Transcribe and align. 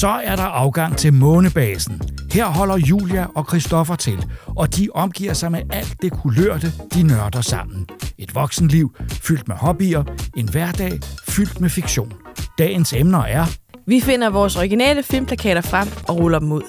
Så 0.00 0.08
er 0.08 0.36
der 0.36 0.42
afgang 0.42 0.96
til 0.96 1.12
månebasen. 1.12 2.00
Her 2.32 2.46
holder 2.46 2.76
Julia 2.76 3.26
og 3.34 3.44
Christoffer 3.48 3.96
til, 3.96 4.26
og 4.46 4.76
de 4.76 4.88
omgiver 4.94 5.32
sig 5.32 5.52
med 5.52 5.60
alt 5.70 5.96
det 6.02 6.12
kulørte, 6.12 6.72
de 6.94 7.02
nørder 7.02 7.40
sammen. 7.40 7.86
Et 8.18 8.34
voksenliv 8.34 8.96
fyldt 9.10 9.48
med 9.48 9.56
hobbyer, 9.56 10.04
en 10.36 10.48
hverdag 10.48 10.92
fyldt 11.28 11.60
med 11.60 11.70
fiktion. 11.70 12.12
Dagens 12.58 12.92
emner 12.92 13.22
er 13.22 13.44
Vi 13.86 14.00
finder 14.00 14.30
vores 14.30 14.56
originale 14.56 15.02
filmplakater 15.02 15.60
frem 15.60 15.88
og 16.08 16.18
ruller 16.18 16.38
dem 16.38 16.52
ud. 16.52 16.62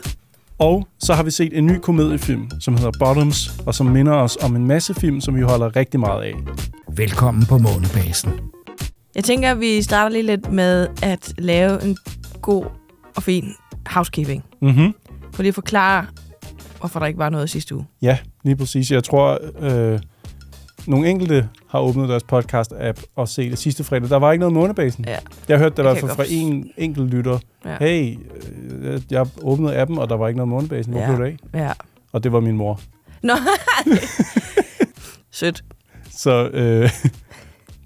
Og 0.57 0.87
så 0.99 1.13
har 1.13 1.23
vi 1.23 1.31
set 1.31 1.57
en 1.57 1.65
ny 1.65 1.79
komediefilm, 1.79 2.49
som 2.59 2.77
hedder 2.77 2.91
Bottoms, 2.99 3.51
og 3.65 3.75
som 3.75 3.85
minder 3.85 4.13
os 4.13 4.37
om 4.41 4.55
en 4.55 4.67
masse 4.67 4.93
film, 4.93 5.21
som 5.21 5.35
vi 5.35 5.41
holder 5.41 5.75
rigtig 5.75 5.99
meget 5.99 6.23
af. 6.23 6.33
Velkommen 6.95 7.45
på 7.45 7.57
månebasen. 7.57 8.31
Jeg 9.15 9.23
tænker, 9.23 9.51
at 9.51 9.59
vi 9.59 9.81
starter 9.81 10.09
lige 10.09 10.25
lidt 10.25 10.51
med 10.51 10.87
at 11.01 11.33
lave 11.37 11.83
en 11.83 11.97
god 12.41 12.65
og 13.17 13.23
fin 13.23 13.53
housekeeping. 13.85 14.43
Mhm. 14.61 14.93
For 15.33 15.41
lige 15.43 15.49
at 15.49 15.55
forklare, 15.55 16.05
hvorfor 16.79 16.99
der 16.99 17.05
ikke 17.07 17.19
var 17.19 17.29
noget 17.29 17.49
sidste 17.49 17.75
uge. 17.75 17.85
Ja, 18.01 18.17
lige 18.43 18.55
præcis. 18.55 18.91
Jeg 18.91 19.03
tror, 19.03 19.39
øh, 19.59 19.99
nogle 20.87 21.09
enkelte 21.09 21.49
har 21.69 21.79
åbnet 21.79 22.09
deres 22.09 22.23
podcast-app 22.33 23.03
og 23.15 23.27
set 23.29 23.51
det 23.51 23.59
sidste 23.59 23.83
fredag. 23.83 24.09
Der 24.09 24.17
var 24.17 24.31
ikke 24.31 24.39
noget 24.39 24.53
månebasen. 24.53 25.05
Ja. 25.07 25.17
Jeg 25.47 25.57
hørte 25.57 25.75
det 25.75 25.79
i 25.79 25.81
hvert 25.81 25.97
fald 25.97 26.11
fra 26.11 26.23
en 26.29 26.69
enkelt 26.77 27.09
lytter. 27.09 27.39
Ja. 27.65 27.77
Hey, 27.79 28.17
øh, 28.69 29.01
jeg 29.09 29.27
åbnede 29.41 29.77
appen, 29.77 29.97
og 29.97 30.09
der 30.09 30.15
var 30.15 30.27
ikke 30.27 30.37
noget 30.37 30.49
månebasen. 30.49 30.91
Hvor 30.93 31.01
Ja. 31.01 31.15
blev 31.15 31.25
det 31.27 31.37
af? 31.53 31.59
Ja. 31.59 31.71
Og 32.11 32.23
det 32.23 32.31
var 32.31 32.39
min 32.39 32.57
mor. 32.57 32.79
Nå, 33.23 33.33
Sødt. 35.31 35.63
Så 36.11 36.47
øh, 36.53 36.89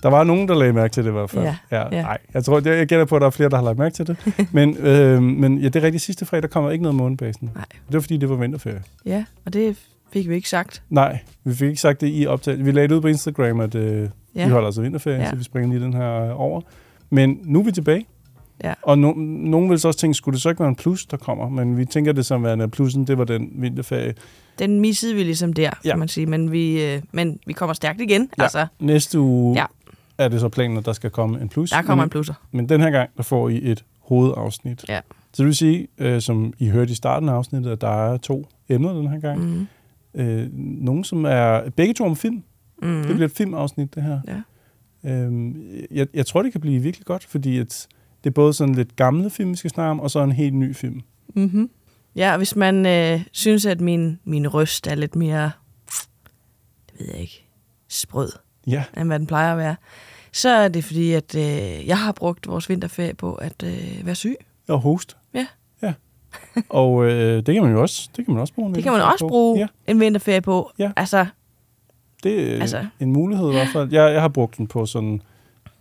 der 0.04 0.10
var 0.10 0.24
nogen, 0.24 0.48
der 0.48 0.56
lagde 0.56 0.74
mærke 0.74 0.92
til 0.92 1.04
det 1.04 1.10
i 1.10 1.14
hvert 1.14 1.30
fald. 1.30 1.44
Ja, 1.44 1.56
ja. 1.72 1.96
ja. 1.96 2.02
Nej, 2.02 2.18
jeg 2.34 2.44
tror, 2.46 2.56
jeg, 2.66 2.78
jeg 2.78 2.88
gætter 2.88 3.06
på, 3.06 3.16
at 3.16 3.22
der 3.22 3.26
er 3.28 3.32
flere, 3.32 3.50
der 3.50 3.56
har 3.58 3.64
lagt 3.64 3.78
mærke 3.78 3.94
til 3.96 4.08
det. 4.08 4.18
men, 4.54 4.78
øh, 4.78 5.22
men 5.24 5.58
ja, 5.58 5.66
det 5.66 5.76
er 5.76 5.84
rigtigt. 5.84 6.04
Sidste 6.04 6.26
fredag 6.26 6.50
kommer 6.50 6.72
ikke 6.72 6.82
noget 6.84 6.96
månebasen. 6.96 7.50
Nej. 7.56 7.66
Det 7.88 7.94
var, 7.94 8.00
fordi 8.00 8.18
det 8.18 8.30
var 8.30 8.36
vinterferie. 8.36 8.82
Ja, 9.06 9.24
og 9.46 9.54
det 9.54 9.78
fik 10.14 10.30
vi 10.30 10.36
ikke 10.36 10.50
sagt. 10.50 10.84
Nej, 10.90 11.20
vi 11.44 11.54
fik 11.56 11.68
ikke 11.70 11.82
sagt 11.82 12.02
det 12.02 12.10
i 12.14 12.28
optag. 12.28 12.66
Vi 12.66 12.72
lagde 12.72 12.88
det 12.88 12.96
ud 12.96 13.02
på 13.02 13.08
Instagram, 13.08 13.60
at 13.60 13.76
øh, 13.76 14.10
Ja. 14.36 14.46
vi 14.46 14.52
holder 14.52 14.66
altså 14.66 14.82
vinterferie, 14.82 15.18
Ja. 15.20 15.30
så 15.30 15.36
vi 15.36 15.44
springer 15.44 15.70
lige 15.70 15.84
den 15.86 15.94
her 15.94 16.22
øh, 16.24 16.40
over. 16.42 16.62
Men 17.10 17.40
nu 17.44 17.60
er 17.60 17.64
vi 17.64 17.72
tilbage. 17.72 18.06
Ja. 18.64 18.74
Og 18.82 19.00
no, 19.00 19.14
nogen 19.18 19.70
vil 19.70 19.80
så 19.80 19.88
også 19.88 20.00
tænke, 20.00 20.14
skulle 20.14 20.34
det 20.34 20.42
så 20.42 20.50
ikke 20.50 20.60
være 20.60 20.70
en 20.70 20.76
plus, 20.76 21.06
der 21.06 21.18
kommer? 21.18 21.50
Men 21.50 21.78
vi 21.78 21.86
tænker 21.86 22.12
det 22.12 22.26
som 22.26 22.44
værende, 22.44 22.68
plussen, 22.68 23.08
det 23.08 23.18
var 23.18 23.24
den 23.24 23.50
vinterferie. 23.54 24.14
Den 24.60 24.80
missede 24.80 25.16
vi 25.16 25.24
ligesom 25.24 25.54
der, 25.54 25.70
Ja. 25.86 25.90
kan 25.90 26.00
man 26.00 26.08
sige. 26.08 26.26
Men 26.26 26.52
vi, 26.52 26.84
øh, 26.86 27.02
men 27.12 27.40
vi 27.48 27.54
kommer 27.54 27.74
stærkt 27.74 28.02
igen. 28.02 28.30
Ja. 28.38 28.44
Altså, 28.44 28.66
Næste 28.80 29.20
uge 29.20 29.56
Ja. 29.60 29.66
Er 30.24 30.28
det 30.28 30.40
så 30.40 30.50
planen, 30.50 30.78
at 30.78 30.86
der 30.86 30.94
skal 30.94 31.10
komme 31.10 31.42
en 31.42 31.50
plus. 31.50 31.70
der 31.70 31.82
kommer 31.82 32.04
men, 32.04 32.06
en 32.06 32.10
plusser. 32.10 32.34
Men 32.52 32.70
den 32.70 32.82
her 32.82 32.90
gang, 32.90 33.10
der 33.18 33.24
får 33.24 33.50
I 33.50 33.72
et 33.72 33.86
hovedafsnit. 34.00 34.86
Ja. 34.90 35.00
Så 35.34 35.44
det 35.44 35.46
vil 35.46 35.56
sige, 35.56 35.88
øh, 35.98 36.22
som 36.22 36.54
I 36.60 36.70
hørte 36.70 36.92
i 36.92 36.96
starten 36.96 37.30
af 37.30 37.34
afsnittet, 37.34 37.72
at 37.72 37.82
der 37.82 38.12
er 38.14 38.18
to 38.18 38.48
emner 38.70 38.94
den 38.94 39.08
her 39.08 39.20
gang. 39.20 39.40
Mm. 39.40 39.68
Øh, 40.22 40.50
nogle, 40.58 41.06
som 41.06 41.26
er 41.26 41.70
begge 41.70 41.94
to 41.94 42.06
om 42.06 42.16
film. 42.16 42.44
Mm. 42.82 43.04
Det 43.04 43.16
bliver 43.16 43.26
et 43.26 43.32
filmafsnit, 43.32 43.96
det 43.96 44.04
her. 44.04 44.20
Ja. 44.28 44.42
Øhm, 45.10 45.56
jeg, 45.92 46.08
jeg 46.14 46.26
tror, 46.26 46.42
det 46.42 46.52
kan 46.52 46.62
blive 46.62 46.82
virkelig 46.82 47.06
godt, 47.06 47.24
fordi 47.24 47.58
at 47.58 47.88
det 48.24 48.30
er 48.30 48.34
både 48.34 48.54
sådan 48.54 48.76
lidt 48.76 48.96
gamle 48.96 49.30
film, 49.30 49.52
vi 49.52 49.56
skal 49.56 49.70
snakke 49.70 49.92
om, 49.92 50.00
og 50.00 50.12
så 50.12 50.24
en 50.24 50.32
helt 50.32 50.54
ny 50.54 50.76
film. 50.76 51.02
Mm-hmm. 51.36 51.70
Ja, 52.16 52.32
og 52.32 52.38
hvis 52.38 52.56
man 52.56 52.86
øh, 52.86 53.26
synes, 53.32 53.66
at 53.66 53.82
min, 53.82 54.20
min 54.24 54.48
røst 54.48 54.88
er 54.88 54.96
lidt 54.96 55.16
mere, 55.16 55.52
det 56.92 57.00
ved 57.00 57.08
jeg 57.08 57.22
ikke, 57.22 57.46
sprød, 57.88 58.32
Ja, 58.68 58.84
end 58.98 59.08
hvad 59.08 59.20
den 59.20 59.28
plejer 59.28 59.52
at 59.52 59.58
være, 59.58 59.76
så 60.34 60.50
er 60.50 60.68
det 60.68 60.84
fordi, 60.84 61.12
at 61.14 61.36
øh, 61.36 61.88
jeg 61.88 61.98
har 62.00 62.12
brugt 62.12 62.48
vores 62.48 62.70
vinterferie 62.70 63.14
på 63.14 63.34
at 63.34 63.64
øh, 63.64 64.06
være 64.06 64.16
syg. 64.16 64.36
og 64.70 64.80
host. 64.80 65.18
Ja. 65.34 65.48
Ja. 65.84 65.94
og 66.70 67.06
øh, 67.06 67.36
det 67.46 67.54
kan 67.54 67.64
man 67.64 67.72
jo 67.72 67.82
også, 67.82 68.10
det 68.18 68.26
kan 68.26 68.34
man 68.34 68.42
også 68.42 68.54
bruge. 68.54 68.70
en 68.70 68.76
Det 68.76 68.84
kan 68.84 68.92
man 68.92 69.02
også 69.02 69.26
på. 69.26 69.30
bruge 69.30 69.60
Ja, 69.60 69.68
en 69.88 70.00
vinterferie 70.00 70.42
på. 70.42 70.72
Ja. 70.80 70.92
Altså, 70.96 71.26
det 72.24 72.42
er 72.50 72.62
Altså. 72.62 72.78
altså. 72.78 72.86
en 73.00 73.14
mulighed 73.14 73.50
i 73.50 73.52
hvert 73.54 73.68
fald. 73.74 73.92
Jeg, 73.92 74.14
jeg 74.14 74.22
har 74.22 74.28
brugt 74.30 74.58
den 74.58 74.68
på 74.68 74.86
sådan, 74.86 75.22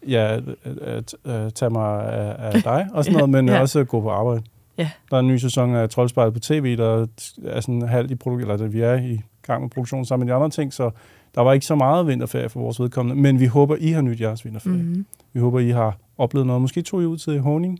ja, 0.09 0.39
at, 0.83 1.15
at 1.25 1.55
tage 1.55 1.71
mig 1.71 2.13
af, 2.13 2.37
af 2.39 2.63
dig 2.63 2.89
og 2.93 3.05
sådan 3.05 3.17
noget, 3.19 3.31
men 3.31 3.49
Ja. 3.49 3.61
også 3.61 3.79
at 3.81 3.89
gå 3.89 4.01
på 4.01 4.11
arbejde. 4.11 4.43
Ja. 4.79 4.91
Der 5.11 5.17
er 5.17 5.21
en 5.21 5.29
ny 5.29 5.37
sæson 5.37 5.75
af 5.75 5.91
Troldspejlet 5.91 6.35
på 6.35 6.41
tv, 6.41 6.77
der 6.77 7.07
er 7.45 7.61
sådan 7.61 7.83
halvt 7.83 8.11
i 8.11 8.15
produktion, 8.15 8.51
eller 8.51 8.67
vi 8.67 8.81
er 8.81 8.95
i 8.95 9.21
gang 9.47 9.63
med 9.63 9.71
produktion 9.71 10.05
sammen 10.05 10.27
med 10.27 10.33
de 10.33 10.37
andre 10.37 10.51
ting, 10.51 10.73
så 10.73 10.91
der 11.35 11.41
var 11.41 11.53
ikke 11.53 11.67
så 11.67 11.75
meget 11.75 12.07
vinterferie 12.07 12.49
for 12.49 12.61
vores 12.61 12.81
vedkommende, 12.81 13.23
men 13.23 13.41
vi 13.41 13.47
håber, 13.47 13.77
I 13.77 13.89
har 13.91 14.01
nyt 14.03 14.21
jeres 14.21 14.45
vinterferie. 14.45 14.77
Mm. 14.77 14.83
mm-hmm. 14.83 15.07
Vi 15.33 15.41
håber, 15.41 15.59
I 15.61 15.71
har 15.71 15.97
oplevet 16.19 16.47
noget. 16.47 16.63
Måske 16.63 16.83
tog 16.83 17.03
I 17.03 17.05
ud 17.05 17.19
til 17.19 17.41
Honing 17.41 17.79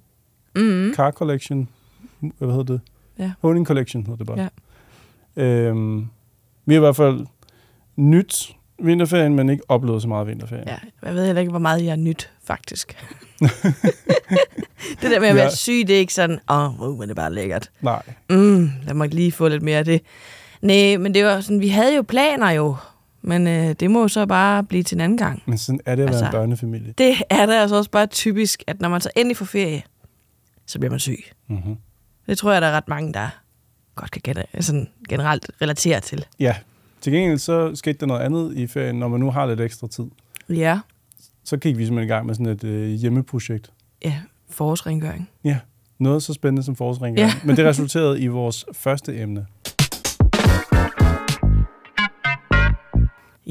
Mm-hmm. 0.55 0.95
Car 0.95 1.11
Collection. 1.11 1.69
Hvad 2.39 2.49
hedder 2.49 2.63
det? 2.63 2.81
Ja. 3.19 3.33
Honing 3.41 3.67
Collection 3.67 4.03
hedder 4.03 4.17
det 4.17 4.27
bare. 4.27 4.49
Ja. 5.37 5.43
Øhm, 5.43 6.07
vi 6.67 6.75
har 6.75 6.79
i 6.81 6.85
hvert 6.85 6.97
fald 6.97 7.27
nyt 7.97 8.57
vinterferien, 8.79 9.35
men 9.35 9.49
ikke 9.49 9.63
oplevet 9.69 10.03
så 10.03 10.09
meget 10.09 10.27
vinterferie. 10.27 10.65
Ja, 10.67 10.77
jeg 11.03 11.15
ved 11.15 11.27
heller 11.27 11.41
ikke, 11.41 11.51
hvor 11.51 11.59
meget 11.59 11.85
jeg 11.85 11.93
er 11.93 11.97
nyt, 11.97 12.31
faktisk. 12.45 12.97
det 15.01 15.11
der 15.11 15.21
med 15.21 15.29
at 15.29 15.35
Ja. 15.37 15.41
være 15.43 15.51
syg, 15.51 15.85
det 15.87 15.91
er 15.91 15.99
ikke 15.99 16.15
sådan, 16.15 16.39
åh, 16.51 16.81
oh, 16.83 16.99
men 16.99 17.03
det 17.03 17.11
er 17.11 17.15
bare 17.15 17.33
lækkert. 17.33 17.71
Nej. 17.81 18.03
Mm, 18.31 18.71
lad 18.87 18.95
mig 18.95 19.15
lige 19.15 19.33
få 19.33 19.49
lidt 19.49 19.63
mere 19.63 19.79
af 19.79 19.85
det. 19.85 20.01
Nej, 20.63 20.97
men 20.97 21.15
det 21.15 21.25
var 21.25 21.41
sådan, 21.41 21.61
vi 21.61 21.69
havde 21.69 21.97
jo 21.97 22.03
planer 22.03 22.51
jo, 22.51 22.77
men 23.23 23.47
øh, 23.47 23.73
det 23.81 23.91
må 23.91 24.01
jo 24.01 24.09
så 24.09 24.27
bare 24.27 24.65
blive 24.65 24.83
til 24.83 24.95
en 24.97 25.01
anden 25.01 25.19
gang. 25.19 25.43
Men 25.47 25.59
sådan 25.59 25.81
er 25.87 25.95
det 25.95 26.03
at 26.03 26.07
være 26.09 26.15
Altså- 26.15 26.25
en 26.27 26.33
børnefamilie. 26.33 26.95
Det 26.99 27.15
er 27.31 27.47
da 27.47 27.53
altså 27.61 27.77
også 27.77 27.91
bare 27.91 28.07
typisk, 28.07 28.63
at 28.67 28.81
når 28.81 28.89
man 28.89 29.01
så 29.01 29.11
endelig 29.17 29.37
får 29.37 29.45
ferie, 29.45 29.83
så 30.67 30.79
bliver 30.79 30.91
man 30.91 31.01
syg. 31.01 31.25
Mm-hmm. 31.49 31.77
Det 32.27 32.39
tror 32.39 32.53
jeg, 32.53 32.63
der 32.63 32.69
er 32.69 32.73
ret 32.77 32.89
mange, 32.89 33.13
der 33.13 33.29
godt 33.95 34.11
kan 34.11 34.23
gen- 34.25 34.63
sådan 34.63 34.89
generelt 35.09 35.51
relatere 35.63 36.01
til. 36.01 36.27
Ja. 36.41 36.57
Til 37.01 37.13
gengæld 37.13 37.39
så 37.39 37.75
skete 37.75 37.99
der 37.99 38.07
noget 38.07 38.21
andet 38.21 38.57
i 38.57 38.67
ferien, 38.67 38.97
når 38.97 39.09
man 39.09 39.21
nu 39.21 39.31
har 39.31 39.47
lidt 39.47 39.61
ekstra 39.61 39.89
tid. 39.89 40.05
Ja, 40.49 40.81
Så 41.45 41.57
gik 41.57 41.79
vi 41.79 41.85
simpelthen 41.87 42.09
i 42.09 42.13
gang 42.13 42.27
med 42.27 42.35
sådan 42.35 42.47
et 42.53 42.65
øh, 42.65 42.89
hjemmeprojekt. 42.89 43.71
ja 44.05 44.15
forårsrengøring. 44.51 45.29
Ja, 45.45 45.59
noget 45.99 46.23
så 46.23 46.33
spændende 46.35 46.63
som 46.63 46.77
forårsrengøring. 46.77 47.17
Ja. 47.31 47.35
Men 47.45 47.57
det 47.57 47.65
resulterede 47.67 48.21
i 48.21 48.27
vores 48.27 48.65
første 48.73 49.19
emne. 49.21 49.47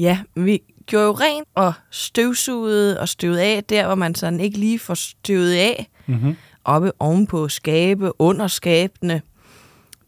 Ja, 0.00 0.18
vi 0.36 0.60
gjorde 0.86 1.06
jo 1.06 1.12
rent 1.12 1.48
og 1.54 1.72
støvsugede 1.90 3.00
og 3.00 3.08
støvet 3.08 3.38
af, 3.38 3.64
der 3.64 3.86
hvor 3.86 3.94
man 3.94 4.14
sådan 4.14 4.40
ikke 4.40 4.58
lige 4.58 4.78
får 4.78 4.94
støvet 4.94 5.52
af. 5.54 5.88
Mm-hmm. 6.06 6.36
Oppe 6.64 6.92
ovenpå 6.98 7.48
skabe, 7.48 8.10
under 8.20 8.46
skabene, 8.46 9.22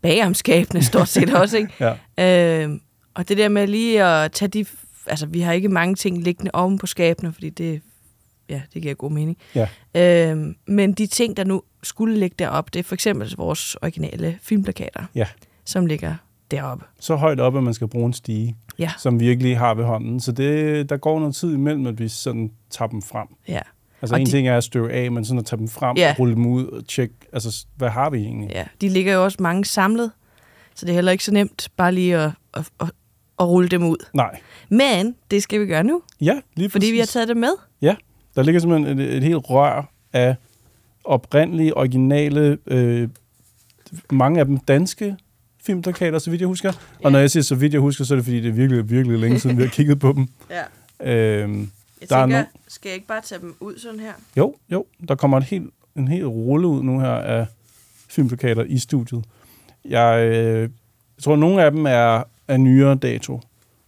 bagom 0.03 0.35
skabene 0.35 0.83
stort 0.83 1.09
set 1.09 1.35
også, 1.41 1.57
ikke? 1.57 1.95
Ja. 2.19 2.65
Øh, 2.65 2.71
og 3.15 3.29
det 3.29 3.39
der 3.39 3.49
med 3.49 3.67
lige 3.67 4.05
at 4.05 4.33
tage 4.33 4.49
de... 4.49 4.65
Altså, 5.07 5.27
vi 5.27 5.41
har 5.41 5.53
ikke 5.53 5.69
mange 5.69 5.95
ting 5.95 6.23
liggende 6.23 6.51
oven 6.55 6.79
på 6.79 6.87
skabene, 6.87 7.33
fordi 7.33 7.51
det, 7.51 7.81
ja, 8.49 8.63
det 8.75 8.83
giver 8.83 8.95
god 8.95 9.11
mening. 9.11 9.37
Ja. 9.55 9.69
Øh, 10.31 10.55
men 10.67 10.93
de 10.93 11.07
ting, 11.07 11.37
der 11.37 11.45
nu 11.45 11.63
skulle 11.83 12.19
ligge 12.19 12.35
deroppe, 12.39 12.71
det 12.73 12.79
er 12.79 12.83
for 12.85 12.95
eksempel 12.95 13.35
vores 13.37 13.77
originale 13.83 14.39
filmplakater, 14.43 15.05
Ja. 15.15 15.27
som 15.65 15.87
ligger 15.87 16.15
deroppe. 16.53 16.85
Så 17.01 17.17
højt 17.17 17.41
op, 17.41 17.57
at 17.57 17.63
man 17.63 17.75
skal 17.75 17.89
bruge 17.89 18.07
en 18.07 18.13
stige, 18.13 18.57
Ja, 18.79 18.91
som 18.99 19.21
vi 19.21 19.29
ikke 19.29 19.43
lige 19.43 19.57
har 19.57 19.75
ved 19.75 19.85
hånden. 19.85 20.21
Så 20.21 20.33
det, 20.33 20.89
der 20.91 20.97
går 20.97 21.19
noget 21.21 21.35
tid 21.35 21.55
imellem, 21.55 21.87
at 21.87 21.99
vi 21.99 22.09
sådan 22.09 22.51
tager 22.71 22.89
dem 22.89 23.03
frem. 23.03 23.27
ja. 23.49 23.61
Altså 24.03 24.15
Og 24.15 24.21
en 24.21 24.27
de- 24.27 24.31
ting 24.31 24.49
er 24.49 24.57
at 24.57 24.65
støve 24.65 24.93
af, 24.93 25.12
men 25.12 25.25
sådan 25.25 25.39
at 25.39 25.47
tage 25.47 25.59
dem 25.59 25.69
frem 25.69 25.97
Ja. 25.97 26.11
og 26.11 26.19
rulle 26.19 26.35
dem 26.35 26.47
ud 26.47 26.67
og 26.67 26.87
tjekke, 26.89 27.15
altså 27.33 27.67
hvad 27.77 27.89
har 27.89 28.11
vi 28.11 28.19
egentlig? 28.19 28.51
ja. 28.51 28.65
De 28.81 28.89
ligger 28.89 29.15
jo 29.15 29.25
også 29.25 29.37
mange 29.41 29.65
samlet, 29.65 30.11
så 30.75 30.87
det 30.87 30.93
er 30.93 30.95
heller 30.95 31.12
ikke 31.12 31.25
så 31.25 31.33
nemt 31.33 31.69
bare 31.77 31.93
lige 31.93 32.17
at, 32.17 32.31
at, 32.55 32.69
at, 32.81 32.91
at 33.41 33.47
rulle 33.49 33.69
dem 33.69 33.85
ud. 33.85 33.97
Nej. 34.15 34.41
Men 34.69 35.15
det 35.31 35.43
skal 35.43 35.61
vi 35.61 35.67
gøre 35.67 35.85
nu, 35.85 36.03
Ja, 36.21 36.41
lige 36.57 36.71
fordi 36.71 36.87
vi 36.87 36.97
har 36.97 37.03
præcis. 37.03 37.12
taget 37.12 37.29
det 37.29 37.37
med. 37.37 37.53
Der 38.37 38.43
ligger 38.43 38.61
simpelthen 38.61 38.99
et, 38.99 39.15
et 39.15 39.23
helt 39.23 39.50
rør 39.50 39.93
af 40.12 40.37
oprindelige, 41.05 41.76
originale, 41.76 42.59
øh, 42.67 43.09
mange 44.11 44.41
af 44.41 44.47
dem 44.47 44.56
danske 44.59 45.17
filmplakater, 45.67 46.19
så 46.19 46.31
vidt 46.31 46.41
jeg 46.41 46.49
husker. 46.49 46.73
Ja. 47.00 47.05
Og 47.05 47.12
når 47.12 47.19
jeg 47.19 47.31
siger 47.31 47.43
så 47.43 47.55
vidt 47.55 47.73
jeg 47.73 47.81
husker, 47.81 48.05
så 48.05 48.14
er 48.14 48.17
det 48.17 48.25
fordi, 48.25 48.41
det 48.41 48.49
er 48.49 48.53
virkelig, 48.53 48.91
virkelig 48.91 49.19
længe 49.19 49.41
siden, 49.41 49.56
vi 49.59 49.62
har 49.62 49.70
kigget 49.70 49.99
på 49.99 50.12
dem. 50.12 50.29
Ja. 50.50 50.62
Øhm, 51.43 51.70
Jeg 52.00 52.09
Der 52.11 52.17
er 52.17 52.23
tænker, 52.26 52.43
no- 52.44 52.59
skal 52.69 52.88
jeg 52.88 52.94
ikke 52.94 53.06
bare 53.06 53.20
tage 53.23 53.41
dem 53.41 53.55
ud 53.61 53.79
sådan 53.79 54.00
her? 54.00 54.12
jo, 54.37 54.55
jo, 54.73 54.87
der 55.09 55.14
kommer 55.14 55.37
et 55.38 55.44
helt, 55.44 55.70
en 55.97 56.09
hel 56.09 56.26
rulle 56.26 56.67
ud 56.69 56.82
nu 56.82 57.00
her 57.00 57.09
af 57.11 57.47
filmplakater 58.09 58.64
i 58.64 58.79
studiet. 58.79 59.25
Jeg, 59.85 60.26
øh, 60.26 60.61
jeg 60.62 60.69
tror, 61.23 61.32
at 61.32 61.38
nogle 61.38 61.64
af 61.64 61.70
dem 61.70 61.87
er 61.87 62.23
af 62.49 62.61
nyere 62.61 62.94
dato, 62.94 63.41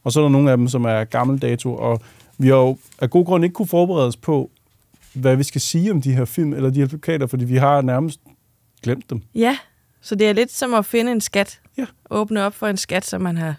og 0.04 0.12
så 0.12 0.20
er 0.20 0.24
der 0.24 0.28
nogle 0.30 0.50
af 0.50 0.56
dem, 0.56 0.68
som 0.68 0.84
er 0.84 1.04
gammel 1.04 1.38
dato, 1.42 1.74
og 1.76 2.00
vi 2.38 2.48
har 2.48 2.54
jo 2.56 2.78
af 3.00 3.10
god 3.10 3.24
grund 3.24 3.44
ikke 3.44 3.54
kunne 3.54 3.66
forberede 3.68 4.06
os 4.06 4.16
på, 4.16 4.50
hvad 5.12 5.36
vi 5.36 5.42
skal 5.42 5.60
sige 5.60 5.90
om 5.90 6.02
de 6.02 6.12
her 6.14 6.24
film, 6.24 6.52
eller 6.52 6.70
de 6.70 6.80
her 6.80 6.86
plakater, 6.86 7.26
fordi 7.26 7.44
vi 7.44 7.56
har 7.56 7.80
nærmest 7.82 8.20
glemt 8.82 9.10
dem. 9.10 9.22
Ja, 9.34 9.56
så 10.04 10.14
det 10.14 10.28
er 10.28 10.32
lidt 10.32 10.52
som 10.52 10.74
at 10.74 10.86
finde 10.86 11.12
en 11.12 11.20
skat. 11.20 11.60
Ja. 11.76 11.86
Åbne 12.10 12.42
op 12.42 12.54
for 12.54 12.66
en 12.66 12.76
skat, 12.76 13.04
som 13.06 13.20
man 13.20 13.36
har... 13.36 13.54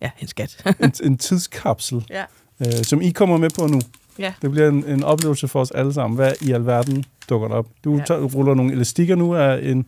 Ja, 0.00 0.10
en 0.20 0.28
skat. 0.28 0.64
En, 0.82 0.92
en 1.02 1.18
tidskapsel, 1.18 2.06
ja. 2.10 2.24
øh, 2.60 2.72
som 2.84 3.02
I 3.02 3.10
kommer 3.10 3.36
med 3.36 3.50
på 3.50 3.66
nu. 3.66 3.80
Ja. 4.18 4.32
Det 4.42 4.50
bliver 4.50 4.68
en, 4.68 4.84
en 4.84 5.04
oplevelse 5.04 5.48
for 5.48 5.60
os 5.60 5.70
alle 5.70 5.94
sammen. 5.94 6.14
Hvad 6.16 6.32
i 6.40 6.52
alverden 6.52 7.04
dukker 7.28 7.48
der 7.48 7.54
op? 7.54 7.66
Du 7.84 7.96
Ja. 7.96 8.04
tager, 8.04 8.20
ruller 8.20 8.54
nogle 8.54 8.72
elastikker 8.72 9.14
nu 9.16 9.34
af 9.34 9.58
en 9.62 9.86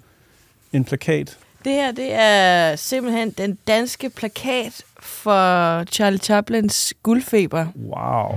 en 0.73 0.85
plakat. 0.85 1.39
Det 1.65 1.73
her, 1.73 1.93
det 1.93 2.09
er 2.13 2.77
simpelthen 2.77 3.31
den 3.31 3.59
danske 3.67 4.11
plakat 4.11 4.83
for 5.01 5.85
Charlie 5.85 6.19
Chaplins 6.19 6.95
guldfeber. 7.03 7.67
Wow. 7.77 8.35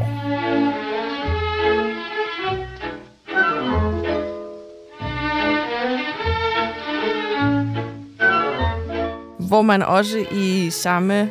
Hvor 9.54 9.62
man 9.62 9.82
også 9.82 10.26
i 10.32 10.70
samme 10.70 11.30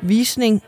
visning 0.00 0.62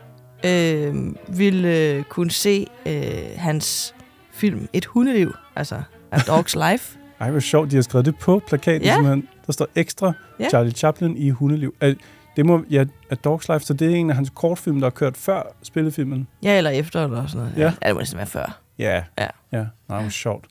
øh, 0.46 0.94
ville 1.28 2.04
kunne 2.08 2.30
se 2.30 2.66
øh, 2.86 2.92
hans 3.36 3.94
film 4.32 4.68
Et 4.72 4.84
hundeliv, 4.84 5.34
altså 5.56 5.82
A 6.10 6.16
Dog's 6.18 6.54
Life. 6.70 6.98
Ej, 7.20 7.30
hvor 7.30 7.40
sjovt, 7.40 7.70
de 7.70 7.76
har 7.76 7.82
skrevet 7.82 8.06
det 8.06 8.18
på 8.18 8.42
plakaten. 8.46 8.82
Ja. 8.82 8.94
simpelthen. 8.94 9.28
Der 9.46 9.52
står 9.52 9.68
ekstra 9.74 10.12
Ja. 10.40 10.48
Charlie 10.48 10.72
Chaplin 10.72 11.16
i 11.16 11.30
hundeliv. 11.30 11.74
Er- 11.80 11.94
Det 12.36 12.46
må, 12.46 12.64
ja, 12.70 12.84
A 13.10 13.14
Dog's 13.26 13.52
Life, 13.52 13.60
så 13.64 13.74
det 13.74 13.92
er 13.92 13.96
en 13.96 14.10
af 14.10 14.16
hans 14.16 14.30
kortfilm, 14.34 14.76
der 14.80 14.84
har 14.86 14.90
kørt 14.90 15.16
før 15.16 15.42
spillefilmen. 15.62 16.28
Ja, 16.42 16.56
eller 16.58 16.70
efter, 16.70 17.04
eller 17.04 17.26
sådan 17.26 17.38
noget. 17.40 17.52
Ja. 17.58 17.72
ja 17.82 17.88
det 17.88 17.94
må 17.94 17.98
næsten 18.00 18.18
være 18.18 18.26
før. 18.26 18.60
Ja. 18.78 19.02
Ja. 19.18 19.26
Ja, 19.52 19.64
nej, 19.88 20.00
hvor 20.00 20.10
sjovt. 20.10 20.44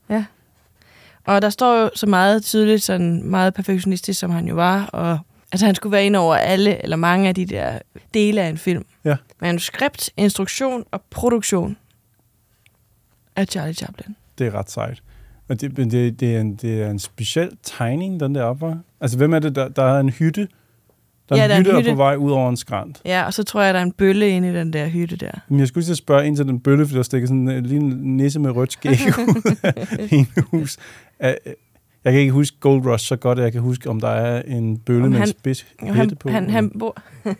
Og 1.26 1.42
der 1.42 1.50
står 1.50 1.82
jo 1.82 1.90
så 1.96 2.08
meget 2.08 2.44
tydeligt, 2.44 2.84
sådan 2.84 3.24
meget 3.30 3.54
perfektionistisk, 3.54 4.20
som 4.20 4.32
han 4.32 4.48
jo 4.48 4.56
var, 4.56 4.86
og 4.86 5.20
altså 5.52 5.66
han 5.66 5.76
skulle 5.76 5.92
være 5.92 6.06
inde 6.06 6.20
over 6.20 6.36
alle, 6.36 6.84
eller 6.84 6.98
mange 6.98 7.28
af 7.30 7.36
de 7.36 7.46
der 7.46 7.80
dele 8.14 8.42
af 8.42 8.50
en 8.50 8.58
film. 8.58 8.86
Ja. 9.06 9.16
Manuskript, 9.42 10.10
instruktion 10.18 10.84
og 10.92 11.02
produktion 11.10 11.78
af 13.36 13.46
Charlie 13.48 13.74
Chaplin. 13.74 14.16
Det 14.38 14.48
er 14.48 14.56
ret 14.56 14.72
sejt. 14.72 15.04
Og 15.50 15.62
det, 15.62 15.78
men 15.78 15.92
det, 15.92 16.20
det, 16.20 16.36
er 16.36 16.42
en, 16.42 16.56
det 16.56 16.82
er 16.82 16.90
en 16.90 17.00
speciel 17.00 17.52
tegning, 17.64 18.20
den 18.20 18.36
der 18.36 18.44
op, 18.44 18.62
var. 18.62 18.78
Altså, 19.02 19.18
hvem 19.18 19.34
er 19.34 19.40
det, 19.40 19.56
der, 19.56 19.68
der 19.68 19.84
er 19.84 20.00
en 20.00 20.10
hytte? 20.10 20.48
Der 21.30 21.36
er 21.36 21.40
Ja, 21.40 21.44
en 21.46 21.50
der 21.50 21.56
er 21.56 21.60
en 21.60 21.66
hytte, 21.66 21.78
hytte. 21.80 21.92
på 21.92 21.96
vej 21.96 22.16
ud 22.16 22.32
over 22.32 22.50
en 22.50 22.58
skrant. 22.58 23.02
Ja, 23.06 23.24
og 23.26 23.34
så 23.34 23.44
tror 23.44 23.62
jeg, 23.62 23.74
der 23.74 23.80
er 23.80 23.84
en 23.84 23.92
bølle 23.92 24.30
inde 24.30 24.50
i 24.52 24.54
den 24.54 24.74
der 24.74 24.88
hytte 24.88 25.16
der. 25.16 25.32
Men 25.50 25.60
jeg 25.60 25.68
skulle 25.68 25.86
lige 25.86 25.96
spørge 25.96 26.28
ind 26.28 26.36
til 26.36 26.46
den 26.48 26.60
bølle, 26.60 26.88
for 26.88 26.96
der 26.96 27.04
stikker 27.04 27.28
sådan 27.28 27.48
en 27.50 27.66
lille 27.66 28.16
nisse 28.16 28.40
med 28.40 28.52
rødt 28.52 28.72
skæg 28.74 28.92
ud 29.18 29.56
af 29.64 30.08
en 30.12 30.28
hus. 30.52 30.78
Er- 31.20 31.36
Jeg 32.04 32.14
kan 32.14 32.22
ikke 32.22 32.34
huske 32.34 32.58
Gold 32.60 32.86
Rush 32.86 33.06
så 33.08 33.16
godt, 33.16 33.40
at 33.40 33.44
jeg 33.44 33.52
kan 33.52 33.62
huske, 33.62 33.90
om 33.90 34.00
der 34.00 34.08
er 34.10 34.42
en 34.42 34.78
bølle 34.78 35.04
Om 35.04 35.10
med 35.10 35.18
en 35.18 35.22
han- 35.22 35.28
spids 35.28 35.66
Jo, 35.82 35.86
hætte 35.88 35.98
han, 35.98 36.10
på. 36.20 36.30
han, 36.30 36.50
han 36.50 36.72
bor... 36.80 36.98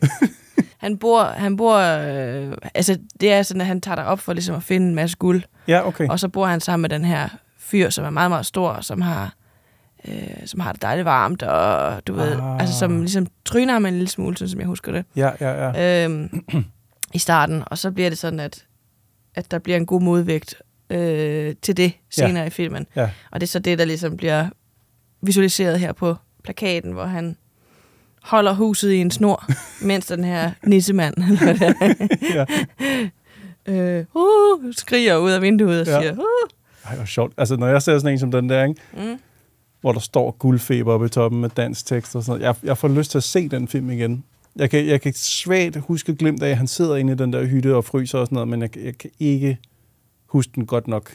han 0.78 0.98
bor, 0.98 1.24
han 1.24 1.58
bor 1.58 1.78
øh, 1.78 2.54
altså 2.74 2.98
det 3.22 3.32
er 3.34 3.42
sådan, 3.44 3.62
at 3.62 3.68
han 3.68 3.82
tager 3.82 3.96
dig 3.96 4.06
op 4.06 4.20
for 4.20 4.34
ligesom 4.34 4.56
at 4.56 4.64
finde 4.64 4.88
en 4.88 4.96
masse 4.96 5.18
guld, 5.18 5.44
Ja, 5.68 5.88
okay. 5.88 6.08
og 6.10 6.20
så 6.20 6.28
bor 6.30 6.46
han 6.46 6.60
sammen 6.60 6.82
med 6.82 6.90
den 6.90 7.06
her 7.06 7.30
fyr, 7.58 7.90
som 7.90 8.06
er 8.06 8.10
meget, 8.10 8.32
meget 8.32 8.46
stor, 8.46 8.78
som 8.82 9.02
har, 9.02 9.34
øh, 10.08 10.14
som 10.46 10.60
har 10.60 10.72
det 10.72 10.82
dejligt 10.82 11.06
varmt, 11.06 11.44
og 11.44 12.08
du 12.08 12.14
ved, 12.14 12.32
Ah. 12.42 12.60
altså 12.60 12.80
som 12.80 13.00
ligesom 13.00 13.28
tryner 13.46 13.74
ham 13.74 13.86
en 13.86 13.94
lille 13.94 14.08
smule, 14.08 14.38
sådan 14.38 14.50
som 14.50 14.60
jeg 14.60 14.68
husker 14.68 14.92
det, 14.92 15.06
Ja, 15.16 15.30
ja, 15.42 15.70
ja. 15.70 16.06
øhm, 16.06 16.44
i 17.14 17.18
starten, 17.20 17.64
og 17.66 17.78
så 17.78 17.92
bliver 17.92 18.10
det 18.10 18.18
sådan, 18.18 18.40
at, 18.40 18.66
at 19.36 19.52
der 19.52 19.60
bliver 19.60 19.78
en 19.78 19.86
god 19.86 20.02
modvægt 20.02 20.56
øh, 20.92 21.56
til 21.62 21.78
det 21.78 21.94
senere 22.10 22.42
ja. 22.42 22.48
i 22.48 22.50
filmen. 22.50 22.86
Ja. 22.96 23.10
Og 23.32 23.42
det 23.42 23.48
er 23.48 23.52
så 23.52 23.60
det, 23.60 23.80
der 23.80 23.86
ligesom 23.86 24.18
bliver 24.18 24.48
visualiseret 25.22 25.80
her 25.80 25.94
på 25.94 26.16
plakaten, 26.44 26.92
hvor 26.92 27.06
han 27.06 27.38
holder 28.24 28.54
huset 28.54 28.92
i 28.92 28.98
en 28.98 29.12
snor, 29.12 29.46
mens 29.88 30.06
den 30.06 30.24
her 30.24 30.52
nissemand 30.64 31.14
ja. 32.36 32.46
øh, 33.74 34.06
uh, 34.16 34.74
skriger 34.74 35.18
ud 35.18 35.32
af 35.32 35.42
vinduet 35.42 35.82
og 35.82 35.88
Ja. 35.88 36.02
siger, 36.02 36.14
uh, 36.14 36.90
Ej, 36.90 36.96
hvor 36.96 37.06
sjovt. 37.06 37.34
Altså, 37.38 37.56
når 37.56 37.68
jeg 37.68 37.82
ser 37.82 37.98
sådan 38.00 38.12
en 38.14 38.20
som 38.20 38.32
den 38.32 38.50
der, 38.50 38.64
ikke? 38.64 38.82
mm. 38.94 39.20
hvor 39.82 39.92
der 39.92 40.00
står 40.00 40.32
guldfeber 40.40 40.94
oppe 40.94 41.06
i 41.06 41.10
toppen 41.10 41.42
med 41.42 41.50
dansk 41.50 41.86
tekst 41.86 42.16
og 42.16 42.24
sådan 42.24 42.40
noget. 42.40 42.48
Jeg, 42.48 42.68
jeg 42.68 42.78
får 42.78 42.88
lyst 42.88 43.12
til 43.12 43.18
at 43.18 43.24
se 43.24 43.50
den 43.50 43.68
film 43.68 43.90
igen. 43.92 44.24
Jeg 44.56 44.70
kan, 44.70 44.88
jeg 44.88 45.02
kan 45.02 45.14
svagt 45.14 45.78
huske 45.78 46.16
glimt 46.16 46.44
af, 46.44 46.50
at 46.50 46.58
han 46.58 46.68
sidder 46.68 46.96
inde 46.96 47.14
i 47.14 47.16
den 47.16 47.34
der 47.34 47.46
hytte 47.46 47.76
og 47.76 47.86
fryser 47.86 48.20
og 48.20 48.26
sådan 48.28 48.36
noget, 48.36 48.48
men 48.48 48.62
jeg, 48.62 48.78
jeg 48.78 48.98
kan 48.98 49.10
ikke 49.20 49.58
huske 50.32 50.52
den 50.56 50.66
godt 50.66 50.88
nok. 50.88 51.12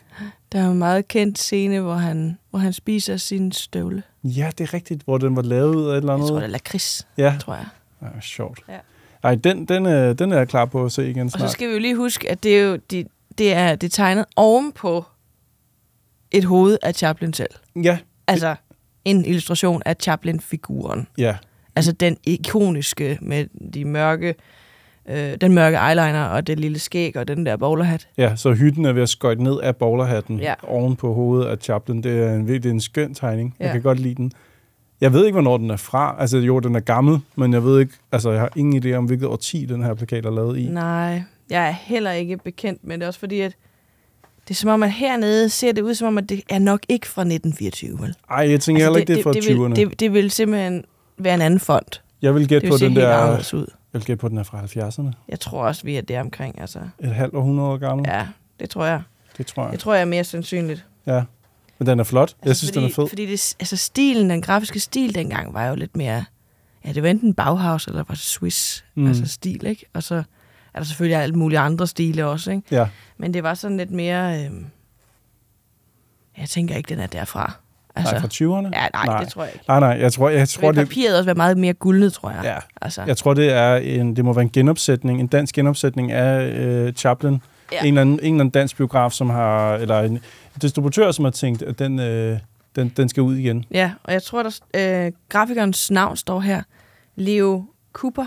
Der 0.52 0.60
er 0.60 0.70
en 0.70 0.78
meget 0.78 1.08
kendt 1.08 1.38
scene, 1.38 1.80
hvor 1.80 1.94
han, 1.94 2.38
hvor 2.50 2.58
han 2.58 2.72
spiser 2.72 3.16
sin 3.16 3.52
støvle. 3.52 4.02
Ja, 4.24 4.50
det 4.58 4.68
er 4.68 4.74
rigtigt, 4.74 5.02
hvor 5.02 5.18
den 5.18 5.36
var 5.36 5.42
lavet 5.42 5.74
ud 5.74 5.84
af 5.86 5.90
et 5.92 5.96
eller 5.96 6.12
Jeg 6.12 6.14
andet. 6.14 6.28
tror, 6.28 6.36
det 6.36 6.44
er 6.44 6.48
lakrids, 6.48 7.06
Ja, 7.18 7.36
tror 7.40 7.54
jeg. 7.54 7.66
ja 8.02 8.20
sjovt. 8.20 8.60
Ja. 8.68 8.78
Ej, 9.22 9.34
den, 9.34 9.64
den, 9.64 9.86
er, 9.86 10.12
den 10.12 10.32
er 10.32 10.36
jeg 10.36 10.48
klar 10.48 10.64
på 10.64 10.84
at 10.84 10.92
se 10.92 11.10
igen 11.10 11.24
Og 11.24 11.30
så 11.30 11.38
snart. 11.38 11.50
skal 11.50 11.68
vi 11.68 11.72
jo 11.72 11.78
lige 11.78 11.96
huske, 11.96 12.30
at 12.30 12.42
det 12.42 12.58
er 12.58 12.62
jo 12.64 12.76
de, 12.90 13.04
det 13.38 13.52
er, 13.52 13.74
det 13.76 13.86
er 13.86 13.90
tegnet 13.90 14.24
ovenpå 14.36 15.04
et 16.30 16.44
hoved 16.44 16.78
af 16.82 16.94
Chaplin 16.94 17.32
selv. 17.32 17.50
Ja, 17.82 17.98
Altså 18.26 18.54
en 19.04 19.24
illustration 19.24 19.82
af 19.86 19.96
Chaplin-figuren. 20.00 21.06
ja, 21.18 21.36
Altså 21.76 21.92
den 21.92 22.16
ikoniske 22.24 23.18
med 23.22 23.46
de 23.74 23.84
mørke, 23.84 24.34
øh, 25.08 25.34
den 25.40 25.54
mørke 25.54 25.76
eyeliner 25.88 26.24
og 26.24 26.46
det 26.46 26.60
lille 26.60 26.78
skæg 26.78 27.16
og 27.16 27.28
den 27.28 27.46
der 27.46 27.56
bowlerhat. 27.56 28.08
ja, 28.18 28.36
så 28.36 28.52
hytten 28.52 28.84
er 28.84 28.92
ved 28.92 29.02
at 29.02 29.08
skøjte 29.08 29.42
ned 29.42 29.60
af 29.60 29.76
bowlerhatten 29.76 30.38
Ja. 30.40 30.54
oven 30.62 30.96
på 30.96 31.12
hovedet 31.14 31.46
af 31.46 31.56
Chaplin. 31.58 32.02
Det 32.02 32.18
er 32.22 32.34
en 32.34 32.48
virkelig 32.48 32.70
en 32.70 32.80
skøn 32.80 33.14
tegning. 33.14 33.54
Jeg 33.58 33.66
Ja. 33.66 33.72
kan 33.72 33.82
godt 33.82 34.00
lide 34.00 34.14
den. 34.14 34.32
Jeg 35.00 35.12
ved 35.12 35.24
ikke, 35.26 35.34
hvornår 35.34 35.56
den 35.56 35.70
er 35.70 35.76
fra. 35.76 36.16
Altså 36.18 36.38
jo, 36.38 36.58
den 36.58 36.74
er 36.76 36.80
gammel, 36.80 37.18
men 37.36 37.52
jeg 37.52 37.64
ved 37.64 37.80
ikke, 37.80 37.92
altså 38.12 38.30
jeg 38.30 38.40
har 38.40 38.50
ingen 38.56 38.84
idé 38.84 38.92
om, 38.96 39.04
hvilket 39.04 39.28
årti 39.28 39.64
den 39.64 39.82
her 39.82 39.94
plakat 39.94 40.26
er 40.26 40.30
lavet 40.30 40.58
i. 40.58 40.66
Nej, 40.66 41.22
jeg 41.50 41.68
er 41.68 41.74
heller 41.80 42.10
ikke 42.12 42.36
bekendt 42.36 42.84
med 42.84 42.98
det. 42.98 43.06
Også 43.08 43.20
fordi, 43.20 43.40
at 43.40 43.52
det 44.48 44.50
er 44.50 44.54
som 44.54 44.70
om, 44.70 44.82
at 44.82 44.92
hernede 44.92 45.48
ser 45.48 45.72
det 45.72 45.82
ud 45.82 45.94
som 45.94 46.08
om, 46.08 46.18
at 46.18 46.28
det 46.28 46.42
er 46.50 46.58
nok 46.58 46.80
ikke 46.88 47.06
fra 47.06 47.22
1924. 47.22 47.98
Vel? 48.00 48.14
Ej, 48.30 48.50
jeg 48.50 48.60
tænker 48.60 48.82
altså, 48.82 48.84
heller 48.86 48.98
ikke, 49.00 49.12
det 49.12 49.18
er 49.18 49.22
fra 49.22 49.32
det, 49.32 49.38
20'erne. 49.44 49.74
det, 49.74 49.78
vil, 49.78 49.90
det, 49.90 50.00
det 50.00 50.12
vil 50.12 50.30
simpelthen 50.30 50.84
være 51.18 51.34
en 51.34 51.40
anden 51.40 51.60
fond. 51.60 52.00
jeg 52.22 52.34
vil 52.34 52.40
Det 52.42 52.48
gætte 52.48 52.68
på 52.68 52.76
den 52.76 52.96
der... 52.96 53.36
ud. 53.54 53.66
Jeg 53.92 54.00
vil 54.00 54.06
gætte 54.06 54.20
på, 54.20 54.26
at 54.26 54.30
den 54.30 54.38
er 54.38 54.42
fra 54.42 54.62
70'erne. 54.64 55.10
Jeg 55.28 55.40
tror 55.40 55.66
også, 55.66 55.82
vi 55.84 55.96
er 55.96 56.00
der 56.02 56.20
omkring. 56.20 56.60
Altså. 56.60 56.78
Et 56.98 57.14
halvt 57.14 57.34
århundrede 57.34 57.68
år 57.68 57.76
gammel. 57.76 58.06
Ja. 58.08 58.26
Det 58.60 58.70
tror 58.70 58.84
jeg. 58.84 59.02
Det 59.38 59.46
tror 59.46 59.62
jeg. 59.62 59.72
Det 59.72 59.80
tror 59.80 59.94
jeg 59.94 60.00
er 60.00 60.04
mere 60.04 60.24
sandsynligt. 60.24 60.86
Ja. 61.06 61.22
Men 61.78 61.86
den 61.86 62.00
er 62.00 62.04
flot. 62.04 62.34
Jeg 62.42 62.48
Altså, 62.48 62.58
synes, 62.60 62.70
fordi, 62.70 62.84
den 62.84 62.90
er 62.90 62.94
fed. 62.94 63.08
Fordi 63.08 63.26
det, 63.26 63.56
altså 63.60 63.76
stilen, 63.76 64.30
den 64.30 64.42
grafiske 64.42 64.80
stil 64.80 65.14
dengang, 65.14 65.54
var 65.54 65.66
jo 65.66 65.74
lidt 65.74 65.96
mere... 65.96 66.24
Ja, 66.84 66.92
det 66.92 67.02
var 67.02 67.08
enten 67.08 67.34
Bauhaus 67.34 67.86
eller 67.86 67.98
var 68.08 68.14
det 68.14 68.18
Swiss 68.18 68.84
Mm. 68.94 69.06
altså 69.06 69.26
stil, 69.26 69.66
ikke? 69.66 69.86
Og 69.92 70.02
så 70.02 70.14
er 70.74 70.78
der 70.78 70.84
selvfølgelig 70.84 71.18
alt 71.18 71.34
mulige 71.34 71.58
andre 71.58 71.86
stile 71.86 72.26
også, 72.26 72.50
ikke? 72.50 72.62
Ja. 72.70 72.88
Men 73.18 73.34
det 73.34 73.42
var 73.42 73.54
sådan 73.54 73.76
lidt 73.76 73.90
mere... 73.90 74.44
Øhm, 74.44 74.66
jeg 76.38 76.48
tænker 76.48 76.76
ikke, 76.76 76.88
den 76.88 76.98
er 77.00 77.06
derfra. 77.06 77.52
Altså, 77.96 78.12
Nej, 78.14 78.20
fra 78.20 78.28
20'erne? 78.28 78.70
ja, 78.82 78.88
nej, 78.94 79.06
nej. 79.06 79.20
det 79.20 79.28
tror 79.32 79.42
jeg 79.44 79.52
ikke. 79.54 79.64
Nej, 79.68 79.80
nej, 79.80 79.88
jeg 79.88 80.12
tror, 80.12 80.28
jeg 80.28 80.48
tror 80.48 80.72
det, 80.72 80.88
papiret 80.88 81.14
også 81.16 81.24
være 81.24 81.34
meget 81.34 81.56
mere 81.58 81.72
guldnet, 81.72 82.12
tror 82.12 82.30
jeg. 82.30 82.40
ja, 82.44 82.56
Altså, 82.80 83.02
jeg 83.06 83.16
tror, 83.16 83.34
det 83.34 83.52
er 83.52 83.76
en, 83.76 84.16
det 84.16 84.24
må 84.24 84.32
være 84.32 84.42
en 84.42 84.50
genopsætning, 84.50 85.20
en 85.20 85.26
dansk 85.26 85.54
genopsætning 85.54 86.12
af 86.12 86.46
øh, 86.48 86.92
Chaplin. 86.92 87.42
Ja. 87.72 87.80
En, 87.80 87.86
eller 87.86 88.00
anden, 88.00 88.14
en 88.14 88.18
eller 88.20 88.30
anden 88.40 88.50
dansk 88.50 88.76
biograf, 88.76 89.12
som 89.12 89.30
har, 89.30 89.74
eller 89.74 90.00
en 90.00 90.20
distributør, 90.62 91.10
som 91.12 91.24
har 91.24 91.32
tænkt, 91.32 91.62
at 91.62 91.78
den, 91.78 91.98
øh, 92.00 92.38
den, 92.76 92.88
den 92.96 93.08
skal 93.08 93.22
ud 93.22 93.36
igen. 93.36 93.64
ja, 93.70 93.90
og 94.04 94.12
jeg 94.12 94.22
tror, 94.22 94.42
der 94.42 94.58
øh, 95.06 95.12
grafikernes 95.28 95.90
navn 95.90 96.16
står 96.16 96.40
her. 96.40 96.62
Leo 97.16 97.64
Cooper. 97.92 98.26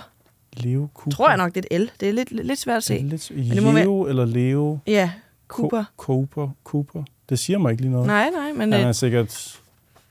Leo 0.57 0.89
Cooper. 0.93 1.11
Tror 1.15 1.29
jeg 1.29 1.37
nok, 1.37 1.55
det 1.55 1.65
er 1.71 1.75
et 1.75 1.81
L. 1.81 1.89
Det 1.99 2.09
er 2.09 2.13
lidt, 2.13 2.45
lidt 2.45 2.59
svært 2.59 2.77
at 2.77 2.91
Er 2.91 3.01
det 3.09 3.21
se. 3.21 3.33
lidt, 3.33 3.53
det 3.53 3.63
må 3.63 3.71
Leo 3.71 4.07
eller 4.07 4.25
Leo? 4.25 4.79
Ja, 4.87 5.11
Cooper. 5.47 5.83
Co- 5.83 5.93
Cooper. 5.97 6.49
Cooper. 6.63 7.03
Det 7.29 7.39
siger 7.39 7.59
mig 7.59 7.71
ikke 7.71 7.81
lige 7.83 7.91
noget. 7.91 8.07
Nej, 8.07 8.29
nej, 8.29 8.51
men... 8.53 8.73
Han 8.73 8.87
er 8.87 8.91
sikkert 8.91 9.59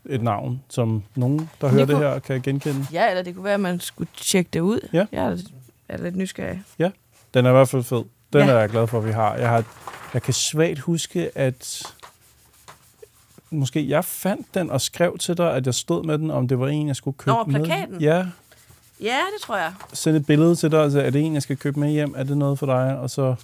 et 0.06 0.22
navn, 0.22 0.62
som 0.68 1.02
nogen, 1.14 1.38
der 1.38 1.44
Det 1.60 1.70
hører 1.70 1.84
det 1.86 1.94
kunne- 1.96 2.06
her, 2.08 2.18
kan 2.18 2.42
genkende. 2.42 2.86
Ja, 2.92 3.10
eller 3.10 3.22
det 3.22 3.34
kunne 3.34 3.44
være, 3.44 3.54
at 3.54 3.60
man 3.60 3.80
skulle 3.80 4.10
tjekke 4.16 4.50
det 4.52 4.60
ud. 4.60 4.88
Ja. 4.92 5.06
Jeg 5.12 5.24
er, 5.24 5.30
lidt- 5.34 5.46
er 5.88 6.02
lidt 6.02 6.16
nysgerrig. 6.16 6.62
Den 7.34 7.46
er 7.46 7.50
i 7.50 7.52
hvert 7.52 7.68
fald 7.68 7.82
fed. 7.82 8.04
Den 8.32 8.40
Ja. 8.46 8.52
er 8.52 8.58
jeg 8.58 8.68
glad 8.68 8.86
for, 8.86 8.98
at 8.98 9.06
vi 9.06 9.12
har. 9.12 9.34
Jeg, 9.36 9.48
har. 9.48 9.64
jeg 10.14 10.22
kan 10.22 10.34
svagt 10.34 10.78
huske, 10.78 11.30
at 11.38 11.82
måske 13.50 13.88
jeg 13.88 14.04
fandt 14.04 14.54
den 14.54 14.70
og 14.70 14.80
skrev 14.80 15.18
til 15.18 15.36
dig, 15.36 15.54
at 15.54 15.66
jeg 15.66 15.74
stod 15.74 16.04
med 16.04 16.18
den, 16.18 16.30
om 16.30 16.48
det 16.48 16.58
var 16.60 16.68
en, 16.68 16.86
jeg 16.88 16.96
skulle 16.96 17.16
købe 17.18 17.36
Nå, 17.36 17.44
med. 17.44 17.54
plakaten? 17.54 18.00
Ja, 18.00 18.26
Ja, 19.00 19.16
det 19.34 19.42
tror 19.42 19.56
jeg. 19.56 19.72
send 19.92 20.16
et 20.16 20.26
billede 20.26 20.56
til 20.56 20.70
dig, 20.70 20.80
og 20.80 20.90
så 20.90 21.00
er 21.00 21.10
det 21.10 21.20
en, 21.22 21.34
jeg 21.34 21.42
skal 21.42 21.56
købe 21.56 21.80
med 21.80 21.90
hjem? 21.90 22.14
Er 22.16 22.22
det 22.22 22.36
noget 22.36 22.58
for 22.58 22.66
dig? 22.66 22.98
Og 22.98 23.10
så 23.10 23.34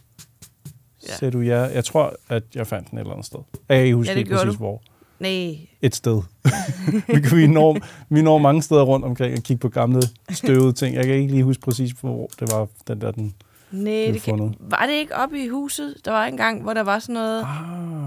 Ja. 1.06 1.12
ja. 1.12 1.16
sagde 1.18 1.32
du 1.32 1.40
ja. 1.40 1.60
Jeg 1.62 1.84
tror, 1.84 2.14
at 2.28 2.42
jeg 2.54 2.66
fandt 2.66 2.90
den 2.90 2.98
et 2.98 3.00
eller 3.00 3.12
andet 3.12 3.26
sted. 3.26 3.38
Jeg 3.68 3.76
kan 3.76 3.84
ikke 3.84 3.96
huske 3.96 4.12
Ja, 4.12 4.18
ja, 4.18 4.22
det 4.24 4.30
præcis, 4.32 4.50
du. 4.52 4.56
hvor. 4.56 4.82
Nej, 5.18 5.56
Et 5.82 5.94
sted. 5.94 6.22
vi, 7.14 7.20
kan- 7.20 7.36
vi, 7.36 7.46
når, 7.46 7.78
vi 8.08 8.22
når 8.22 8.38
mange 8.38 8.62
steder 8.62 8.82
rundt 8.82 9.04
omkring 9.06 9.36
og 9.36 9.42
kigge 9.42 9.60
på 9.60 9.68
gamle 9.68 10.02
støvede 10.30 10.72
ting. 10.72 10.96
Jeg 10.96 11.04
kan 11.06 11.14
ikke 11.14 11.30
lige 11.32 11.44
huske 11.44 11.62
præcis, 11.62 11.90
hvor 11.90 12.30
det 12.40 12.52
var 12.52 12.66
den 12.88 13.00
der 13.00 13.10
den. 13.10 13.34
nej 13.70 14.10
det 14.12 14.22
kan, 14.22 14.54
var 14.60 14.86
det 14.86 14.92
ikke 14.94 15.16
oppe 15.16 15.44
i 15.44 15.48
huset? 15.48 15.94
Der 16.04 16.10
var 16.10 16.24
en 16.26 16.36
gang, 16.36 16.62
hvor 16.62 16.74
der 16.74 16.82
var 16.82 16.98
sådan 16.98 17.14
noget, 17.14 17.42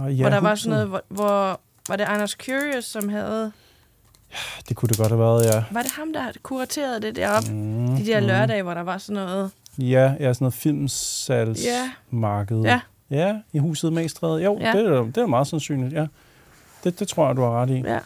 Ah, 0.06 0.18
ja, 0.20 0.24
hvor 0.24 0.30
der 0.30 0.40
var 0.40 0.50
huset. 0.50 0.64
sådan 0.64 0.76
noget, 0.76 0.88
hvor, 0.88 1.02
hvor 1.10 1.60
var 1.90 1.96
det 1.96 2.04
Anders 2.04 2.32
Curious, 2.32 2.86
som 2.86 3.10
havde... 3.10 3.52
Det 4.70 4.76
kunne 4.78 4.90
det 4.90 4.98
godt 4.98 5.08
have 5.10 5.20
været, 5.20 5.46
ja. 5.46 5.64
Var 5.72 5.82
det 5.82 5.92
ham, 5.92 6.14
der 6.14 6.22
kuraterede 6.44 7.02
det 7.02 7.16
deroppe? 7.16 7.52
Mm, 7.52 7.96
De 7.96 8.06
der 8.06 8.20
mm. 8.20 8.26
lørdage, 8.28 8.64
hvor 8.64 8.74
der 8.74 8.82
var 8.84 8.98
sådan 8.98 9.24
noget... 9.24 9.52
Ja, 9.78 10.14
ja, 10.20 10.34
sådan 10.34 10.36
noget 10.40 10.54
filmsalgsmarked. 10.54 12.62
Ja. 12.62 12.80
Ja, 13.10 13.36
i 13.54 13.58
huset 13.60 13.94
Magstræde. 13.94 14.44
Jo, 14.44 14.58
Ja. 14.62 14.72
det, 14.72 14.86
er, 14.86 15.02
det 15.02 15.18
er 15.18 15.28
meget 15.28 15.48
sandsynligt, 15.48 15.94
ja. 15.94 16.06
Det, 16.84 17.00
det 17.00 17.08
tror 17.08 17.28
jeg, 17.28 17.36
du 17.36 17.42
har 17.42 17.62
ret 17.62 17.70
i. 17.70 17.74
Ja. 17.86 18.00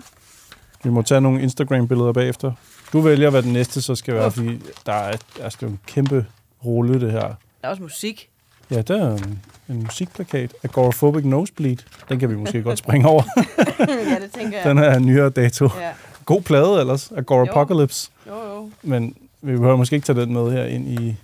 Vi 0.84 0.90
må 0.90 1.01
tage 1.01 1.22
nogle 1.22 1.42
Instagram-billeder 1.42 2.13
bagefter. 2.13 2.51
Du 2.94 3.01
vælger, 3.01 3.30
hvad 3.30 3.44
den 3.44 3.54
næste 3.54 3.82
så 3.82 3.96
skal 3.96 4.13
være, 4.13 4.25
Uh. 4.25 4.32
fordi 4.32 4.60
der 4.86 4.94
er, 4.94 5.18
der 5.38 5.44
er 5.44 5.56
jo 5.62 5.68
en 5.68 5.80
kæmpe 5.88 6.25
rulle, 6.66 7.01
det 7.01 7.12
her. 7.12 7.20
Der 7.22 7.36
er 7.63 7.68
også 7.68 7.82
musik. 7.84 8.30
Ja, 8.72 8.82
der 8.82 9.06
er 9.08 9.16
en, 9.18 9.40
en 9.70 9.84
musikplakat. 9.84 10.54
Agoraphobic 10.63 11.25
Nosebleed. 11.25 11.78
Den 12.10 12.20
kan 12.20 12.30
vi 12.30 12.36
måske 12.36 12.62
godt 12.62 12.80
springe 12.80 13.08
over. 13.08 13.24
ja, 13.80 13.86
det 14.22 14.32
tænker 14.34 14.58
jeg. 14.58 14.70
Den 14.70 14.78
er 14.78 15.00
nyere 15.00 15.30
dato. 15.30 15.70
Ja. 15.80 15.92
God 16.25 16.42
plade 16.42 16.80
ellers. 16.80 17.12
Agorapocalypse. 17.12 18.12
Jo, 18.28 18.34
jo. 18.56 18.70
Men 18.84 19.16
vi 19.42 19.51
behøver 19.51 19.75
måske 19.78 19.96
ikke 19.96 20.06
tage 20.06 20.22
den 20.22 20.34
med 20.34 20.51
her 20.51 20.63
ind 20.66 20.88
i... 20.88 21.16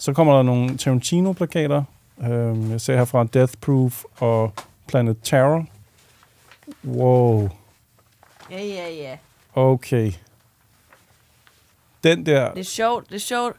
Så 0.00 0.12
kommer 0.12 0.36
der 0.36 0.42
nogle 0.42 0.76
Tarantino-plakater. 0.76 1.82
Øhm, 2.22 2.70
jeg 2.70 2.80
ser 2.80 2.96
her 2.96 3.04
fra 3.04 3.24
Death 3.24 3.52
Proof 3.60 4.04
og 4.18 4.52
Planet 4.88 5.16
Terror. 5.22 5.66
Wow. 6.84 7.48
Ja, 8.50 8.62
ja, 8.64 8.88
ja. 8.90 9.16
Okay. 9.54 10.12
Den 12.04 12.26
der... 12.26 12.50
Det 12.52 12.60
er 12.60 12.64
sjovt, 12.64 13.08
det 13.08 13.14
er 13.14 13.18
sjovt. 13.18 13.56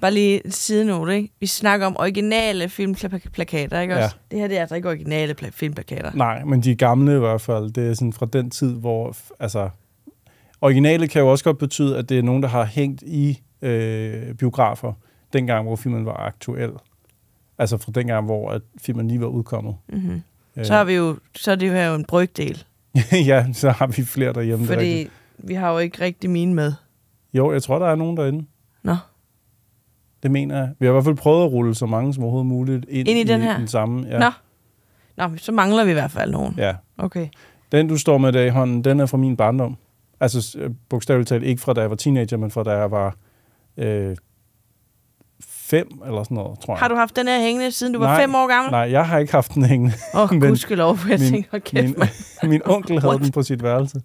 Bare 0.00 0.10
lige 0.10 0.46
en 0.46 0.50
sidenote, 0.52 1.16
ikke? 1.16 1.32
Vi 1.40 1.46
snakker 1.46 1.86
om 1.86 1.96
originale 1.98 2.68
filmplakater, 2.68 3.80
ikke 3.80 3.94
Ja. 3.94 4.04
også? 4.04 4.16
Det 4.30 4.38
her 4.38 4.48
det 4.48 4.56
er 4.56 4.60
altså 4.60 4.74
ikke 4.74 4.88
originale 4.88 5.34
pla- 5.42 5.50
filmplakater. 5.50 6.10
Nej, 6.14 6.44
men 6.44 6.60
de 6.62 6.74
gamle 6.74 7.16
i 7.16 7.18
hvert 7.18 7.40
fald. 7.40 7.70
Det 7.70 7.90
er 7.90 7.94
sådan 7.94 8.12
fra 8.12 8.26
den 8.32 8.50
tid, 8.50 8.74
hvor... 8.74 9.16
Altså, 9.40 9.70
originale 10.60 11.08
kan 11.08 11.22
jo 11.22 11.28
også 11.30 11.44
godt 11.44 11.58
betyde, 11.58 11.98
at 11.98 12.08
det 12.08 12.18
er 12.18 12.22
nogen, 12.22 12.42
der 12.42 12.48
har 12.48 12.64
hængt 12.64 13.02
i 13.02 13.40
øh, 13.62 14.34
biografer, 14.34 14.92
dengang, 15.32 15.66
hvor 15.66 15.76
filmen 15.76 16.06
var 16.06 16.16
aktuel. 16.16 16.70
Altså 17.58 17.76
fra 17.78 17.92
dengang, 17.92 18.24
hvor 18.24 18.50
at 18.50 18.62
filmen 18.78 19.08
lige 19.08 19.20
var 19.20 19.26
udkommet. 19.26 19.74
Mm-hmm. 19.88 20.22
Øh, 20.56 20.64
Så, 20.64 20.72
har 20.74 20.84
vi 20.84 20.94
jo, 20.94 21.16
så 21.36 21.50
er 21.50 21.54
det 21.56 21.68
jo 21.68 21.72
her 21.72 21.88
jo 21.88 21.94
en 21.94 22.04
brygdel. 22.04 22.64
ja, 23.30 23.46
så 23.52 23.70
har 23.70 23.86
vi 23.86 24.02
flere 24.04 24.32
derhjemme. 24.32 24.64
er 24.64 24.66
Fordi 24.68 24.80
rigtigt. 24.80 25.10
vi 25.38 25.54
har 25.54 25.72
jo 25.72 25.78
ikke 25.78 26.00
rigtig 26.04 26.30
mine 26.30 26.54
med. 26.54 26.72
Jo, 27.34 27.52
jeg 27.52 27.62
tror, 27.62 27.78
der 27.78 27.86
er 27.86 27.94
nogen 27.94 28.16
derinde. 28.16 28.44
Nå. 28.82 28.96
Det 30.22 30.30
mener 30.30 30.56
jeg. 30.58 30.70
Vi 30.78 30.86
har 30.86 30.92
i 30.92 30.94
hvert 30.94 31.04
fald 31.04 31.16
prøvet 31.16 31.44
at 31.44 31.52
rulle 31.52 31.74
så 31.74 31.86
mange 31.86 32.14
som 32.14 32.22
overhovedet 32.22 32.46
muligt 32.46 32.84
ind, 32.88 33.08
Ind 33.08 33.18
i 33.18 33.24
den 33.24 33.40
her? 33.40 33.58
den 33.58 33.68
samme. 33.68 34.06
Ja. 34.08 34.18
Nå. 34.18 34.30
Nå, 35.16 35.36
så 35.36 35.52
mangler 35.52 35.84
vi 35.84 35.90
i 35.90 35.94
hvert 35.94 36.10
fald 36.10 36.30
nogen. 36.30 36.54
ja. 36.58 36.74
Okay. 36.98 37.28
Den, 37.72 37.88
du 37.88 37.96
står 37.98 38.18
med 38.18 38.32
der 38.32 38.42
i 38.42 38.48
hånden, 38.48 38.84
den 38.84 39.00
er 39.00 39.06
fra 39.06 39.16
min 39.16 39.36
barndom. 39.36 39.76
Altså 40.20 40.68
bogstaveligt 40.88 41.28
talt 41.28 41.44
ikke 41.44 41.60
fra 41.62 41.72
da 41.72 41.80
jeg 41.80 41.90
var 41.90 41.96
teenager, 41.96 42.36
men 42.36 42.50
fra 42.50 42.62
da 42.64 42.70
jeg 42.70 42.90
var 42.90 43.16
øh, 43.76 44.16
fem 45.70 45.86
eller 46.06 46.22
sådan 46.22 46.34
noget, 46.34 46.58
tror 46.60 46.74
jeg. 46.74 46.78
Har 46.78 46.88
du 46.88 46.94
haft 46.94 47.16
den 47.16 47.28
her 47.28 47.40
hængende, 47.40 47.70
siden 47.72 47.92
du 47.92 47.98
var 47.98 48.06
Nej, 48.06 48.20
fem 48.20 48.34
år 48.34 48.48
gammel? 48.48 48.70
Nej, 48.70 48.80
jeg 48.80 49.06
har 49.06 49.18
ikke 49.18 49.32
haft 49.32 49.54
den 49.54 49.64
hængende. 49.64 49.94
Åh, 50.14 50.22
oh, 50.32 50.40
gudskelov, 50.40 50.96
for 50.96 51.08
jeg 51.08 51.18
min- 51.20 51.28
tænkte, 51.30 51.50
hold 51.50 51.62
kæft, 51.62 51.96
min, 52.42 52.50
min 52.50 52.60
onkel 52.64 53.00
havde 53.00 53.18
den 53.18 53.30
på 53.32 53.42
sit 53.42 53.62
værelse. 53.62 54.00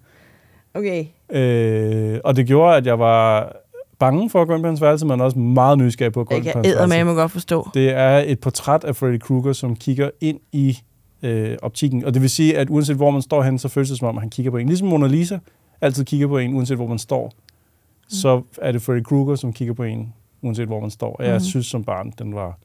Okay. 0.74 1.04
Øh, 1.32 2.20
og 2.24 2.36
det 2.36 2.46
gjorde, 2.46 2.76
at 2.76 2.86
jeg 2.86 2.98
var 2.98 3.52
bange 3.98 4.30
for 4.30 4.42
at 4.42 4.48
gå 4.48 4.54
ind 4.54 4.62
på 4.62 4.66
hans 4.68 4.80
værelse, 4.82 5.06
men 5.06 5.20
også 5.20 5.38
meget 5.38 5.78
nysgerrig 5.78 6.12
på 6.12 6.20
at 6.20 6.26
gå 6.26 6.34
Det 6.34 6.36
ind 6.38 6.44
på 6.46 6.52
kan 6.52 6.64
hans 6.70 6.90
værelse. 6.90 7.04
med 7.04 7.14
godt 7.14 7.32
forstå. 7.32 7.68
Det 7.74 7.90
er 7.90 8.18
et 8.26 8.40
portræt 8.40 8.84
af 8.84 8.96
Freddy 8.96 9.18
Krueger, 9.18 9.52
som 9.52 9.76
kigger 9.76 10.10
ind 10.20 10.40
i 10.52 10.78
øh, 11.22 11.56
optikken. 11.62 12.04
Og 12.04 12.14
det 12.14 12.22
vil 12.22 12.30
sige, 12.30 12.58
at 12.58 12.70
uanset 12.70 12.96
hvor 12.96 13.10
man 13.10 13.22
står 13.22 13.42
hen, 13.42 13.58
så 13.58 13.68
føles 13.68 13.88
det 13.88 13.98
som 13.98 14.08
om, 14.08 14.16
han 14.16 14.30
kigger 14.30 14.50
på 14.50 14.56
en. 14.56 14.66
Ligesom 14.66 14.88
Mona 14.88 15.06
Lisa 15.06 15.38
altid 15.80 16.04
kigger 16.04 16.26
på 16.26 16.38
en, 16.38 16.54
uanset 16.54 16.76
hvor 16.76 16.86
man 16.86 16.98
står. 16.98 17.24
Mm. 17.26 18.10
Så 18.10 18.42
er 18.62 18.72
det 18.72 18.82
Freddy 18.82 19.02
Krueger, 19.02 19.34
som 19.34 19.52
kigger 19.52 19.74
på 19.74 19.82
en, 19.82 20.12
uanset 20.42 20.66
hvor 20.66 20.80
man 20.80 20.90
står. 20.90 21.22
Jeg 21.22 21.32
Mhm. 21.34 21.40
synes 21.44 21.66
som 21.66 21.84
barn, 21.84 22.12
den 22.18 22.34
var 22.34 22.58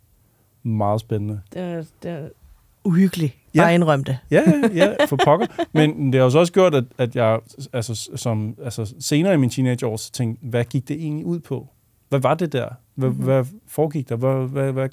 meget 0.63 1.01
spændende. 1.01 1.39
Det 1.53 1.61
er, 1.61 1.83
det 2.03 2.31
uhyggelig. 2.83 3.35
Ja. 3.55 3.61
Bare 3.61 3.73
indrøm 3.73 4.03
det. 4.03 4.17
Ja, 4.31 4.43
ja, 4.75 4.85
ja, 4.85 5.05
for 5.05 5.15
pokker. 5.25 5.45
Men 5.73 6.13
det 6.13 6.21
har 6.21 6.39
også 6.39 6.53
gjort, 6.53 6.75
at, 6.75 6.83
at 6.97 7.15
jeg 7.15 7.39
altså, 7.73 8.09
som, 8.15 8.55
altså, 8.63 8.93
senere 8.99 9.33
i 9.33 9.37
min 9.37 9.49
teenageår 9.49 9.97
så 9.97 10.11
tænkte, 10.11 10.45
hvad 10.47 10.65
gik 10.65 10.87
det 10.87 10.95
egentlig 10.95 11.25
ud 11.25 11.39
på? 11.39 11.67
Hvad 12.09 12.19
var 12.19 12.33
det 12.33 12.53
der? 12.53 12.67
Hvad, 12.95 13.09
Mhm. 13.09 13.17
mm-hmm. 13.17 13.25
hvad 13.33 13.45
foregik 13.67 14.09
der? 14.09 14.15
Hvad, 14.15 14.47
hvad, 14.47 14.71
hvad, 14.71 14.89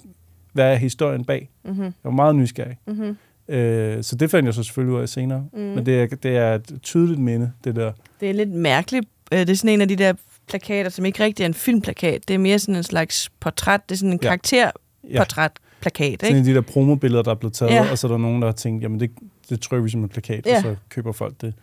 hvad 0.52 0.72
er 0.72 0.76
historien 0.76 1.24
bag? 1.24 1.50
Mm-hmm. 1.64 1.82
Jeg 1.82 1.92
var 2.04 2.10
meget 2.10 2.36
nysgerrig. 2.36 2.76
Mm-hmm. 2.86 3.16
Øh, 3.54 4.02
så 4.02 4.16
det 4.16 4.30
fandt 4.30 4.46
jeg 4.46 4.54
så 4.54 4.62
selvfølgelig 4.62 4.96
ud 4.96 5.02
af 5.02 5.08
senere. 5.08 5.44
Mm. 5.52 5.58
Mm. 5.58 5.64
Men 5.64 5.86
det 5.86 6.00
er, 6.02 6.06
det 6.06 6.36
er 6.36 6.54
et 6.54 6.78
tydeligt 6.82 7.20
minde, 7.20 7.52
det 7.64 7.76
der. 7.76 7.92
Det 8.20 8.30
er 8.30 8.34
lidt 8.34 8.50
mærkeligt. 8.50 9.06
Øh, 9.32 9.38
Det 9.38 9.50
er 9.50 9.54
sådan 9.54 9.70
en 9.74 9.80
af 9.80 9.88
de 9.88 9.96
der 9.96 10.12
plakater, 10.48 10.90
som 10.90 11.04
ikke 11.04 11.24
rigtig 11.24 11.42
er 11.44 11.46
en 11.48 11.54
filmplakat. 11.54 12.28
Det 12.28 12.34
er 12.34 12.38
mere 12.38 12.58
sådan 12.58 12.76
en 12.76 12.82
slags 12.82 13.30
portræt. 13.40 13.80
Det 13.88 13.94
er 13.94 13.98
sådan 13.98 14.12
en 14.12 14.18
Ja. 14.22 14.28
karakterportrætplakat, 14.28 16.20
Sådan 16.20 16.32
en 16.32 16.38
ikke? 16.38 16.38
af 16.38 16.44
de 16.44 16.54
der 16.54 16.72
promobilleder, 16.72 17.22
der 17.22 17.30
er 17.30 17.34
blevet 17.34 17.52
taget, 17.54 17.70
Ja. 17.72 17.84
ja. 17.84 17.90
og 17.90 17.98
så 17.98 18.06
er 18.06 18.10
der 18.10 18.18
nogen, 18.18 18.42
der 18.42 18.48
har 18.48 18.52
tænkt, 18.52 18.82
jamen 18.82 19.00
det, 19.00 19.10
det 19.50 19.60
trykker 19.60 19.82
vi 19.84 19.90
som 19.90 20.02
en 20.02 20.08
plakat, 20.08 20.46
Ja. 20.46 20.56
og 20.56 20.62
så 20.62 20.76
køber 20.88 21.12
folk 21.12 21.34
det. 21.40 21.54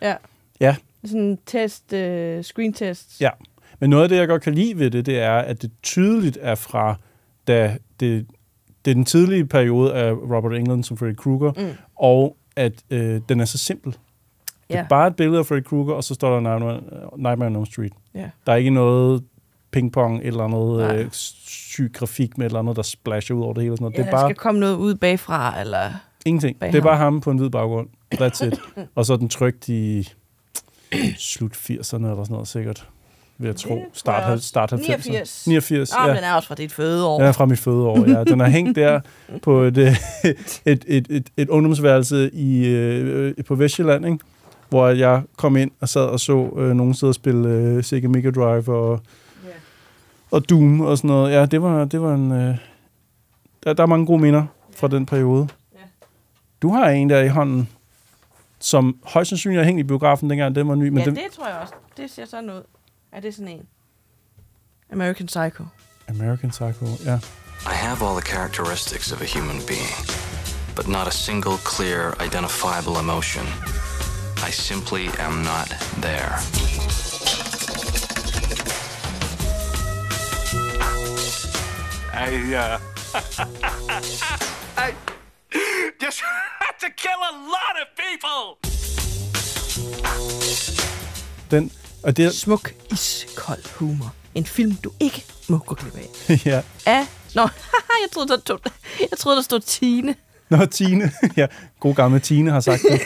Sådan 1.04 1.20
en 1.20 1.38
test, 1.46 1.82
uh, 1.92 1.98
screen 2.42 2.72
test. 2.72 3.20
Ja. 3.20 3.30
Men 3.80 3.90
noget 3.90 4.02
af 4.02 4.08
det, 4.08 4.16
jeg 4.16 4.28
godt 4.28 4.42
kan 4.42 4.54
lide 4.54 4.78
ved 4.78 4.90
det, 4.90 5.06
det 5.06 5.18
er, 5.18 5.32
at 5.32 5.62
det 5.62 5.70
tydeligt 5.82 6.38
er 6.40 6.54
fra, 6.54 6.94
da 7.48 7.76
det, 8.00 8.26
det 8.84 8.90
er 8.90 8.94
den 8.94 9.04
tidlige 9.04 9.46
periode 9.46 9.94
af 9.94 10.12
Robert 10.12 10.54
Englund 10.54 10.84
som 10.84 10.96
Freddy 10.96 11.14
Krueger, 11.16 11.52
Mm. 11.56 11.70
og 11.96 12.36
at 12.56 12.72
øh, 12.90 13.20
den 13.28 13.40
er 13.40 13.44
så 13.44 13.58
simpel. 13.58 13.96
Det 14.68 14.74
Ja. 14.74 14.80
er 14.80 14.84
bare 14.88 15.06
et 15.06 15.16
billede 15.16 15.38
af 15.38 15.46
Freddy 15.46 15.64
Krueger, 15.64 15.94
og 15.94 16.04
så 16.04 16.14
står 16.14 16.34
der 16.34 16.40
Nightmare, 16.40 16.80
Nightmare 17.16 17.46
on 17.48 17.56
Elm 17.56 17.66
Street. 17.66 17.92
Ja. 18.14 18.30
Der 18.46 18.52
er 18.52 18.56
ikke 18.56 18.70
noget 18.70 19.22
pingpong, 19.70 20.20
eller 20.24 20.44
andet 20.44 20.78
Nej. 20.88 20.96
øh, 20.96 21.06
syg 21.12 21.90
grafik 21.94 22.38
med 22.38 22.46
eller 22.46 22.58
andet, 22.58 22.76
der 22.76 22.82
splasher 22.82 23.36
ud 23.36 23.42
over 23.42 23.54
det 23.54 23.62
hele. 23.62 23.72
Og 23.72 23.76
sådan 23.78 23.84
noget. 23.84 23.94
Ja, 23.94 24.02
det 24.02 24.06
er 24.06 24.10
der 24.10 24.18
bare 24.18 24.28
skal 24.30 24.36
komme 24.36 24.60
noget 24.60 24.76
ud 24.76 24.94
bagfra, 24.94 25.60
eller... 25.60 25.90
ingenting. 26.26 26.58
bag 26.58 26.72
Det 26.72 26.78
er 26.78 26.82
ham. 26.82 26.86
bare 26.88 26.96
ham 26.96 27.20
på 27.20 27.30
en 27.30 27.38
hvid 27.38 27.50
baggrund. 27.50 27.88
That's 28.14 28.46
it. 28.46 28.54
og 28.94 29.06
så 29.06 29.12
er 29.12 29.16
den 29.16 29.28
trygt 29.28 29.68
i 29.68 30.08
slut 31.18 31.52
80'erne 31.52 31.70
eller 31.96 32.24
sådan 32.24 32.26
noget 32.30 32.48
sikkert. 32.48 32.88
Vil 33.38 33.46
jeg 33.46 33.56
tro. 33.56 33.84
Start, 33.92 34.42
start 34.42 34.72
90'erne. 34.72 34.76
89. 34.76 35.46
89, 35.46 35.92
Åh, 35.92 36.02
oh, 36.04 36.08
ja. 36.08 36.14
den 36.16 36.24
er 36.24 36.34
også 36.34 36.48
fra 36.48 36.54
dit 36.54 36.72
fødeår. 36.72 37.20
Er 37.20 37.32
fra 37.32 37.46
mit 37.46 37.58
fødeår, 37.58 38.08
ja. 38.08 38.24
Den 38.24 38.40
har 38.40 38.48
hængt 38.48 38.76
der 38.76 39.00
på 39.42 39.60
et, 39.62 39.78
øh, 39.78 39.86
et, 40.64 40.84
et, 40.86 41.06
et, 41.10 41.30
et 41.36 41.48
ungdomsværelse 41.48 42.30
i, 42.34 42.66
øh, 42.66 43.34
på 43.46 43.54
Vestjylland, 43.54 44.06
ikke? 44.06 44.18
Hvor 44.68 44.88
jeg 44.88 45.22
kom 45.36 45.56
ind 45.56 45.70
og 45.80 45.88
sad 45.88 46.02
og 46.04 46.20
så 46.20 46.50
øh, 46.56 46.74
nogen 46.74 46.94
sidde 46.94 47.10
og 47.10 47.14
spille 47.14 47.48
øh, 47.48 47.84
Sega 47.84 48.08
Mega 48.08 48.30
Drive 48.30 48.68
og, 48.68 49.00
Ja. 49.44 49.48
og 50.30 50.48
Doom 50.50 50.80
og 50.80 50.98
sådan 50.98 51.08
noget. 51.08 51.32
Ja, 51.32 51.46
det 51.46 51.62
var, 51.62 51.84
det 51.84 52.00
var 52.02 52.14
en... 52.14 52.32
Øh, 52.32 52.56
der, 53.64 53.72
der 53.72 53.82
er 53.82 53.86
mange 53.86 54.06
gode 54.06 54.22
minder 54.22 54.46
fra 54.76 54.88
den 54.88 55.06
periode. 55.06 55.48
Ja. 55.74 55.78
Du 56.62 56.70
har 56.72 56.88
en 56.88 57.10
der 57.10 57.20
i 57.20 57.28
hånden, 57.28 57.68
som 58.58 58.96
højst 59.04 59.28
sandsynligt 59.28 59.58
har 59.60 59.64
hængt 59.64 59.80
i 59.80 59.82
biografen 59.84 60.30
dengang, 60.30 60.54
den 60.54 60.68
var 60.68 60.74
ny. 60.74 60.88
Men 60.88 60.98
ja, 60.98 61.04
den, 61.04 61.14
det 61.14 61.22
tror 61.32 61.46
jeg 61.48 61.56
også. 61.56 61.74
Det 61.96 62.10
ser 62.10 62.24
sådan 62.24 62.50
ud. 62.50 62.62
Er 63.12 63.20
det 63.20 63.34
sådan 63.34 63.48
en? 63.52 63.62
American 64.92 65.26
Psycho. 65.26 65.64
American 66.08 66.50
Psycho, 66.50 66.86
ja. 67.04 67.16
I 67.72 67.74
have 67.84 67.98
all 68.06 68.20
the 68.20 68.26
characteristics 68.34 69.12
of 69.12 69.20
a 69.22 69.38
human 69.38 69.56
being, 69.66 69.92
but 70.76 70.86
not 70.88 71.06
a 71.06 71.10
single 71.10 71.56
clear, 71.72 72.00
identifiable 72.28 72.94
emotion. 73.00 73.44
I 74.42 74.50
simply 74.50 75.08
am 75.18 75.42
not 75.42 75.68
there. 76.00 76.38
I, 82.14 82.54
uh, 82.54 82.78
I 84.76 84.94
just 86.00 86.20
had 86.60 86.78
to 86.80 86.90
kill 86.96 87.20
a 87.30 87.34
lot 87.54 87.74
of 87.82 87.86
people. 87.96 88.56
Den, 91.50 91.72
og 92.02 92.16
det, 92.16 92.34
Smuk, 92.34 92.74
iskold 92.92 93.68
humor. 93.74 94.14
En 94.34 94.46
film, 94.46 94.74
du 94.74 94.92
ikke 95.00 95.24
må 95.48 95.58
gå 95.58 95.74
glip 95.74 95.96
af. 95.96 96.08
ja. 96.52 96.62
Af... 96.86 97.06
Nå, 97.34 97.42
jeg 98.02 98.08
troede, 98.12 98.28
der 98.28 98.38
stod, 98.40 98.58
jeg 99.00 99.18
troede, 99.18 99.36
der 99.36 99.42
stod 99.42 99.60
Tine. 99.60 100.14
Nå, 100.48 100.66
Tine. 100.66 101.12
ja, 101.36 101.46
god 101.80 101.94
gamle 101.94 102.18
Tine 102.20 102.50
har 102.50 102.60
sagt 102.60 102.82
det. 102.82 103.00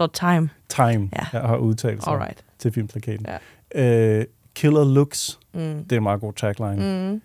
Står 0.00 0.06
Time. 0.06 0.50
Time, 0.68 1.10
Ja. 1.12 1.26
jeg 1.32 1.40
har 1.48 1.56
udtalt 1.56 2.04
sig 2.04 2.12
Alright. 2.12 2.44
til 2.58 2.72
filmplakaten. 2.72 3.26
Ja. 3.74 4.18
Øh, 4.18 4.24
Killer 4.54 4.84
Looks, 4.84 5.38
Mm. 5.52 5.60
det 5.84 5.92
er 5.92 5.96
en 5.96 6.02
meget 6.02 6.20
god 6.20 6.32
tagline. 6.32 7.10
Mm. 7.12 7.22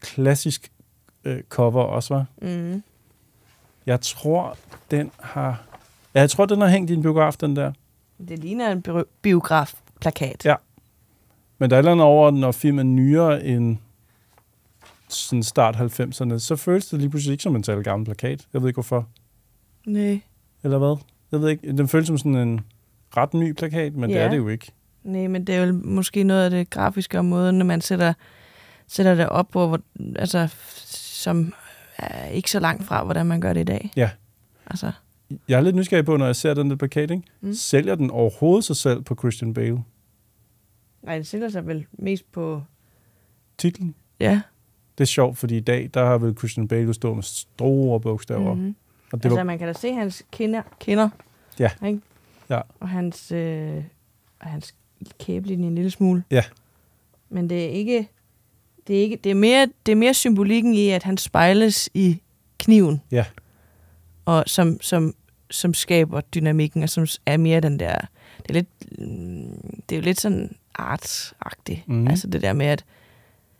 Klassisk 0.00 0.72
øh, 1.24 1.42
cover 1.48 1.82
også, 1.82 2.14
var. 2.14 2.24
Mm. 2.42 2.82
Jeg 3.86 4.00
tror, 4.00 4.56
den 4.90 5.10
har... 5.20 5.62
Ja, 6.14 6.20
jeg 6.20 6.30
tror, 6.30 6.46
den 6.46 6.60
har 6.60 6.68
hængt 6.68 6.90
i 6.90 6.94
en 6.94 7.02
biograf, 7.02 7.34
den 7.40 7.56
der. 7.56 7.72
Det 8.28 8.38
ligner 8.38 8.72
en 8.72 8.82
bi- 8.82 8.90
biografplakat. 9.22 10.44
Ja. 10.44 10.54
Men 11.58 11.70
der 11.70 11.76
er 11.76 11.78
et 11.78 11.82
eller 11.82 11.92
andet 11.92 12.06
over, 12.06 12.30
når 12.30 12.52
filmen 12.52 12.86
er 12.86 12.90
nyere 13.02 13.44
end 13.44 13.76
sådan 15.08 15.42
start 15.42 15.76
90'erne, 15.76 16.38
så 16.38 16.56
føles 16.56 16.86
det 16.86 16.98
lige 16.98 17.10
pludselig 17.10 17.32
ikke 17.32 17.42
som 17.42 17.56
en 17.56 17.62
tal 17.62 17.82
gammel 17.82 18.04
plakat. 18.04 18.46
Jeg 18.52 18.60
ved 18.62 18.68
ikke 18.68 18.76
hvorfor. 18.76 19.08
Nej. 19.86 20.20
Eller 20.62 20.78
hvad? 20.78 20.96
Jeg 21.32 21.40
ved 21.40 21.48
ikke. 21.48 21.72
Den 21.72 21.88
føles 21.88 22.06
som 22.06 22.18
sådan 22.18 22.36
en 22.36 22.60
ret 23.16 23.34
ny 23.34 23.52
plakat, 23.52 23.96
men 23.96 24.10
ja. 24.10 24.16
det 24.16 24.24
er 24.24 24.30
det 24.30 24.36
jo 24.36 24.48
ikke. 24.48 24.72
Nej, 25.04 25.26
men 25.26 25.44
det 25.44 25.54
er 25.54 25.64
jo 25.66 25.80
måske 25.84 26.24
noget 26.24 26.44
af 26.44 26.50
det 26.50 26.70
grafiske 26.70 27.18
om 27.18 27.24
måden, 27.24 27.58
når 27.58 27.64
man 27.64 27.80
sætter, 27.80 28.12
sætter 28.86 29.14
det 29.14 29.28
op 29.28 29.48
på, 29.48 29.68
hvor, 29.68 29.80
altså, 30.16 30.48
som 30.86 31.52
er 31.96 32.26
ikke 32.26 32.50
så 32.50 32.60
langt 32.60 32.84
fra, 32.84 33.04
hvordan 33.04 33.26
man 33.26 33.40
gør 33.40 33.52
det 33.52 33.60
i 33.60 33.64
dag. 33.64 33.90
Ja. 33.96 34.10
Altså, 34.66 34.92
Jeg 35.48 35.56
er 35.56 35.60
lidt 35.60 35.76
nysgerrig 35.76 36.04
på, 36.04 36.16
når 36.16 36.26
jeg 36.26 36.36
ser 36.36 36.54
den 36.54 36.70
der 36.70 36.76
plakat, 36.76 37.10
ikke? 37.10 37.22
Mm. 37.40 37.54
Sælger 37.54 37.94
den 37.94 38.10
overhovedet 38.10 38.64
sig 38.64 38.76
selv 38.76 39.02
på 39.02 39.14
Christian 39.14 39.54
Bale? 39.54 39.82
Nej, 41.02 41.16
det 41.16 41.26
sælger 41.26 41.48
sig 41.48 41.66
vel 41.66 41.86
mest 41.92 42.32
på... 42.32 42.62
Titlen? 43.58 43.94
Ja. 44.20 44.40
Det 44.98 45.04
er 45.04 45.08
sjovt, 45.08 45.38
fordi 45.38 45.56
i 45.56 45.60
dag, 45.60 45.90
der 45.94 46.04
har 46.04 46.18
vel 46.18 46.36
Christian 46.38 46.68
Bale 46.68 46.94
stået 46.94 47.16
med 47.16 47.22
store 47.22 48.00
bogstaver. 48.00 48.54
Mm. 48.54 48.60
Mm-hmm. 48.60 48.76
Og 49.12 49.18
det 49.18 49.24
Altså, 49.24 49.36
var, 49.36 49.44
man 49.44 49.58
kan 49.58 49.66
da 49.66 49.72
se 49.72 49.92
hans 49.92 50.22
kinder, 50.32 50.62
kinder 50.80 51.08
Ja. 51.58 51.70
ikke? 51.86 52.00
Ja. 52.50 52.60
Og 52.80 52.88
hans, 52.88 53.32
øh, 53.32 53.84
og 54.40 54.46
hans 54.46 54.74
kæbelinje 55.20 55.66
en 55.66 55.74
lille 55.74 55.90
smule. 55.90 56.24
Ja. 56.30 56.44
Men 57.28 57.50
det 57.50 57.64
er 57.64 57.68
ikke... 57.68 58.08
Det 58.86 58.98
er, 58.98 59.02
ikke, 59.02 59.16
det, 59.24 59.30
er 59.30 59.34
mere, 59.34 59.68
det 59.86 59.92
er 59.92 59.96
mere 59.96 60.14
symbolikken 60.14 60.74
i, 60.74 60.88
at 60.88 61.02
han 61.02 61.16
spejles 61.16 61.90
i 61.94 62.20
kniven. 62.58 63.02
Ja. 63.10 63.24
Og 64.24 64.44
som, 64.46 64.80
som, 64.80 65.14
som 65.50 65.74
skaber 65.74 66.20
dynamikken, 66.20 66.82
og 66.82 66.88
som 66.88 67.06
er 67.26 67.36
mere 67.36 67.60
den 67.60 67.78
der... 67.78 67.94
Det 68.38 68.48
er 68.48 68.52
lidt, 68.52 68.68
mm, 68.98 69.80
det 69.88 69.94
er 69.94 70.00
jo 70.00 70.02
lidt 70.04 70.20
sådan 70.20 70.56
artsagtigt. 70.74 71.88
Mm. 71.88 72.08
Altså 72.08 72.26
det 72.26 72.42
der 72.42 72.52
med, 72.52 72.66
at... 72.66 72.84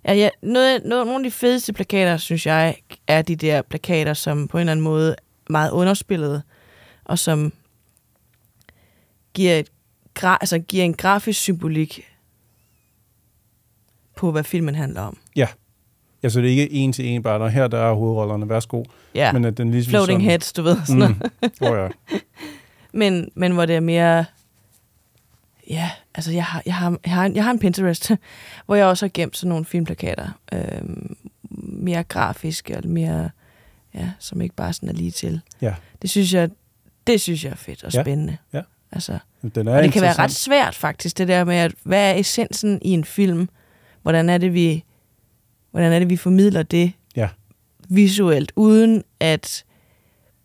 Ja, 0.04 0.14
ja, 0.14 0.28
noget, 0.42 0.82
noget, 0.84 1.06
nogle 1.06 1.24
af 1.26 1.30
de 1.30 1.36
fedeste 1.36 1.72
plakater, 1.72 2.16
synes 2.16 2.46
jeg, 2.46 2.76
er 3.06 3.22
de 3.22 3.36
der 3.36 3.62
plakater, 3.62 4.14
som 4.14 4.48
på 4.48 4.58
en 4.58 4.60
eller 4.60 4.72
anden 4.72 4.84
måde 4.84 5.16
meget 5.50 5.70
underspillede, 5.70 6.42
og 7.04 7.18
som 7.18 7.52
giver, 9.34 9.58
et 9.58 9.68
gra, 10.14 10.38
altså 10.40 10.58
giver 10.58 10.84
en 10.84 10.94
grafisk 10.94 11.40
symbolik 11.40 12.06
på, 14.16 14.30
hvad 14.30 14.44
filmen 14.44 14.74
handler 14.74 15.00
om. 15.00 15.18
ja. 15.36 15.46
Ja, 16.22 16.28
så 16.28 16.40
det 16.40 16.46
er 16.46 16.50
ikke 16.50 16.72
en 16.72 16.92
til 16.92 17.06
en 17.06 17.22
bare, 17.22 17.38
når 17.38 17.48
her 17.48 17.68
der 17.68 17.78
er 17.78 17.94
hovedrollerne, 17.94 18.48
værsgo. 18.48 18.84
Ja, 19.14 19.32
Men 19.32 19.44
at 19.44 19.56
den 19.56 19.70
ligesom 19.70 19.90
floating 19.90 20.16
sådan, 20.16 20.30
heads, 20.30 20.52
du 20.52 20.62
ved. 20.62 20.76
Sådan. 20.86 21.08
Mm. 21.42 21.50
Oh, 21.60 21.76
ja. 21.78 21.88
Men, 22.92 23.30
men 23.34 23.52
hvor 23.52 23.66
det 23.66 23.76
er 23.76 23.80
mere... 23.80 24.24
Ja, 25.70 25.90
altså 26.14 26.32
jeg 26.32 26.44
har, 26.44 26.62
jeg 26.66 26.74
har, 26.74 26.98
jeg 27.04 27.12
har, 27.12 27.24
en, 27.26 27.36
jeg 27.36 27.44
har 27.44 27.50
en 27.50 27.58
Pinterest, 27.58 28.10
hvor 28.66 28.74
jeg 28.74 28.86
også 28.86 29.06
har 29.06 29.10
gemt 29.14 29.36
sådan 29.36 29.48
nogle 29.48 29.64
filmplakater. 29.64 30.28
Øhm, 30.52 31.16
mere 31.60 32.04
grafiske 32.04 32.76
og 32.76 32.88
mere... 32.88 33.30
Ja, 33.94 34.10
som 34.18 34.40
ikke 34.40 34.54
bare 34.54 34.72
sådan 34.72 34.88
er 34.88 34.92
lige 34.92 35.10
til. 35.10 35.40
Ja. 35.60 35.74
Det 36.02 36.10
synes 36.10 36.34
jeg, 36.34 36.50
det 37.06 37.20
synes 37.20 37.44
jeg 37.44 37.50
er 37.50 37.56
fedt 37.56 37.84
og 37.84 37.92
Ja. 37.92 38.02
spændende. 38.02 38.36
Ja. 38.52 38.60
Altså, 38.92 39.18
Den 39.54 39.68
er 39.68 39.76
og 39.76 39.82
det 39.82 39.92
kan 39.92 40.02
være 40.02 40.12
ret 40.18 40.30
svært 40.30 40.74
faktisk, 40.74 41.18
det 41.18 41.28
der 41.28 41.44
med, 41.44 41.56
at 41.56 41.72
hvad 41.82 42.10
er 42.10 42.14
essensen 42.18 42.78
i 42.82 42.90
en 42.90 43.04
film? 43.04 43.48
Hvordan 44.02 44.28
er 44.28 44.38
det, 44.38 44.54
vi, 44.54 44.84
hvordan 45.70 45.92
er 45.92 45.98
det, 45.98 46.10
vi 46.10 46.16
formidler 46.16 46.62
det 46.62 46.92
Ja. 47.16 47.28
visuelt, 47.88 48.52
uden 48.56 49.04
at 49.20 49.64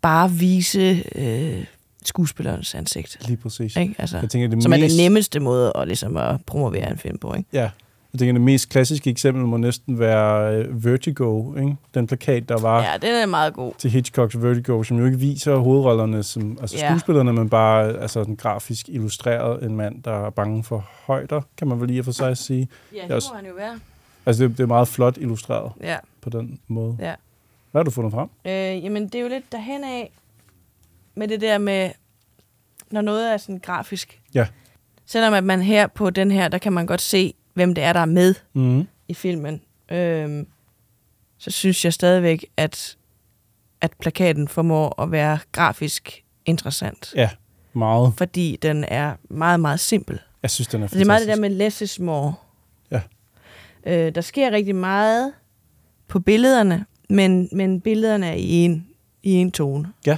bare 0.01 0.31
vise 0.31 1.03
øh, 1.15 1.65
skuespillerens 2.05 2.75
ansigt? 2.75 3.17
Lige 3.27 3.37
præcis. 3.37 3.75
Ikke? 3.75 3.95
Altså, 3.97 4.17
Jeg 4.17 4.29
tænker, 4.29 4.47
det 4.47 4.63
som 4.63 4.73
er 4.73 4.77
mest, 4.77 4.95
den 4.97 5.03
nemmeste 5.03 5.39
måde 5.39 5.71
at, 5.75 5.87
ligesom, 5.87 6.17
at 6.17 6.45
promovere 6.45 6.91
en 6.91 6.97
film 6.97 7.17
på. 7.17 7.33
Ikke? 7.33 7.49
Ja. 7.53 7.69
Jeg 8.15 8.19
tænker, 8.19 8.33
det 8.33 8.41
mest 8.41 8.69
klassiske 8.69 9.09
eksempel 9.09 9.45
må 9.45 9.57
næsten 9.57 9.99
være 9.99 10.55
øh, 10.55 10.85
Vertigo, 10.85 11.55
ikke? 11.55 11.75
Den 11.93 12.07
plakat, 12.07 12.49
der 12.49 12.59
var 12.61 12.81
Ja, 12.83 12.97
den 13.01 13.15
er 13.15 13.25
meget 13.25 13.53
god. 13.53 13.73
til 13.77 13.89
Hitchcocks 13.91 14.41
Vertigo, 14.41 14.83
som 14.83 14.99
jo 14.99 15.05
ikke 15.05 15.19
viser 15.19 15.55
hovedrollerne 15.55 16.23
som 16.23 16.57
altså 16.61 16.77
Ja. 16.77 16.89
skuespillerne, 16.89 17.33
men 17.33 17.49
bare 17.49 17.97
altså, 17.97 18.23
den 18.23 18.35
grafisk 18.35 18.89
illustreret 18.89 19.63
en 19.63 19.75
mand, 19.75 20.03
der 20.03 20.25
er 20.25 20.29
bange 20.29 20.63
for 20.63 20.85
højder, 21.05 21.41
kan 21.57 21.67
man 21.67 21.81
vel 21.81 21.87
lige 21.87 22.03
for 22.03 22.11
sig 22.11 22.37
sige. 22.37 22.67
Ja, 22.95 23.01
det 23.03 23.11
også- 23.11 23.29
må 23.31 23.35
han 23.37 23.45
jo 23.45 23.53
være. 23.53 23.79
Altså, 24.25 24.43
det, 24.43 24.57
det 24.57 24.63
er 24.63 24.67
meget 24.67 24.87
flot 24.87 25.17
illustreret 25.17 25.71
Ja, 25.81 25.97
på 26.21 26.29
den 26.29 26.59
måde. 26.67 26.97
ja. 26.99 27.13
Hvad 27.71 27.79
har 27.79 27.83
du 27.83 27.91
fundet 27.91 28.13
frem? 28.13 28.29
Øh, 28.45 28.83
jamen, 28.83 29.03
det 29.03 29.15
er 29.15 29.21
jo 29.21 29.27
lidt 29.29 29.51
derhen 29.51 29.83
af 29.83 30.11
med 31.15 31.27
det 31.27 31.41
der 31.41 31.57
med, 31.57 31.89
når 32.91 33.01
noget 33.01 33.33
er 33.33 33.37
sådan 33.37 33.59
grafisk. 33.59 34.21
Ja. 34.33 34.47
Selvom 35.05 35.33
at 35.33 35.43
man 35.43 35.61
her 35.61 35.87
på 35.87 36.09
den 36.09 36.31
her, 36.31 36.47
der 36.47 36.57
kan 36.57 36.73
man 36.73 36.85
godt 36.85 37.01
se, 37.01 37.33
hvem 37.55 37.75
det 37.75 37.83
er, 37.83 37.93
der 37.93 37.99
er 37.99 38.05
med 38.05 38.33
Mm. 38.53 38.87
i 39.07 39.13
filmen. 39.13 39.61
Øhm, 39.91 40.47
så 41.37 41.51
synes 41.51 41.85
jeg 41.85 41.93
stadigvæk, 41.93 42.45
at, 42.57 42.97
at 43.81 43.91
plakaten 43.99 44.47
formår 44.47 45.01
at 45.01 45.11
være 45.11 45.39
grafisk 45.51 46.23
interessant. 46.45 47.13
Ja, 47.15 47.29
meget. 47.73 48.13
Fordi 48.17 48.57
den 48.61 48.83
er 48.87 49.13
meget, 49.29 49.59
meget 49.59 49.79
simpel. 49.79 50.19
Jeg 50.43 50.51
synes, 50.51 50.67
den 50.67 50.83
er 50.83 50.87
Så 50.87 50.95
det 50.95 51.01
er 51.01 51.05
meget 51.05 51.19
det 51.21 51.27
fantastisk. 51.27 51.43
der 51.43 51.49
med 51.49 51.57
less 51.57 51.81
is 51.81 51.99
more. 51.99 52.33
Ja. 52.91 53.01
Øh, 53.85 54.15
der 54.15 54.21
sker 54.21 54.51
rigtig 54.51 54.75
meget 54.75 55.33
på 56.07 56.19
billederne, 56.19 56.85
men, 57.09 57.49
men 57.51 57.81
billederne 57.81 58.27
er 58.27 58.33
i 58.33 58.49
en, 58.51 58.87
i 59.23 59.31
en 59.31 59.51
tone. 59.51 59.87
Ja. 60.05 60.17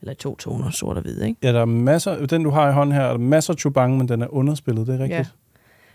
Eller 0.00 0.14
to 0.14 0.36
toner, 0.36 0.70
sort 0.70 0.96
og 0.96 1.02
hvid, 1.02 1.22
ikke? 1.22 1.38
Ja, 1.42 1.52
der 1.52 1.60
er 1.60 1.64
masser, 1.64 2.26
den 2.26 2.44
du 2.44 2.50
har 2.50 2.68
i 2.70 2.72
hånden 2.72 2.94
her, 2.94 3.02
er 3.02 3.10
der 3.10 3.18
masser 3.18 3.52
af 3.52 3.58
chubang, 3.58 3.96
men 3.98 4.08
den 4.08 4.22
er 4.22 4.26
underspillet, 4.34 4.86
det 4.86 4.94
er 4.94 4.98
rigtigt. 5.04 5.34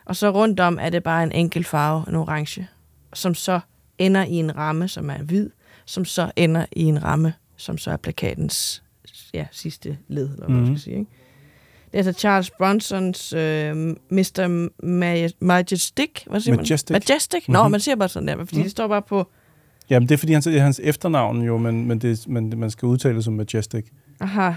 Og 0.07 0.15
så 0.15 0.29
rundt 0.29 0.59
om 0.59 0.77
er 0.81 0.89
det 0.89 1.03
bare 1.03 1.23
en 1.23 1.31
enkelt 1.31 1.67
farve, 1.67 2.05
en 2.09 2.15
orange, 2.15 2.67
som 3.13 3.33
så 3.35 3.59
ender 3.97 4.23
i 4.23 4.33
en 4.33 4.55
ramme, 4.57 4.87
som 4.87 5.09
er 5.09 5.17
hvid, 5.23 5.49
som 5.85 6.05
så 6.05 6.31
ender 6.35 6.65
i 6.71 6.83
en 6.83 7.03
ramme, 7.03 7.33
som 7.57 7.77
så 7.77 7.91
er 7.91 7.97
plakatens 7.97 8.83
ja, 9.33 9.45
sidste 9.51 9.97
led, 10.07 10.29
eller 10.29 10.37
hvad 10.37 10.47
mm. 10.47 10.53
Mhm. 10.55 10.63
man 10.67 10.77
skal 10.77 10.83
sige. 10.83 10.99
Ikke? 10.99 11.11
Det 11.91 11.93
er 11.93 11.97
altså 12.05 12.19
Charles 12.19 12.49
Bronsons 12.51 13.33
øh, 13.33 13.75
Mr. 14.09 14.67
Ma- 14.83 15.37
Majestic. 15.39 16.09
Hvad 16.29 16.39
siger 16.41 16.55
Majestic. 16.55 16.89
man? 16.93 17.01
Majestic. 17.09 17.43
Nå, 17.47 17.63
Mhm. 17.63 17.71
man 17.71 17.79
siger 17.79 17.95
bare 17.95 18.09
sådan 18.09 18.27
der, 18.27 18.37
fordi 18.37 18.55
Mhm. 18.55 18.63
det 18.63 18.71
står 18.71 18.87
bare 18.87 19.01
på... 19.01 19.27
Jamen, 19.89 20.09
det 20.09 20.13
er 20.13 20.17
fordi, 20.17 20.33
han, 20.33 20.41
det 20.41 20.57
er 20.57 20.61
hans 20.63 20.81
efternavn 20.83 21.41
jo, 21.41 21.57
men, 21.57 21.85
men, 21.85 21.99
det, 21.99 22.27
men 22.27 22.53
man 22.59 22.71
skal 22.71 22.85
udtale 22.85 23.15
det 23.15 23.23
som 23.23 23.33
Majestic. 23.33 23.85
Aha. 24.19 24.51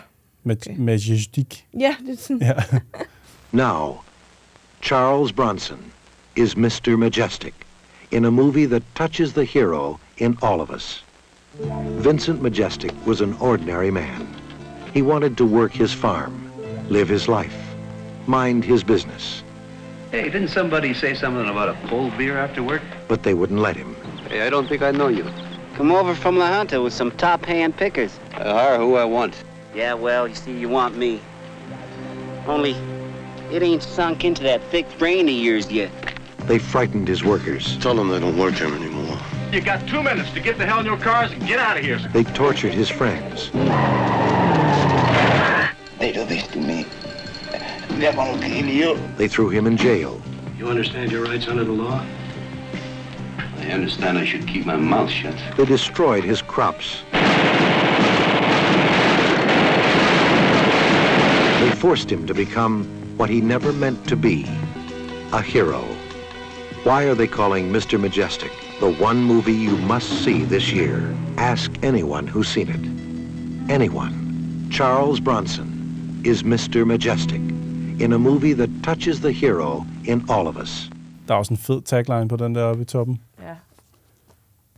Okay. 0.44 0.76
Majestic. 0.76 1.46
Ja, 1.80 1.94
det 2.06 2.12
er 2.12 2.16
sådan... 2.22 2.42
Ja. 2.42 2.54
Now, 3.52 3.96
Charles 4.80 5.32
Bronson 5.32 5.92
is 6.36 6.54
Mr. 6.54 6.98
Majestic 6.98 7.54
in 8.10 8.24
a 8.24 8.30
movie 8.30 8.66
that 8.66 8.82
touches 8.94 9.34
the 9.34 9.44
hero 9.44 10.00
in 10.18 10.36
all 10.42 10.60
of 10.60 10.70
us. 10.70 11.02
Vincent 11.54 12.42
Majestic 12.42 12.92
was 13.06 13.20
an 13.20 13.34
ordinary 13.34 13.90
man. 13.90 14.26
He 14.92 15.02
wanted 15.02 15.36
to 15.36 15.44
work 15.44 15.72
his 15.72 15.92
farm, 15.92 16.50
live 16.88 17.08
his 17.08 17.28
life, 17.28 17.56
mind 18.26 18.64
his 18.64 18.82
business, 18.82 19.42
Hey, 20.10 20.24
didn't 20.24 20.48
somebody 20.48 20.92
say 20.92 21.14
something 21.14 21.48
about 21.48 21.68
a 21.68 21.86
cold 21.86 22.18
beer 22.18 22.36
after 22.36 22.64
work? 22.64 22.82
but 23.06 23.22
they 23.22 23.32
wouldn't 23.32 23.60
let 23.60 23.76
him. 23.76 23.94
Hey, 24.28 24.44
I 24.44 24.50
don't 24.50 24.68
think 24.68 24.82
I 24.82 24.90
know 24.90 25.06
you. 25.06 25.24
Come 25.74 25.92
over 25.92 26.16
from 26.16 26.36
La 26.36 26.48
Junta 26.48 26.82
with 26.82 26.92
some 26.92 27.12
top 27.12 27.44
hand 27.44 27.76
pickers. 27.76 28.18
I 28.34 28.50
hire 28.50 28.76
who 28.78 28.96
I 28.96 29.04
want. 29.04 29.44
Yeah, 29.72 29.94
well, 29.94 30.26
you 30.26 30.34
see, 30.34 30.58
you 30.58 30.68
want 30.68 30.96
me. 30.96 31.20
Only, 32.48 32.74
it 33.52 33.62
ain't 33.62 33.82
sunk 33.82 34.24
into 34.24 34.42
that 34.44 34.62
thick 34.70 34.86
brain 34.98 35.28
of 35.28 35.34
yours 35.34 35.70
yet. 35.70 35.90
They 36.46 36.58
frightened 36.58 37.08
his 37.08 37.22
workers. 37.24 37.76
Tell 37.78 37.94
them 37.94 38.08
they 38.08 38.20
don't 38.20 38.38
work 38.38 38.54
here 38.54 38.74
anymore. 38.74 39.18
You 39.52 39.60
got 39.60 39.86
two 39.88 40.02
minutes 40.02 40.30
to 40.32 40.40
get 40.40 40.58
the 40.58 40.66
hell 40.66 40.80
in 40.80 40.86
your 40.86 40.96
cars 40.96 41.32
and 41.32 41.46
get 41.46 41.58
out 41.58 41.76
of 41.76 41.84
here. 41.84 41.98
They 42.12 42.24
tortured 42.24 42.72
his 42.72 42.88
friends. 42.88 43.50
They 45.98 46.12
do 46.12 46.24
this 46.24 46.46
to 46.48 46.58
me. 46.58 46.86
They're 47.98 48.12
gonna 48.12 48.40
kill 48.40 48.66
you. 48.66 48.98
They 49.16 49.28
threw 49.28 49.48
him 49.48 49.66
in 49.66 49.76
jail. 49.76 50.22
You 50.56 50.68
understand 50.68 51.10
your 51.10 51.24
rights 51.24 51.48
under 51.48 51.64
the 51.64 51.72
law? 51.72 52.04
I 53.58 53.72
understand 53.72 54.18
I 54.18 54.24
should 54.24 54.46
keep 54.46 54.66
my 54.66 54.76
mouth 54.76 55.10
shut. 55.10 55.34
They 55.56 55.64
destroyed 55.64 56.24
his 56.24 56.40
crops. 56.42 57.02
They 61.60 61.70
forced 61.76 62.10
him 62.10 62.26
to 62.26 62.34
become 62.34 62.99
what 63.20 63.28
he 63.28 63.40
never 63.42 63.70
meant 63.74 64.08
to 64.08 64.16
be, 64.16 64.46
a 65.32 65.42
hero. 65.42 65.82
Why 66.84 67.00
are 67.08 67.14
they 67.14 67.26
calling 67.26 67.70
Mr. 67.70 68.00
Majestic 68.00 68.50
the 68.80 68.90
one 69.08 69.18
movie 69.32 69.52
you 69.68 69.76
must 69.76 70.08
see 70.24 70.44
this 70.44 70.72
year? 70.72 71.14
Ask 71.36 71.70
anyone 71.82 72.26
who's 72.26 72.48
seen 72.48 72.68
it. 72.76 72.82
Anyone. 73.70 74.14
Charles 74.72 75.20
Bronson 75.20 76.22
is 76.24 76.42
Mr. 76.42 76.86
Majestic 76.86 77.42
in 78.04 78.12
a 78.12 78.18
movie 78.18 78.54
that 78.54 78.70
touches 78.82 79.20
the 79.20 79.32
hero 79.32 79.84
in 80.06 80.24
all 80.30 80.46
of 80.48 80.56
us. 80.56 80.90
Der 81.28 81.34
er 81.34 81.38
også 81.38 81.54
en 81.54 81.58
fed 81.58 81.82
tagline 81.82 82.28
på 82.28 82.36
den 82.36 82.54
der 82.54 82.62
oppe 82.62 82.82
i 82.82 82.84
toppen. 82.84 83.20
Ja. 83.42 83.54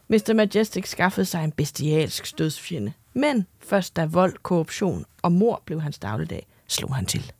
Mr. 0.08 0.34
Majestic 0.34 0.88
skaffede 0.88 1.26
sig 1.26 1.44
en 1.44 1.52
bestialsk 1.52 2.26
stødsfjende. 2.26 2.92
Men 3.14 3.46
først 3.60 3.96
da 3.96 4.04
vold, 4.04 4.34
korruption 4.42 5.04
og 5.22 5.32
mor 5.32 5.62
blev 5.64 5.80
hans 5.80 5.98
dagligdag, 5.98 6.46
slog 6.66 6.94
han 6.94 7.06
til. 7.06 7.32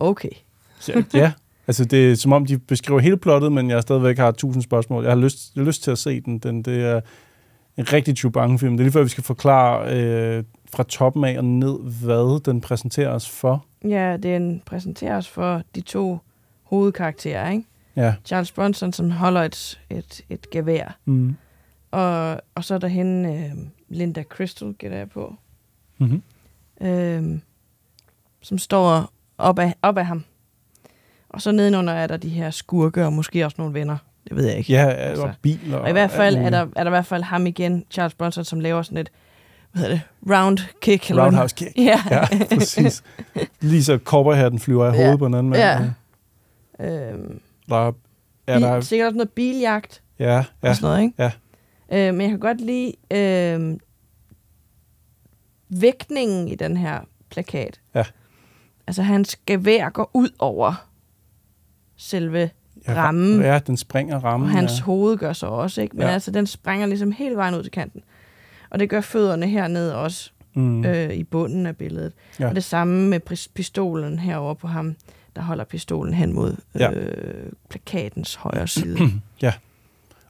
Okay. 0.00 0.30
Ja, 0.88 1.02
ja. 1.14 1.32
Altså, 1.66 1.84
det 1.84 2.12
er 2.12 2.14
som 2.14 2.32
om, 2.32 2.46
de 2.46 2.58
beskriver 2.58 3.00
hele 3.00 3.16
plottet, 3.16 3.52
men 3.52 3.70
jeg 3.70 3.82
stadigvæk 3.82 4.18
har 4.18 4.30
tusind 4.30 4.62
spørgsmål. 4.62 5.04
Jeg 5.04 5.12
har 5.12 5.20
lyst, 5.20 5.54
jeg 5.54 5.62
har 5.62 5.66
lyst 5.66 5.82
til 5.82 5.90
at 5.90 5.98
se 5.98 6.20
den. 6.20 6.38
den 6.38 6.62
det 6.62 6.84
er 6.84 7.00
en 7.76 7.92
rigtig 7.92 8.16
Chewbacca-film. 8.16 8.72
Det 8.72 8.80
er 8.80 8.84
lige 8.84 8.92
før, 8.92 9.02
vi 9.02 9.08
skal 9.08 9.24
forklare 9.24 9.96
øh, 9.96 10.44
fra 10.74 10.82
toppen 10.82 11.24
af 11.24 11.38
og 11.38 11.44
ned, 11.44 11.78
hvad 12.04 12.40
den 12.44 12.60
præsenterer 12.60 13.10
os 13.10 13.28
for. 13.28 13.64
Ja, 13.84 14.16
den 14.16 14.62
præsenterer 14.66 15.16
os 15.16 15.28
for 15.28 15.62
de 15.74 15.80
to 15.80 16.18
hovedkarakterer, 16.62 17.50
ikke? 17.50 17.64
Ja. 17.96 18.14
Charles 18.24 18.52
Bronson, 18.52 18.92
som 18.92 19.10
holder 19.10 19.42
et, 19.42 19.80
et, 19.90 20.20
et 20.28 20.50
gevær. 20.50 20.98
Mm. 21.04 21.36
Og, 21.90 22.40
og 22.54 22.64
så 22.64 22.74
er 22.74 22.78
der 22.78 22.88
hende, 22.88 23.34
øh, 23.34 23.66
Linda 23.88 24.22
Crystal, 24.22 24.72
gætter 24.72 24.98
jeg 24.98 25.10
på. 25.10 25.34
Mhm. 25.98 26.22
øhm, 26.80 27.40
som 28.42 28.58
står 28.58 29.10
op 29.38 29.58
af, 29.58 29.74
op 29.82 29.98
af 29.98 30.06
ham. 30.06 30.24
Og 31.28 31.42
så 31.42 31.52
nedenunder 31.52 31.92
er 31.92 32.06
der 32.06 32.16
de 32.16 32.28
her 32.28 32.50
skurke, 32.50 33.04
og 33.06 33.12
måske 33.12 33.44
også 33.44 33.54
nogle 33.58 33.74
venner. 33.74 33.96
Det 34.28 34.36
ved 34.36 34.46
jeg 34.46 34.58
ikke. 34.58 34.72
Ja, 34.72 34.88
altså, 34.90 35.22
og 35.24 35.34
biler. 35.42 35.76
Og 35.78 35.88
i 35.88 35.92
hvert 35.92 36.10
fald 36.10 36.36
er 36.36 36.50
der, 36.50 36.58
er 36.76 36.84
der 36.84 36.86
i 36.86 36.88
hvert 36.90 37.06
fald 37.06 37.22
ham 37.22 37.46
igen, 37.46 37.84
Charles 37.90 38.14
Bronson, 38.14 38.44
som 38.44 38.60
laver 38.60 38.82
sådan 38.82 38.98
et, 38.98 39.10
hvad 39.72 39.82
hedder 39.82 39.94
det, 39.96 40.34
round 40.36 40.58
kick. 40.80 41.10
eller 41.10 41.24
Roundhouse 41.24 41.54
kick. 41.56 41.70
Ja. 41.78 42.00
ja 42.10 42.24
præcis. 42.54 43.02
Lige 43.60 43.84
så 43.84 43.98
cowboyhatten 44.04 44.60
flyver 44.60 44.86
af 44.86 44.92
Ja. 44.92 44.96
hovedet 44.98 45.18
på 45.18 45.26
en 45.26 45.34
anden 45.34 45.50
mand. 45.50 45.62
Ja. 46.80 47.10
Øhm, 47.10 47.40
Der 47.68 47.88
er, 47.88 47.92
ja, 48.48 48.60
der 48.60 48.68
er, 48.68 48.80
sikkert 48.80 49.06
også 49.06 49.16
noget 49.16 49.30
biljagt 49.30 50.02
ja, 50.18 50.44
ja, 50.62 50.68
og 50.70 50.76
sådan 50.76 50.88
noget, 50.90 51.02
ikke? 51.02 51.22
ja. 51.90 52.08
Øh, 52.08 52.14
men 52.14 52.20
jeg 52.20 52.30
kan 52.30 52.38
godt 52.40 52.60
lide 52.60 52.92
øh, 53.10 53.76
vægtningen 55.68 56.48
i 56.48 56.54
den 56.54 56.76
her 56.76 57.00
plakat. 57.30 57.80
Ja. 57.94 58.04
Altså, 58.86 59.02
hans 59.02 59.36
gevær 59.46 59.88
går 59.90 60.10
ud 60.14 60.28
over 60.38 60.86
selve 61.96 62.50
ja, 62.88 62.94
rammen. 62.94 63.40
Ja, 63.40 63.58
den 63.66 63.76
springer 63.76 64.18
rammen. 64.24 64.48
Og 64.48 64.54
hans 64.56 64.78
ja. 64.78 64.84
hoved 64.84 65.16
gør 65.16 65.32
så 65.32 65.46
også, 65.46 65.82
ikke? 65.82 65.96
Men 65.96 66.06
Ja. 66.06 66.12
altså, 66.12 66.30
den 66.30 66.46
springer 66.46 66.86
ligesom 66.86 67.12
hele 67.12 67.36
vejen 67.36 67.54
ud 67.54 67.62
til 67.62 67.72
kanten. 67.72 68.02
Og 68.70 68.78
det 68.78 68.90
gør 68.90 69.00
fødderne 69.00 69.46
hernede 69.46 69.96
også, 69.96 70.30
Mm. 70.54 70.84
øh, 70.84 71.12
i 71.12 71.24
bunden 71.24 71.66
af 71.66 71.76
billedet. 71.76 72.12
Ja. 72.40 72.48
Og 72.48 72.54
det 72.54 72.64
samme 72.64 73.08
med 73.08 73.20
pistolen 73.54 74.18
herover 74.18 74.54
på 74.54 74.66
ham, 74.68 74.96
der 75.36 75.42
holder 75.42 75.64
pistolen 75.64 76.14
hen 76.14 76.32
mod 76.32 76.56
Ja. 76.78 76.90
øh, 76.92 77.52
plakatens 77.68 78.34
højre 78.34 78.68
side. 78.68 78.98
Ja. 79.42 79.52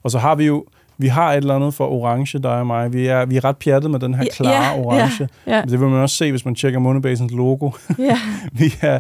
Og 0.03 0.11
så 0.11 0.19
har 0.19 0.35
vi 0.35 0.47
jo, 0.47 0.67
vi 0.99 1.07
har 1.07 1.33
et 1.33 1.37
eller 1.37 1.55
andet 1.55 1.75
for 1.75 1.87
orange, 1.87 2.39
dig 2.39 2.51
og 2.59 2.67
mig. 2.67 2.93
Vi 2.93 3.07
er, 3.07 3.27
vi 3.27 3.37
er 3.37 3.45
ret 3.45 3.57
pjattet 3.57 3.91
med 3.91 4.01
den 4.01 4.15
her 4.15 4.23
Ja, 4.25 4.29
klare 4.33 4.65
ja, 4.75 4.81
orange. 4.81 5.29
ja. 5.47 5.63
Det 5.63 5.81
vil 5.81 5.89
man 5.89 6.01
også 6.01 6.17
se, 6.17 6.31
hvis 6.31 6.45
man 6.45 6.55
tjekker 6.55 6.79
Monobasens 6.79 7.33
logo. 7.33 7.71
ja. 7.99 8.19
vi 8.59 8.75
er, 8.83 8.99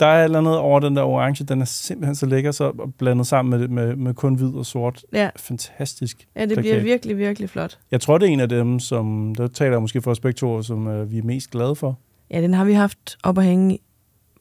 der 0.00 0.06
er 0.06 0.20
et 0.20 0.24
eller 0.24 0.38
andet 0.38 0.58
over 0.58 0.80
den 0.80 0.96
der 0.96 1.02
orange. 1.02 1.44
Den 1.44 1.60
er 1.60 1.64
simpelthen 1.64 2.14
så 2.14 2.26
lækker, 2.26 2.50
så 2.50 2.90
blandet 2.98 3.26
sammen 3.26 3.60
med, 3.60 3.68
med, 3.68 3.96
med 3.96 4.14
kun 4.14 4.34
hvid 4.34 4.54
og 4.54 4.66
sort. 4.66 5.02
Ja. 5.12 5.28
Fantastisk. 5.36 6.26
ja, 6.36 6.40
det 6.40 6.48
bliver 6.48 6.62
plakat. 6.62 6.84
virkelig, 6.84 7.18
virkelig 7.18 7.50
flot. 7.50 7.78
Jeg 7.90 8.00
tror, 8.00 8.18
det 8.18 8.28
er 8.28 8.32
en 8.32 8.40
af 8.40 8.48
dem, 8.48 8.78
som, 8.80 9.34
der 9.34 9.46
taler 9.46 9.72
jeg 9.72 9.80
måske 9.80 10.02
for 10.02 10.10
os 10.10 10.20
begge 10.20 10.36
to, 10.36 10.62
som 10.62 10.88
øh, 10.88 11.10
vi 11.12 11.18
er 11.18 11.22
mest 11.22 11.50
glade 11.50 11.74
for. 11.76 11.98
Ja, 12.30 12.42
den 12.42 12.54
har 12.54 12.64
vi 12.64 12.72
haft 12.72 13.16
op 13.22 13.38
at 13.38 13.44
hænge 13.44 13.78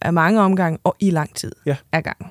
af 0.02 0.14
mange 0.14 0.42
omgange 0.42 0.78
og 0.84 0.96
i 1.00 1.10
lang 1.10 1.36
tid 1.36 1.52
Ja. 1.66 1.76
af 1.92 2.04
gangen. 2.04 2.28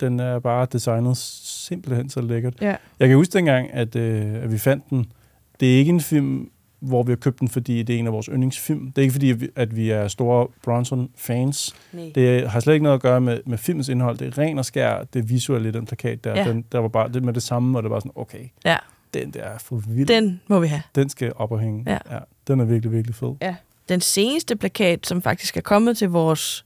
Den 0.00 0.20
er 0.20 0.38
bare 0.38 0.66
designet 0.72 1.16
simpelthen 1.16 2.08
så 2.10 2.20
lækkert. 2.20 2.54
Ja. 2.60 2.76
Jeg 2.98 3.08
kan 3.08 3.16
huske 3.16 3.32
dengang, 3.32 3.72
at, 3.72 3.96
øh, 3.96 4.34
at 4.42 4.52
vi 4.52 4.58
fandt 4.58 4.90
den. 4.90 5.12
Det 5.60 5.74
er 5.74 5.78
ikke 5.78 5.88
en 5.90 6.00
film, 6.00 6.50
hvor 6.80 7.02
vi 7.02 7.12
har 7.12 7.16
købt 7.16 7.40
den, 7.40 7.48
fordi 7.48 7.82
det 7.82 7.94
er 7.94 7.98
en 7.98 8.06
af 8.06 8.12
vores 8.12 8.26
yndlingsfilm. 8.26 8.86
Det 8.86 8.98
er 8.98 9.02
ikke 9.02 9.12
fordi, 9.12 9.34
at 9.56 9.76
vi, 9.76 9.90
er 9.90 10.08
store 10.08 10.46
Bronson-fans. 10.64 11.74
Det 12.14 12.50
har 12.50 12.60
slet 12.60 12.74
ikke 12.74 12.82
noget 12.82 12.94
at 12.96 13.02
gøre 13.02 13.20
med, 13.20 13.40
med 13.46 13.58
filmens 13.58 13.88
indhold. 13.88 14.18
Det 14.18 14.26
er 14.28 14.38
ren 14.38 14.58
og 14.58 14.64
skær, 14.64 15.04
det 15.14 15.28
visuelle 15.28 15.68
i 15.68 15.72
den 15.72 15.86
plakat 15.86 16.24
der. 16.24 16.34
Ja. 16.40 16.48
Den, 16.48 16.64
der 16.72 16.78
var 16.78 16.88
bare 16.88 17.08
det 17.08 17.22
med 17.24 17.32
det 17.32 17.42
samme, 17.42 17.78
og 17.78 17.82
det 17.82 17.90
var 17.90 17.98
sådan, 17.98 18.12
okay, 18.14 18.44
Ja, 18.64 18.76
den 19.14 19.30
der 19.30 19.42
er 19.42 19.58
for 19.58 19.76
vild. 19.88 20.06
den 20.08 20.40
må 20.48 20.60
vi 20.60 20.66
have. 20.66 20.82
den 20.94 21.08
skal 21.08 21.32
op 21.36 21.52
og 21.52 21.60
hænge. 21.60 21.84
Ja. 21.86 21.98
ja. 22.10 22.18
Den 22.46 22.60
er 22.60 22.64
virkelig, 22.64 22.92
virkelig 22.92 23.14
fed. 23.14 23.34
Ja. 23.42 23.54
Den 23.88 24.00
seneste 24.00 24.56
plakat, 24.56 25.06
som 25.06 25.22
faktisk 25.22 25.56
er 25.56 25.60
kommet 25.60 25.96
til 25.96 26.08
vores, 26.10 26.64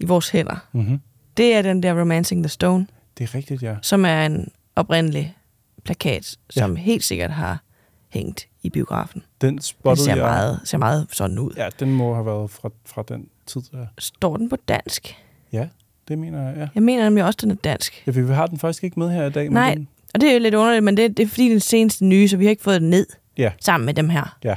i 0.00 0.04
vores 0.04 0.28
hænder, 0.30 0.56
Mm-hmm. 0.72 1.00
Det 1.36 1.54
er 1.54 1.62
den 1.62 1.82
der 1.82 2.00
Romancing 2.00 2.42
the 2.42 2.48
Stone, 2.48 2.86
Det 3.18 3.24
er 3.24 3.34
rigtigt, 3.34 3.62
ja. 3.62 3.74
som 3.82 4.04
er 4.04 4.26
en 4.26 4.48
oprindelig 4.76 5.36
plakat, 5.84 6.36
som 6.50 6.76
helt 6.76 7.04
sikkert 7.04 7.30
har 7.30 7.62
hængt 8.08 8.46
i 8.62 8.70
biografen. 8.70 9.22
Den 9.40 9.54
Den 9.54 9.62
spottede 9.62 10.04
ser 10.04 10.14
jeg. 10.14 10.24
meget, 10.24 10.60
ser 10.64 10.78
meget 10.78 11.06
sådan 11.12 11.38
ud. 11.38 11.52
Ja, 11.56 11.68
den 11.80 11.92
må 11.92 12.14
have 12.14 12.26
været 12.26 12.50
fra, 12.50 12.70
fra 12.86 13.04
den 13.08 13.28
tid. 13.46 13.62
Ja. 13.72 13.78
Står 13.98 14.36
den 14.36 14.48
på 14.48 14.56
dansk? 14.68 15.16
ja, 15.52 15.68
det 16.08 16.18
mener 16.18 16.42
jeg, 16.48 16.56
ja. 16.56 16.68
Jeg 16.74 16.82
mener 16.82 17.04
nemlig 17.04 17.24
også, 17.24 17.38
den 17.42 17.50
er 17.50 17.54
dansk. 17.54 18.02
ja. 18.06 18.12
Vi 18.12 18.32
har 18.34 18.46
den 18.46 18.58
faktisk 18.58 18.84
ikke 18.84 18.98
med 19.00 19.10
her 19.10 19.26
i 19.26 19.30
dag. 19.30 19.44
men 19.44 19.52
Nej, 19.52 19.74
Den, 19.74 19.88
og 20.14 20.20
det 20.20 20.28
er 20.28 20.32
jo 20.34 20.38
lidt 20.40 20.54
underligt, 20.54 20.84
men 20.84 20.96
det, 20.96 21.16
det 21.16 21.22
er 21.22 21.26
fordi 21.26 21.50
den 21.50 21.60
seneste 21.60 22.04
nye, 22.04 22.28
så 22.28 22.36
vi 22.36 22.44
har 22.44 22.50
ikke 22.50 22.62
fået 22.62 22.80
den 22.80 22.90
ned 22.90 23.06
Ja. 23.38 23.50
sammen 23.60 23.86
med 23.86 23.94
dem 23.94 24.08
her. 24.08 24.36
ja. 24.44 24.54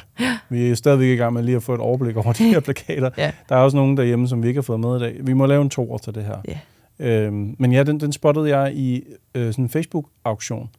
Vi 0.49 0.67
er 0.69 0.75
stadigvæk 0.75 1.07
i 1.07 1.15
gang 1.15 1.33
med 1.33 1.43
lige 1.43 1.55
at 1.55 1.63
få 1.63 1.73
et 1.73 1.79
overblik 1.79 2.15
over 2.17 2.33
de 2.33 2.43
her 2.53 2.59
plakater. 2.59 3.09
Ja. 3.17 3.31
Der 3.49 3.55
er 3.55 3.59
også 3.59 3.77
nogen 3.77 3.97
derhjemme, 3.97 4.27
som 4.27 4.43
vi 4.43 4.47
ikke 4.47 4.57
har 4.57 4.61
fået 4.63 4.79
med 4.79 4.95
i 4.97 4.99
dag. 4.99 5.17
Vi 5.23 5.33
må 5.33 5.45
lave 5.45 5.61
en 5.61 5.69
toer 5.69 5.97
til 5.97 6.15
det 6.15 6.23
her. 6.25 6.37
Ja. 6.47 6.59
Øhm, 6.99 7.55
men 7.59 7.71
ja, 7.71 7.83
den, 7.83 7.99
den 7.99 8.11
spottede 8.11 8.57
jeg 8.57 8.75
i 8.75 9.03
øh, 9.35 9.53
sådan 9.53 9.65
en 9.65 9.69
Facebook-auktion, 9.69 10.69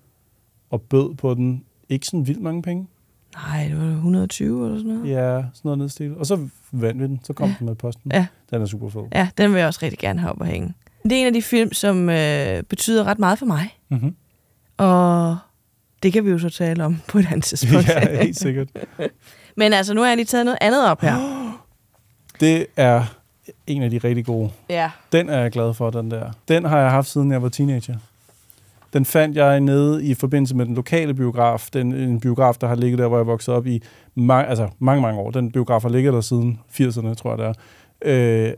og 0.71 0.83
bød 0.83 1.15
på 1.15 1.35
den 1.35 1.65
ikke 1.89 2.07
sådan 2.07 2.27
vildt 2.27 2.43
mange 2.43 2.63
penge. 2.63 2.87
Nej, 3.35 3.65
det 3.69 3.77
var 3.79 3.85
120 3.87 4.65
eller 4.67 4.79
sådan 4.79 4.93
noget. 4.93 5.11
Ja, 5.11 5.31
sådan 5.37 5.51
noget 5.65 5.79
nedstil. 5.79 6.17
Og 6.17 6.27
så 6.27 6.49
vandt 6.73 7.01
vi 7.03 7.07
den. 7.07 7.21
Så 7.23 7.33
kom 7.33 7.49
Ja. 7.49 7.55
den 7.59 7.67
med 7.67 7.75
posten. 7.75 8.11
Ja. 8.15 8.27
Den 8.51 8.63
er 8.63 8.67
super 8.67 8.89
fed. 8.89 9.03
Ja, 9.15 9.29
den 9.39 9.51
vil 9.53 9.59
jeg 9.59 9.67
også 9.67 9.81
rigtig 9.83 9.99
gerne 9.99 10.21
have 10.21 10.31
op 10.33 10.43
at 10.43 10.49
hænge. 10.49 10.75
Det 11.05 11.13
er 11.13 11.17
en 11.21 11.27
af 11.27 11.33
de 11.33 11.43
film, 11.43 11.73
som 11.73 12.09
øh, 12.11 12.63
betyder 12.63 13.05
ret 13.05 13.19
meget 13.19 13.39
for 13.39 13.47
mig. 13.47 13.79
Mm-hmm. 13.89 14.15
Og 14.77 15.37
det 16.03 16.13
kan 16.13 16.25
vi 16.25 16.31
jo 16.31 16.39
så 16.39 16.51
tale 16.51 16.85
om 16.85 17.01
på 17.09 17.19
et 17.19 17.27
andet 17.27 17.45
tidspunkt. 17.45 17.89
ja, 17.89 18.23
helt 18.23 18.39
sikkert. 18.39 18.69
Men 19.57 19.73
altså, 19.73 19.95
nu 19.95 20.01
har 20.01 20.09
jeg 20.09 20.17
lige 20.17 20.27
taget 20.27 20.45
noget 20.45 20.59
andet 20.61 20.87
op 20.87 21.01
her. 21.01 21.17
Det 22.41 22.67
er 22.77 23.05
en 23.67 23.83
af 23.83 23.91
de 23.91 23.99
rigtig 23.99 24.27
gode. 24.27 24.51
Ja. 24.69 24.91
Den 25.13 25.29
er 25.29 25.41
jeg 25.41 25.51
glad 25.51 25.75
for, 25.75 25.91
den 25.91 26.11
der. 26.11 26.31
Den 26.49 26.65
har 26.65 26.79
jeg 26.81 26.91
haft, 26.91 27.09
siden 27.09 27.33
jeg 27.33 27.43
var 27.43 27.49
teenager. 27.49 27.97
Den 28.93 29.05
fandt 29.05 29.37
jeg 29.37 29.61
nede 29.61 30.05
i 30.05 30.15
forbindelse 30.15 30.57
med 30.57 30.67
den 30.67 30.75
lokale 30.75 31.15
biograf. 31.15 31.69
Den, 31.73 31.93
en 31.93 32.21
biograf, 32.21 32.55
der 32.55 32.67
har 32.67 32.75
ligget 32.75 32.99
der, 32.99 33.09
hvor 33.09 33.17
jeg 33.17 33.27
voksede 33.27 33.57
op 33.57 33.67
i 33.67 33.83
mange, 34.15 34.49
altså 34.49 34.69
mange, 34.79 35.03
mange 35.03 35.21
år. 35.21 35.31
Den 35.31 35.53
biograf 35.53 35.83
har 35.83 35.89
ligget 35.89 36.13
der 36.13 36.21
siden 36.21 36.61
80'erne, 36.73 37.15
tror 37.15 37.31
jeg 37.31 37.39
det 37.39 37.47
er. 37.47 38.49
Øh, 38.49 38.53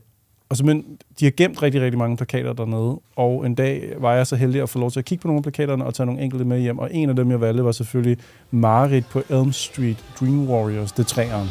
og 0.53 0.57
så, 0.57 0.65
men 0.65 0.85
de 1.21 1.25
har 1.25 1.33
gemt 1.37 1.62
rigtig, 1.62 1.81
rigtig 1.81 1.99
mange 1.99 2.17
plakater 2.17 2.53
dernede. 2.53 3.01
Og 3.17 3.47
en 3.47 3.55
dag 3.55 3.93
var 3.99 4.15
jeg 4.15 4.27
så 4.27 4.37
heldig 4.37 4.62
at 4.62 4.69
få 4.69 4.79
lov 4.79 4.91
til 4.91 4.99
at 4.99 5.05
kigge 5.05 5.23
på 5.23 5.29
nogle 5.29 5.38
af 5.38 5.43
plakaterne 5.43 5.85
og 5.85 5.95
tage 5.95 6.07
nogle 6.07 6.21
enkelte 6.21 6.45
med 6.45 6.61
hjem. 6.61 6.79
Og 6.79 6.95
en 6.95 7.09
af 7.09 7.17
dem, 7.17 7.31
jeg 7.31 7.41
valgte, 7.41 7.65
var 7.65 7.73
selvfølgelig 7.73 8.19
Marit 8.51 9.07
på 9.07 9.23
Elm 9.31 9.53
Street 9.53 10.05
Dream 10.21 10.51
Warriors, 10.51 10.93
det 10.93 11.07
træeren. 11.07 11.49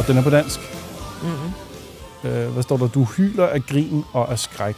Og 0.00 0.06
den 0.06 0.16
er 0.16 0.22
på 0.22 0.30
dansk. 0.30 0.60
Mm-hmm. 1.22 2.30
Øh, 2.30 2.52
hvad 2.52 2.62
står 2.62 2.76
der? 2.76 2.88
Du 2.88 3.04
hyler 3.04 3.46
af 3.46 3.62
grin 3.62 4.04
og 4.12 4.30
af 4.32 4.38
skræk. 4.38 4.76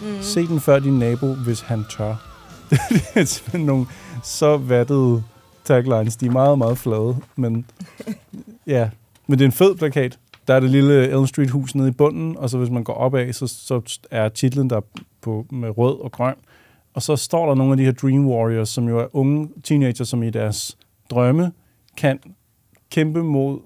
Mm. 0.00 0.22
Se 0.22 0.46
den 0.46 0.60
før 0.60 0.78
din 0.78 0.98
nabo, 0.98 1.34
hvis 1.34 1.60
han 1.60 1.84
tør. 1.90 2.14
det 3.14 3.42
er 3.52 3.58
nogle 3.58 3.86
så 4.22 4.56
vattede 4.56 5.22
taglines. 5.64 6.16
De 6.16 6.26
er 6.26 6.30
meget, 6.30 6.58
meget 6.58 6.78
flade. 6.78 7.16
Men 7.36 7.66
ja, 8.66 8.90
men 9.26 9.38
det 9.38 9.44
er 9.44 9.48
en 9.48 9.52
fed 9.52 9.76
plakat. 9.76 10.18
Der 10.48 10.54
er 10.54 10.60
det 10.60 10.70
lille 10.70 11.08
Elm 11.08 11.26
Street 11.26 11.50
hus 11.50 11.74
nede 11.74 11.88
i 11.88 11.92
bunden, 11.92 12.36
og 12.36 12.50
så 12.50 12.58
hvis 12.58 12.70
man 12.70 12.84
går 12.84 12.94
opad, 12.94 13.32
så, 13.32 13.46
så 13.46 13.98
er 14.10 14.28
titlen 14.28 14.70
der 14.70 14.80
på, 15.20 15.46
med 15.50 15.78
rød 15.78 16.00
og 16.00 16.12
grøn. 16.12 16.34
Og 16.94 17.02
så 17.02 17.16
står 17.16 17.46
der 17.46 17.54
nogle 17.54 17.72
af 17.72 17.76
de 17.76 17.84
her 17.84 17.92
Dream 17.92 18.26
Warriors, 18.26 18.68
som 18.68 18.88
jo 18.88 18.98
er 18.98 19.16
unge 19.16 19.48
teenager, 19.64 20.04
som 20.04 20.22
i 20.22 20.30
deres 20.30 20.76
drømme 21.10 21.52
kan 21.96 22.18
kæmpe 22.90 23.22
mod 23.22 23.60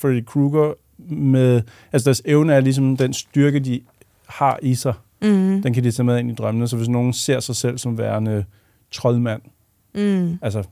Freddy 0.00 0.24
Krueger 0.24 0.72
med... 1.14 1.62
Altså 1.92 2.04
deres 2.04 2.22
evne 2.24 2.52
er 2.54 2.60
ligesom 2.60 2.96
den 2.96 3.12
styrke, 3.12 3.58
de 3.58 3.80
har 4.28 4.58
i 4.62 4.74
sig. 4.74 4.94
Mm. 5.22 5.62
Den 5.62 5.72
kan 5.74 5.84
de 5.84 5.90
tage 5.90 6.04
med 6.06 6.18
ind 6.18 6.30
i 6.30 6.34
drømmene. 6.34 6.68
Så 6.68 6.76
hvis 6.76 6.88
nogen 6.88 7.12
ser 7.12 7.40
sig 7.40 7.56
selv 7.56 7.78
som 7.78 7.98
værende 7.98 8.44
troldmand, 8.90 9.42
Mm. 9.94 10.38
altså 10.42 10.62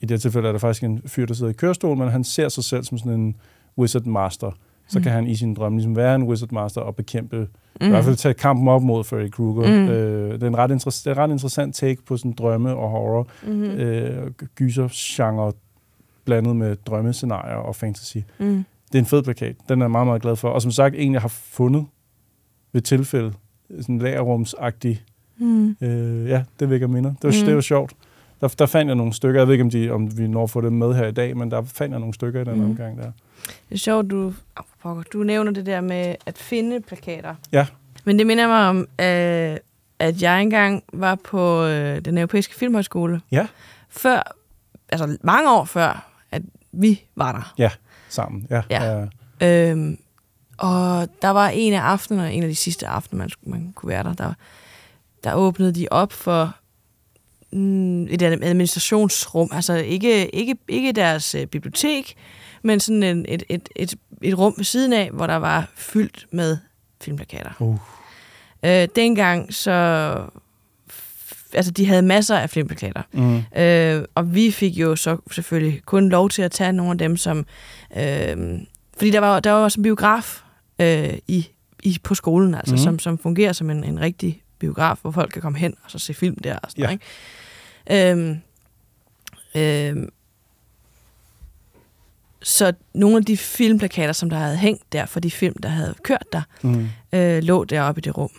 i 0.00 0.06
det 0.06 0.20
tilfælde 0.20 0.48
er 0.48 0.52
der 0.52 0.58
faktisk 0.58 0.84
en 0.84 1.02
fyr, 1.06 1.26
der 1.26 1.34
sidder 1.34 1.50
i 1.50 1.54
kørestol, 1.54 1.96
men 1.96 2.08
han 2.08 2.24
ser 2.24 2.48
sig 2.48 2.64
selv 2.64 2.84
som 2.84 2.98
sådan 2.98 3.12
en 3.12 3.36
wizard 3.78 4.04
master. 4.06 4.50
Så 4.88 4.98
Mm. 4.98 5.02
kan 5.02 5.12
han 5.12 5.26
i 5.26 5.34
sin 5.36 5.54
drømme 5.54 5.78
ligesom 5.78 5.96
være 5.96 6.14
en 6.14 6.22
wizard 6.22 6.52
master 6.52 6.80
og 6.80 6.96
bekæmpe, 6.96 7.36
mm. 7.36 7.46
i 7.80 7.84
Mm. 7.84 7.90
hvert 7.90 8.04
fald 8.04 8.16
tage 8.16 8.34
kampen 8.34 8.68
op 8.68 8.82
mod 8.82 9.04
Freddy 9.04 9.30
Krueger. 9.30 9.68
Mm. 9.84 9.88
Øh, 9.88 10.32
det, 10.34 10.42
er 10.42 10.46
en 10.46 10.56
ret 10.58 10.70
det 10.70 11.06
er 11.06 11.10
en 11.10 11.16
ret 11.18 11.30
interessant 11.30 11.74
take 11.74 12.02
på 12.06 12.16
sådan 12.16 12.32
drømme 12.32 12.76
og 12.76 12.90
horror. 12.90 13.28
Mhm. 13.46 13.62
Øh, 13.64 14.30
gyser-genre 14.54 15.52
blandet 16.30 16.56
med 16.56 16.76
drømmescenarier 16.76 17.54
og 17.56 17.76
fantasy. 17.76 18.16
Mm. 18.38 18.64
Det 18.92 18.98
er 18.98 18.98
en 18.98 19.06
fed 19.06 19.22
plakat. 19.22 19.56
Den 19.68 19.80
er 19.80 19.84
jeg 19.84 19.90
meget, 19.90 20.06
meget 20.06 20.22
glad 20.22 20.36
for. 20.36 20.48
Og 20.48 20.62
som 20.62 20.70
sagt, 20.70 20.94
en, 20.98 21.12
jeg 21.12 21.20
har 21.20 21.28
fundet 21.28 21.86
ved 22.72 22.80
tilfælde. 22.82 23.32
Sådan 23.80 23.98
lagerrumsagtig. 23.98 25.02
Mm. 25.38 25.76
Øh, 25.80 26.28
ja, 26.28 26.42
det 26.60 26.70
vækker 26.70 26.86
minder. 26.86 27.10
Det 27.10 27.24
var, 27.24 27.40
Mm. 27.40 27.46
det 27.46 27.54
var 27.54 27.60
sjovt. 27.60 27.92
Der, 28.40 28.48
der 28.48 28.66
fandt 28.66 28.88
jeg 28.88 28.96
nogle 28.96 29.12
stykker. 29.12 29.40
Jeg 29.40 29.46
ved 29.48 29.54
ikke, 29.54 29.64
om, 29.64 29.70
de, 29.70 29.90
om 29.90 30.18
vi 30.18 30.28
når 30.28 30.42
at 30.42 30.50
få 30.50 30.60
dem 30.60 30.72
med 30.72 30.94
her 30.94 31.06
i 31.06 31.12
dag, 31.12 31.36
men 31.36 31.50
der 31.50 31.62
fandt 31.64 31.92
jeg 31.92 32.00
nogle 32.00 32.14
stykker 32.14 32.40
i 32.40 32.44
den 32.44 32.54
Mm. 32.58 32.64
omgang 32.70 32.98
der. 32.98 33.12
Det 33.68 33.74
er 33.74 33.78
sjovt, 33.78 34.10
du, 34.10 34.26
oh, 34.56 34.64
pokker, 34.82 35.02
du 35.12 35.22
nævner 35.22 35.52
det 35.52 35.66
der 35.66 35.80
med 35.80 36.14
at 36.26 36.38
finde 36.38 36.80
plakater. 36.80 37.34
Ja. 37.52 37.66
Men 38.04 38.18
det 38.18 38.26
minder 38.26 38.46
mig 38.48 38.68
om, 38.68 38.78
øh, 38.78 39.56
at 39.98 40.22
jeg 40.22 40.42
engang 40.42 40.82
var 40.92 41.14
på 41.14 41.64
øh, 41.64 42.00
den 42.04 42.18
europæiske 42.18 42.54
filmhøjskole. 42.54 43.20
Ja. 43.32 43.46
Før 43.88 44.36
altså 44.88 45.16
mange 45.22 45.52
år 45.52 45.64
før, 45.64 46.09
vi 46.72 47.02
var 47.16 47.32
der. 47.32 47.54
Ja, 47.58 47.70
sammen. 48.08 48.46
Ja, 48.50 48.62
Ja. 48.70 49.06
ja. 49.40 49.70
Øhm, 49.70 49.98
og 50.58 51.08
der 51.22 51.28
var 51.28 51.48
en 51.48 51.72
af 51.72 51.80
aftenerne, 51.80 52.32
en 52.32 52.42
af 52.42 52.48
de 52.48 52.54
sidste 52.54 52.86
aftener, 52.86 53.18
man, 53.18 53.30
man 53.46 53.72
kunne 53.72 53.88
være 53.88 54.02
der, 54.02 54.14
der, 54.14 54.32
der 55.24 55.34
åbnede 55.34 55.72
de 55.72 55.86
op 55.90 56.12
for 56.12 56.54
mm, 57.52 58.02
et 58.02 58.22
administrationsrum. 58.22 59.48
Altså 59.52 59.74
ikke, 59.74 60.34
ikke, 60.34 60.56
ikke 60.68 60.92
deres 60.92 61.34
øh, 61.34 61.46
bibliotek, 61.46 62.14
men 62.62 62.80
sådan 62.80 63.02
en, 63.02 63.24
et, 63.28 63.42
et, 63.48 63.68
et, 63.76 63.94
et 64.22 64.38
rum 64.38 64.54
ved 64.56 64.64
siden 64.64 64.92
af, 64.92 65.10
hvor 65.10 65.26
der 65.26 65.36
var 65.36 65.70
fyldt 65.76 66.26
med 66.32 66.58
filmplakater. 67.00 67.50
Uh. 67.58 67.78
Øh, 68.64 68.88
dengang 68.96 69.54
så... 69.54 70.16
Altså, 71.54 71.70
de 71.72 71.86
havde 71.86 72.02
masser 72.02 72.36
af 72.38 72.50
filmplakater. 72.50 73.02
Mm. 73.12 73.42
Øh, 73.62 74.04
og 74.14 74.34
vi 74.34 74.50
fik 74.50 74.72
jo 74.76 74.96
så 74.96 75.16
selvfølgelig 75.30 75.82
kun 75.84 76.08
lov 76.08 76.28
til 76.30 76.42
at 76.42 76.50
tage 76.50 76.72
nogle 76.72 76.92
af 76.92 76.98
dem, 76.98 77.16
som... 77.16 77.46
Øh, 77.96 78.58
fordi 78.96 79.10
der 79.10 79.20
var, 79.20 79.40
der 79.40 79.50
var 79.50 79.58
også 79.64 79.80
en 79.80 79.82
biograf 79.82 80.42
øh, 80.78 81.14
i, 81.28 81.48
i, 81.82 81.98
på 82.02 82.14
skolen, 82.14 82.54
altså, 82.54 82.74
mm. 82.74 82.78
som, 82.78 82.98
som 82.98 83.18
fungerer 83.18 83.52
som 83.52 83.70
en, 83.70 83.84
en 83.84 84.00
rigtig 84.00 84.42
biograf, 84.58 84.96
hvor 85.02 85.10
folk 85.10 85.32
kan 85.32 85.42
komme 85.42 85.58
hen 85.58 85.74
og 85.84 85.90
så 85.90 85.98
se 85.98 86.14
film 86.14 86.36
der 86.36 86.58
og 86.58 86.70
sådan 86.70 86.82
Ja. 86.82 86.86
noget, 86.86 87.00
ikke? 88.14 88.20
Øhm, 88.20 88.40
øhm, 89.54 90.08
så 92.42 92.72
nogle 92.94 93.16
af 93.16 93.24
de 93.24 93.36
filmplakater, 93.36 94.12
som 94.12 94.30
der 94.30 94.36
havde 94.36 94.56
hængt 94.56 94.92
der 94.92 95.06
for 95.06 95.20
de 95.20 95.30
film, 95.30 95.54
der 95.62 95.68
havde 95.68 95.94
kørt 96.02 96.24
der, 96.32 96.42
Mm. 96.62 96.88
øh, 97.12 97.42
lå 97.42 97.64
deroppe 97.64 97.98
i 97.98 98.02
det 98.02 98.18
rum. 98.18 98.30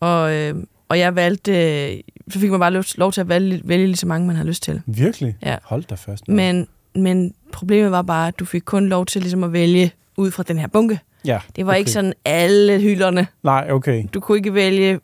Og, 0.00 0.34
øh, 0.34 0.54
og 0.92 0.98
jeg 0.98 1.16
valgte, 1.16 1.52
øh, 1.92 2.00
så 2.30 2.38
fik 2.38 2.50
man 2.50 2.60
bare 2.60 2.70
lov, 2.70 2.84
lov 2.94 3.12
til 3.12 3.20
at 3.20 3.28
vælge, 3.28 3.60
vælge 3.64 3.86
lige 3.86 3.96
så 3.96 4.06
mange, 4.06 4.26
man 4.26 4.36
havde 4.36 4.48
lyst 4.48 4.62
til. 4.62 4.82
Virkelig? 4.86 5.36
Ja. 5.42 5.56
Hold 5.62 5.84
da 5.84 5.94
fast. 5.94 6.28
Men, 6.28 6.68
men 6.94 7.34
problemet 7.52 7.90
var 7.90 8.02
bare, 8.02 8.28
at 8.28 8.38
du 8.38 8.44
fik 8.44 8.62
kun 8.64 8.88
lov 8.88 9.06
til 9.06 9.20
ligesom 9.22 9.44
at 9.44 9.52
vælge 9.52 9.90
ud 10.16 10.30
fra 10.30 10.42
den 10.42 10.58
her 10.58 10.66
bunke. 10.66 11.00
Ja, 11.24 11.38
Det 11.56 11.66
var 11.66 11.72
okay. 11.72 11.78
ikke 11.78 11.90
sådan 11.90 12.12
alle 12.24 12.80
hylderne. 12.80 13.26
Nej, 13.42 13.68
okay. 13.70 14.04
Du 14.14 14.20
kunne 14.20 14.38
ikke 14.38 14.54
vælge 14.54 15.00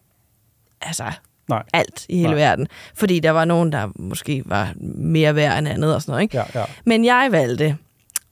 altså, 0.81 1.05
Nej. 1.48 1.62
alt 1.72 2.07
i 2.09 2.16
hele 2.16 2.29
Nej. 2.29 2.35
verden. 2.38 2.68
Fordi 2.94 3.20
der 3.20 3.31
var 3.31 3.44
nogen, 3.44 3.72
der 3.72 3.88
måske 3.96 4.42
var 4.46 4.72
mere 4.94 5.35
værd 5.35 5.59
end 5.59 5.68
andet 5.68 5.94
og 5.94 6.03
sådan 6.03 6.12
noget. 6.12 6.22
Ikke? 6.22 6.37
Ja, 6.37 6.44
ja. 6.55 6.64
Men 6.85 7.05
jeg 7.05 7.29
valgte, 7.31 7.77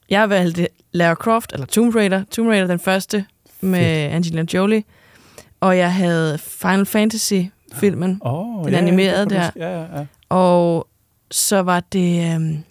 jeg 0.09 0.29
valgte 0.29 0.67
Lara 0.91 1.15
Croft, 1.15 1.53
eller 1.53 1.65
Tomb 1.65 1.95
Raider. 1.95 2.23
Tomb 2.31 2.49
Raider, 2.49 2.67
den 2.67 2.79
første 2.79 3.25
med 3.61 3.79
Angelina 4.11 4.45
Jolie. 4.53 4.83
Og 5.59 5.77
jeg 5.77 5.93
havde 5.93 6.37
Final 6.37 6.85
Fantasy-filmen, 6.85 8.17
Oh, 8.21 8.63
den 8.65 8.73
ja, 8.73 8.77
animerede 8.77 9.27
ja, 9.35 9.39
der. 9.41 9.49
Ja, 9.55 9.79
ja, 9.81 9.97
ja. 9.99 10.05
Og 10.29 10.87
så 11.31 11.59
var 11.61 11.79
det... 11.79 12.33
Øhm, 12.35 12.63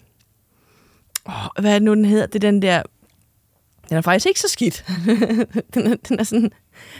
åh, 1.27 1.33
hvad 1.61 1.71
er 1.71 1.75
det 1.75 1.83
nu, 1.83 1.93
den 1.95 2.05
hedder? 2.05 2.25
Det 2.25 2.35
er 2.35 2.51
den 2.51 2.61
der... 2.61 2.81
Den 3.89 3.97
er 3.97 4.01
faktisk 4.01 4.25
ikke 4.27 4.39
så 4.39 4.47
skidt. 4.49 4.85
den, 5.73 5.91
er, 5.91 5.95
den 6.09 6.19
er 6.19 6.23
sådan... 6.23 6.51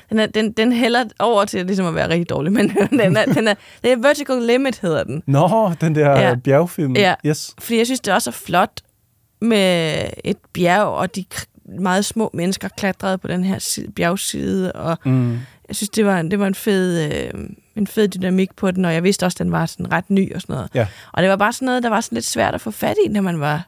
Den, 0.10 0.20
er, 0.20 0.26
den, 0.26 0.52
den 0.52 0.72
hælder 0.74 1.04
over 1.20 1.46
til 1.46 1.66
ligesom 1.66 1.86
at 1.86 1.96
være 1.96 2.10
rigtig 2.10 2.30
dårlig, 2.30 2.52
men 2.58 2.70
den 2.90 3.18
er, 3.18 3.26
den 3.26 3.48
er, 3.48 3.54
det 3.84 3.92
er 3.92 3.96
Vertical 3.98 4.42
Limit, 4.42 4.80
hedder 4.80 5.04
den. 5.04 5.24
Nå, 5.26 5.72
den 5.82 5.96
der 5.96 6.20
Ja. 6.20 6.36
bjergfilm. 6.36 6.96
Ja. 6.96 7.16
Yes. 7.26 7.56
Fordi 7.60 7.78
jeg 7.78 7.86
synes, 7.86 8.00
det 8.00 8.12
er 8.12 8.16
også 8.16 8.32
flot 8.32 8.82
med 9.42 10.04
et 10.24 10.38
bjerg, 10.54 10.84
og 10.86 11.16
de 11.16 11.26
meget 11.80 12.06
små 12.06 12.30
mennesker 12.34 12.68
klatrede 12.78 13.18
på 13.18 13.28
den 13.28 13.44
her 13.44 13.60
side, 13.60 13.92
bjergside, 13.92 14.72
og 14.72 14.98
Mm. 15.06 15.40
Jeg 15.68 15.76
synes, 15.76 15.90
det 15.90 16.06
var, 16.06 16.22
det 16.22 16.40
var 16.40 16.48
en, 16.48 16.56
fed, 16.56 17.12
øh, 17.14 17.50
en 17.76 17.88
fed 17.88 18.08
dynamik 18.08 18.56
på 18.56 18.72
den, 18.72 18.86
og 18.86 18.94
jeg 18.94 19.04
vidste 19.04 19.26
også, 19.26 19.36
at 19.36 19.40
den 19.40 19.52
var 19.52 19.66
sådan 19.66 19.92
ret 19.92 20.10
ny 20.10 20.36
og 20.36 20.42
sådan 20.42 20.54
noget. 20.56 20.70
Ja. 20.76 20.88
Og 21.14 21.22
det 21.24 21.30
var 21.30 21.36
bare 21.36 21.54
sådan 21.54 21.66
noget, 21.66 21.84
der 21.84 21.90
var 21.90 22.02
sådan 22.02 22.16
lidt 22.16 22.26
svært 22.26 22.54
at 22.56 22.62
få 22.62 22.72
fat 22.72 22.96
i, 23.06 23.10
når 23.10 23.22
man 23.22 23.40
var 23.40 23.68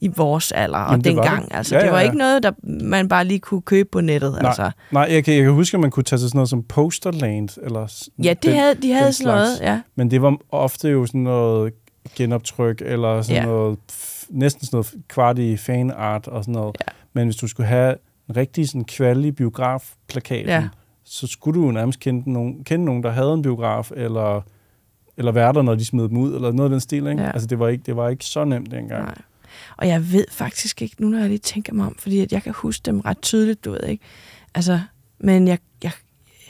i 0.00 0.08
vores 0.16 0.52
alder 0.52 0.78
og 0.78 0.90
Jamen, 0.90 1.04
det 1.04 1.16
var 1.16 1.22
dengang. 1.22 1.48
det. 1.48 1.56
Altså, 1.56 1.74
Ja, 1.74 1.80
det 1.80 1.86
ja, 1.86 1.90
var 1.92 1.98
ja. 1.98 2.04
ikke 2.04 2.16
noget, 2.18 2.42
der 2.42 2.52
man 2.84 3.08
bare 3.08 3.24
lige 3.24 3.40
kunne 3.40 3.62
købe 3.62 3.88
på 3.92 4.00
nettet. 4.00 4.32
Nej, 4.32 4.48
Altså. 4.48 4.70
nej 4.90 5.06
jeg, 5.10 5.24
kan, 5.24 5.34
jeg 5.34 5.42
kan 5.42 5.52
huske, 5.52 5.76
at 5.76 5.80
man 5.80 5.90
kunne 5.90 6.04
tage 6.04 6.18
til 6.20 6.28
sådan 6.28 6.36
noget 6.36 6.48
som 6.48 6.62
Posterland. 6.62 7.48
Eller 7.62 8.04
Ja, 8.22 8.28
det 8.30 8.42
den- 8.42 8.56
havde, 8.56 8.74
de 8.74 8.92
havde 8.92 9.12
sådan 9.12 9.34
noget, 9.34 9.56
slags. 9.56 9.70
ja. 9.70 9.80
Men 9.94 10.10
det 10.10 10.22
var 10.22 10.36
ofte 10.50 10.88
jo 10.88 11.06
sådan 11.06 11.20
noget 11.20 11.72
genoptryk, 12.16 12.82
eller 12.84 13.22
sådan 13.22 13.36
Ja. 13.36 13.40
ja. 13.42 13.46
noget, 13.48 13.78
næsten 14.30 14.66
sådan 14.66 14.76
noget 14.76 14.94
kvartig 15.08 15.58
fanart 15.60 16.28
og 16.28 16.42
sådan 16.44 16.52
noget. 16.54 16.76
Ja. 16.80 16.92
Men 17.12 17.24
hvis 17.24 17.36
du 17.36 17.46
skulle 17.48 17.66
have 17.66 17.94
en 18.28 18.36
rigtig 18.36 18.68
sådan 18.68 18.84
kvaldig 18.84 19.34
biografplakaten, 19.36 20.46
Ja. 20.48 20.68
Så 21.12 21.26
skulle 21.26 21.60
du 21.60 21.66
jo 21.66 21.72
nærmest 21.72 22.00
kende 22.00 22.32
nogen, 22.32 22.64
kende 22.64 22.84
nogen, 22.84 23.02
der 23.02 23.10
havde 23.10 23.34
en 23.34 23.42
biograf, 23.42 23.90
eller, 23.96 24.40
eller 25.16 25.32
værter, 25.32 25.62
når 25.62 25.74
de 25.74 25.84
smed 25.84 26.08
dem 26.08 26.16
ud, 26.16 26.34
eller 26.34 26.52
noget 26.52 26.70
af 26.70 26.74
den 26.74 26.80
stil. 26.80 27.06
Ikke? 27.06 27.22
Ja. 27.22 27.30
Altså, 27.30 27.46
det 27.46 27.58
var, 27.58 27.68
ikke, 27.68 27.82
det 27.86 27.96
var 27.96 28.08
ikke 28.08 28.24
så 28.24 28.44
nemt 28.44 28.70
dengang. 28.70 29.04
Nej. 29.04 29.14
Og 29.76 29.88
jeg 29.88 30.12
ved 30.12 30.24
faktisk 30.30 30.82
ikke, 30.82 30.96
nu 30.98 31.08
når 31.08 31.18
jeg 31.18 31.28
lige 31.28 31.38
tænker 31.38 31.72
mig 31.72 31.86
om, 31.86 31.94
fordi 31.98 32.20
at 32.20 32.32
jeg 32.32 32.42
kan 32.42 32.52
huske 32.52 32.82
dem 32.86 33.00
ret 33.00 33.22
tydeligt, 33.22 33.64
du 33.64 33.70
ved 33.70 33.82
ikke. 33.82 34.04
Altså, 34.54 34.80
men 35.18 35.48
jeg, 35.48 35.58
jeg, 35.82 35.92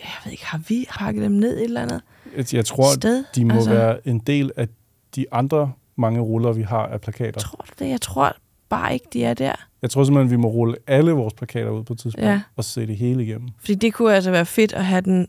jeg 0.03 0.11
ved 0.25 0.33
ikke, 0.33 0.46
har 0.46 0.61
vi 0.68 0.87
pakket 0.90 1.22
dem 1.22 1.33
ned 1.33 1.57
et 1.57 1.64
eller 1.64 1.83
andet 1.83 2.01
Jeg, 2.37 2.55
jeg 2.55 2.64
tror, 2.64 2.94
sted? 2.94 3.25
de 3.35 3.44
må 3.44 3.55
altså, 3.55 3.70
være 3.70 4.09
en 4.09 4.18
del 4.18 4.53
af 4.57 4.68
de 5.16 5.27
andre 5.33 5.72
mange 5.96 6.20
ruller, 6.20 6.53
vi 6.53 6.62
har 6.62 6.87
af 6.87 7.01
plakater. 7.01 7.40
Tror 7.40 7.64
du 7.68 7.85
det? 7.85 7.90
Jeg 7.90 8.01
tror 8.01 8.37
bare 8.72 8.92
ikke, 8.94 9.06
de 9.12 9.24
er 9.24 9.35
der. 9.35 9.52
Jeg 9.82 9.90
tror 9.90 10.04
simpelthen, 10.04 10.30
vi 10.30 10.37
må 10.37 10.48
rulle 10.48 10.74
alle 10.87 11.12
vores 11.12 11.35
plakater 11.35 11.70
ud 11.70 11.85
på 11.85 11.92
et 11.92 11.98
tidspunkt, 11.98 12.26
Ja. 12.28 12.40
og 12.56 12.64
se 12.64 12.87
det 12.87 12.96
hele 12.96 13.22
igennem. 13.24 13.48
Fordi 13.61 13.74
det 13.74 13.94
kunne 13.94 14.14
altså 14.14 14.30
være 14.30 14.46
fedt 14.46 14.72
at 14.72 14.85
have 14.85 15.00
den 15.00 15.26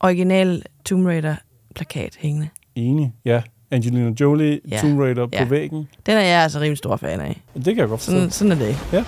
originale 0.00 0.62
Tomb 0.84 1.06
Raider-plakat 1.06 2.16
hængende. 2.18 2.48
Enig, 2.74 3.12
ja. 3.24 3.42
Angelina 3.70 4.12
Jolie, 4.20 4.60
Ja. 4.70 4.78
Tomb 4.80 5.00
Raider 5.00 5.26
Ja. 5.32 5.44
på 5.44 5.48
væggen. 5.50 5.88
Den 6.06 6.16
er 6.16 6.20
jeg 6.20 6.42
altså 6.42 6.58
rimelig 6.60 6.78
stor 6.78 6.96
fan 6.96 7.20
af. 7.20 7.42
Det 7.54 7.64
kan 7.64 7.76
jeg 7.76 7.88
godt 7.88 8.00
forstå. 8.00 8.12
Sådan, 8.12 8.30
sådan 8.30 8.52
er 8.52 8.56
det. 8.56 8.76
Ja. 8.92 9.04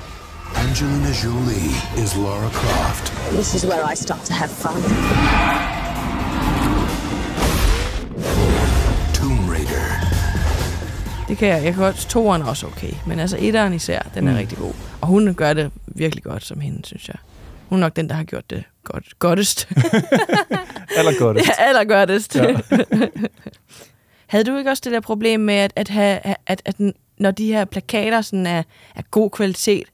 Angelina 0.56 1.10
Jolie 1.24 1.70
is 2.04 2.16
Laura 2.16 2.48
Croft. 2.48 3.12
This 3.34 3.54
is 3.54 3.64
where 3.66 3.92
I 3.92 3.96
start 3.96 4.20
to 4.20 4.34
have 4.34 4.48
fun. 4.48 5.89
Det 11.30 11.38
kan 11.38 11.48
jeg. 11.48 11.64
Jeg 11.64 11.74
kan 11.74 11.82
godt... 11.82 11.96
Toeren 11.96 12.42
er 12.42 12.46
også 12.46 12.66
okay. 12.66 12.92
Men 13.06 13.18
altså 13.18 13.36
etteren 13.40 13.72
især, 13.74 14.02
den 14.14 14.28
er 14.28 14.32
Mm. 14.32 14.38
rigtig 14.38 14.58
god. 14.58 14.72
Og 15.00 15.08
hun 15.08 15.34
gør 15.34 15.52
det 15.52 15.70
virkelig 15.86 16.24
godt 16.24 16.44
som 16.44 16.60
hende, 16.60 16.86
synes 16.86 17.08
jeg. 17.08 17.16
Hun 17.68 17.78
er 17.78 17.80
nok 17.80 17.96
den, 17.96 18.08
der 18.08 18.14
har 18.14 18.24
gjort 18.24 18.50
det 18.50 18.64
godt, 18.84 19.18
godtest. 19.18 19.68
Allergodtest. 20.98 21.48
ja, 21.48 21.52
allergodtest. 21.64 22.36
Ja. 22.36 22.56
Havde 24.26 24.44
du 24.44 24.56
ikke 24.56 24.70
også 24.70 24.80
det 24.84 24.92
der 24.92 25.00
problem 25.00 25.40
med, 25.40 25.54
at, 25.54 25.72
at, 25.76 25.88
have, 25.88 26.18
at, 26.46 26.62
at 26.64 26.74
når 27.18 27.30
de 27.30 27.46
her 27.46 27.64
plakater 27.64 28.20
sådan 28.20 28.46
er, 28.46 28.62
er 28.96 29.02
god 29.10 29.30
kvalitet, 29.30 29.84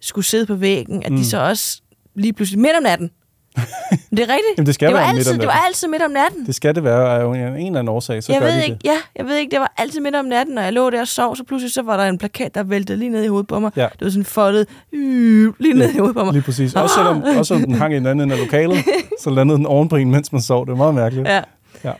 skulle 0.00 0.24
sidde 0.24 0.46
på 0.46 0.54
væggen, 0.54 1.02
at. 1.02 1.10
Mm. 1.12 1.16
de 1.18 1.26
så 1.26 1.38
også 1.38 1.80
lige 2.14 2.32
pludselig 2.32 2.60
midt 2.60 2.76
om 2.76 2.82
natten? 2.82 3.10
Det 3.56 4.18
er 4.18 4.28
rigtigt. 4.28 4.56
Jamen, 4.56 4.66
det 4.66 4.74
skal 4.74 4.88
det 4.88 4.94
var 4.94 5.00
være 5.00 5.12
midt 5.12 5.18
altid, 5.18 5.32
om 5.32 5.38
Det 5.38 5.46
var 5.48 5.62
altid 5.66 5.88
midt 5.88 6.02
om 6.02 6.10
natten. 6.10 6.46
Det 6.46 6.54
skal 6.54 6.74
det 6.74 6.84
være 6.84 7.20
af 7.20 7.24
en 7.26 7.36
eller 7.36 7.66
anden 7.66 7.88
årsag, 7.88 8.22
så 8.22 8.32
jeg 8.32 8.40
gør 8.40 8.46
ved 8.46 8.56
de 8.56 8.62
ikke, 8.64 8.74
det. 8.74 8.84
ja, 8.84 8.96
jeg 9.16 9.26
ved 9.26 9.36
ikke, 9.36 9.50
det 9.50 9.60
var 9.60 9.72
altid 9.78 10.00
midt 10.00 10.14
om 10.14 10.24
natten, 10.24 10.54
når 10.54 10.62
jeg 10.62 10.72
lå 10.72 10.90
der 10.90 11.00
og 11.00 11.08
sov, 11.08 11.36
så 11.36 11.44
pludselig 11.44 11.72
så 11.72 11.82
var 11.82 11.96
der 11.96 12.04
en 12.04 12.18
plakat, 12.18 12.54
der 12.54 12.62
væltede 12.62 12.98
lige 12.98 13.08
ned 13.08 13.24
i 13.24 13.26
hovedet 13.26 13.46
på 13.46 13.58
mig. 13.60 13.70
Ja. 13.76 13.82
Det 13.92 14.00
var 14.04 14.10
sådan 14.10 14.24
foldet 14.24 14.66
øh, 14.92 15.52
lige 15.58 15.74
ned 15.74 15.94
i 15.94 15.98
hovedet 15.98 16.16
på 16.16 16.24
mig. 16.24 16.32
Lige 16.32 16.42
præcis. 16.42 16.74
Også 16.74 16.94
selvom, 16.94 17.22
også 17.22 17.44
selvom 17.54 17.64
den 17.64 17.74
hang 17.74 17.92
i 17.92 17.96
den 17.96 18.06
anden 18.06 18.20
ende 18.22 18.34
af 18.34 18.40
lokalet, 18.40 18.76
så 19.20 19.30
landede 19.30 19.58
den 19.58 19.66
oven 19.66 19.88
på 19.88 19.96
en, 19.96 20.10
mens 20.10 20.32
man 20.32 20.42
sov. 20.42 20.66
Det 20.66 20.70
var 20.70 20.76
meget 20.78 20.94
mærkeligt. 20.94 21.28
Ja. 21.28 21.40
Ja. 21.84 21.92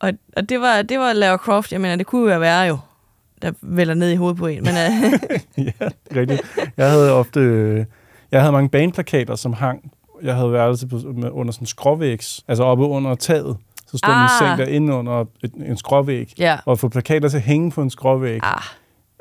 Og, 0.00 0.12
og 0.36 0.48
det 0.48 0.60
var, 0.60 0.82
det 0.82 0.98
var 0.98 1.12
Lara 1.12 1.36
Croft, 1.36 1.72
jeg 1.72 1.80
mener, 1.80 1.96
det 1.96 2.06
kunne 2.06 2.20
jo 2.20 2.26
være 2.26 2.40
værre 2.40 2.62
jo, 2.66 2.78
der 3.42 3.52
vælter 3.62 3.94
ned 3.94 4.10
i 4.10 4.16
hovedet 4.16 4.38
på 4.38 4.46
en. 4.46 4.62
Men, 4.62 4.72
uh, 4.72 5.12
ja, 5.80 5.88
rigtigt. 6.16 6.42
Jeg 6.76 6.90
havde 6.90 7.12
ofte... 7.12 7.40
øh, 7.40 7.84
Jeg 8.32 8.40
havde 8.40 8.52
mange 8.52 8.68
baneplakater, 8.68 9.34
som 9.36 9.52
hang... 9.52 9.92
Jeg 10.22 10.34
havde 10.34 10.52
værelse 10.52 10.86
på, 10.86 10.96
med, 11.14 11.30
under 11.30 11.52
sådan 11.52 11.62
en 11.62 11.66
skråvægs, 11.66 12.44
altså 12.48 12.64
oppe 12.64 12.84
under 12.84 13.14
taget. 13.14 13.56
Så 13.90 13.98
stod 13.98 14.10
ah. 14.14 14.18
min 14.20 14.24
Ah. 14.24 14.56
seng 14.58 14.58
derinde 14.68 14.92
under 14.94 15.24
et, 15.44 15.52
en 15.66 15.76
skråvæg. 15.76 16.32
Ja. 16.38 16.58
Og 16.64 16.72
at 16.72 16.78
få 16.78 16.88
plakater 16.88 17.28
til 17.28 17.36
at 17.36 17.42
hænge 17.42 17.70
på 17.70 17.82
en 17.82 17.90
skråvæg 17.90 18.40
ah, 18.42 18.62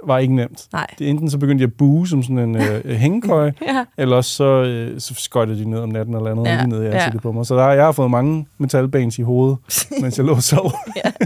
var 0.04 0.18
ikke 0.18 0.36
nemt. 0.36 0.68
nej. 0.74 0.88
Det, 1.00 1.10
enten 1.10 1.30
så 1.30 1.38
begyndte 1.38 1.62
jeg 1.62 1.68
at 1.68 1.74
buge 1.78 2.08
som 2.08 2.24
sådan 2.24 2.38
en 2.38 2.56
øh, 2.56 2.86
hængekøje, 3.04 3.54
Ja. 3.68 3.86
eller 3.98 4.16
også 4.16 4.32
så, 4.32 4.44
øh, 4.44 5.00
så 5.00 5.14
skøjtede 5.14 5.60
de 5.60 5.70
ned 5.70 5.80
om 5.80 5.90
natten 5.90 6.16
eller 6.16 6.32
andet, 6.32 6.46
Ja, 6.46 6.56
lige 6.58 6.68
ned 6.70 6.84
i 6.84 6.86
ja. 6.86 6.92
ansigtet 6.92 7.22
på 7.22 7.32
mig. 7.32 7.46
Så 7.46 7.56
der, 7.56 7.68
jeg 7.68 7.86
har 7.86 7.92
fået 7.92 8.12
mange 8.12 8.48
metalbanes 8.58 9.20
i 9.20 9.22
hovedet, 9.22 9.58
mens 10.02 10.18
jeg 10.18 10.26
lå 10.26 10.34
og 10.34 10.44
sov. 10.44 10.72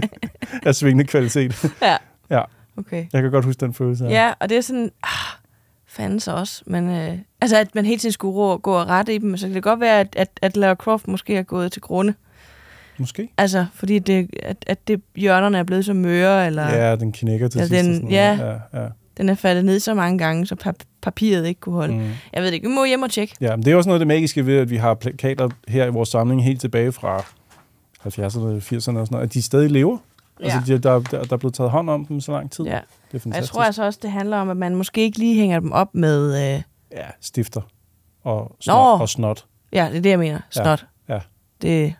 af 0.66 0.74
svingende 0.74 1.04
kvalitet. 1.04 1.64
Ja. 1.82 1.96
ja. 2.30 2.42
Okay. 2.78 3.06
Jeg 3.12 3.22
kan 3.22 3.30
godt 3.30 3.44
huske 3.44 3.60
den 3.60 3.74
følelse. 3.74 4.04
her. 4.04 4.10
Ja, 4.10 4.32
og 4.40 4.48
det 4.48 4.56
er 4.56 4.60
sådan, 4.60 4.90
ah, 5.02 5.10
fanden 5.96 6.20
så 6.20 6.32
også. 6.32 6.62
Men, 6.66 6.88
øh, 6.90 7.18
altså, 7.40 7.56
at 7.56 7.74
man 7.74 7.86
hele 7.86 7.98
tiden 7.98 8.12
skulle 8.12 8.34
gå, 8.34 8.56
gå 8.56 8.72
og 8.72 8.88
rette 8.88 9.14
i 9.14 9.18
dem, 9.18 9.36
så 9.36 9.46
kan 9.46 9.54
det 9.54 9.62
godt 9.62 9.80
være, 9.80 10.00
at, 10.00 10.08
at, 10.16 10.28
at 10.42 10.56
Lara 10.56 10.74
Croft 10.74 11.08
måske 11.08 11.36
er 11.36 11.42
gået 11.42 11.72
til 11.72 11.82
grunde. 11.82 12.14
Måske. 12.98 13.28
Altså, 13.38 13.66
fordi 13.74 13.98
det, 13.98 14.30
at, 14.42 14.56
at 14.66 14.88
det, 14.88 15.00
hjørnerne 15.16 15.58
er 15.58 15.62
blevet 15.62 15.84
så 15.84 15.92
møre, 15.94 16.46
eller 16.46 16.68
Ja, 16.74 16.96
den 16.96 17.12
knækker 17.12 17.48
til 17.48 17.58
Ja, 17.58 17.66
sidst. 17.66 17.84
den- 17.84 17.94
sådan 17.94 18.10
ja. 18.10 18.38
ja, 18.72 18.80
ja. 18.82 18.88
den 19.16 19.28
er 19.28 19.34
faldet 19.34 19.64
ned 19.64 19.80
så 19.80 19.94
mange 19.94 20.18
gange, 20.18 20.46
så 20.46 20.56
pap- 20.66 20.86
papiret 21.02 21.46
ikke 21.46 21.60
kunne 21.60 21.74
holde. 21.74 21.94
Mm. 21.94 22.00
Jeg 22.32 22.42
ved 22.42 22.46
det 22.46 22.54
ikke, 22.54 22.68
vi 22.68 22.74
må 22.74 22.84
hjem 22.84 23.02
og 23.02 23.10
tjekke. 23.10 23.34
Ja, 23.40 23.56
men 23.56 23.64
det 23.64 23.72
er 23.72 23.76
også 23.76 23.88
noget 23.88 23.96
af 23.96 24.00
det 24.00 24.06
magiske 24.08 24.46
ved, 24.46 24.58
at 24.58 24.70
vi 24.70 24.76
har 24.76 24.94
plakater 24.94 25.48
her 25.68 25.86
i 25.86 25.90
vores 25.90 26.08
samling 26.08 26.44
helt 26.44 26.60
tilbage 26.60 26.92
fra 26.92 27.18
70'erne, 28.06 28.60
80'erne 28.60 28.76
og 28.76 28.82
sådan 28.82 29.06
noget, 29.10 29.22
at 29.26 29.34
de 29.34 29.42
stadig 29.42 29.70
lever. 29.70 29.98
Altså, 30.40 30.58
de, 30.66 30.78
der, 30.78 30.98
der, 31.00 31.22
der 31.22 31.32
er 31.32 31.36
blevet 31.36 31.54
taget 31.54 31.70
hånd 31.70 31.90
om 31.90 32.04
dem 32.06 32.20
så 32.20 32.32
lang 32.32 32.50
tid. 32.50 32.64
Ja. 32.64 32.70
Det 32.70 32.76
er 32.76 32.80
Og 32.80 33.12
jeg 33.12 33.20
fantastisk. 33.20 33.52
tror 33.52 33.62
altså 33.62 33.84
også, 33.84 33.98
det 34.02 34.10
handler 34.10 34.36
om, 34.36 34.50
at 34.50 34.56
man 34.56 34.74
måske 34.74 35.00
ikke 35.00 35.18
lige 35.18 35.34
hænger 35.34 35.60
dem 35.60 35.72
op 35.72 35.94
med... 35.94 36.54
Øh, 36.56 36.62
Ja, 36.92 37.06
stifter 37.20 37.60
og 38.24 38.56
snot. 38.60 38.76
Nå. 38.76 39.02
Og 39.02 39.08
snot. 39.08 39.44
ja, 39.72 39.88
det 39.90 39.96
er 39.96 40.00
det, 40.02 40.10
jeg 40.10 40.18
mener. 40.18 40.40
Snot. 40.50 40.86
Ja, 41.08 41.14
ja. 41.14 41.20
Det, 41.62 41.94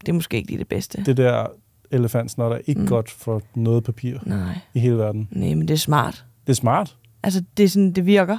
det 0.00 0.08
er 0.08 0.12
måske 0.12 0.36
ikke 0.36 0.48
lige 0.48 0.58
det 0.58 0.68
bedste. 0.68 1.04
Det 1.04 1.16
der 1.16 1.46
elefantsnot 1.90 2.52
er 2.52 2.58
ikke 2.66 2.80
mm. 2.80 2.86
godt 2.86 3.10
for 3.10 3.42
noget 3.54 3.84
papir 3.84 4.18
Nej. 4.26 4.58
i 4.74 4.78
hele 4.80 4.98
verden. 4.98 5.28
Nej, 5.30 5.48
men 5.54 5.68
det 5.68 5.74
er 5.74 5.78
smart. 5.78 6.24
Det 6.46 6.52
er 6.52 6.56
smart. 6.56 6.96
Altså, 7.22 7.44
det, 7.56 7.64
er 7.64 7.68
sådan, 7.68 7.92
det 7.92 8.06
virker. 8.06 8.38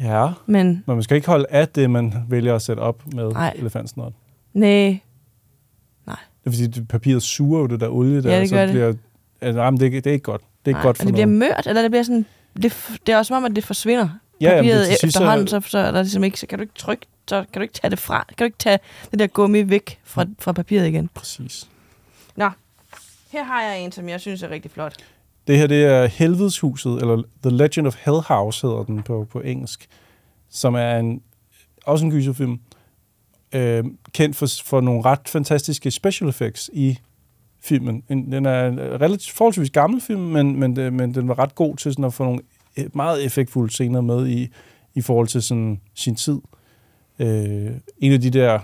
Ja, 0.00 0.28
Men 0.46 0.66
men 0.66 0.82
man 0.96 1.02
skal 1.02 1.14
ikke 1.14 1.26
holde 1.26 1.46
af 1.50 1.68
det, 1.68 1.90
man 1.90 2.14
vælger 2.28 2.54
at 2.54 2.62
sætte 2.62 2.80
op 2.80 3.02
med 3.14 3.32
Nej. 3.32 3.52
elefantsnot. 3.56 4.12
nej, 4.52 4.98
Det 6.44 6.46
er 6.46 6.50
fordi, 6.50 6.66
det, 6.66 6.88
papiret 6.88 7.22
suger 7.22 7.60
jo 7.60 7.66
det 7.66 7.80
der 7.80 7.88
olie 7.88 8.22
der. 8.22 8.30
Ja, 8.30 8.34
det 8.36 8.42
og 8.42 8.48
så 8.48 8.56
det. 8.56 8.70
bliver, 8.70 8.92
altså, 9.40 9.62
jamen, 9.62 9.80
det, 9.80 9.82
er 9.82 9.86
ikke- 9.86 10.00
det 10.00 10.06
er 10.10 10.14
ikke 10.14 10.22
godt. 10.24 10.40
Det 10.40 10.48
er 10.64 10.68
ikke 10.70 10.76
nej. 10.78 10.82
godt 10.82 10.96
for 10.96 11.04
det 11.04 11.12
bliver 11.14 11.26
noget. 11.26 11.38
mørt, 11.38 11.66
eller 11.66 11.82
det 11.82 11.90
bliver 11.90 12.02
sådan... 12.02 12.26
Det, 12.62 12.74
det 13.06 13.12
er 13.12 13.18
også 13.18 13.28
som 13.28 13.36
om, 13.36 13.44
at 13.44 13.56
det 13.56 13.64
forsvinder. 13.64 14.08
Ja, 14.40 14.48
jamen, 14.50 14.58
Papiret 14.64 14.78
det 14.78 14.86
sidst, 14.86 15.00
så- 15.00 15.06
efterhånden, 15.06 15.48
så, 15.48 15.60
så, 15.66 15.78
er 15.78 15.90
der 15.90 16.02
ligesom 16.02 16.24
ikke, 16.24 16.40
så 16.40 16.46
kan 16.46 16.58
du 16.58 16.62
ikke 16.62 16.74
trykke, 16.74 17.06
så 17.28 17.44
kan 17.52 17.60
du 17.60 17.62
ikke 17.62 17.74
tage 17.74 17.90
det 17.90 17.98
fra. 17.98 18.24
Kan 18.28 18.36
du 18.38 18.44
ikke 18.44 18.58
tage 18.58 18.78
det 19.10 19.18
der 19.18 19.26
gummi 19.26 19.68
væk 19.68 19.98
fra, 20.04 20.26
fra 20.38 20.52
papiret 20.52 20.86
igen. 20.88 21.10
Præcis. 21.14 21.68
Nå, 22.36 22.50
her 23.32 23.44
har 23.44 23.62
jeg 23.62 23.80
en, 23.84 23.92
som 23.92 24.08
jeg 24.08 24.20
synes 24.20 24.42
er 24.42 24.50
rigtig 24.50 24.70
flot. 24.70 24.94
Det 25.46 25.58
her, 25.58 25.66
det 25.66 25.84
er 25.84 26.06
Helvedeshuset, 26.06 26.92
eller 27.00 27.22
The 27.42 27.56
Legend 27.56 27.86
of 27.86 27.96
Hell 28.04 28.20
House 28.26 28.66
hedder 28.66 28.82
den 28.84 29.02
på, 29.02 29.26
på 29.32 29.40
engelsk, 29.40 29.88
som 30.50 30.74
er 30.74 30.96
en, 30.96 31.22
også 31.86 32.04
en 32.04 32.10
gyserfilm, 32.10 32.60
øh, 33.52 33.84
kendt 34.12 34.36
for, 34.36 34.46
for 34.64 34.80
nogle 34.80 35.04
ret 35.04 35.28
fantastiske 35.28 35.90
special 35.90 36.28
effects 36.28 36.70
i 36.72 36.98
filmen. 37.60 38.02
Den 38.08 38.46
er 38.46 38.68
en 38.68 38.78
øh, 38.78 39.00
relativt 39.00 39.36
forholdsvis 39.36 39.70
gammel 39.70 40.00
film, 40.00 40.20
men, 40.20 40.60
men, 40.60 40.80
øh, 40.80 40.92
men 40.92 41.14
den 41.14 41.28
var 41.28 41.38
ret 41.38 41.54
god 41.54 41.76
til 41.76 41.92
sådan 41.92 42.04
at 42.04 42.14
få 42.14 42.24
nogle 42.24 42.40
øh, 42.76 42.84
meget 42.94 43.24
effektfulde 43.24 43.72
scener 43.72 44.00
med 44.00 44.28
i, 44.28 44.48
i 44.94 45.00
forhold 45.00 45.28
til 45.28 45.42
sådan 45.42 45.80
sin 45.94 46.14
tid. 46.14 46.38
Øh, 47.18 47.70
en 47.98 48.12
af 48.12 48.20
de 48.20 48.30
der 48.30 48.58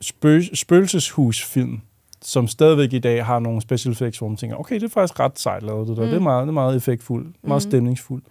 spøg, 0.00 0.44
spøgelseshusfilm, 0.54 1.80
som 2.22 2.48
stadigvæk 2.48 2.92
i 2.92 2.98
dag 2.98 3.24
har 3.26 3.38
nogle 3.38 3.60
special 3.60 3.92
effects, 3.92 4.18
hvor 4.18 4.28
man 4.28 4.36
tænker, 4.36 4.56
okay, 4.56 4.74
det 4.74 4.82
er 4.82 4.88
faktisk 4.88 5.20
ret 5.20 5.38
sejt 5.38 5.62
lavet, 5.62 5.88
det 5.88 5.96
der. 5.96 6.02
Mm. 6.02 6.08
Det, 6.08 6.16
er 6.16 6.20
meget, 6.20 6.42
det 6.42 6.48
er 6.48 6.52
meget 6.52 6.76
effektfuldt, 6.76 7.26
meget 7.42 7.62
Mhm. 7.64 7.70
stemningsfuldt. 7.70 8.24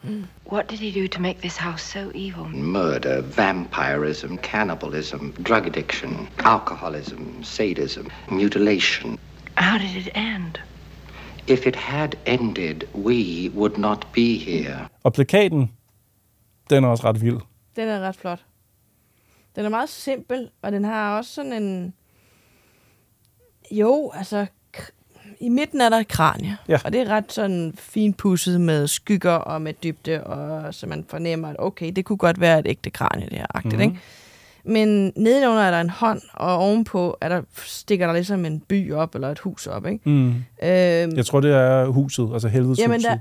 What 0.51 0.69
did 0.71 0.77
he 0.77 1.01
do 1.03 1.07
to 1.07 1.21
make 1.21 1.39
this 1.39 1.57
house 1.57 1.85
so 1.85 1.99
evil? 1.99 2.55
Murder, 2.55 3.21
vampirism, 3.37 4.35
cannibalism, 4.35 5.17
drug 5.47 5.65
addiction, 5.65 6.27
alcoholism, 6.39 7.21
sadism, 7.43 8.01
mutilation. 8.31 9.19
How 9.57 9.77
did 9.77 9.95
it 10.05 10.09
end? 10.15 10.55
If 11.47 11.67
it 11.67 11.75
had 11.75 12.09
ended, 12.25 12.81
we 12.95 13.49
would 13.55 13.77
not 13.77 14.07
be 14.13 14.37
here. 14.37 14.87
Og 15.03 15.13
plakaten, 15.13 15.71
den 16.69 16.83
er 16.83 16.87
også 16.87 17.03
ret 17.09 17.21
vild. 17.21 17.37
Den 17.75 17.87
er 17.87 17.99
ret 17.99 18.15
flot. 18.15 18.39
Den 19.55 19.65
er 19.65 19.69
meget 19.69 19.89
simpel, 19.89 20.49
og 20.61 20.71
den 20.71 20.83
har 20.85 21.17
også 21.17 21.33
sådan 21.33 21.53
en... 21.63 21.93
Jo, 23.71 24.11
altså... 24.15 24.45
I 25.39 25.49
midten 25.49 25.81
er 25.81 25.89
der 25.89 25.97
et 25.97 26.07
kranie, 26.07 26.57
Ja. 26.69 26.79
og 26.85 26.93
det 26.93 27.01
er 27.01 27.09
ret 27.09 27.33
sådan 27.33 27.73
finpudset 27.77 28.61
med 28.61 28.87
skygger 28.87 29.31
og 29.31 29.61
med 29.61 29.73
dybde, 29.83 30.23
og 30.23 30.73
så 30.73 30.87
man 30.87 31.05
fornemmer, 31.09 31.47
at 31.47 31.55
okay, 31.59 31.91
det 31.95 32.05
kunne 32.05 32.17
godt 32.17 32.39
være 32.39 32.59
et 32.59 32.65
ægte 32.67 32.89
kranie, 32.89 33.25
det 33.29 33.37
her 33.37 33.45
agtigt, 33.55 33.73
Mhm. 33.73 33.81
mm-hmm. 33.81 33.91
ikke? 33.95 34.03
Men 34.63 35.13
nedenunder 35.15 35.61
er 35.63 35.71
der 35.71 35.81
en 35.81 35.89
hånd, 35.89 36.21
og 36.33 36.57
ovenpå 36.57 37.17
er 37.21 37.29
der, 37.29 37.41
stikker 37.55 38.07
der 38.07 38.13
ligesom 38.13 38.45
en 38.45 38.59
by 38.59 38.93
op, 38.93 39.15
eller 39.15 39.29
et 39.29 39.39
hus 39.39 39.67
op, 39.67 39.85
ikke? 39.85 40.09
Mm. 40.09 40.27
Øhm, 40.27 41.15
Jeg 41.15 41.25
tror, 41.25 41.39
det 41.39 41.51
er 41.53 41.85
huset, 41.85 42.29
altså 42.33 42.47
helvedeshuset. 42.47 42.83
jamen, 42.83 43.01
der, 43.01 43.17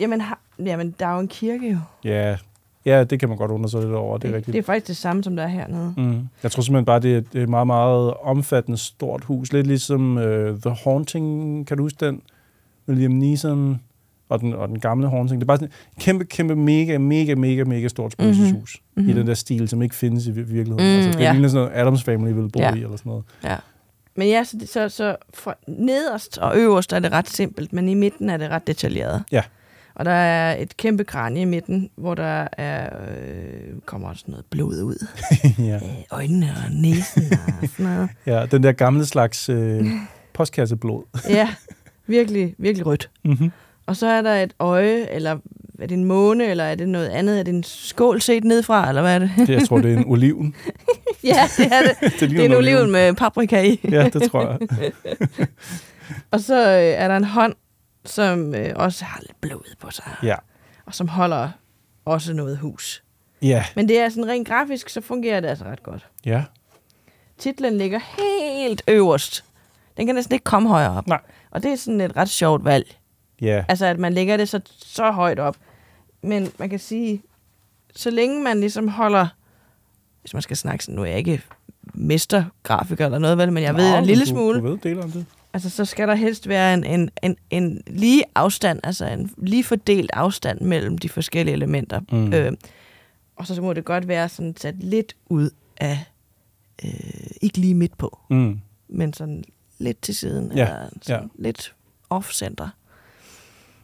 jamen, 0.00 0.20
har, 0.20 0.38
jamen, 0.66 0.94
der 1.00 1.06
er 1.06 1.14
jo 1.14 1.20
en 1.20 1.28
kirke 1.28 1.70
jo. 1.70 1.78
Ja, 2.04 2.36
ja, 2.84 3.04
det 3.04 3.20
kan 3.20 3.28
man 3.28 3.38
godt 3.38 3.50
undre 3.50 3.68
sig 3.68 3.80
lidt 3.82 3.92
over, 3.92 4.18
det 4.18 4.24
er 4.24 4.28
Det, 4.28 4.36
rigtigt. 4.36 4.52
det 4.52 4.58
er 4.58 4.62
faktisk 4.62 4.88
det 4.88 4.96
samme, 4.96 5.24
som 5.24 5.36
der 5.36 5.42
er 5.42 5.48
hernede. 5.48 5.94
Mm. 5.96 6.28
Jeg 6.42 6.50
tror 6.50 6.62
simpelthen 6.62 6.84
bare, 6.84 7.00
det 7.00 7.16
er, 7.16 7.38
er 7.38 7.42
et 7.42 7.48
meget, 7.48 7.66
meget 7.66 8.14
omfattende 8.22 8.78
stort 8.78 9.24
hus. 9.24 9.52
Lidt 9.52 9.66
ligesom 9.66 10.16
uh, 10.16 10.22
The 10.60 10.70
Haunting, 10.84 11.66
kan 11.66 11.76
du 11.76 11.82
huske 11.82 12.06
den? 12.06 12.22
William 12.88 13.10
Neeson 13.12 13.80
og 14.28 14.40
den, 14.40 14.52
og 14.54 14.68
den 14.68 14.78
gamle 14.80 15.08
Haunting. 15.08 15.40
Det 15.40 15.44
er 15.44 15.46
bare 15.46 15.56
sådan 15.56 15.68
et 15.96 16.02
kæmpe, 16.02 16.24
kæmpe, 16.24 16.56
mega, 16.56 16.98
mega, 16.98 17.34
mega, 17.34 17.64
mega 17.64 17.88
stort 17.88 18.12
spøgelseshus. 18.12 18.80
Mhm. 18.80 19.02
Mm-hmm. 19.02 19.08
I 19.10 19.12
Mhm. 19.12 19.18
den 19.20 19.26
der 19.26 19.34
stil, 19.34 19.68
som 19.68 19.82
ikke 19.82 19.94
findes 19.94 20.26
i 20.26 20.30
vir- 20.30 20.34
virkeligheden. 20.34 20.74
Mm, 20.76 20.80
altså, 21.04 21.10
det 21.18 21.20
ja. 21.24 21.32
ligner 21.32 21.48
sådan 21.48 21.64
noget, 21.66 21.80
Adams 21.80 22.02
Family 22.02 22.32
ville 22.32 22.48
bo 22.50 22.58
Ja. 22.58 22.74
i, 22.74 22.82
eller 22.82 22.96
sådan 22.96 23.10
noget. 23.10 23.24
Ja. 23.44 23.56
Men 24.16 24.28
ja, 24.28 24.44
så, 24.44 24.56
så, 24.66 24.88
så 24.88 25.16
fra 25.34 25.54
nederst 25.68 26.38
og 26.38 26.56
øverst 26.56 26.92
er 26.92 26.98
det 26.98 27.12
ret 27.12 27.28
simpelt, 27.28 27.72
men 27.72 27.88
i 27.88 27.94
midten 27.94 28.30
er 28.30 28.36
det 28.36 28.50
ret 28.50 28.66
detaljeret. 28.66 29.22
Ja. 29.32 29.42
Og 29.94 30.04
der 30.04 30.10
er 30.10 30.56
et 30.62 30.76
kæmpe 30.76 31.04
kranje 31.04 31.40
i 31.42 31.44
midten, 31.44 31.90
hvor 31.96 32.14
der 32.14 32.48
er, 32.52 32.90
øh, 33.10 33.80
kommer 33.86 34.08
også 34.08 34.24
noget 34.28 34.44
blod 34.50 34.82
ud. 34.82 35.06
ja. 35.58 35.74
Øh, 35.74 35.82
øjnene 36.10 36.46
og 36.66 36.72
næsen 36.72 37.22
og 37.62 37.68
sådan 37.68 37.86
noget. 37.86 38.08
ja, 38.26 38.46
den 38.46 38.62
der 38.62 38.72
gamle 38.72 39.06
slags 39.06 39.48
øh, 39.48 39.86
postkasseblod. 40.32 41.02
Ja, 41.28 41.48
virkelig, 42.06 42.54
virkelig 42.58 42.86
rødt. 42.86 43.10
Mhm. 43.24 43.52
Og 43.86 43.96
så 43.96 44.06
er 44.06 44.22
der 44.22 44.34
et 44.34 44.54
øje, 44.58 45.06
eller 45.10 45.30
er 45.78 45.86
det 45.86 45.92
en 45.92 46.04
måne, 46.04 46.44
eller 46.46 46.64
er 46.64 46.74
det 46.74 46.88
noget 46.88 47.08
andet? 47.08 47.38
Er 47.38 47.42
det 47.42 47.54
en 47.54 47.62
skål 47.62 48.20
set 48.20 48.44
nedefra, 48.44 48.88
eller 48.88 49.02
hvad 49.02 49.14
er 49.14 49.18
det? 49.18 49.30
Det, 49.36 49.48
jeg 49.48 49.62
tror, 49.68 49.78
det 49.78 49.92
er 49.92 49.96
en 49.96 50.04
oliven. 50.06 50.54
ja, 51.24 51.48
det 51.56 51.66
er 51.66 51.82
det. 51.82 52.12
Det 52.20 52.30
det, 52.30 52.38
er 52.40 52.44
en 52.44 52.50
en 52.50 52.56
oliven 52.56 52.76
oliven. 52.76 52.90
med 52.92 53.14
paprika 53.14 53.62
i. 53.62 53.80
Ja, 53.90 54.08
det 54.08 54.22
tror 54.30 54.58
jeg. 54.60 54.92
og 56.30 56.40
så 56.40 56.68
øh, 56.68 56.82
er 56.84 57.08
der 57.08 57.16
en 57.16 57.24
hånd, 57.24 57.54
som 58.04 58.54
øh, 58.54 58.72
også 58.76 59.04
har 59.04 59.20
lidt 59.20 59.40
blod 59.40 59.74
på 59.78 59.90
sig. 59.90 60.14
Ja. 60.22 60.36
Og 60.86 60.94
som 60.94 61.08
holder 61.08 61.50
også 62.04 62.32
noget 62.32 62.58
hus. 62.58 63.02
Ja. 63.42 63.64
Men 63.76 63.88
det 63.88 63.98
er 63.98 64.08
sådan 64.08 64.28
rent 64.28 64.48
grafisk, 64.48 64.88
så 64.88 65.00
fungerer 65.00 65.40
det 65.40 65.48
altså 65.48 65.64
ret 65.64 65.82
godt. 65.82 66.06
Ja. 66.24 66.44
Titlen 67.38 67.78
ligger 67.78 67.98
helt 68.18 68.82
øverst. 68.88 69.44
Den 69.96 70.06
kan 70.06 70.14
næsten 70.14 70.34
ikke 70.34 70.44
komme 70.44 70.68
højere 70.68 70.90
op. 70.90 71.06
Nej. 71.06 71.20
Og 71.50 71.62
det 71.62 71.72
er 71.72 71.76
sådan 71.76 72.00
et 72.00 72.16
ret 72.16 72.28
sjovt 72.28 72.64
valg. 72.64 72.96
Ja. 73.40 73.64
Altså, 73.68 73.86
at 73.86 73.98
man 73.98 74.12
lægger 74.12 74.36
det 74.36 74.48
så, 74.48 74.60
så 74.78 75.10
højt 75.10 75.38
op. 75.38 75.56
Men 76.22 76.52
man 76.58 76.70
kan 76.70 76.78
sige, 76.78 77.22
så 77.94 78.10
længe 78.10 78.42
man 78.42 78.60
ligesom 78.60 78.88
holder... 78.88 79.26
Hvis 80.20 80.32
man 80.32 80.42
skal 80.42 80.56
snakke 80.56 80.84
sådan, 80.84 80.94
nu 80.94 81.02
er 81.02 81.06
jeg 81.06 81.18
ikke 81.18 81.42
mestergrafiker 81.94 83.04
eller 83.04 83.18
noget, 83.18 83.38
vel, 83.38 83.52
men 83.52 83.62
jeg 83.62 83.72
Nå, 83.72 83.78
ved 83.78 83.98
en 83.98 84.04
lille 84.06 84.24
du, 84.24 84.30
smule. 84.30 84.58
Du 84.58 84.66
ved 84.66 84.78
dele 84.78 85.02
om 85.02 85.10
det. 85.10 85.26
Altså, 85.52 85.70
så 85.70 85.84
skal 85.84 86.08
der 86.08 86.14
helst 86.14 86.48
være 86.48 86.74
en, 86.74 86.84
en, 86.84 87.10
en, 87.22 87.36
en 87.50 87.82
lige 87.86 88.24
afstand, 88.34 88.80
altså 88.84 89.06
en 89.06 89.30
lige 89.38 89.64
fordelt 89.64 90.10
afstand 90.14 90.60
mellem 90.60 90.98
de 90.98 91.08
forskellige 91.08 91.52
elementer. 91.54 92.00
Mm. 92.12 92.32
Øh, 92.34 92.52
og 93.36 93.46
så 93.46 93.62
må 93.62 93.72
det 93.72 93.84
godt 93.84 94.08
være 94.08 94.28
sådan 94.28 94.56
sat 94.56 94.74
lidt 94.78 95.16
ud 95.26 95.50
af, 95.76 95.98
øh, 96.84 96.90
ikke 97.40 97.58
lige 97.58 97.74
midt 97.74 97.98
på, 97.98 98.18
Mm. 98.28 98.60
men 98.88 99.12
sådan 99.12 99.44
lidt 99.78 100.02
til 100.02 100.14
siden, 100.16 100.52
Ja, 100.56 100.62
eller 100.66 100.88
sådan 101.02 101.22
ja. 101.36 101.42
lidt 101.42 101.74
off-center. 102.14 102.68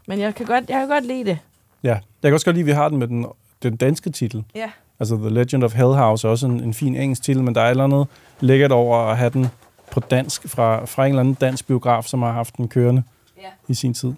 Men 0.09 0.21
jeg 0.21 0.35
kan, 0.35 0.47
godt, 0.47 0.71
jeg 0.71 0.79
kan 0.81 0.89
godt 0.89 1.07
lide 1.07 1.25
det. 1.25 1.39
Ja. 1.83 1.89
Jeg 1.93 2.01
kan 2.23 2.33
også 2.35 2.47
godt 2.47 2.57
lide, 2.57 2.63
at 2.63 2.67
vi 2.67 2.73
har 2.73 2.89
den 2.89 2.99
med 2.99 3.09
den, 3.09 3.27
den 3.63 3.77
danske 3.77 4.11
titel. 4.11 4.45
Ja. 4.55 4.71
Altså 5.01 5.17
The 5.17 5.31
Legend 5.31 5.65
of 5.65 5.75
Hell 5.75 5.89
House 5.95 6.27
er 6.27 6.31
også 6.31 6.47
en, 6.47 6.61
en 6.65 6.75
fin 6.75 6.97
engelsk 6.97 7.23
titel, 7.23 7.43
men 7.43 7.55
der 7.55 7.61
er 7.61 7.67
et 7.67 7.71
eller 7.71 7.85
andet 7.85 8.07
lækkert 8.41 8.73
over 8.73 8.99
at 8.99 9.17
have 9.19 9.31
den 9.31 9.47
på 9.91 10.01
dansk 10.01 10.49
fra, 10.49 10.85
fra 10.85 11.05
en 11.05 11.09
eller 11.09 11.21
anden 11.21 11.35
dansk 11.35 11.67
biograf, 11.67 12.05
som 12.05 12.23
har 12.23 12.33
haft 12.33 12.57
den 12.57 12.69
kørende 12.69 13.03
Ja. 13.43 13.49
i 13.69 13.75
sin 13.75 13.95
tid. 13.95 14.13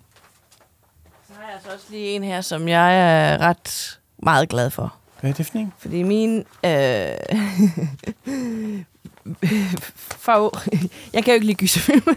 Så 1.28 1.32
har 1.40 1.42
jeg 1.46 1.54
altså 1.54 1.68
også 1.74 1.86
lige 1.90 2.08
en 2.10 2.24
her, 2.24 2.40
som 2.40 2.68
jeg 2.68 2.98
er 3.32 3.38
ret 3.38 3.98
meget 4.18 4.48
glad 4.48 4.70
for. 4.70 4.94
Hvad 5.20 5.30
er 5.30 5.34
det 5.34 5.46
for 5.46 5.58
en? 5.58 5.72
Fordi 5.78 6.02
min... 6.02 6.38
Øh, 6.38 6.42
for, 10.18 10.62
jeg 11.12 11.24
kan 11.24 11.32
jo 11.32 11.34
ikke 11.34 11.46
lide 11.46 11.56
gyserfilm. 11.56 12.16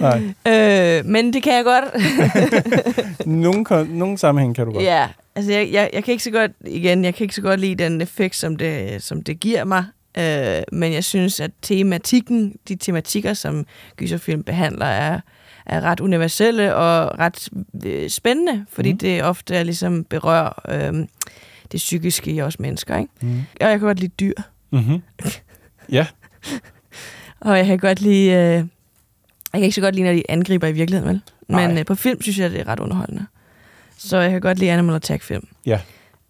Nej. 0.00 0.22
øh, 0.52 1.04
men 1.04 1.32
det 1.32 1.42
kan 1.42 1.52
jeg 1.54 1.64
godt. 1.64 1.84
Nogle, 3.26 3.64
nogle 3.98 4.18
sammenhæng 4.18 4.54
kan 4.56 4.66
du 4.66 4.72
godt. 4.72 4.84
ja, 4.84 5.08
altså 5.34 5.52
jeg, 5.52 5.68
jeg, 5.72 5.90
jeg 5.92 6.04
kan 6.04 6.12
ikke 6.12 6.24
så 6.24 6.30
godt, 6.30 6.52
igen, 6.66 7.04
jeg 7.04 7.14
kan 7.14 7.24
ikke 7.24 7.34
så 7.34 7.42
godt 7.42 7.60
lide 7.60 7.84
den 7.84 8.00
effekt, 8.00 8.36
som 8.36 8.56
det, 8.56 9.02
som 9.02 9.22
det 9.22 9.40
giver 9.40 9.64
mig. 9.64 9.84
Øh, 10.18 10.62
men 10.72 10.92
jeg 10.92 11.04
synes, 11.04 11.40
at 11.40 11.50
tematikken, 11.62 12.56
de 12.68 12.76
tematikker, 12.76 13.34
som 13.34 13.66
gyserfilm 13.96 14.42
behandler, 14.42 14.86
er, 14.86 15.20
er 15.66 15.80
ret 15.80 16.00
universelle 16.00 16.74
og 16.74 17.18
ret 17.18 17.48
øh, 17.86 18.10
spændende, 18.10 18.66
fordi 18.72 18.92
mm. 18.92 18.98
det 18.98 19.22
ofte 19.24 19.54
er 19.56 19.62
ligesom 19.62 20.04
berører 20.04 20.52
øh, 20.68 21.06
det 21.72 21.78
psykiske 21.78 22.30
i 22.30 22.42
os 22.42 22.60
mennesker. 22.60 22.96
Ikke? 22.98 23.12
Mhm. 23.20 23.42
Og 23.60 23.66
jeg 23.70 23.78
kan 23.78 23.86
godt 23.86 24.00
lide 24.00 24.12
dyr. 24.20 24.34
Mm-hmm. 24.72 25.02
Ja. 25.92 26.06
Og 27.40 27.58
jeg 27.58 27.66
kan 27.66 27.78
godt 27.78 28.00
lide... 28.00 28.30
Øh, 28.30 28.64
jeg 29.52 29.60
kan 29.60 29.62
ikke 29.62 29.74
så 29.74 29.80
godt 29.80 29.94
lide, 29.94 30.04
når 30.06 30.12
de 30.12 30.22
angriber 30.30 30.66
i 30.66 30.72
virkeligheden, 30.72 31.08
vel? 31.08 31.20
Men 31.48 31.70
Nej. 31.70 31.78
øh, 31.80 31.86
på 31.86 31.94
film 31.94 32.22
synes 32.22 32.38
jeg, 32.38 32.50
det 32.50 32.60
er 32.60 32.68
ret 32.68 32.80
underholdende. 32.80 33.26
Så 33.98 34.18
jeg 34.18 34.30
kan 34.30 34.40
godt 34.40 34.58
lide 34.58 34.72
Animal 34.72 34.96
Attack-film. 34.96 35.48
Ja. 35.66 35.80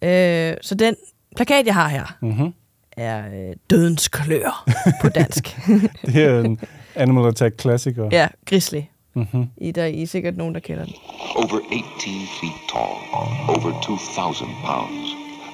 Øh, 0.01 0.57
så 0.61 0.75
den 0.75 0.95
plakat, 1.35 1.65
jeg 1.65 1.73
har 1.73 1.87
her, 1.87 2.17
Mm-hmm. 2.21 2.53
Er 2.97 3.25
øh, 3.49 3.55
Dødens 3.69 4.07
klør 4.07 4.69
på 5.01 5.09
dansk. 5.19 5.57
Det 6.05 6.23
er 6.23 6.39
en 6.39 6.59
Animal 6.95 7.27
Attack 7.27 7.55
klassiker. 7.57 8.09
Ja, 8.11 8.27
Grizzly. 8.45 8.81
Mm-hmm. 9.13 9.45
I, 9.57 9.71
der, 9.71 9.85
I 9.85 10.01
er 10.01 10.07
sikkert 10.07 10.37
nogen, 10.37 10.53
der 10.53 10.59
kender 10.59 10.85
den. 10.85 10.93
Over 11.35 11.57
18 11.57 11.81
feet 12.39 12.59
tall, 12.71 12.95
over 13.49 13.81
2,000 13.81 14.47
pounds. 14.65 15.07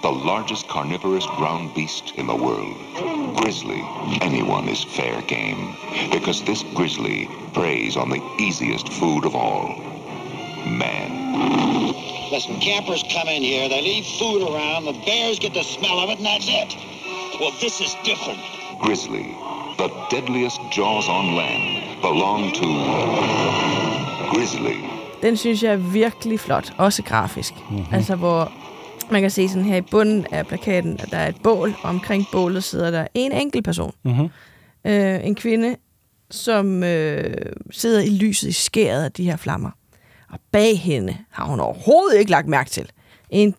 The 0.04 0.16
largest 0.32 0.66
carnivorous 0.68 1.26
ground 1.40 1.70
beast 1.76 2.06
in 2.18 2.26
the 2.28 2.40
world. 2.46 2.76
Grizzly. 3.40 3.82
Anyone 4.22 4.66
is 4.72 4.86
fair 4.98 5.18
game. 5.28 5.62
Because 6.12 6.40
this 6.50 6.62
grizzly 6.76 7.20
preys 7.54 7.96
on 7.96 8.10
the 8.16 8.22
easiest 8.48 8.88
food 9.00 9.24
of 9.26 9.34
all. 9.36 9.68
Man. 10.84 11.10
Listen, 12.32 12.60
campers 12.60 13.04
come 13.16 13.28
in 13.36 13.44
here, 13.44 13.70
they 13.70 13.82
leave 13.82 14.06
food 14.20 14.42
around, 14.50 14.86
the 14.86 14.98
bears 15.06 15.38
get 15.40 15.54
the 15.54 15.64
smell 15.64 16.00
of 16.04 16.10
it, 16.10 16.18
and 16.18 16.26
that's 16.26 16.48
it. 16.50 16.72
Well, 17.42 17.54
this 17.60 17.76
is 17.82 17.92
different. 18.06 18.40
Grizzly. 18.82 19.26
The 19.78 19.90
deadliest 20.12 20.60
jaws 20.78 21.08
on 21.10 21.26
land 21.36 21.64
belong 22.02 22.54
to 22.60 22.68
Grizzly. 24.32 24.76
Den 25.22 25.38
synes 25.38 25.64
jeg 25.64 25.72
er 25.74 25.78
virkelig 25.78 26.40
flot, 26.40 26.74
også 26.78 27.04
grafisk. 27.04 27.54
Mhm. 27.54 27.78
Mm-hmm. 27.78 27.96
Altså, 27.96 28.16
hvor 28.16 28.52
man 29.12 29.22
kan 29.22 29.32
se 29.32 29.50
sådan 29.50 29.66
her 29.66 29.76
i 29.76 29.82
bunden 29.82 30.26
af 30.32 30.48
plakaten, 30.48 31.00
at 31.00 31.12
der 31.12 31.18
er 31.18 31.28
et 31.28 31.42
bål, 31.44 31.76
og 31.84 31.90
omkring 31.90 32.26
bålet 32.32 32.64
sidder 32.64 32.92
der 32.92 33.08
en 33.14 33.32
enkelt 33.32 33.66
person. 33.66 33.94
Mm-hmm. 34.04 34.30
Øh, 34.86 35.26
en 35.28 35.36
kvinde, 35.36 35.76
som 36.32 36.84
øh, 36.84 37.34
sidder 37.72 38.02
i 38.02 38.10
lyset 38.10 38.50
i 38.50 38.52
skæret 38.52 39.04
af 39.04 39.12
de 39.12 39.24
her 39.24 39.38
flammer. 39.38 39.70
Og 40.32 40.40
bag 40.52 40.80
hende 40.80 41.18
har 41.32 41.46
hun 41.46 41.60
overhovedet 41.60 42.20
ikke 42.20 42.32
lagt 42.32 42.48
mærke 42.48 42.70
til. 42.70 42.90
En, 43.30 43.56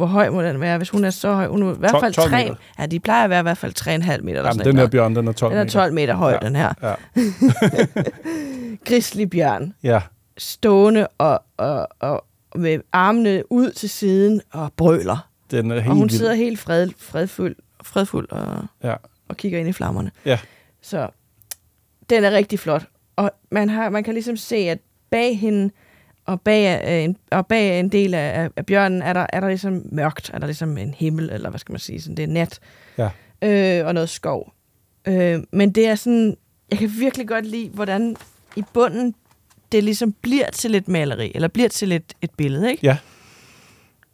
hvor 0.00 0.06
høj 0.06 0.30
må 0.30 0.42
den 0.42 0.60
være? 0.60 0.76
Hvis 0.76 0.90
hun 0.90 1.04
er 1.04 1.10
så 1.10 1.32
høj, 1.34 1.46
hun 1.46 1.62
er 1.62 1.74
i 1.74 1.78
hvert 1.78 1.90
12 1.90 2.02
fald 2.02 2.14
12 2.14 2.30
3. 2.30 2.44
meter. 2.44 2.54
Ja, 2.78 2.86
de 2.86 3.00
plejer 3.00 3.24
at 3.24 3.30
være 3.30 3.40
i 3.40 3.42
hvert 3.42 3.58
fald 3.58 3.72
3,5 3.80 3.88
meter. 3.88 4.08
Eller 4.16 4.20
Jamen, 4.40 4.52
sådan 4.52 4.66
den 4.66 4.74
noget. 4.74 4.88
her 4.88 4.90
bjørn, 4.90 5.16
den 5.16 5.28
er 5.28 5.32
12 5.32 5.50
Den 5.52 5.58
er 5.58 5.64
meter. 5.64 5.72
12 5.72 5.92
meter 5.94 6.14
høj, 6.14 6.30
Ja, 6.42 6.46
den 6.46 6.56
her. 6.56 6.72
Ja. 6.82 6.94
Grizzly 8.84 9.22
bjørn. 9.24 9.74
ja. 9.82 10.00
Stående 10.38 11.06
og, 11.18 11.42
og, 11.56 11.88
og 12.00 12.24
med 12.54 12.78
armene 12.92 13.52
ud 13.52 13.70
til 13.70 13.90
siden 13.90 14.40
og 14.52 14.72
brøler. 14.76 15.28
Den 15.50 15.70
er 15.70 15.74
helt 15.74 15.88
og 15.88 15.94
hun 15.96 16.08
sidder 16.10 16.34
helt 16.34 16.58
fred, 16.58 16.88
fredfuld, 16.98 17.56
fredfuld 17.82 18.30
og, 18.30 18.64
Ja. 18.84 18.94
og 19.28 19.36
kigger 19.36 19.58
ind 19.58 19.68
i 19.68 19.72
flammerne. 19.72 20.10
Ja. 20.24 20.38
Så 20.82 21.08
den 22.10 22.24
er 22.24 22.30
rigtig 22.30 22.58
flot. 22.58 22.84
Og 23.16 23.30
man, 23.50 23.68
har, 23.68 23.90
man 23.90 24.04
kan 24.04 24.14
ligesom 24.14 24.36
se, 24.36 24.56
at 24.56 24.78
bag 25.10 25.38
hende 25.38 25.70
og 26.24 26.40
bag, 26.40 26.82
øh, 26.84 27.04
en, 27.04 27.16
og 27.30 27.46
bag 27.46 27.80
en 27.80 27.88
del 27.88 28.14
af, 28.14 28.50
af, 28.56 28.66
bjørnen 28.66 29.02
er 29.02 29.12
der, 29.12 29.26
er 29.32 29.40
der 29.40 29.48
ligesom 29.48 29.82
mørkt. 29.92 30.30
Er 30.34 30.38
der 30.38 30.46
ligesom 30.46 30.78
en 30.78 30.94
himmel, 30.94 31.30
eller 31.30 31.50
hvad 31.50 31.60
skal 31.60 31.72
man 31.72 31.80
sige, 31.80 32.00
sådan, 32.00 32.16
det 32.16 32.22
er 32.22 32.26
nat. 32.26 32.60
Ja. 32.98 33.10
Øh, 33.42 33.86
og 33.86 33.94
noget 33.94 34.08
skov. 34.08 34.52
Øh, 35.08 35.40
men 35.52 35.72
det 35.72 35.86
er 35.86 35.94
sådan, 35.94 36.36
jeg 36.70 36.78
kan 36.78 36.90
virkelig 36.98 37.28
godt 37.28 37.46
lide, 37.46 37.68
hvordan 37.68 38.16
i 38.56 38.64
bunden 38.72 39.14
det 39.72 39.84
ligesom 39.84 40.12
bliver 40.12 40.50
til 40.50 40.74
et 40.74 40.88
maleri, 40.88 41.32
eller 41.34 41.48
bliver 41.48 41.68
til 41.68 41.92
et, 41.92 42.14
et 42.22 42.30
billede, 42.36 42.70
ikke? 42.70 42.86
Ja. 42.86 42.96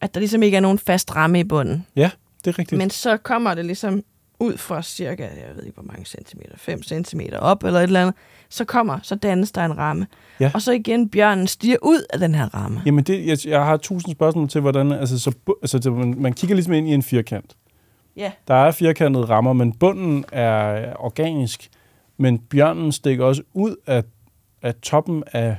At 0.01 0.15
der 0.15 0.21
ligesom 0.21 0.43
ikke 0.43 0.57
er 0.57 0.61
nogen 0.61 0.79
fast 0.79 1.17
ramme 1.17 1.41
i 1.41 1.45
bunden. 1.45 1.87
Ja, 1.97 2.11
det 2.45 2.51
er 2.55 2.59
rigtigt. 2.59 2.79
Men 2.79 2.91
så 2.91 3.17
kommer 3.17 3.55
det 3.55 3.65
ligesom 3.65 4.03
ud 4.41 4.57
fra 4.57 4.83
cirka, 4.83 5.23
jeg 5.23 5.57
ved 5.57 5.63
ikke 5.65 5.75
hvor 5.75 5.93
mange 5.93 6.05
centimeter, 6.05 6.53
5 6.57 6.83
centimeter 6.83 7.39
op 7.39 7.65
eller 7.65 7.81
et 7.81 7.85
eller 7.85 8.01
andet, 8.01 8.15
så 8.49 8.65
kommer, 8.65 8.99
så 9.03 9.15
dannes 9.15 9.53
der 9.53 9.65
en 9.65 9.79
ramme. 9.79 10.07
Ja. 10.41 10.51
Og 10.55 10.63
så 10.63 10.73
igen, 10.73 11.09
bjørnen 11.09 11.47
stiger 11.47 11.77
ud 11.83 12.05
af 12.11 12.19
den 12.19 12.35
her 12.35 12.55
ramme. 12.55 12.83
Jamen, 12.87 13.05
det, 13.05 13.27
jeg, 13.27 13.39
jeg 13.47 13.65
har 13.65 13.77
tusind 13.77 14.15
spørgsmål 14.15 14.49
til, 14.49 14.61
hvordan... 14.61 14.93
Altså, 14.93 15.19
så, 15.19 15.33
altså, 15.63 15.79
det, 15.79 15.93
man, 15.93 16.15
man 16.19 16.33
kigger 16.33 16.55
ligesom 16.57 16.73
ind 16.73 16.89
i 16.89 16.95
en 16.95 17.03
firkant. 17.03 17.57
Ja. 18.17 18.33
Der 18.49 18.55
er 18.55 18.71
firkantede 18.71 19.25
rammer, 19.25 19.53
men 19.53 19.73
bunden 19.73 20.25
er 20.33 20.93
organisk. 20.99 21.69
Men 22.17 22.39
bjørnen 22.39 22.93
stikker 22.93 23.25
også 23.25 23.43
ud 23.55 23.77
af, 23.87 24.05
af 24.63 24.75
toppen 24.75 25.23
af 25.33 25.57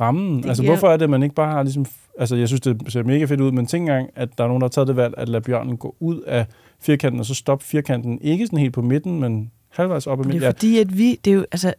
rammen. 0.00 0.42
Det 0.42 0.48
altså, 0.48 0.62
giver- 0.62 0.74
hvorfor 0.74 0.88
er 0.88 0.96
det, 0.96 1.04
at 1.04 1.10
man 1.10 1.22
ikke 1.22 1.34
bare 1.34 1.52
har 1.52 1.62
ligesom... 1.62 1.86
Altså, 2.18 2.36
jeg 2.36 2.48
synes, 2.48 2.60
det 2.60 2.82
ser 2.88 3.02
mega 3.02 3.24
fedt 3.24 3.40
ud, 3.40 3.52
men 3.52 3.66
tænk 3.66 3.82
engang, 3.82 4.10
at 4.16 4.38
der 4.38 4.44
er 4.44 4.48
nogen, 4.48 4.60
der 4.60 4.64
har 4.66 4.70
taget 4.70 4.88
det 4.88 4.96
valg 4.96 5.14
at 5.16 5.28
lade 5.28 5.42
bjørnen 5.42 5.76
gå 5.76 5.96
ud 6.00 6.20
af 6.20 6.46
firkanten, 6.80 7.20
og 7.20 7.26
så 7.26 7.34
stoppe 7.34 7.64
firkanten 7.64 8.18
ikke 8.22 8.46
sådan 8.46 8.58
helt 8.58 8.74
på 8.74 8.82
midten, 8.82 9.20
men 9.20 9.50
halvvejs 9.68 10.06
op 10.06 10.18
ad 10.20 10.24
Det 10.24 10.32
midten. 10.32 10.48
er 10.48 10.52
fordi, 10.52 10.78
at 10.78 10.98
vi, 10.98 11.20
det 11.24 11.30
er 11.30 11.34
jo, 11.34 11.46
altså, 11.52 11.74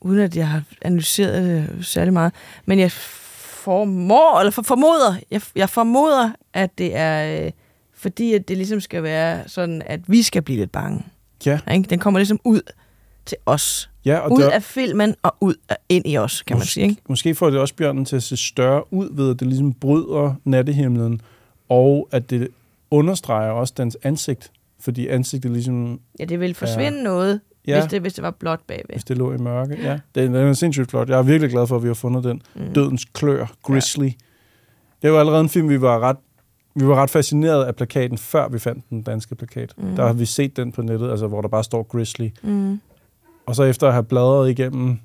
uden 0.00 0.20
at 0.20 0.36
jeg 0.36 0.48
har 0.48 0.62
analyseret 0.82 1.42
det 1.78 1.86
særlig 1.86 2.12
meget, 2.12 2.32
men 2.66 2.78
jeg 2.78 2.90
formår, 2.92 4.38
eller 4.40 4.50
for, 4.50 4.62
formoder, 4.62 5.14
jeg, 5.30 5.40
jeg 5.56 5.70
formoder, 5.70 6.30
at 6.54 6.78
det 6.78 6.96
er, 6.96 7.44
øh, 7.44 7.50
fordi 7.94 8.34
at 8.34 8.48
det 8.48 8.56
ligesom 8.56 8.80
skal 8.80 9.02
være 9.02 9.42
sådan, 9.48 9.82
at 9.86 10.00
vi 10.06 10.22
skal 10.22 10.42
blive 10.42 10.58
lidt 10.58 10.72
bange. 10.72 11.04
Ja. 11.46 11.60
Ikke? 11.72 11.90
Den 11.90 11.98
kommer 11.98 12.20
ligesom 12.20 12.40
ud 12.44 12.60
til 13.26 13.36
os. 13.46 13.90
Ja, 14.04 14.18
og 14.18 14.32
ud 14.32 14.38
det 14.38 14.46
er- 14.46 14.50
af 14.50 14.62
filmen 14.62 15.14
og 15.22 15.34
ud 15.40 15.54
af, 15.68 15.76
ind 15.88 16.04
i 16.06 16.16
os, 16.16 16.42
kan 16.42 16.56
man 16.56 16.66
sige. 16.66 16.88
Ikke? 16.88 17.02
Måske 17.08 17.34
får 17.34 17.50
det 17.50 17.58
også 17.60 17.74
bjørnen 17.74 18.04
til 18.04 18.16
at 18.16 18.22
se 18.22 18.36
større 18.36 18.92
ud 18.92 19.08
ved, 19.12 19.30
at 19.30 19.40
det 19.40 19.48
ligesom 19.48 19.72
bryder 19.72 20.34
nattehimlen, 20.44 21.20
og 21.68 22.08
at 22.12 22.30
det 22.30 22.48
understreger 22.90 23.50
også 23.50 23.74
dens 23.76 23.96
ansigt, 24.02 24.52
fordi 24.80 25.08
ansigtet 25.08 25.50
ligesom... 25.50 26.00
Ja, 26.18 26.24
det 26.24 26.40
vil 26.40 26.54
forsvinde 26.54 26.98
er- 26.98 27.02
noget, 27.02 27.40
Ja. 27.66 27.80
hvis, 27.80 27.90
det, 27.90 28.00
hvis 28.00 28.12
det 28.12 28.22
var 28.22 28.30
blåt 28.30 28.60
bagved. 28.68 28.84
Hvis 28.92 29.04
det 29.04 29.18
lå 29.18 29.32
i 29.32 29.36
mørke, 29.36 29.78
ja. 29.82 29.98
Den, 30.14 30.34
den 30.34 30.48
er 30.48 30.52
sindssygt 30.52 30.90
flot. 30.90 31.08
Jeg 31.08 31.18
er 31.18 31.22
virkelig 31.22 31.50
glad 31.50 31.66
for, 31.66 31.76
at 31.76 31.82
vi 31.82 31.86
har 31.88 31.94
fundet 31.94 32.24
den. 32.24 32.42
Mm. 32.54 32.72
Dødens 32.74 33.04
klør, 33.04 33.46
Grizzly. 33.62 34.04
Ja. 34.06 34.12
Det 35.02 35.12
var 35.12 35.20
allerede 35.20 35.40
en 35.40 35.48
film, 35.48 35.68
vi 35.68 35.80
var 35.80 35.98
ret 36.00 36.16
vi 36.74 36.86
var 36.86 36.94
ret 36.94 37.10
fascineret 37.10 37.64
af 37.64 37.76
plakaten, 37.76 38.18
før 38.18 38.48
vi 38.48 38.58
fandt 38.58 38.90
den 38.90 39.02
danske 39.02 39.34
plakat. 39.34 39.72
Mm. 39.76 39.96
Der 39.96 40.06
har 40.06 40.12
vi 40.12 40.24
set 40.24 40.56
den 40.56 40.72
på 40.72 40.82
nettet, 40.82 41.10
altså 41.10 41.26
hvor 41.26 41.40
der 41.40 41.48
bare 41.48 41.64
står 41.64 41.82
Grizzly. 41.82 42.28
Mm. 42.42 42.80
Og 43.46 43.56
så 43.56 43.62
efter 43.62 43.86
at 43.86 43.92
have 43.92 44.02
bladret 44.04 44.50
igennem 44.50 44.90
et 44.90 44.98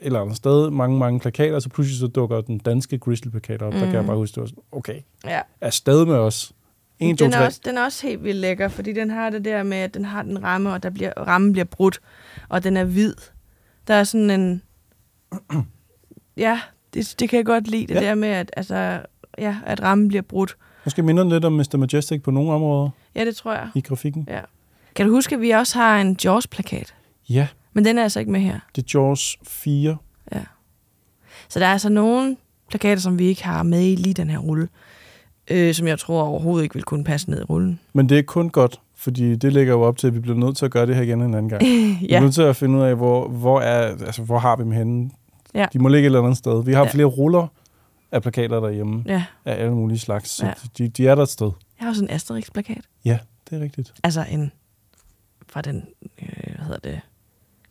eller 0.00 0.20
andet 0.20 0.36
sted, 0.36 0.70
mange, 0.70 0.98
mange 0.98 1.20
plakater, 1.20 1.58
så 1.58 1.68
pludselig 1.68 1.98
så 2.00 2.06
dukker 2.06 2.40
den 2.40 2.58
danske 2.58 2.98
Grizzly-plakat 2.98 3.62
op. 3.62 3.72
Mm. 3.72 3.78
Der 3.78 3.84
kan 3.86 3.94
jeg 3.94 4.02
Mm. 4.02 4.06
bare 4.06 4.16
huske, 4.16 4.34
det 4.34 4.40
var 4.40 4.46
sådan, 4.46 4.62
okay, 4.72 5.00
Ja. 5.24 5.40
er 5.60 5.70
stadig 5.70 6.06
med 6.06 6.16
os. 6.16 6.52
1, 7.00 7.18
2, 7.18 7.24
den, 7.24 7.32
3. 7.32 7.38
er 7.40 7.44
også, 7.46 7.60
den 7.64 7.78
er 7.78 7.84
også 7.84 8.06
helt 8.06 8.24
vildt 8.24 8.40
lækker, 8.40 8.68
fordi 8.68 8.92
den 8.92 9.10
har 9.10 9.30
det 9.30 9.44
der 9.44 9.62
med, 9.62 9.76
at 9.76 9.94
den 9.94 10.04
har 10.04 10.22
den 10.22 10.42
ramme, 10.44 10.72
og 10.72 10.82
der 10.82 10.90
bliver, 10.90 11.12
rammen 11.16 11.52
bliver 11.52 11.64
brudt, 11.64 12.00
og 12.48 12.64
den 12.64 12.76
er 12.76 12.84
hvid. 12.84 13.14
Der 13.86 13.94
er 13.94 14.04
sådan 14.04 14.30
en... 14.30 14.62
Ja, 16.36 16.60
det, 16.94 17.14
det 17.18 17.28
kan 17.28 17.36
jeg 17.36 17.46
godt 17.46 17.68
lide, 17.68 17.86
det 17.86 17.94
ja. 17.94 18.00
der 18.00 18.14
med, 18.14 18.28
at, 18.28 18.50
altså, 18.56 19.00
ja, 19.38 19.56
at 19.66 19.82
rammen 19.82 20.08
bliver 20.08 20.22
brudt. 20.22 20.56
Måske 20.84 21.02
minder 21.02 21.22
den 21.22 21.32
lidt 21.32 21.44
om 21.44 21.52
Mr. 21.52 21.76
Majestic 21.76 22.22
på 22.22 22.30
nogle 22.30 22.52
områder 22.52 22.90
Ja, 23.14 23.24
det 23.24 23.36
tror 23.36 23.52
jeg. 23.52 23.68
i 23.74 23.80
grafikken. 23.80 24.26
Ja. 24.30 24.40
Kan 24.94 25.06
du 25.06 25.12
huske, 25.12 25.34
at 25.34 25.40
vi 25.40 25.50
også 25.50 25.78
har 25.78 26.00
en 26.00 26.16
Jaws-plakat? 26.24 26.94
Ja, 27.28 27.48
Men 27.72 27.84
den 27.84 27.98
er 27.98 28.02
altså 28.02 28.20
ikke 28.20 28.32
med 28.32 28.40
her. 28.40 28.58
det 28.76 28.82
er 28.82 28.86
Jaws 28.98 29.36
4. 29.46 29.96
Ja. 30.32 30.40
Så 31.48 31.58
der 31.60 31.66
er 31.66 31.72
altså 31.72 31.88
nogle 31.88 32.36
plakater, 32.68 33.00
som 33.00 33.18
vi 33.18 33.24
ikke 33.24 33.44
har 33.44 33.62
med 33.62 33.92
i 33.92 33.94
lige 33.94 34.14
den 34.14 34.30
her 34.30 34.38
rulle, 34.38 34.68
øh, 35.50 35.74
som 35.74 35.86
jeg 35.86 35.98
tror 35.98 36.22
overhovedet 36.22 36.62
ikke 36.62 36.74
vil 36.74 36.82
kunne 36.84 37.04
passe 37.04 37.30
ned 37.30 37.40
i 37.40 37.44
rullen. 37.44 37.80
Men 37.92 38.08
det 38.08 38.18
er 38.18 38.22
kun 38.22 38.50
godt, 38.50 38.80
fordi 38.96 39.36
det 39.36 39.52
ligger 39.52 39.72
jo 39.72 39.82
op 39.82 39.96
til, 39.98 40.06
at 40.06 40.14
vi 40.14 40.20
bliver 40.20 40.36
nødt 40.38 40.56
til 40.56 40.64
at 40.64 40.70
gøre 40.70 40.86
det 40.86 40.94
her 40.94 41.02
igen 41.02 41.20
en 41.22 41.34
anden 41.34 41.48
gang. 41.48 41.62
Vi 42.00 42.06
Ja. 42.10 42.16
er 42.16 42.20
nødt 42.20 42.34
til 42.34 42.42
at 42.42 42.56
finde 42.56 42.78
ud 42.78 42.82
af, 42.84 42.96
hvor, 42.96 43.28
hvor, 43.28 43.60
er, 43.60 43.86
altså, 44.06 44.22
hvor 44.22 44.38
har 44.38 44.56
vi 44.56 44.62
dem 44.62 44.72
henne. 44.72 45.10
Ja. 45.54 45.66
De 45.72 45.78
må 45.78 45.88
ligge 45.88 46.00
et 46.02 46.06
eller 46.06 46.22
andet 46.22 46.36
sted. 46.38 46.64
Vi 46.64 46.72
har 46.72 46.84
ja. 46.84 46.90
flere 46.90 47.06
ruller 47.06 47.46
af 48.12 48.22
plakater 48.22 48.60
derhjemme. 48.60 49.02
Ja. 49.06 49.24
Af 49.44 49.60
alle 49.62 49.74
mulige 49.74 49.98
slags. 49.98 50.30
Så 50.30 50.46
Ja. 50.46 50.52
de, 50.78 50.88
de 50.88 51.08
er 51.08 51.14
der 51.14 51.22
et 51.22 51.28
sted. 51.28 51.50
Jeg 51.78 51.84
har 51.84 51.88
også 51.88 52.02
en 52.04 52.10
Asterix-plakat. 52.10 52.84
Ja, 53.04 53.18
det 53.50 53.58
er 53.58 53.62
rigtigt. 53.64 53.92
Altså 54.04 54.24
en 54.30 54.52
fra 55.48 55.60
den, 55.60 55.84
øh, 56.22 56.54
hvad 56.56 56.64
hedder 56.66 56.90
det, 56.90 57.00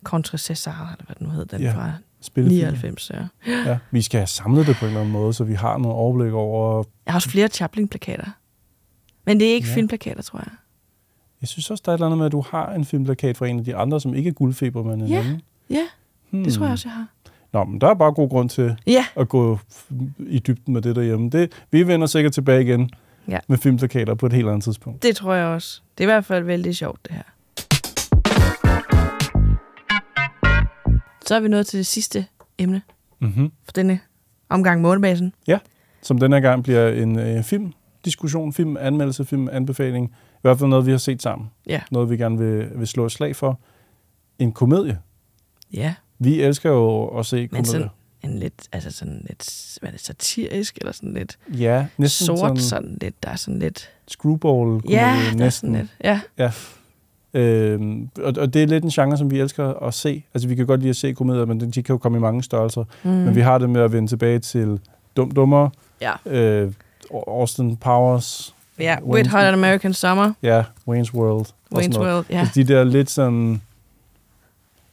Contre 0.04 0.38
César, 0.38 0.82
eller 0.92 1.04
hvad 1.06 1.16
den 1.18 1.26
nu 1.26 1.32
hed, 1.32 1.44
den 1.46 1.60
Ja, 1.60 1.72
fra 1.74 1.92
spillefilm. 2.24 2.60
99. 2.72 3.10
Ja. 3.10 3.26
Ja, 3.66 3.78
vi 3.90 4.02
skal 4.02 4.18
have 4.20 4.26
samlet 4.26 4.66
det 4.66 4.76
på 4.76 4.84
en 4.84 4.88
eller 4.88 5.00
anden 5.00 5.12
måde, 5.12 5.32
så 5.34 5.44
vi 5.44 5.54
har 5.54 5.78
noget 5.78 5.96
overblik 5.96 6.32
over... 6.32 6.84
Jeg 7.06 7.12
har 7.12 7.18
også 7.18 7.30
flere 7.30 7.48
Chaplin-plakater. 7.48 8.30
Men 9.26 9.40
det 9.40 9.50
er 9.50 9.54
ikke 9.54 9.68
Ja. 9.68 9.74
filmplakater, 9.74 10.22
tror 10.22 10.38
jeg. 10.38 10.52
Jeg 11.40 11.48
synes 11.48 11.70
også, 11.70 11.82
der 11.86 11.92
er 11.92 11.94
et 11.94 11.98
eller 11.98 12.06
andet 12.06 12.18
med, 12.18 12.26
at 12.26 12.32
du 12.32 12.44
har 12.50 12.72
en 12.72 12.84
filmplakat 12.84 13.36
fra 13.36 13.46
en 13.46 13.58
af 13.58 13.64
de 13.64 13.76
andre, 13.76 14.00
som 14.00 14.14
ikke 14.14 14.28
er 14.28 14.34
guldfeber, 14.34 14.82
men 14.82 15.00
en 15.00 15.08
Ja. 15.08 15.18
anden. 15.20 15.42
Ja, 15.70 15.82
Hmm. 16.30 16.44
det 16.44 16.52
tror 16.52 16.64
jeg 16.64 16.72
også, 16.72 16.88
jeg 16.88 16.94
har. 16.94 17.06
Nå, 17.52 17.64
men 17.64 17.80
der 17.80 17.88
er 17.88 17.94
bare 17.94 18.12
god 18.12 18.28
grund 18.28 18.48
til 18.50 18.76
Ja. 18.86 19.04
at 19.16 19.28
gå 19.28 19.58
i 20.18 20.38
dybden 20.38 20.74
med 20.74 20.82
det 20.82 20.96
derhjemme. 20.96 21.30
Det, 21.30 21.52
vi 21.70 21.86
vender 21.86 22.06
sikkert 22.06 22.32
tilbage 22.32 22.62
igen 22.62 22.90
Ja. 23.28 23.38
med 23.48 23.58
filmplakater 23.58 24.14
på 24.14 24.26
et 24.26 24.32
helt 24.32 24.48
andet 24.48 24.64
tidspunkt. 24.64 25.02
Det 25.02 25.16
tror 25.16 25.34
jeg 25.34 25.46
også. 25.46 25.80
Det 25.98 26.04
er 26.04 26.08
i 26.08 26.12
hvert 26.12 26.24
fald 26.24 26.44
vældig 26.44 26.76
sjovt, 26.76 26.98
det 27.04 27.12
her. 27.14 27.22
Så 31.26 31.34
er 31.34 31.40
vi 31.40 31.48
nået 31.48 31.66
til 31.66 31.78
det 31.78 31.86
sidste 31.86 32.26
emne 32.58 32.82
Mm-hmm. 33.20 33.52
for 33.64 33.72
denne 33.72 34.00
omgang 34.48 34.80
månebasen. 34.80 35.32
Ja, 35.48 35.58
som 36.02 36.18
denne 36.18 36.40
gang 36.40 36.62
bliver 36.62 36.88
en 36.88 37.18
øh, 37.18 37.42
filmdiskussion, 37.44 38.52
filmanmeldelse, 38.52 39.24
filmanbefaling. 39.24 40.06
I 40.10 40.38
hvert 40.42 40.58
fald 40.58 40.68
noget, 40.70 40.86
vi 40.86 40.90
har 40.90 40.98
set 40.98 41.22
sammen. 41.22 41.50
Ja. 41.66 41.80
Noget, 41.90 42.10
vi 42.10 42.16
gerne 42.16 42.38
vil, 42.38 42.70
vil 42.78 42.86
slå 42.86 43.06
et 43.06 43.12
slag 43.12 43.36
for. 43.36 43.60
En 44.38 44.52
komedie. 44.52 44.98
Ja, 45.72 45.94
Vi 46.18 46.40
elsker 46.42 46.70
jo 46.70 47.06
at 47.06 47.26
se 47.26 47.36
men 47.36 47.48
komedier. 47.48 47.72
sådan 47.72 47.88
en 48.22 48.38
lidt, 48.38 48.68
altså 48.72 48.90
sådan 48.90 49.22
lidt, 49.28 49.76
hvad 49.80 49.88
er 49.90 49.92
det, 49.92 50.00
satirisk, 50.00 50.76
eller 50.78 50.92
sådan 50.92 51.14
lidt 51.14 51.38
Ja, 51.58 51.86
næsten 51.98 52.26
sort, 52.26 52.38
sådan, 52.38 52.56
sådan 52.58 52.98
lidt, 53.00 53.22
der 53.22 53.28
er 53.30 53.36
sådan 53.36 53.58
lidt, 53.58 53.90
screwball 54.08 54.82
ja, 54.88 54.96
der 54.96 55.00
er 55.30 55.34
næsten. 55.34 55.50
sådan 55.50 55.76
lidt, 55.76 55.96
ja. 56.04 56.20
Ja. 56.38 56.50
Øhm, 57.34 58.08
og, 58.22 58.32
og 58.38 58.54
det 58.54 58.62
er 58.62 58.66
lidt 58.66 58.84
en 58.84 58.90
genre, 58.90 59.16
som 59.16 59.30
vi 59.30 59.40
elsker 59.40 59.72
at 59.82 59.94
se. 59.94 60.24
Altså, 60.34 60.48
vi 60.48 60.54
kan 60.54 60.66
godt 60.66 60.80
lide 60.80 60.90
at 60.90 60.96
se 60.96 61.12
komedier, 61.12 61.44
men 61.44 61.60
de 61.60 61.82
kan 61.82 61.92
jo 61.94 61.98
komme 61.98 62.18
i 62.18 62.20
mange 62.20 62.42
størrelser. 62.42 62.84
Mm. 63.02 63.10
Men 63.10 63.34
vi 63.34 63.40
har 63.40 63.58
det 63.58 63.70
med 63.70 63.80
at 63.80 63.92
vende 63.92 64.08
tilbage 64.08 64.38
til 64.38 64.80
Dum 65.16 65.30
Dummer, 65.30 65.68
Ja. 66.00 66.12
øh, 66.26 66.72
Austin 67.10 67.76
Powers. 67.76 68.54
Ja, 68.78 68.96
Wet 69.04 69.26
Hot 69.26 69.40
American 69.44 69.92
Summer. 69.94 70.32
Ja, 70.42 70.62
Wayne's 70.88 71.14
World. 71.14 71.46
Wayne's. 71.74 71.98
World, 72.00 72.24
ja. 72.30 72.38
Altså, 72.38 72.52
de 72.54 72.64
der 72.64 72.84
lidt 72.84 73.10
sådan... 73.10 73.50
Det 73.52 73.60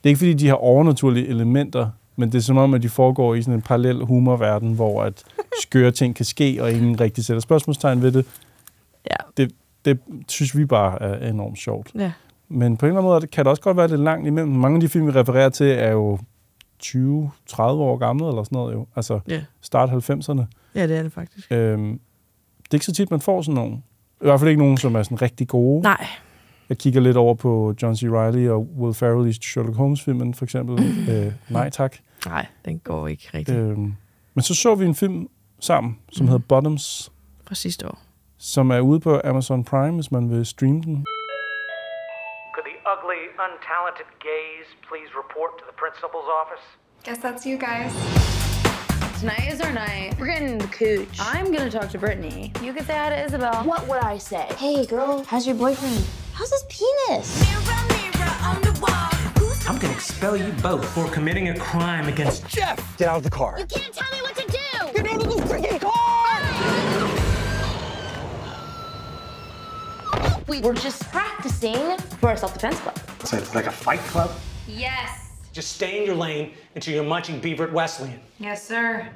er 0.04 0.10
ikke, 0.10 0.18
fordi 0.18 0.34
de 0.34 0.48
har 0.48 0.56
overnaturlige 0.56 1.28
elementer, 1.28 1.90
men 2.16 2.32
det 2.32 2.38
er 2.38 2.42
som 2.42 2.58
om, 2.58 2.74
at 2.74 2.84
de 2.84 2.90
foregår 2.90 3.36
i 3.36 3.42
sådan 3.42 3.54
en 3.54 3.62
parallel 3.62 4.04
humorverden, 4.04 4.74
hvor 4.74 5.04
at 5.04 5.24
skøre 5.62 5.92
ting 5.92 6.16
kan 6.16 6.26
ske, 6.26 6.58
og 6.62 6.72
ingen 6.72 7.00
rigtig 7.00 7.26
sætter 7.26 7.42
spørgsmålstegn 7.42 8.02
ved 8.02 8.12
det. 8.12 8.26
Ja. 9.12 9.16
Det, 9.38 9.52
det 9.86 10.00
synes 10.28 10.58
vi 10.58 10.66
bare 10.66 11.02
er 11.02 11.30
enormt 11.30 11.58
sjovt. 11.60 11.92
Ja. 11.96 12.12
Men 12.52 12.78
på 12.78 12.86
en 12.86 12.90
eller 12.90 13.00
anden 13.02 13.12
måde 13.14 13.28
kan 13.28 13.46
det 13.46 13.50
også 13.50 13.62
godt 13.62 13.78
være 13.78 13.88
lidt 13.88 14.02
langt 14.02 14.28
imellem. 14.28 14.52
Mange 14.54 14.76
af 14.76 14.82
de 14.82 14.90
film, 14.90 15.08
vi 15.08 15.12
refererer 15.12 15.50
til, 15.50 15.68
er 15.68 15.92
jo 15.92 16.20
20-30 16.84 17.62
år 17.62 17.98
gamle, 17.98 18.28
eller 18.28 18.44
sådan 18.44 18.56
noget 18.56 18.74
jo. 18.74 18.88
Altså 18.96 19.20
Ja. 19.28 19.42
start 19.62 19.90
90'erne. 19.90 20.44
Ja, 20.76 20.88
det 20.88 20.98
er 20.98 21.04
det 21.04 21.14
faktisk. 21.14 21.52
Øhm, 21.52 22.00
det 22.64 22.72
er 22.72 22.76
ikke 22.76 22.86
så 22.86 22.94
tit, 22.94 23.12
man 23.12 23.22
får 23.22 23.42
sådan 23.42 23.56
nogen. 23.56 23.84
I 24.22 24.24
hvert 24.26 24.40
fald 24.40 24.50
ikke 24.50 24.62
nogen, 24.62 24.78
som 24.78 24.96
er 24.96 25.04
sådan 25.04 25.22
rigtig 25.22 25.48
gode. 25.48 25.82
Nej. 25.82 26.06
Jeg 26.70 26.78
kigger 26.78 27.02
lidt 27.02 27.18
over 27.18 27.36
på 27.36 27.74
John 27.82 27.96
C. 27.96 28.04
Reilly 28.04 28.48
og 28.48 28.68
Will 28.78 28.94
Ferrell 28.94 29.30
i 29.30 29.34
Sherlock 29.34 29.76
Holmes-filmen, 29.78 30.34
for 30.34 30.46
eksempel. 30.46 30.80
øh, 31.14 31.32
nej 31.50 31.70
tak. 31.70 31.96
Nej, 32.26 32.46
den 32.66 32.80
går 32.80 33.08
ikke 33.08 33.30
rigtigt. 33.34 33.58
Øhm, 33.58 33.94
men 34.34 34.42
så 34.42 34.56
så 34.56 34.76
vi 34.76 34.86
en 34.86 34.96
film 34.96 35.28
sammen, 35.60 35.98
som 36.12 36.24
Mhm. 36.26 36.32
hedder 36.32 36.46
Bottoms, 36.48 37.12
Fra 37.48 37.56
sidste 37.56 37.88
år. 37.88 38.00
som 38.38 38.70
er 38.72 38.80
ude 38.80 39.00
på 39.00 39.22
Amazon 39.24 39.64
Prime, 39.64 39.92
hvis 39.94 40.12
man 40.12 40.30
vil 40.30 40.46
streame 40.46 40.82
den. 40.82 41.06
Could 42.82 42.86
the 42.86 42.90
ugly, 42.90 43.28
untalented 43.38 44.08
gays 44.20 44.66
please 44.88 45.10
report 45.16 45.58
to 45.60 45.66
the 45.66 45.74
principal's 45.74 46.26
office? 46.26 46.64
Guess 47.04 47.18
that's 47.20 47.46
you 47.46 47.58
guys. 47.58 47.92
Tonight 49.20 49.52
is 49.52 49.62
our 49.62 49.72
night. 49.72 50.16
We're 50.20 50.28
getting 50.28 50.58
the 50.58 50.68
cooch. 50.68 51.08
I'm 51.20 51.52
gonna 51.52 51.70
talk 51.70 51.90
to 51.90 51.98
Brittany. 51.98 52.52
You 52.62 52.74
can 52.74 52.86
say 52.86 52.94
hi 52.96 53.10
to 53.10 53.24
Isabel. 53.24 53.64
What 53.64 53.88
would 53.88 54.00
I 54.00 54.18
say? 54.18 54.48
Hey, 54.58 54.86
girl, 54.86 55.24
how's 55.26 55.46
your 55.46 55.56
boyfriend? 55.56 56.06
How's 56.34 56.52
his 56.52 56.64
penis? 56.70 57.52
I'm 59.68 59.78
gonna 59.78 59.94
expel 59.94 60.36
you 60.36 60.52
both 60.62 60.88
for 60.90 61.08
committing 61.10 61.50
a 61.50 61.58
crime 61.58 62.08
against 62.08 62.48
Jeff. 62.48 62.98
Get 62.98 63.08
out 63.08 63.18
of 63.18 63.24
the 63.24 63.30
car. 63.30 63.60
You 63.60 63.66
can't 63.66 63.94
tell 63.94 64.12
me 64.12 64.22
what 64.22 64.36
to 64.36 64.48
do! 64.48 65.02
Get 65.02 65.12
out 65.12 65.22
of 65.22 65.30
the 65.30 65.42
freaking 65.44 65.71
We 70.52 70.60
were 70.60 70.74
just 70.74 71.10
practicing 71.12 71.98
for 72.20 72.28
our 72.28 72.36
self-defense 72.36 72.78
club. 72.80 73.00
So 73.24 73.38
it's 73.38 73.56
like 73.56 73.68
a 73.68 73.72
fight 73.72 74.02
club? 74.02 74.32
Yes. 74.68 75.30
Just 75.54 75.72
stay 75.72 76.02
in 76.02 76.06
your 76.06 76.16
lane 76.16 76.52
until 76.76 76.94
you're 76.94 77.06
munching 77.06 77.40
beaver 77.40 77.64
at 77.64 77.72
Wesleyan. 77.72 78.20
Yes, 78.38 78.68
sir. 78.68 79.08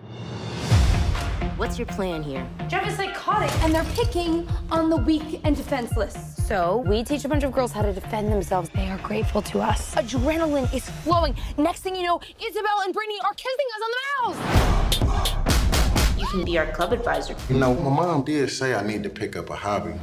What's 1.58 1.78
your 1.78 1.88
plan 1.88 2.24
here? 2.24 2.48
Jeff 2.70 2.88
is 2.88 2.96
psychotic, 2.96 3.52
and 3.64 3.76
they're 3.76 3.84
picking 3.96 4.48
on 4.72 4.90
the 4.90 4.96
weak 4.96 5.42
and 5.44 5.58
defenseless. 5.58 6.38
So 6.38 6.86
we 6.88 7.04
teach 7.04 7.26
a 7.26 7.28
bunch 7.28 7.44
of 7.44 7.52
girls 7.52 7.74
how 7.74 7.82
to 7.82 7.92
defend 7.92 8.32
themselves. 8.32 8.70
They 8.70 8.88
are 8.88 8.98
grateful 9.00 9.42
to 9.42 9.60
us. 9.60 9.94
Adrenaline 9.96 10.74
is 10.74 10.90
flowing. 10.90 11.36
Next 11.58 11.82
thing 11.82 11.98
you 11.98 12.04
know, 12.04 12.22
Isabel 12.42 12.80
and 12.86 12.94
Brittany 12.94 13.20
are 13.26 13.34
kissing 13.34 13.68
us 13.76 13.82
on 13.84 13.92
the 13.92 14.00
mouth. 14.24 16.18
You 16.18 16.28
can 16.28 16.46
be 16.46 16.58
our 16.58 16.68
club 16.68 16.94
advisor. 16.94 17.36
You 17.50 17.58
know, 17.58 17.74
my 17.74 17.90
mom 17.90 18.24
did 18.24 18.50
say 18.50 18.74
I 18.74 18.88
need 18.88 19.04
to 19.04 19.10
pick 19.10 19.36
up 19.36 19.50
a 19.50 19.56
hobby. 19.58 19.96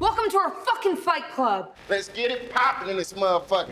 Welcome 0.00 0.30
to 0.30 0.38
our 0.38 0.50
fucking 0.50 0.96
fight 0.96 1.24
club. 1.34 1.74
Let's 1.90 2.08
get 2.08 2.30
it 2.30 2.50
popping 2.50 2.88
in 2.88 2.96
this 2.96 3.12
motherfucker. 3.12 3.68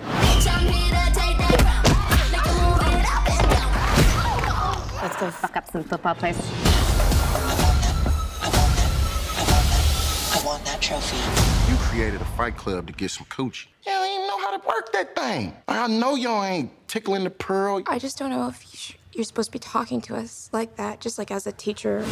Let's 5.00 5.16
go 5.16 5.30
fuck 5.30 5.56
up 5.56 5.70
some 5.70 5.84
football 5.84 6.14
players. 6.14 6.36
I 10.34 10.42
want 10.44 10.64
that 10.66 10.82
trophy. 10.82 11.16
You 11.72 11.78
created 11.78 12.20
a 12.20 12.24
fight 12.36 12.56
club 12.58 12.86
to 12.88 12.92
get 12.92 13.10
some 13.10 13.26
coochie. 13.26 13.66
You 13.86 13.92
don't 13.92 14.06
even 14.10 14.26
know 14.26 14.38
how 14.38 14.54
to 14.54 14.66
work 14.66 14.92
that 14.92 15.16
thing. 15.16 15.54
I 15.66 15.86
know 15.88 16.14
y'all 16.14 16.44
ain't 16.44 16.70
tickling 16.88 17.24
the 17.24 17.30
pearl. 17.30 17.82
I 17.86 17.98
just 17.98 18.18
don't 18.18 18.28
know 18.30 18.48
if 18.48 18.62
you 18.64 18.76
sh- 18.78 18.96
you're 19.14 19.24
supposed 19.24 19.48
to 19.50 19.52
be 19.52 19.58
talking 19.60 20.02
to 20.02 20.16
us 20.16 20.50
like 20.52 20.76
that, 20.76 21.00
just 21.00 21.18
like 21.18 21.30
as 21.30 21.46
a 21.46 21.52
teacher. 21.52 22.04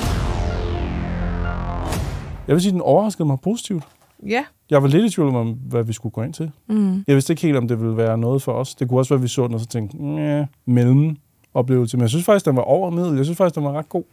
Jeg 2.49 2.55
vil 2.55 2.61
sige, 2.61 2.73
den 2.73 2.81
overraskede 2.83 3.27
mig 3.27 3.41
positivt. 3.41 3.85
Ja. 4.27 4.45
Jeg 4.71 4.83
var 4.83 4.89
lidt 4.89 5.05
i 5.05 5.11
tvivl 5.15 5.35
om, 5.35 5.53
hvad 5.53 5.85
vi 5.85 5.93
skulle 5.93 6.13
gå 6.13 6.23
ind 6.23 6.33
til. 6.35 6.51
Mm. 6.67 7.05
Jeg 7.07 7.15
vidste 7.15 7.33
ikke 7.33 7.43
helt, 7.43 7.57
om 7.57 7.69
det 7.69 7.81
ville 7.81 7.97
være 7.97 8.19
noget 8.19 8.43
for 8.43 8.53
os. 8.53 8.75
Det 8.75 8.89
kunne 8.89 9.01
også 9.01 9.15
være, 9.15 9.19
at 9.19 9.23
vi 9.23 9.29
så 9.29 9.47
den 9.47 9.55
og 9.55 9.61
så 9.61 9.67
tænkte, 9.67 9.97
ja, 9.99 10.47
mellem 10.67 11.17
oplevelse. 11.55 11.97
Men 11.97 12.03
jeg 12.03 12.11
synes 12.11 12.25
faktisk, 12.25 12.47
den 12.47 12.57
var 12.57 12.63
over 12.63 12.91
middel. 12.91 13.17
Jeg 13.17 13.25
synes 13.25 13.37
faktisk, 13.39 13.55
den 13.55 13.65
var 13.65 13.73
ret 13.73 13.89
god. 13.89 14.05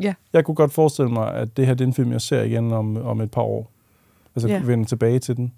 Ja. 0.00 0.14
Jeg 0.32 0.44
kunne 0.44 0.54
godt 0.54 0.72
forestille 0.72 1.10
mig, 1.10 1.34
at 1.34 1.56
det 1.56 1.66
her 1.66 1.74
det 1.74 1.84
er 1.84 1.88
en 1.88 1.94
film, 1.94 2.12
jeg 2.12 2.20
ser 2.20 2.42
igen 2.42 2.72
om, 2.72 2.96
om 2.96 3.20
et 3.20 3.30
par 3.30 3.42
år. 3.42 3.70
Altså 4.36 4.48
Ja. 4.48 4.60
vende 4.64 4.84
tilbage 4.84 5.18
til 5.18 5.36
den. 5.36 5.52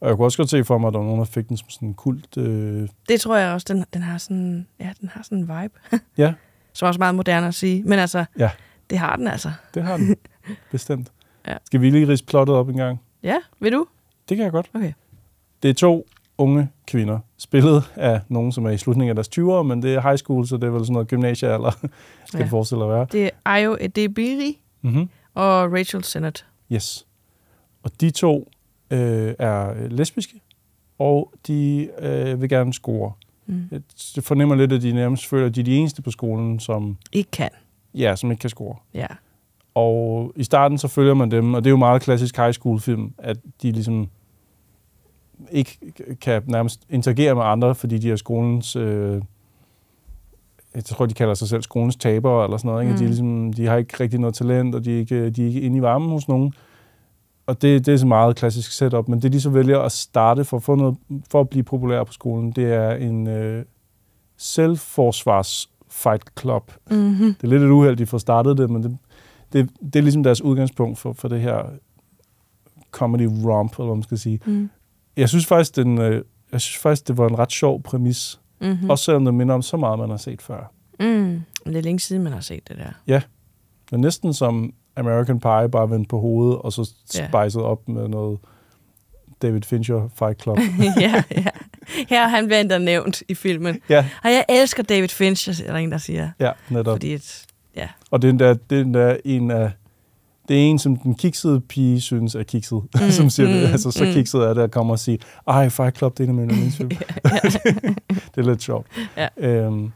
Og 0.00 0.08
jeg 0.08 0.16
kunne 0.16 0.26
også 0.26 0.38
godt 0.38 0.50
se 0.50 0.64
for 0.64 0.78
mig, 0.78 0.88
at 0.88 0.92
der 0.94 0.98
var 0.98 1.06
nogen, 1.06 1.18
der 1.18 1.24
fik 1.24 1.48
den 1.48 1.56
som 1.56 1.68
sådan 1.70 1.88
en 1.88 1.94
kult. 1.94 2.36
Øh, 2.38 2.88
Det 3.08 3.20
tror 3.20 3.36
jeg 3.36 3.52
også, 3.52 3.66
den, 3.74 3.84
den 3.94 4.02
har 4.02 4.18
sådan, 4.18 4.66
ja, 4.80 4.90
den 5.00 5.08
har 5.08 5.22
sådan 5.22 5.38
en 5.38 5.42
vibe. 5.62 5.74
ja, 6.18 6.34
Som 6.72 6.86
er 6.86 6.88
også 6.88 6.98
meget 6.98 7.14
moderne 7.14 7.46
at 7.46 7.54
sige. 7.54 7.82
Men 7.82 7.98
altså, 7.98 8.24
ja, 8.38 8.50
det 8.90 8.98
har 8.98 9.16
den 9.16 9.28
altså. 9.28 9.50
det 9.74 9.82
har 9.82 9.96
den. 9.96 10.16
Bestemt. 10.72 11.12
Ja. 11.46 11.56
Skal 11.64 11.80
vi 11.80 11.90
lige 11.90 12.08
rise 12.08 12.24
plottet 12.24 12.56
op 12.56 12.68
en 12.68 12.76
gang? 12.76 13.00
Ja, 13.24 13.36
vil 13.60 13.72
du? 13.72 13.86
Det 14.28 14.36
kan 14.36 14.44
jeg 14.44 14.52
godt. 14.52 14.70
Okay. 14.74 14.92
Det 15.62 15.70
er 15.70 15.74
to 15.74 16.06
unge 16.38 16.68
kvinder, 16.86 17.18
spillet 17.36 17.92
af 17.96 18.20
nogen, 18.28 18.52
som 18.52 18.66
er 18.66 18.70
i 18.70 18.78
slutningen 18.78 19.08
af 19.08 19.14
deres 19.24 19.28
20'ere, 19.38 19.62
men 19.62 19.82
det 19.82 19.94
er 19.94 20.00
high 20.00 20.16
school, 20.18 20.46
så 20.46 20.56
det 20.56 20.64
er 20.64 20.70
vel 20.70 20.80
sådan 20.80 20.92
noget 20.92 21.08
gymnasiealder, 21.08 21.70
skal 22.26 22.38
ja. 22.38 22.42
Det 22.42 22.50
forestille 22.50 22.84
at 22.84 22.90
være. 22.90 23.06
Det 23.12 23.24
er 23.24 23.30
Ayo 23.44 23.76
Edebiri 23.80 24.60
Mm-hmm. 24.82 25.08
og 25.34 25.72
Rachel 25.72 26.04
Sennett. 26.04 26.46
Yes. 26.72 27.06
Og 27.82 28.00
de 28.00 28.10
to 28.10 28.50
øh, 28.90 29.34
er 29.38 29.88
lesbiske, 29.88 30.40
og 30.98 31.32
de 31.46 31.88
øh, 31.98 32.40
vil 32.40 32.48
gerne 32.48 32.74
score. 32.74 33.12
Mm. 33.46 33.68
Jeg 34.16 34.24
fornemmer 34.24 34.54
lidt, 34.54 34.72
at 34.72 34.82
de 34.82 34.92
nærmest 34.92 35.26
føler, 35.26 35.46
at 35.46 35.54
de 35.54 35.60
er 35.60 35.64
de 35.64 35.76
eneste 35.76 36.02
på 36.02 36.10
skolen, 36.10 36.60
som, 36.60 36.96
Ikke 37.12 37.30
kan. 37.30 37.48
ja, 37.94 38.16
som 38.16 38.30
ikke 38.30 38.40
kan 38.40 38.50
score. 38.50 38.76
Ja. 38.94 39.06
Og 39.74 40.32
i 40.36 40.44
starten 40.44 40.78
så 40.78 40.88
følger 40.88 41.14
man 41.14 41.30
dem, 41.30 41.54
og 41.54 41.64
det 41.64 41.68
er 41.68 41.72
jo 41.72 41.76
meget 41.76 42.02
klassisk 42.02 42.36
high 42.36 42.52
school 42.52 42.80
film, 42.80 43.12
at 43.18 43.36
de 43.62 43.72
ligesom 43.72 44.08
ikke 45.50 45.78
kan 46.20 46.42
nærmest 46.46 46.80
interagere 46.90 47.34
med 47.34 47.42
andre, 47.42 47.74
fordi 47.74 47.98
de 47.98 48.10
er 48.10 48.16
skolens, 48.16 48.76
øh, 48.76 49.22
jeg 50.74 50.84
tror, 50.84 51.06
de 51.06 51.14
kalder 51.14 51.34
sig 51.34 51.48
selv 51.48 51.62
skolens 51.62 51.96
tabere 51.96 52.44
eller 52.44 52.56
sådan 52.56 52.68
noget. 52.68 52.82
Ikke? 52.82 52.92
Mm. 52.92 52.98
De, 52.98 53.06
ligesom, 53.06 53.52
de 53.52 53.66
har 53.66 53.76
ikke 53.76 53.96
rigtig 54.00 54.20
noget 54.20 54.34
talent, 54.34 54.74
og 54.74 54.84
de 54.84 54.94
er 54.94 54.98
ikke, 54.98 55.30
de 55.30 55.42
er 55.42 55.46
ikke 55.46 55.60
inde 55.60 55.76
i 55.76 55.82
varmen 55.82 56.10
hos 56.10 56.28
nogen. 56.28 56.54
Og 57.46 57.62
det, 57.62 57.86
det 57.86 57.94
er 57.94 57.98
så 57.98 58.06
meget 58.06 58.36
klassisk 58.36 58.72
setup, 58.72 59.08
men 59.08 59.22
det 59.22 59.32
de 59.32 59.40
så 59.40 59.50
vælger 59.50 59.80
at 59.80 59.92
starte 59.92 60.44
for 60.44 60.56
at, 60.56 60.62
få 60.62 60.74
noget, 60.74 60.96
for 61.30 61.40
at 61.40 61.48
blive 61.48 61.62
populær 61.62 62.04
på 62.04 62.12
skolen, 62.12 62.52
det 62.52 62.72
er 62.72 62.90
en 62.90 63.26
øh, 63.26 63.64
selvforsvars 64.36 65.70
fight 65.90 66.40
club. 66.40 66.72
Mhm. 66.90 67.34
Det 67.34 67.44
er 67.44 67.48
lidt 67.48 67.62
et 67.62 67.68
uheld, 67.70 67.96
de 67.96 68.06
får 68.06 68.18
startet 68.18 68.58
det, 68.58 68.70
men 68.70 68.82
det, 68.82 68.98
det, 69.54 69.70
det 69.82 69.96
er 69.96 70.02
ligesom 70.02 70.22
deres 70.22 70.40
udgangspunkt 70.40 70.98
for, 70.98 71.12
for 71.12 71.28
det 71.28 71.40
her 71.40 71.62
comedy 72.90 73.28
romp, 73.44 73.72
eller 73.72 73.84
hvad 73.86 73.96
man 73.96 74.02
skal 74.02 74.18
sige. 74.18 74.40
Mm. 74.46 74.70
Jeg 75.16 75.28
synes 75.28 75.46
faktisk, 75.46 75.76
den, 75.76 75.98
øh, 75.98 76.24
jeg 76.52 76.60
synes 76.60 76.78
faktisk, 76.82 77.08
det 77.08 77.16
var 77.18 77.28
en 77.28 77.38
ret 77.38 77.52
sjov 77.52 77.82
præmis. 77.82 78.40
Mhm. 78.60 78.90
Også 78.90 79.04
selvom 79.04 79.24
det 79.24 79.34
minder 79.34 79.54
om 79.54 79.62
så 79.62 79.76
meget, 79.76 79.98
man 79.98 80.10
har 80.10 80.16
set 80.16 80.42
før. 80.42 80.72
Mm. 81.00 81.40
Det 81.66 81.76
er 81.76 81.80
længe 81.80 81.98
siden, 82.00 82.22
man 82.22 82.32
har 82.32 82.40
set 82.40 82.68
det 82.68 82.76
der. 82.76 82.90
Ja, 83.06 83.22
det 83.86 83.92
er 83.92 83.96
næsten 83.96 84.34
som 84.34 84.72
American 84.96 85.40
Pie, 85.40 85.68
bare 85.72 85.90
vendt 85.90 86.08
på 86.08 86.20
hovedet, 86.20 86.58
og 86.58 86.72
så 86.72 86.94
Ja. 87.14 87.28
spejset 87.28 87.62
op 87.62 87.88
med 87.88 88.08
noget 88.08 88.38
David 89.42 89.62
Fincher 89.62 90.08
Fight 90.18 90.42
Club. 90.42 90.58
ja, 91.00 91.22
ja. 91.30 91.44
Her 92.08 92.22
er 92.24 92.28
han 92.28 92.46
bliver 92.46 92.60
endda 92.60 92.78
nævnt 92.78 93.22
i 93.28 93.34
filmen. 93.34 93.80
Ja. 93.88 94.06
Og 94.24 94.30
jeg 94.30 94.44
elsker 94.48 94.82
David 94.82 95.08
Fincher, 95.08 95.64
er 95.66 95.72
der 95.72 95.78
en, 95.78 95.92
der 95.92 95.98
siger. 95.98 96.30
ja, 96.40 96.50
netop. 96.70 96.94
Fordi 96.94 97.14
et, 97.14 97.46
ja. 97.76 97.88
Og 98.10 98.22
det 98.22 98.28
er, 98.28 98.30
endda, 98.30 98.54
det 98.70 98.78
er 98.78 98.82
endda 98.82 99.16
en 99.24 99.50
af 99.50 99.70
det 100.48 100.56
er 100.56 100.60
en, 100.60 100.78
som 100.78 100.96
den 100.96 101.14
kiksede 101.14 101.60
pige 101.60 102.00
synes 102.00 102.34
er 102.34 102.42
kikset, 102.42 102.82
mm, 103.00 103.10
som 103.10 103.30
siger 103.30 103.48
det. 103.48 103.62
mm, 103.62 103.72
Altså, 103.72 103.90
så 103.90 104.04
mm. 104.04 104.12
kikset 104.12 104.40
er 104.40 104.54
det 104.54 104.62
at 104.62 104.70
komme 104.70 104.92
og 104.92 104.98
sige, 104.98 105.18
ej, 105.48 105.68
Fight 105.68 105.98
Club, 105.98 106.18
det 106.18 106.28
er 106.28 106.32
en 106.32 106.38
af 106.38 106.46
mine 106.46 106.70
det 108.34 108.36
er 108.36 108.42
lidt 108.42 108.62
sjovt. 108.62 108.86
Ja. 109.16 109.28
Øhm, 109.36 109.92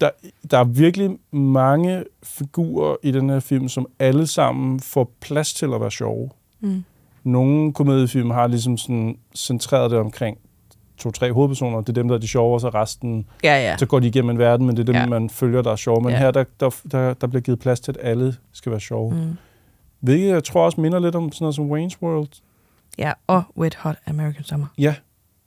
der, 0.00 0.10
der 0.50 0.58
er 0.58 0.64
virkelig 0.64 1.10
mange 1.32 2.04
figurer 2.22 2.96
i 3.02 3.10
den 3.10 3.30
her 3.30 3.40
film, 3.40 3.68
som 3.68 3.86
alle 3.98 4.26
sammen 4.26 4.80
får 4.80 5.12
plads 5.20 5.54
til 5.54 5.66
at 5.74 5.80
være 5.80 5.90
sjove. 5.90 6.30
Mm. 6.60 6.84
Nogle 7.24 7.72
komediefilm 7.72 8.30
har 8.30 8.46
ligesom 8.46 8.76
sådan 8.76 9.18
centreret 9.34 9.90
det 9.90 9.98
omkring 9.98 10.38
to-tre 11.00 11.32
hovedpersoner. 11.32 11.80
Det 11.80 11.88
er 11.88 11.92
dem, 11.92 12.08
der 12.08 12.14
er 12.14 12.18
de 12.20 12.28
sjove, 12.28 12.54
og 12.54 12.60
så 12.60 12.68
resten, 12.68 13.26
Ja, 13.44 13.54
ja. 13.70 13.76
så 13.76 13.86
går 13.86 13.98
de 14.00 14.06
igennem 14.06 14.30
en 14.30 14.38
verden, 14.38 14.66
men 14.66 14.76
det 14.76 14.82
er 14.82 14.86
dem, 14.92 14.94
Ja. 14.94 15.06
man 15.06 15.30
følger, 15.30 15.62
der 15.62 15.72
er 15.72 15.76
sjove. 15.76 16.00
Men 16.02 16.10
Ja. 16.10 16.18
her, 16.18 16.30
der, 16.30 16.44
der, 16.60 16.70
der, 16.92 17.14
der 17.14 17.26
bliver 17.26 17.40
givet 17.42 17.58
plads 17.58 17.80
til, 17.80 17.92
at 17.92 17.98
alle 18.10 18.34
skal 18.52 18.72
være 18.72 18.80
sjove. 18.80 19.14
Mm. 19.14 19.36
Hvilket 20.00 20.28
jeg 20.28 20.44
tror 20.44 20.64
også 20.64 20.80
minder 20.80 20.98
lidt 20.98 21.14
om 21.14 21.32
sådan 21.32 21.44
noget 21.44 21.54
som 21.54 21.72
Wayne's 21.72 22.02
World. 22.02 22.28
Ja, 22.98 23.12
og 23.26 23.42
Wet 23.58 23.74
Hot 23.74 23.96
American 24.06 24.44
Summer. 24.44 24.66
Ja, 24.78 24.94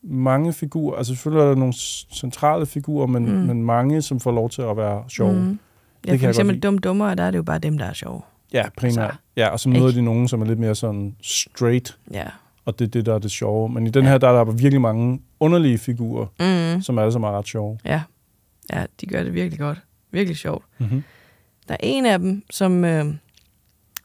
mange 0.03 0.53
figurer. 0.53 0.97
Altså 0.97 1.13
selvfølgelig 1.13 1.43
er 1.43 1.47
der 1.47 1.55
nogle 1.55 1.73
centrale 2.13 2.65
figurer, 2.65 3.07
men, 3.07 3.25
Mm. 3.25 3.31
men 3.47 3.63
mange, 3.63 4.01
som 4.01 4.19
får 4.19 4.31
lov 4.31 4.49
til 4.49 4.61
at 4.61 4.77
være 4.77 5.03
sjove. 5.09 5.33
Mm. 5.33 5.39
Det 5.39 6.07
Ja, 6.07 6.11
kan 6.11 6.19
for 6.19 6.25
godt 6.25 6.35
eksempel. 6.35 6.59
Dum 6.59 6.77
Dummer, 6.77 7.13
der 7.13 7.23
er 7.23 7.31
det 7.31 7.37
jo 7.37 7.43
bare 7.43 7.59
dem, 7.59 7.77
der 7.77 7.85
er 7.85 7.93
sjove. 7.93 8.21
Ja, 8.53 8.63
primært. 8.77 8.97
Altså, 9.03 9.17
ja, 9.37 9.47
og 9.49 9.59
så 9.59 9.69
møder 9.69 9.87
ikke? 9.87 9.99
de 9.99 10.05
nogen, 10.05 10.27
som 10.27 10.41
er 10.41 10.45
lidt 10.45 10.59
mere 10.59 10.75
sådan 10.75 11.15
straight. 11.21 11.97
Ja. 12.11 12.25
Og 12.65 12.79
det 12.79 12.85
er 12.85 12.89
det, 12.89 13.05
der 13.05 13.15
er 13.15 13.19
det 13.19 13.31
sjove. 13.31 13.69
Men 13.69 13.87
i 13.87 13.89
den 13.89 14.05
her, 14.05 14.17
der 14.17 14.29
er 14.29 14.43
der 14.45 14.51
virkelig 14.51 14.81
mange 14.81 15.21
underlige 15.39 15.77
figurer, 15.77 16.25
Mm. 16.75 16.81
som 16.81 16.99
alle 16.99 17.11
sammen 17.11 17.27
er 17.33 17.37
ret 17.37 17.47
sjove. 17.47 17.79
Ja. 17.85 18.01
ja, 18.73 18.85
de 19.01 19.05
gør 19.05 19.23
det 19.23 19.33
virkelig 19.33 19.59
godt. 19.59 19.81
Virkelig 20.11 20.37
sjovt. 20.37 20.65
Mhm. 20.77 21.03
Der 21.67 21.73
er 21.73 21.77
en 21.83 22.05
af 22.05 22.19
dem, 22.19 22.43
som 22.49 22.85
øh, 22.85 23.15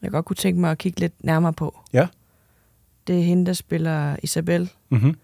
jeg 0.03 0.11
godt 0.11 0.25
kunne 0.25 0.37
tænke 0.37 0.61
mig 0.61 0.71
at 0.71 0.79
kigge 0.79 1.01
lidt 1.01 1.25
nærmere 1.25 1.53
på. 1.53 1.81
Ja. 1.93 2.09
Det 3.07 3.19
er 3.19 3.23
hende, 3.23 3.47
der 3.47 3.53
spiller 3.53 4.17
Isabel, 4.23 4.71
Mhm. 4.89 5.17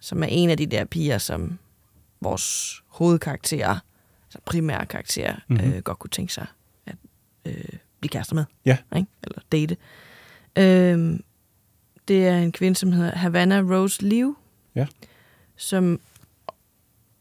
som 0.00 0.22
er 0.22 0.26
en 0.30 0.50
af 0.50 0.56
de 0.56 0.66
der 0.66 0.84
piger, 0.84 1.18
som 1.18 1.58
vores 2.20 2.74
hovedkarakterer, 2.88 3.78
altså 4.26 4.38
primære 4.44 4.86
karakterer, 4.86 5.34
Mhm. 5.48 5.58
mm-hmm. 5.58 5.72
øh, 5.76 5.82
godt 5.82 5.98
kunne 5.98 6.10
tænke 6.10 6.32
sig 6.32 6.46
at 6.86 6.94
øh, 7.46 7.54
blive 8.00 8.08
kærester 8.10 8.34
med. 8.34 8.44
Ja. 8.66 8.76
Ikke? 8.96 9.08
Eller 9.22 9.38
date. 9.52 9.76
Øh, 10.58 11.18
det 12.08 12.26
er 12.26 12.38
en 12.38 12.52
kvinde, 12.52 12.76
som 12.78 12.92
hedder 12.92 13.10
Havana 13.16 13.60
Rose 13.60 14.02
Liu, 14.02 14.36
Ja. 14.74 14.86
som 15.56 16.00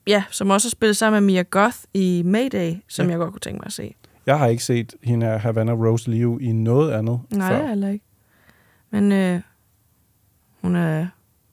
ja, 0.07 0.23
som 0.31 0.49
også 0.49 0.67
har 0.67 0.71
spillet 0.71 0.97
sammen 0.97 1.23
med 1.23 1.25
Mia 1.33 1.41
Goth 1.41 1.77
i 1.93 2.21
Mayday, 2.25 2.73
som 2.87 3.05
Ja. 3.05 3.11
jeg 3.11 3.17
godt 3.19 3.31
kunne 3.31 3.39
tænke 3.39 3.57
mig 3.59 3.65
at 3.65 3.73
se. 3.73 3.95
Jeg 4.25 4.37
har 4.39 4.47
ikke 4.47 4.63
set 4.63 4.93
hende 5.03 5.25
her, 5.25 5.37
Havana 5.37 5.71
Rose 5.71 6.11
Liu 6.11 6.37
i 6.39 6.51
noget 6.51 6.91
andet 6.91 7.19
Nej, 7.29 7.49
før. 7.49 7.57
er 7.63 7.67
heller 7.67 7.89
ikke. 7.89 8.05
Men 8.89 9.11
øh, 9.11 9.41
hun, 10.61 10.75
er, 10.75 11.07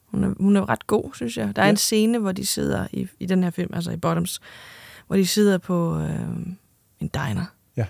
hun, 0.05 0.23
er, 0.23 0.33
hun 0.39 0.55
er 0.55 0.69
ret 0.69 0.87
god, 0.87 1.11
synes 1.15 1.37
jeg. 1.37 1.55
Der 1.55 1.61
er 1.61 1.65
Ja. 1.65 1.71
en 1.71 1.77
scene, 1.77 2.19
hvor 2.19 2.31
de 2.31 2.45
sidder 2.45 2.87
i, 2.91 3.07
i 3.19 3.25
den 3.25 3.43
her 3.43 3.49
film, 3.51 3.73
altså 3.73 3.91
i 3.91 3.97
Bottoms, 3.97 4.39
hvor 5.07 5.15
de 5.15 5.27
sidder 5.27 5.57
på 5.57 5.99
øh, 5.99 6.19
en 6.99 7.07
diner 7.07 7.45
Ja. 7.77 7.85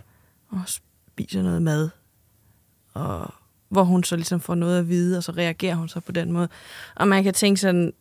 og 0.50 0.62
spiser 0.68 1.44
noget 1.44 1.62
mad, 1.62 1.90
og 2.94 3.34
hvor 3.70 3.84
hun 3.84 4.04
så 4.04 4.16
ligesom 4.16 4.40
får 4.40 4.56
noget 4.56 4.80
at 4.80 4.90
vide, 4.90 5.18
og 5.18 5.24
så 5.24 5.32
reagerer 5.32 5.76
hun 5.76 5.90
så 5.90 6.00
på 6.00 6.12
den 6.12 6.32
måde. 6.32 6.50
Og 6.96 7.08
man 7.08 7.24
kan 7.24 7.34
tænke 7.34 7.62
sådan, 7.62 7.94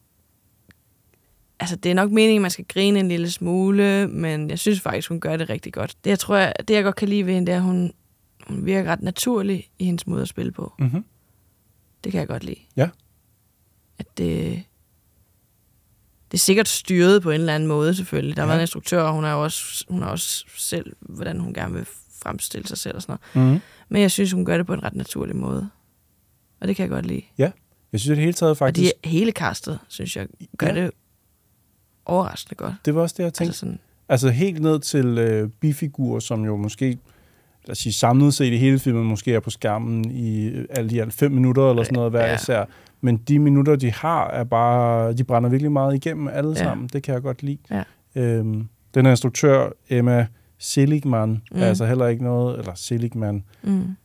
altså 1.60 1.76
det 1.76 1.90
er 1.90 1.94
nok 1.94 2.10
meningen, 2.10 2.38
at 2.38 2.42
man 2.42 2.50
skal 2.50 2.64
grine 2.68 3.00
en 3.00 3.08
lille 3.08 3.30
smule, 3.30 4.08
men 4.08 4.50
jeg 4.50 4.58
synes 4.58 4.80
faktisk, 4.80 5.08
hun 5.08 5.20
gør 5.20 5.36
det 5.36 5.50
rigtig 5.50 5.72
godt. 5.72 5.96
Det 6.04 6.10
jeg 6.10 6.18
tror, 6.18 6.36
jeg, 6.36 6.52
det 6.68 6.74
jeg 6.74 6.84
godt 6.84 6.96
kan 6.96 7.08
lide 7.08 7.26
ved 7.26 7.34
hende, 7.34 7.46
det 7.46 7.52
er, 7.52 7.56
at 7.58 7.62
hun, 7.64 7.92
hun 8.46 8.66
virker 8.66 8.90
ret 8.92 9.02
naturlig 9.02 9.68
i 9.78 9.84
hendes 9.84 10.06
måde 10.06 10.22
at 10.22 10.28
spille 10.28 10.52
på. 10.52 10.72
Mhm. 10.78 11.04
Det 12.04 12.12
kan 12.12 12.18
jeg 12.18 12.28
godt 12.28 12.44
lide. 12.44 12.60
Ja. 12.76 12.88
At 13.98 14.06
det, 14.18 14.62
det 16.30 16.38
er 16.38 16.38
sikkert 16.38 16.68
styret 16.68 17.22
på 17.22 17.30
en 17.30 17.40
eller 17.40 17.54
anden 17.54 17.66
måde, 17.68 17.94
selvfølgelig. 17.94 18.36
Der 18.36 18.42
Ja. 18.42 18.46
været 18.46 18.58
en 18.58 18.62
instruktør, 18.62 19.02
og 19.02 19.12
hun 19.12 19.24
har 19.24 19.34
også, 19.34 19.84
hun 19.88 20.02
har 20.02 20.10
også 20.10 20.44
selv, 20.56 20.96
hvordan 21.00 21.40
hun 21.40 21.54
gerne 21.54 21.74
vil 21.74 21.86
fremstille 22.28 22.66
sig 22.68 22.78
selv 22.78 22.96
og 22.96 23.02
sådan 23.02 23.18
noget. 23.34 23.50
Mhm. 23.50 23.60
Men 23.88 24.02
jeg 24.02 24.10
synes, 24.10 24.32
hun 24.32 24.44
gør 24.44 24.56
det 24.56 24.66
på 24.66 24.74
en 24.74 24.82
ret 24.84 24.94
naturlig 24.94 25.36
måde. 25.36 25.68
Og 26.60 26.68
det 26.68 26.76
kan 26.76 26.82
jeg 26.82 26.90
godt 26.90 27.06
lide. 27.06 27.22
Ja, 27.38 27.50
jeg 27.92 28.00
synes 28.00 28.16
det 28.16 28.18
hele 28.24 28.32
taget 28.32 28.50
Og 28.50 28.56
faktisk... 28.56 28.92
de 29.04 29.08
hele 29.08 29.30
castet, 29.32 29.78
synes 29.88 30.16
jeg, 30.16 30.26
gør 30.58 30.66
Ja. 30.66 30.74
det 30.74 30.90
overraskende 32.04 32.54
godt. 32.56 32.74
Det 32.84 32.94
var 32.94 33.00
også 33.02 33.14
det, 33.18 33.24
jeg 33.24 33.34
tænkte. 33.34 33.48
Altså 33.48 33.58
sådan, 33.60 33.78
Altså 34.08 34.28
helt 34.30 34.60
ned 34.62 34.78
til 34.80 35.06
øh, 35.18 35.48
bifigurer, 35.60 36.20
som 36.20 36.44
jo 36.44 36.56
måske, 36.56 36.86
lad 37.66 37.70
os 37.72 37.78
sige, 37.78 37.92
samlet 37.92 38.34
set 38.34 38.52
i 38.52 38.56
hele 38.56 38.78
filmen, 38.78 39.04
måske 39.04 39.34
er 39.34 39.40
på 39.40 39.50
skærmen 39.50 40.10
i 40.10 40.44
øh, 40.46 40.90
i 40.90 40.98
alt 40.98 41.12
fem 41.12 41.32
minutter 41.32 41.70
eller 41.70 41.82
sådan 41.82 41.94
noget 41.94 42.10
hver 42.10 42.26
Ja. 42.26 42.34
især. 42.34 42.64
Men 43.00 43.16
de 43.16 43.38
minutter, 43.38 43.76
de 43.76 43.90
har, 43.92 44.30
er 44.30 44.44
bare, 44.44 45.12
de 45.12 45.24
brænder 45.24 45.50
virkelig 45.50 45.72
meget 45.72 45.94
igennem 45.94 46.28
alle 46.28 46.50
Ja. 46.50 46.54
sammen. 46.54 46.88
Det 46.92 47.02
kan 47.02 47.14
jeg 47.14 47.22
godt 47.22 47.42
lide. 47.42 47.58
Ja. 47.70 47.82
Øhm, 48.14 48.68
den 48.94 49.04
her 49.06 49.10
instruktør, 49.10 49.70
Emma 49.88 50.26
Seligman, 50.58 51.28
mm. 51.30 51.38
Mm. 51.52 51.62
er 51.62 51.66
altså 51.66 51.86
heller 51.86 52.06
ikke 52.06 52.24
noget, 52.24 52.58
eller 52.58 52.74
Seligman, 52.74 53.44
mm, 53.62 53.96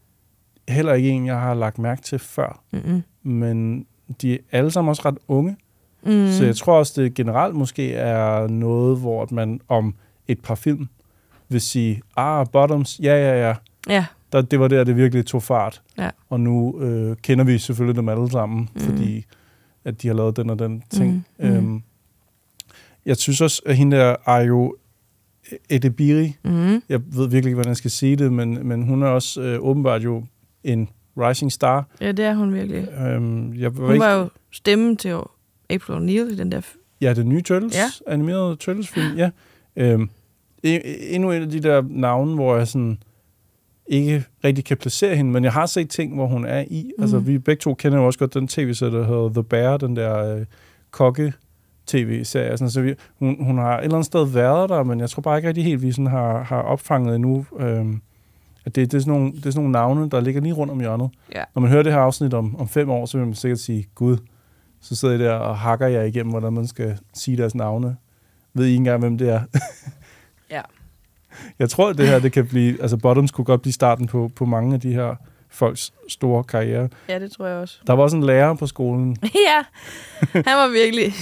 heller 0.68 0.93
ikke 0.93 1.10
en, 1.10 1.26
jeg 1.26 1.39
har 1.39 1.54
lagt 1.54 1.80
mærke 1.80 2.01
til 2.01 2.20
før. 2.20 2.64
mm, 2.72 3.04
Men 3.32 3.86
de 4.22 4.34
er 4.34 4.38
alle 4.51 4.72
sammen 4.72 4.89
også 4.89 5.01
ret 5.06 5.18
unge. 5.28 5.58
mm. 6.04 6.28
Så 6.32 6.45
jeg 6.45 6.56
tror 6.56 6.78
også, 6.78 7.01
det 7.01 7.14
generelt 7.14 7.56
måske 7.56 7.93
er 7.93 8.47
noget, 8.47 8.99
hvor 8.99 9.28
man 9.32 9.62
om 9.68 9.95
et 10.28 10.39
par 10.39 10.56
film 10.56 10.88
vil 11.49 11.62
sige, 11.62 12.01
ah, 12.18 12.45
Bottoms, 12.51 12.99
ja, 13.04 13.16
ja, 13.16 13.47
ja. 13.49 13.56
Ja, 13.89 14.06
Der, 14.32 14.41
det 14.41 14.60
var 14.60 14.68
der, 14.68 14.84
det 14.84 14.95
virkelig 14.97 15.26
tog 15.26 15.43
fart. 15.43 15.82
Ja. 15.97 16.10
Og 16.30 16.39
nu 16.39 16.80
øh, 16.82 17.18
kender 17.22 17.45
vi 17.45 17.58
selvfølgelig 17.58 17.95
dem 17.95 18.10
alle 18.10 18.32
sammen, 18.32 18.70
mm. 18.74 18.80
fordi 18.82 19.26
at 19.86 20.01
de 20.01 20.08
har 20.08 20.16
lavet 20.16 20.38
den 20.38 20.49
og 20.49 20.60
den 20.60 20.84
ting. 20.89 21.26
Mhm, 21.39 21.47
mhm. 21.49 21.58
Øhm, 21.58 21.84
jeg 23.06 23.18
synes 23.18 23.41
også, 23.41 23.62
at 23.66 23.78
hende 23.78 23.97
der 23.97 24.16
er 24.26 24.39
jo 24.41 24.76
Edebiri. 25.70 26.36
mm, 26.43 26.82
Jeg 26.89 27.01
ved 27.06 27.28
virkelig 27.30 27.45
ikke, 27.45 27.54
hvordan 27.56 27.70
jeg 27.70 27.78
skal 27.78 27.91
sige 27.91 28.16
det, 28.16 28.34
men, 28.34 28.68
men 28.68 28.84
hun 28.84 29.04
er 29.04 29.08
også 29.08 29.41
øh, 29.41 29.60
åbenbart 29.60 30.04
jo 30.04 30.24
en 30.64 30.89
rising 31.18 31.51
star. 31.51 31.88
ja, 32.01 32.12
det 32.12 32.26
er 32.26 32.34
hun 32.36 32.54
virkelig. 32.54 32.88
Øhm, 33.08 33.54
jeg 33.54 33.78
var 33.78 33.84
Hun 33.86 33.93
ikke, 33.93 34.06
var 34.06 34.14
jo 34.14 34.30
stemmen 34.51 34.97
til 34.97 35.10
April 35.70 35.93
O'Neil 35.95 36.34
i 36.34 36.36
den 36.36 36.51
der... 36.51 36.62
Ja, 37.01 37.14
den 37.14 37.30
nye 37.30 37.41
Turtles, 37.41 37.76
Ja. 37.76 37.80
ja. 38.08 38.14
animerede 38.14 38.56
Turtles-film, 38.56 39.18
ja. 39.18 39.30
Øhm, 39.76 40.10
e- 40.68 41.14
endnu 41.16 41.32
en 41.32 41.41
af 41.41 41.49
de 41.49 41.60
der 41.60 41.84
navne, 41.89 42.34
hvor 42.36 42.58
jeg 42.58 42.68
sådan 42.68 42.97
ikke 43.88 44.24
rigtig 44.43 44.66
kan 44.66 44.78
placere 44.78 45.16
hende, 45.16 45.32
men 45.32 45.43
jeg 45.43 45.54
har 45.54 45.66
set 45.66 45.89
ting, 45.89 46.14
hvor 46.16 46.28
hun 46.28 46.45
er 46.45 46.64
i. 46.68 46.91
Mm. 46.97 47.01
Altså, 47.04 47.18
Mhm. 47.18 47.28
vi 47.28 47.38
begge 47.38 47.60
to 47.62 47.74
kender 47.74 47.97
jo 47.97 48.06
også 48.06 48.20
godt 48.20 48.34
den 48.34 48.47
tv-serie, 48.47 48.91
der 48.91 49.06
hedder 49.08 49.30
The 49.30 49.43
Bear, 49.43 49.78
den 49.78 49.95
der 49.95 50.36
øh, 50.36 50.45
kokke 50.91 51.34
tv-serie. 51.88 52.57
Sådan, 52.57 52.69
så 52.69 52.81
vi, 52.81 52.93
hun, 53.19 53.45
hun 53.45 53.57
har 53.57 53.77
et 53.77 53.84
eller 53.84 53.95
andet 53.95 54.05
sted 54.05 54.27
været 54.27 54.69
der, 54.69 54.84
men 54.84 54.99
jeg 54.99 55.09
tror 55.09 55.21
bare 55.21 55.38
ikke 55.38 55.47
rigtig 55.47 55.63
helt, 55.63 55.81
vi 55.81 55.91
sådan 55.91 56.07
har, 56.07 56.43
har 56.43 56.61
opfanget 56.61 57.15
endnu, 57.15 57.45
øhm, 57.59 58.01
at 58.65 58.75
det, 58.75 58.91
det, 58.91 58.97
er 58.97 59.01
sådan 59.01 59.13
nogle, 59.13 59.31
det 59.31 59.45
er 59.45 59.51
sådan 59.51 59.55
nogle 59.55 59.71
navne, 59.71 60.09
der 60.09 60.21
ligger 60.21 60.41
lige 60.41 60.53
rundt 60.53 60.71
om 60.71 60.79
hjørnet. 60.79 61.09
Ja. 61.36 61.43
Når 61.55 61.61
man 61.61 61.71
hører 61.71 61.84
det 61.84 61.93
her 61.93 61.99
afsnit 61.99 62.34
om, 62.34 62.59
om 62.59 62.67
fem 62.67 62.89
år, 62.89 63.05
så 63.05 63.17
vil 63.17 63.27
man 63.27 63.36
sikkert 63.36 63.59
sige, 63.59 63.88
Gud, 63.95 64.17
så 64.81 64.95
sidder 64.95 65.15
I 65.15 65.17
der 65.17 65.34
og 65.34 65.57
hakker 65.57 65.88
jer 65.88 66.03
igennem, 66.03 66.31
hvordan 66.31 66.53
man 66.53 66.67
skal 66.67 66.97
sige 67.13 67.38
deres 67.38 67.55
navne. 67.55 67.95
Ved 68.53 68.65
I 68.65 68.69
ikke 68.69 68.77
engang, 68.77 68.99
hvem 68.99 69.17
det 69.17 69.29
er? 69.29 69.41
Ja. 70.51 70.61
Jeg 71.59 71.69
tror, 71.69 71.89
at 71.89 71.97
det 71.97 72.07
her 72.07 72.19
det 72.19 72.31
kan 72.31 72.47
blive... 72.47 72.81
Altså, 72.81 72.97
Bottoms 72.97 73.31
kunne 73.31 73.45
godt 73.45 73.61
blive 73.61 73.73
starten 73.73 74.07
på, 74.07 74.31
på 74.36 74.45
mange 74.45 74.73
af 74.73 74.81
de 74.81 74.93
her 74.93 75.15
folks 75.54 75.93
store 76.10 76.43
karriere. 76.43 76.89
Ja, 77.10 77.20
det 77.20 77.32
tror 77.32 77.47
jeg 77.47 77.58
også. 77.58 77.78
Der 77.88 77.93
var 77.93 78.04
også 78.04 78.18
en 78.18 78.24
lærer 78.24 78.54
på 78.54 78.68
skolen. 78.68 79.18
ja, 79.49 79.64
han 80.34 80.43
var 80.58 80.72
virkelig... 80.72 81.14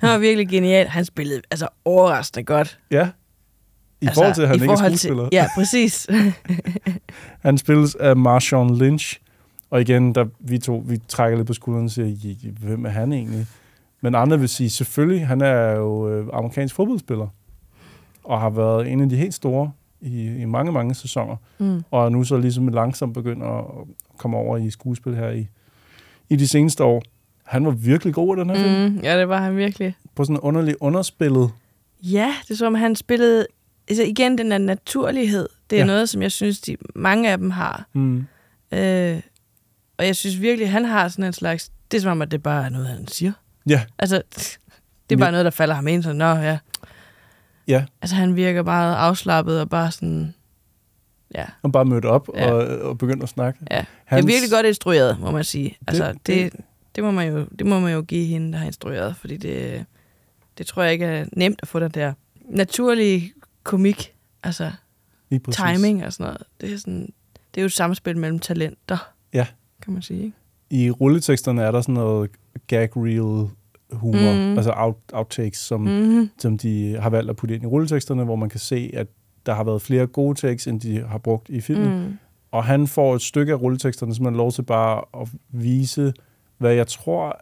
han 0.00 0.10
var 0.10 0.18
virkelig 0.18 0.48
genial. 0.48 0.86
Han 0.86 1.04
spillede 1.04 1.42
altså 1.50 1.68
overraskende 1.84 2.44
godt. 2.44 2.78
Ja. 2.90 3.08
I 4.00 4.06
Altså, 4.06 4.14
forhold 4.20 4.34
til, 4.34 4.42
at 4.42 4.48
han 4.48 4.62
ikke 4.62 4.72
er 4.72 4.76
skuespiller. 4.76 5.28
Ja, 5.32 5.46
præcis. 5.54 6.06
Han 7.42 7.58
spilles 7.58 7.94
af 7.94 8.16
Marshawn 8.16 8.76
Lynch. 8.78 9.20
Og 9.70 9.80
igen, 9.80 10.14
der 10.14 10.24
vi 10.40 10.58
to 10.58 10.84
vi 10.86 10.98
trækker 11.08 11.36
lidt 11.36 11.46
på 11.46 11.52
skulderen 11.54 11.84
og 11.84 11.90
siger, 11.90 12.06
"Ja, 12.08 12.28
ja, 12.44 12.48
hvem 12.50 12.86
er 12.86 12.90
han 12.90 13.12
egentlig? 13.12 13.46
Men 14.00 14.14
andre 14.14 14.40
vil 14.40 14.48
sige, 14.48 14.70
selvfølgelig, 14.70 15.26
han 15.26 15.40
er 15.40 15.70
jo 15.70 16.08
øh, 16.10 16.26
amerikansk 16.32 16.74
fodboldspiller. 16.74 17.26
Og 18.24 18.40
har 18.40 18.50
været 18.50 18.88
en 18.92 19.00
af 19.00 19.08
de 19.08 19.16
helt 19.16 19.34
store 19.34 19.72
i, 20.02 20.26
i 20.36 20.44
mange, 20.44 20.72
mange 20.72 20.94
sæsoner. 20.94 21.36
Mm. 21.58 21.82
Og 21.90 22.12
nu 22.12 22.24
så 22.24 22.38
ligesom 22.38 22.68
langsomt 22.68 23.14
begyndt 23.14 23.42
at 23.44 23.64
komme 24.18 24.36
over 24.36 24.56
i 24.56 24.70
skuespil 24.70 25.14
her 25.16 25.30
i, 25.30 25.46
i 26.28 26.36
de 26.36 26.48
seneste 26.48 26.84
år. 26.84 27.02
Han 27.44 27.64
var 27.64 27.70
virkelig 27.70 28.14
god 28.14 28.36
i 28.36 28.40
den 28.40 28.50
her 28.50 28.56
mm. 28.56 28.62
film. 28.94 29.04
ja, 29.04 29.18
det 29.18 29.28
var 29.28 29.40
han 29.42 29.56
virkelig. 29.56 29.94
På 30.14 30.24
sådan 30.24 30.36
en 30.36 30.40
underlig 30.40 30.74
underspillet. 30.80 31.50
Ja, 32.02 32.34
det 32.42 32.50
er 32.50 32.54
som, 32.56 32.74
han 32.74 32.96
spillede... 32.96 33.46
Altså 33.88 34.02
igen, 34.02 34.38
den 34.38 34.50
der 34.50 34.58
naturlighed, 34.58 35.48
det 35.70 35.76
er 35.76 35.80
Ja. 35.80 35.82
ja. 35.82 35.86
noget, 35.86 36.08
som 36.08 36.22
jeg 36.22 36.32
synes, 36.32 36.60
de, 36.60 36.76
mange 36.94 37.30
af 37.30 37.38
dem 37.38 37.50
har. 37.50 37.86
Mm. 37.92 38.16
Øh, 38.72 39.20
og 39.98 40.06
jeg 40.06 40.16
synes 40.16 40.40
virkelig, 40.40 40.70
han 40.70 40.84
har 40.84 41.08
sådan 41.08 41.24
en 41.24 41.32
slags... 41.32 41.70
Det 41.90 41.96
er 41.98 42.02
som 42.02 42.10
om, 42.10 42.22
at 42.22 42.30
det 42.30 42.42
bare 42.42 42.64
er 42.64 42.68
noget, 42.68 42.86
han 42.88 43.06
siger. 43.08 43.32
Ja, 43.66 43.82
Altså, 43.98 44.22
det 45.10 45.16
er 45.16 45.18
bare 45.18 45.30
noget, 45.30 45.44
der 45.44 45.50
falder 45.50 45.74
ham 45.74 45.86
ind. 45.88 46.02
Så, 46.02 46.12
Nå, 46.12 46.24
ja. 46.24 46.58
Ja. 47.68 47.84
Altså, 48.02 48.16
han 48.16 48.36
virker 48.36 48.62
meget 48.62 48.94
afslappet 48.96 49.60
og 49.60 49.70
bare 49.70 49.90
sådan... 49.90 50.34
Ja, 51.34 51.44
Han 51.62 51.72
bare 51.72 51.84
mødte 51.84 52.06
op 52.06 52.28
Ja. 52.34 52.52
og, 52.52 52.78
og 52.90 52.98
begyndte 52.98 53.22
at 53.22 53.28
snakke. 53.28 53.60
ja. 53.70 53.78
Det 53.78 53.86
Hans- 54.04 54.24
er 54.24 54.26
virkelig 54.26 54.50
godt 54.50 54.66
instrueret, 54.66 55.20
må 55.20 55.30
man 55.30 55.44
sige. 55.44 55.76
Altså, 55.86 56.12
Det- 56.12 56.26
det, 56.26 56.52
det, 56.52 56.60
det, 56.96 57.04
må 57.04 57.10
man 57.10 57.28
jo, 57.32 57.46
det 57.58 57.66
må 57.66 57.80
man 57.80 57.92
jo 57.92 58.02
give 58.02 58.26
hende, 58.26 58.52
der 58.52 58.58
har 58.58 58.66
instrueret, 58.66 59.16
fordi 59.16 59.36
det, 59.36 59.84
det 60.58 60.66
tror 60.66 60.82
jeg 60.82 60.92
ikke 60.92 61.04
er 61.04 61.24
nemt 61.32 61.58
at 61.62 61.68
få 61.68 61.80
den 61.80 61.90
der 61.90 62.12
naturlige 62.44 63.32
komik, 63.62 64.14
altså 64.42 64.70
timing 65.52 66.04
og 66.04 66.12
sådan 66.12 66.24
noget. 66.24 66.42
Det 66.60 66.72
er, 66.72 66.78
sådan, 66.78 67.12
det 67.54 67.60
er 67.60 67.62
jo 67.62 67.66
et 67.66 67.72
samspil 67.72 68.16
mellem 68.18 68.38
talenter, 68.38 69.12
Ja. 69.32 69.46
kan 69.82 69.92
man 69.92 70.02
sige. 70.02 70.22
Ikke? 70.24 70.36
I 70.70 70.90
rulleteksterne 70.90 71.62
er 71.62 71.70
der 71.70 71.80
sådan 71.80 71.94
noget 71.94 72.30
gag 72.66 72.90
reel 72.96 73.50
humor, 73.92 74.32
mm. 74.50 74.56
altså 74.56 74.72
out, 74.76 74.96
outtakes, 75.12 75.58
som, 75.58 75.80
Mhm. 75.80 76.30
som 76.38 76.58
de 76.58 76.96
har 77.00 77.10
valgt 77.10 77.30
at 77.30 77.36
putte 77.36 77.54
ind 77.54 77.62
i 77.64 77.66
rulleteksterne, 77.66 78.24
hvor 78.24 78.36
man 78.36 78.48
kan 78.48 78.60
se, 78.60 78.90
at 78.94 79.06
der 79.46 79.54
har 79.54 79.64
været 79.64 79.82
flere 79.82 80.06
gode 80.06 80.34
takes, 80.38 80.66
end 80.66 80.80
de 80.80 81.04
har 81.08 81.18
brugt 81.18 81.48
i 81.48 81.60
filmen. 81.60 81.98
Mm. 82.06 82.18
og 82.52 82.64
han 82.64 82.86
får 82.86 83.14
et 83.14 83.22
stykke 83.22 83.52
af 83.52 83.60
rulleteksterne, 83.62 84.14
som 84.14 84.24
han 84.24 84.34
lov 84.34 84.52
til 84.52 84.62
bare 84.62 85.22
at 85.22 85.28
vise, 85.50 86.12
hvad 86.58 86.72
jeg 86.74 86.86
tror, 86.86 87.40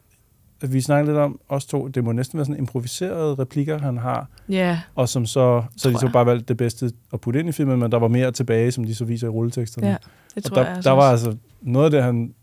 at 0.63 0.73
vi 0.73 0.81
snakker 0.81 1.07
lidt 1.13 1.19
om, 1.19 1.41
os 1.49 1.67
to, 1.67 1.89
det 1.89 2.05
må 2.05 2.13
næsten 2.13 2.37
være 2.37 2.45
sådan 2.45 2.59
improviserede 2.59 3.35
replikker, 3.35 3.79
han 3.79 3.99
har, 3.99 4.29
Ja, 4.49 4.81
og 4.95 5.09
som 5.09 5.27
så, 5.27 5.63
så 5.77 5.91
de 5.91 5.95
så 5.99 6.07
jeg. 6.07 6.13
bare 6.13 6.27
valgt 6.27 6.49
det 6.49 6.57
bedste 6.57 6.91
at 7.13 7.21
putte 7.21 7.41
ind 7.41 7.49
i 7.49 7.53
filmen, 7.53 7.79
men 7.79 7.93
der 7.93 7.99
var 7.99 8.09
mere 8.09 8.33
tilbage, 8.33 8.73
som 8.73 8.85
de 8.85 8.95
så 8.95 9.05
viser 9.05 9.27
i 9.27 9.31
rulleteksterne. 9.31 9.87
Ja, 9.89 9.97
det 10.35 10.37
og 10.37 10.43
tror 10.43 10.55
der, 10.55 10.63
jeg 10.63 10.75
altså 10.77 10.91
der 10.91 10.97
var 10.97 11.11
altså 11.11 11.37
noget 11.63 11.85
af 11.85 11.91
det, 11.91 12.03
han, 12.03 12.35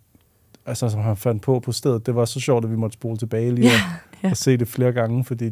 altså, 0.67 0.89
som 0.89 1.01
han 1.01 1.17
fandt 1.17 1.41
på 1.43 1.59
på 1.59 1.71
stedet, 1.71 2.05
det 2.05 2.15
var 2.15 2.25
så 2.25 2.39
sjovt, 2.39 2.65
at 2.65 2.71
vi 2.71 2.75
måtte 2.75 2.93
spole 2.93 3.17
tilbage 3.17 3.55
lige 3.55 3.67
Ja, 3.67 3.73
og, 3.73 4.19
ja. 4.23 4.29
og 4.29 4.37
se 4.37 4.57
det 4.57 4.67
flere 4.67 4.91
gange, 4.91 5.25
fordi 5.25 5.49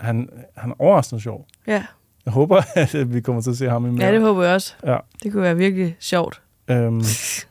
han, 0.00 0.28
han 0.56 0.70
er 0.70 0.74
overraskende 0.78 1.22
sjov. 1.22 1.46
ja. 1.66 1.84
Jeg 2.24 2.32
håber, 2.32 2.62
at 2.74 3.14
vi 3.14 3.20
kommer 3.20 3.42
til 3.42 3.50
at 3.50 3.56
se 3.56 3.68
ham 3.68 3.86
i 3.86 3.90
mere. 3.90 4.06
ja, 4.06 4.12
det 4.12 4.20
håber 4.20 4.42
jeg 4.44 4.54
også. 4.54 4.74
Ja. 4.86 4.96
Det 5.22 5.32
kunne 5.32 5.42
være 5.42 5.56
virkelig 5.56 5.96
sjovt. 6.00 6.42
Øhm, 6.68 7.02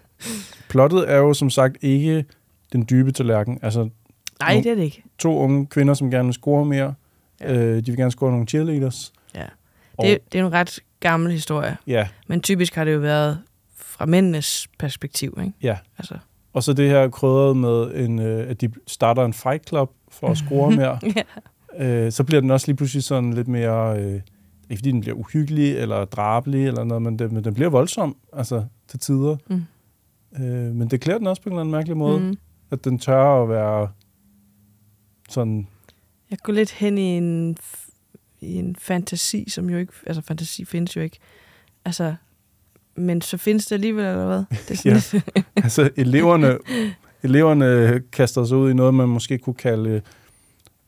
plottet 0.69 1.11
er 1.11 1.17
jo 1.17 1.33
som 1.33 1.49
sagt 1.49 1.77
ikke 1.81 2.25
den 2.73 2.85
dybe 2.89 3.11
tallerken. 3.11 3.59
Altså, 3.61 3.89
Nej, 4.39 4.61
det 4.63 4.71
er 4.71 4.75
det 4.75 4.83
ikke. 4.83 5.03
To 5.19 5.37
unge 5.37 5.65
kvinder, 5.67 5.93
som 5.93 6.11
gerne 6.11 6.25
vil 6.25 6.33
score 6.33 6.65
mere. 6.65 6.93
Ja. 7.41 7.53
Øh, 7.53 7.77
de 7.77 7.85
vil 7.85 7.97
gerne 7.97 8.11
score 8.11 8.31
nogle 8.31 8.47
cheerleaders. 8.47 9.13
Ja. 9.35 9.45
Og- 9.97 10.05
Det, 10.05 10.19
det 10.31 10.39
er 10.39 10.45
en 10.45 10.53
ret 10.53 10.79
gammel 10.99 11.31
historie. 11.31 11.77
Ja. 11.87 12.07
Men 12.27 12.41
typisk 12.41 12.75
har 12.75 12.83
det 12.83 12.93
jo 12.93 12.99
været 12.99 13.39
fra 13.75 14.05
mændenes 14.05 14.67
perspektiv, 14.79 15.37
ikke? 15.41 15.53
Ja. 15.61 15.77
Altså. 15.97 16.15
Og 16.55 16.63
så 16.63 16.73
det 16.73 16.89
her 16.89 17.09
krydret 17.09 17.57
med, 17.57 17.95
en, 17.95 18.19
øh, 18.19 18.49
at 18.49 18.61
de 18.61 18.71
starter 18.87 19.25
en 19.25 19.33
fight 19.33 19.67
club 19.69 19.91
for 20.09 20.27
at 20.27 20.37
score 20.37 20.71
mere. 20.81 20.99
ja. 21.77 22.05
øh, 22.05 22.11
så 22.11 22.23
bliver 22.23 22.41
den 22.41 22.51
også 22.51 22.67
lige 22.67 22.75
pludselig 22.77 23.03
sådan 23.03 23.33
lidt 23.33 23.47
mere... 23.47 23.99
Øh, 23.99 24.21
ikke 24.69 24.79
fordi 24.79 24.91
den 24.91 25.01
bliver 25.01 25.15
uhyggelig 25.15 25.77
eller 25.77 26.05
drabelig 26.05 26.67
eller 26.67 26.83
noget, 26.83 27.01
men 27.01 27.19
den, 27.19 27.33
men 27.33 27.43
den 27.43 27.53
bliver 27.53 27.69
voldsom, 27.69 28.15
altså 28.33 28.65
til 28.87 28.99
tider. 28.99 29.37
Mm. 29.49 29.63
Øh, 30.43 30.75
men 30.75 30.87
det 30.89 31.01
klæder 31.01 31.17
den 31.17 31.27
også 31.27 31.41
på 31.41 31.49
en 31.49 31.53
eller 31.53 31.61
anden 31.61 31.71
mærkelig 31.71 31.97
måde, 31.97 32.19
Mhm. 32.19 32.37
at 32.71 32.83
den 32.85 32.99
tør 32.99 33.43
at 33.43 33.49
være 33.49 33.89
sådan... 35.29 35.67
Jeg 36.31 36.37
går 36.43 36.53
lidt 36.53 36.71
hen 36.71 36.97
i 36.97 37.01
en, 37.17 37.57
i 38.41 38.55
en 38.55 38.75
fantasi, 38.75 39.49
som 39.49 39.69
jo 39.69 39.77
ikke... 39.77 39.93
Altså, 40.05 40.21
fantasi 40.21 40.65
findes 40.65 40.95
jo 40.95 41.01
ikke. 41.01 41.17
Altså, 41.85 42.15
men 42.97 43.21
så 43.21 43.37
findes 43.37 43.65
det 43.65 43.75
alligevel, 43.75 44.05
eller 44.05 44.25
hvad? 44.27 44.43
Det 44.67 44.71
er 44.71 44.75
sådan 44.99 45.21
Ja. 45.25 45.31
lidt- 45.35 45.45
altså 45.55 45.89
eleverne, 45.95 46.57
eleverne 47.23 48.01
kaster 48.11 48.43
sig 48.45 48.57
ud 48.57 48.71
i 48.71 48.73
noget, 48.73 48.93
man 48.93 49.09
måske 49.09 49.37
kunne 49.37 49.53
kalde, 49.53 50.01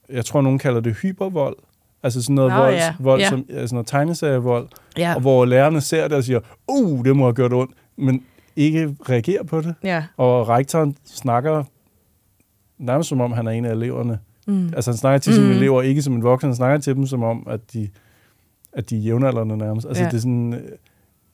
jeg 0.10 0.26
tror 0.26 0.41
nogen 0.41 0.60
kalder 0.60 0.80
det 0.80 0.95
hypervold. 1.01 1.58
Altså 2.03 2.22
sådan 2.22 2.36
noget 2.36 2.51
Nå, 2.51 2.58
vold, 2.58 2.74
ja. 2.74 2.93
vold 2.99 3.22
Ja. 3.22 3.30
som, 3.30 3.45
altså 3.49 3.76
noget 3.76 3.88
tegneserievold, 3.88 4.68
Ja. 4.97 5.16
og 5.16 5.22
hvor 5.22 5.45
lærerne 5.45 5.82
ser 5.82 6.08
det 6.08 6.18
og 6.18 6.24
siger, 6.24 6.39
uh, 6.68 7.05
det 7.05 7.16
må 7.16 7.24
have 7.24 7.34
gjort 7.34 7.53
ondt, 7.53 7.72
men 7.97 8.24
ikke 8.55 8.95
reagerer 9.10 9.43
på 9.43 9.62
det. 9.62 9.76
Ja. 9.84 10.03
Og 10.18 10.49
rektoren 10.49 10.95
snakker 11.05 11.64
nærmest 12.78 13.10
som 13.10 13.22
om, 13.22 13.32
han 13.32 13.47
er 13.47 13.51
en 13.51 13.66
af 13.66 13.72
eleverne. 13.72 14.20
Mm. 14.47 14.66
Altså 14.76 14.91
han 14.91 14.97
snakker 14.97 15.18
til 15.20 15.34
sine 15.34 15.45
Mm. 15.47 15.51
elever, 15.53 15.82
ikke 15.82 16.01
som 16.01 16.14
en 16.14 16.24
voksen, 16.24 16.49
han 16.49 16.55
snakker 16.55 16.78
til 16.78 16.95
dem 16.95 17.08
som 17.08 17.24
om, 17.24 17.47
at 17.49 17.74
de, 17.74 17.89
at 18.74 18.89
de 18.89 18.95
er 18.97 18.99
jævnaldrende 19.01 19.58
nærmest. 19.58 19.88
Altså 19.88 20.03
Ja. 20.03 20.10
det 20.10 20.16
er 20.16 20.20
sådan, 20.22 20.62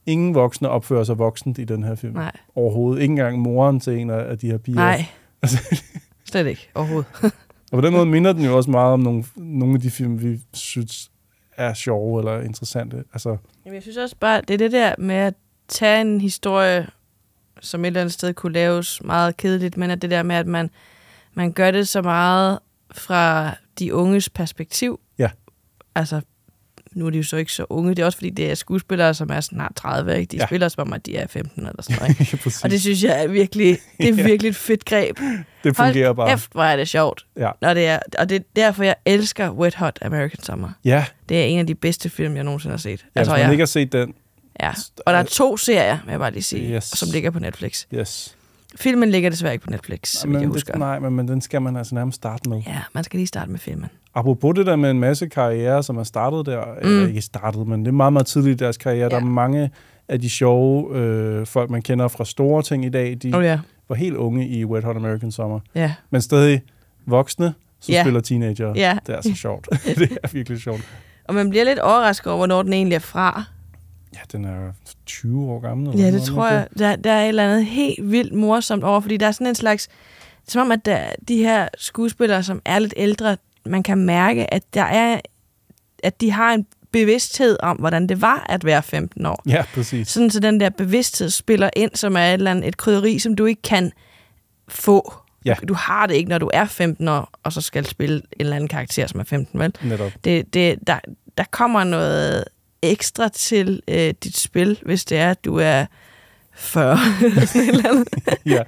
ingen 0.06 0.36
voksne 0.36 0.70
opfører 0.70 1.04
sig 1.04 1.18
voksent 1.18 1.58
i 1.58 1.64
den 1.64 1.84
her 1.84 1.96
film. 1.96 2.14
Nej. 2.14 2.32
Overhovedet. 2.56 3.02
Ikke 3.02 3.12
engang 3.12 3.40
moren 3.40 3.80
til 3.80 3.98
en 3.98 4.10
af 4.10 4.38
de 4.38 4.48
her 4.48 4.58
piger. 4.58 4.78
Nej. 4.78 5.06
Altså, 5.42 5.58
Slet 6.26 6.48
ikke, 6.48 6.70
overhovedet. 6.76 7.08
og 7.72 7.78
på 7.78 7.82
den 7.82 7.94
måde 7.94 8.06
minder 8.06 8.34
den 8.34 8.46
jo 8.46 8.58
også 8.58 8.72
meget 8.72 8.94
om 8.94 9.00
nogle, 9.00 9.24
nogle 9.36 9.74
af 9.74 9.82
de 9.82 9.92
film, 9.92 10.22
vi 10.22 10.40
synes 10.54 11.12
er 11.58 11.74
sjove 11.74 12.20
eller 12.20 12.42
interessante. 12.42 13.04
Altså, 13.14 13.38
Jamen, 13.66 13.76
jeg 13.76 13.82
synes 13.82 13.98
også 13.98 14.16
bare, 14.20 14.42
det 14.42 14.54
er 14.54 14.58
det 14.58 14.72
der 14.72 14.96
med 14.98 15.16
at 15.16 15.34
tage 15.68 16.02
en 16.02 16.22
historie, 16.22 16.88
som 17.62 17.86
et 17.86 17.88
eller 17.88 18.02
andet 18.02 18.14
sted 18.14 18.34
kunne 18.34 18.54
laves 18.54 19.04
meget 19.04 19.38
kedeligt, 19.38 19.78
men 19.78 19.92
at 19.92 20.02
det 20.02 20.12
der 20.12 20.24
med, 20.24 20.36
at 20.36 20.48
man, 20.48 20.70
man 21.34 21.52
gør 21.52 21.72
det 21.72 21.88
så 21.88 22.02
meget 22.02 22.60
fra 22.92 23.56
de 23.80 23.94
unges 23.94 24.30
perspektiv. 24.30 25.00
Ja. 25.18 25.30
Altså, 25.96 26.22
nu 26.96 27.06
er 27.06 27.10
de 27.10 27.18
jo 27.18 27.24
så 27.24 27.38
ikke 27.38 27.52
så 27.52 27.66
unge. 27.70 27.90
Det 27.96 28.00
er 28.00 28.06
også 28.06 28.18
fordi, 28.18 28.30
det 28.30 28.52
er 28.52 28.56
skuespillere, 28.56 29.14
som 29.14 29.30
er 29.30 29.42
snart 29.42 29.72
30, 29.76 30.20
ikke? 30.20 30.32
De 30.32 30.38
Ja. 30.38 30.46
spiller 30.46 30.68
som 30.68 30.88
om, 30.88 30.94
at 30.94 31.06
de 31.06 31.18
er 31.18 31.28
15 31.28 31.68
eller 31.68 31.82
sådan 31.84 31.96
noget, 32.02 32.20
ikke? 32.20 32.52
Og 32.64 32.72
det 32.72 32.82
synes 32.82 33.04
jeg 33.04 33.24
er 33.24 33.28
virkelig, 33.28 33.78
det 33.98 34.10
er 34.10 34.14
virkelig 34.24 34.50
et 34.50 34.56
fedt 34.56 34.86
greb. 34.86 35.18
Det 35.64 35.76
fungerer 35.76 36.08
Hold 36.08 36.16
bare. 36.16 36.30
Kæft, 36.30 36.52
hvor 36.52 36.64
er 36.64 36.76
det 36.76 36.88
sjovt. 36.88 37.26
Ja. 37.38 37.50
Når 37.62 37.74
det 37.74 37.86
er, 37.88 38.00
og 38.20 38.30
det 38.30 38.36
er 38.36 38.40
derfor, 38.56 38.84
jeg 38.84 38.96
elsker 39.06 39.50
Wet 39.52 39.76
Hot 39.76 40.00
American 40.02 40.44
Summer. 40.44 40.70
Ja. 40.86 41.06
Det 41.30 41.40
er 41.42 41.44
en 41.46 41.60
af 41.60 41.68
de 41.68 41.76
bedste 41.76 42.10
film, 42.10 42.36
jeg 42.36 42.44
nogensinde 42.44 42.74
har 42.74 42.78
set. 42.78 43.06
ja, 43.16 43.22
hvis 43.22 43.30
man 43.30 43.40
jeg, 43.40 43.52
ikke 43.52 43.62
har 43.62 43.66
set 43.66 43.92
den, 43.92 44.14
Ja, 44.62 44.72
og 45.06 45.14
der 45.14 45.20
er 45.20 45.24
to 45.24 45.58
serier, 45.58 45.98
vil 46.06 46.12
jeg 46.12 46.20
bare 46.20 46.32
lige 46.32 46.44
sige, 46.44 46.76
Yes. 46.76 46.84
som 46.84 47.10
ligger 47.14 47.32
på 47.32 47.40
Netflix. 47.40 47.86
yes. 47.94 48.36
Filmen 48.76 49.10
ligger 49.10 49.30
desværre 49.30 49.54
ikke 49.54 49.64
på 49.66 49.70
Netflix, 49.72 50.08
som 50.10 50.30
men 50.30 50.34
jeg 50.42 50.42
det, 50.42 50.50
husker. 50.56 50.78
nej, 50.78 51.00
men, 51.00 51.14
men 51.14 51.28
den 51.28 51.42
skal 51.42 51.62
man 51.62 51.76
altså 51.78 51.96
nærmest 51.96 52.16
starte 52.16 52.50
med. 52.50 52.62
Ja, 52.68 52.80
man 52.94 53.04
skal 53.04 53.18
lige 53.18 53.28
starte 53.28 53.52
med 53.52 53.60
filmen. 53.60 53.90
Apropos 54.16 54.56
det 54.56 54.66
der 54.66 54.76
med 54.76 54.92
en 54.92 55.00
masse 55.00 55.28
karriere, 55.28 55.84
som 55.84 55.98
er 55.98 56.04
startet 56.04 56.46
der, 56.46 56.66
mm. 56.66 56.90
eller 56.90 57.08
ikke 57.08 57.22
startet, 57.22 57.68
men 57.68 57.80
det 57.80 57.88
er 57.88 57.92
meget, 57.92 58.14
meget 58.14 58.26
tidligt 58.28 58.62
i 58.62 58.64
deres 58.64 58.78
karriere. 58.78 59.04
Ja. 59.04 59.10
Der 59.10 59.16
er 59.16 59.20
mange 59.26 59.72
af 60.10 60.22
de 60.22 60.30
sjove 60.30 60.96
øh, 60.98 61.46
folk, 61.46 61.70
man 61.70 61.82
kender 61.82 62.08
fra 62.08 62.26
store 62.26 62.62
ting 62.64 62.86
i 62.86 62.90
dag, 62.90 63.18
de 63.24 63.38
Oh, 63.38 63.44
ja. 63.44 63.60
var 63.90 63.96
helt 63.96 64.16
unge 64.16 64.48
i 64.48 64.66
Wet 64.66 64.84
Hot 64.84 64.96
American 64.96 65.32
Summer. 65.32 65.60
Ja. 65.76 65.94
Men 66.10 66.22
stadig 66.22 66.62
voksne, 67.06 67.54
som 67.80 67.92
Ja. 67.94 68.04
spiller 68.04 68.22
teenager. 68.22 68.74
Ja. 68.76 68.98
Det 69.08 69.16
er 69.16 69.22
så 69.22 69.36
sjovt. 69.36 69.68
det 70.00 70.18
er 70.24 70.28
virkelig 70.34 70.62
sjovt. 70.62 70.82
Og 71.28 71.34
man 71.36 71.50
bliver 71.50 71.66
lidt 71.66 71.80
overrasket 71.80 72.28
over, 72.28 72.38
hvornår 72.38 72.64
den 72.64 72.74
egentlig 72.74 72.96
er 72.96 73.00
fra. 73.00 73.44
Ja, 74.14 74.20
den 74.32 74.46
er 74.46 74.72
20 75.06 75.52
år 75.52 75.60
gammel. 75.60 75.90
Eller 75.90 76.06
Ja, 76.06 76.12
det 76.12 76.24
tror 76.24 76.48
jeg. 76.48 76.68
Der, 76.78 76.96
der 76.96 77.12
er 77.12 77.24
et 77.24 77.28
eller 77.28 77.44
andet 77.50 77.66
helt 77.66 78.12
vildt 78.12 78.34
morsomt 78.34 78.84
over, 78.84 79.00
fordi 79.00 79.18
der 79.18 79.28
er 79.28 79.32
sådan 79.32 79.48
en 79.48 79.56
slags... 79.56 79.90
Som 80.48 80.62
om, 80.62 80.72
at 80.72 80.86
der, 80.86 81.00
de 81.28 81.38
her 81.38 81.68
skuespillere, 81.78 82.44
som 82.44 82.62
er 82.66 82.80
lidt 82.80 82.94
ældre, 82.98 83.38
man 83.66 83.84
kan 83.84 83.98
mærke, 83.98 84.54
at 84.54 84.64
der 84.74 84.84
er 84.84 85.20
at 86.04 86.22
de 86.22 86.32
har 86.32 86.54
en 86.54 86.66
bevidsthed 86.92 87.58
om, 87.60 87.78
hvordan 87.78 88.08
det 88.08 88.22
var 88.22 88.46
at 88.50 88.66
være 88.66 88.84
15 88.84 89.26
år. 89.26 89.44
Ja, 89.46 89.64
præcis. 89.74 90.08
Sådan 90.08 90.30
så 90.30 90.40
den 90.40 90.60
der 90.60 90.70
bevidsthed 90.70 91.30
spiller 91.30 91.70
ind, 91.76 91.92
som 91.96 92.16
er 92.16 92.26
et, 92.26 92.34
eller 92.34 92.52
andet, 92.52 92.68
et 92.68 92.78
krydderi, 92.78 93.20
som 93.20 93.36
du 93.36 93.46
ikke 93.46 93.62
kan 93.62 93.92
få. 94.68 95.14
Ja. 95.46 95.56
Du 95.68 95.74
har 95.74 96.08
det 96.08 96.16
ikke, 96.16 96.30
når 96.30 96.38
du 96.38 96.50
er 96.54 96.66
15 96.66 97.08
år, 97.08 97.30
og 97.44 97.54
så 97.54 97.62
skal 97.62 97.86
spille 97.86 98.16
en 98.16 98.24
eller 98.40 98.56
anden 98.56 98.68
karakter, 98.68 99.08
som 99.08 99.20
er 99.20 99.24
15, 99.24 99.60
vel? 99.60 99.76
Netop. 99.84 100.12
Det, 100.24 100.54
det, 100.54 100.80
der, 100.88 101.00
der 101.38 101.44
kommer 101.52 101.84
noget 101.84 102.46
ekstra 102.84 103.30
til 103.30 103.82
øh, 103.88 104.14
dit 104.24 104.38
spil, 104.38 104.80
hvis 104.86 105.06
det 105.06 105.18
er, 105.18 105.32
at 105.32 105.46
du 105.46 105.58
er 105.58 105.86
40 106.56 106.98
eller 107.68 108.04
ja. 108.46 108.62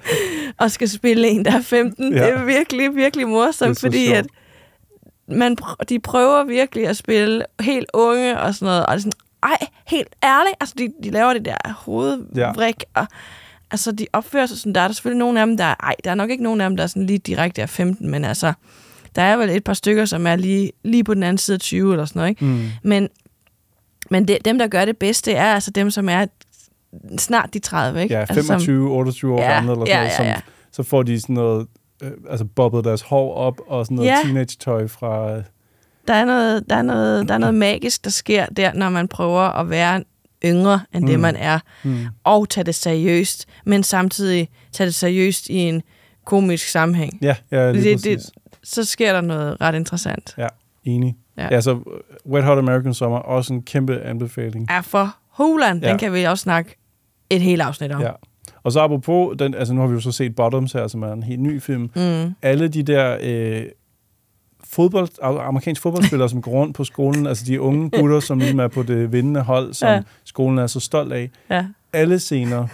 og 0.58 0.72
skal 0.72 0.90
spille 0.90 1.28
en, 1.28 1.46
der 1.46 1.52
er 1.52 1.62
15. 1.62 2.14
Ja. 2.14 2.26
Det 2.26 2.34
er 2.34 2.46
virkelig, 2.46 2.96
virkelig 2.96 3.28
morsomt, 3.28 3.80
fordi 3.80 4.06
sjovt. 4.06 4.18
at 4.18 4.26
man, 5.28 5.58
pr- 5.62 5.84
de 5.90 6.00
prøver 6.00 6.44
virkelig 6.44 6.88
at 6.88 6.98
spille 6.98 7.46
helt 7.60 7.90
unge 7.94 8.40
og 8.42 8.56
sådan 8.56 8.66
noget, 8.66 8.86
og 8.86 8.92
det 8.92 8.98
er 8.98 9.02
sådan, 9.02 9.12
ej, 9.44 9.68
helt 9.88 10.16
ærligt, 10.24 10.56
altså 10.60 10.76
de, 10.78 10.90
de 11.04 11.10
laver 11.10 11.34
det 11.34 11.46
der 11.46 11.74
hovedvrik, 11.74 12.84
ja. 12.96 13.02
og 13.02 13.08
altså 13.72 13.92
de 13.92 14.08
opfører 14.14 14.46
sig 14.46 14.58
sådan, 14.58 14.76
der 14.76 14.82
er 14.82 14.88
der 14.88 14.94
selvfølgelig 14.94 15.20
nogle 15.20 15.42
af 15.42 15.48
dem, 15.48 15.58
der 15.58 15.64
er, 15.64 15.76
ej, 15.84 15.96
der 16.04 16.12
er 16.12 16.16
nok 16.16 16.30
ikke 16.30 16.44
nogen 16.44 16.62
af 16.62 16.70
dem, 16.70 16.78
der 16.78 16.84
er 16.84 16.88
sådan 16.88 17.06
lige 17.06 17.20
direkte 17.20 17.62
er 17.62 17.66
15, 17.66 18.10
men 18.10 18.26
altså, 18.26 18.54
der 19.16 19.22
er 19.22 19.38
vel 19.38 19.50
et 19.50 19.64
par 19.64 19.74
stykker, 19.74 20.06
som 20.06 20.28
er 20.28 20.36
lige, 20.36 20.72
lige 20.84 21.04
på 21.04 21.14
den 21.14 21.24
anden 21.24 21.38
side 21.38 21.56
af 21.56 21.60
20 21.62 21.92
eller 21.92 22.06
sådan 22.06 22.20
noget, 22.20 22.30
ikke? 22.30 22.46
Mm. 22.46 22.70
Men, 22.84 23.10
men 24.12 24.28
det, 24.28 24.38
dem, 24.46 24.58
der 24.58 24.68
gør 24.68 24.86
det 24.86 24.98
bedste, 24.98 25.32
er 25.34 25.54
altså 25.54 25.72
dem, 25.72 25.92
som 25.92 26.10
er 26.10 26.26
snart 27.18 27.54
de 27.54 27.60
30, 27.60 28.02
ikke? 28.04 28.14
Ja, 28.14 28.20
altså, 28.20 28.34
25, 28.36 28.90
28 28.92 29.34
år 29.34 29.42
Ja, 29.42 29.52
gamle 29.54 29.72
eller 29.72 29.86
sådan 29.86 29.88
ja, 29.88 29.98
noget, 29.98 30.10
ja, 30.12 30.16
som, 30.18 30.26
ja. 30.26 30.36
så 30.72 30.84
får 30.84 31.04
de 31.04 31.20
sådan 31.22 31.34
noget, 31.34 31.68
øh, 32.04 32.12
altså 32.30 32.46
bobbet 32.46 32.84
deres 32.84 33.02
hår 33.02 33.34
op 33.34 33.62
og 33.68 33.86
sådan 33.86 33.96
noget 33.96 34.10
Ja. 34.10 34.20
teenage-tøj 34.24 34.88
fra... 34.88 35.32
Øh, 35.38 35.44
Der 36.08 36.14
er, 36.14 36.26
noget, 36.26 36.70
der, 36.70 36.76
er 36.76 36.82
noget, 36.82 37.28
der 37.28 37.34
er 37.34 37.38
noget 37.38 37.56
magisk, 37.56 38.04
der 38.04 38.10
sker 38.10 38.46
der, 38.46 38.74
når 38.74 38.90
man 38.90 39.08
prøver 39.08 39.42
at 39.42 39.70
være 39.70 40.04
yngre 40.46 40.82
end 40.94 41.04
mm. 41.04 41.10
det, 41.10 41.20
man 41.20 41.36
er. 41.36 41.60
Mm. 41.84 41.98
Og 42.24 42.50
tage 42.50 42.64
det 42.64 42.76
seriøst, 42.76 43.46
men 43.66 43.84
samtidig 43.84 44.50
tage 44.72 44.88
det 44.88 44.96
seriøst 44.96 45.50
i 45.50 45.56
en 45.56 45.82
komisk 46.26 46.68
sammenhæng. 46.68 47.18
ja, 47.22 47.36
ja, 47.52 47.72
lige 47.72 47.84
det, 47.84 47.96
præcis. 47.96 48.26
det, 48.26 48.32
så 48.64 48.84
sker 48.84 49.14
der 49.14 49.22
noget 49.22 49.62
ret 49.62 49.76
interessant. 49.76 50.34
Ja, 50.38 50.48
enig. 50.84 51.16
Ja. 51.38 51.48
Ja. 51.52 51.62
så 51.62 51.80
Wet 52.30 52.44
Hot 52.44 52.58
American 52.58 52.94
Summer, 52.94 53.18
også 53.18 53.54
en 53.54 53.62
kæmpe 53.62 54.02
anbefaling. 54.02 54.68
Er 54.70 54.82
for 54.82 55.16
Hulan, 55.30 55.80
ja. 55.80 55.90
Den 55.90 55.98
kan 55.98 56.14
vi 56.14 56.24
også 56.24 56.42
snakke 56.42 56.78
et 57.30 57.42
helt 57.42 57.62
afsnit 57.62 57.92
om. 57.92 58.02
Ja. 58.02 58.12
Og 58.64 58.72
så 58.72 58.80
apropos, 58.80 59.36
den, 59.40 59.54
altså 59.54 59.74
nu 59.74 59.82
har 59.82 59.88
vi 59.88 59.94
jo 59.94 60.00
så 60.00 60.12
set 60.12 60.36
Bottoms 60.36 60.74
her, 60.74 60.88
som 60.88 61.04
er 61.04 61.14
en 61.14 61.24
helt 61.24 61.42
ny 61.42 61.62
film. 61.62 61.90
Mm. 61.96 62.34
Alle 62.42 62.68
de 62.68 62.84
der 62.84 63.18
øh, 63.22 63.64
fodbold, 64.64 65.10
amerikanske 65.22 65.82
fodboldspillere, 65.82 66.30
som 66.36 66.42
går 66.42 66.52
rundt 66.52 66.76
på 66.76 66.84
skolen, 66.84 67.28
altså 67.28 67.46
de 67.48 67.62
unge 67.62 67.90
gutter, 67.90 68.20
som 68.20 68.40
ligesom 68.40 68.60
er 68.60 68.68
på 68.68 68.84
det 68.84 69.12
vindende 69.12 69.42
hold, 69.42 69.74
som 69.74 69.90
ja. 69.90 70.02
skolen 70.24 70.58
er 70.58 70.68
så 70.68 70.80
stolt 70.80 71.14
af. 71.14 71.30
Ja. 71.50 71.66
Alle 71.94 72.20
scener, 72.20 72.68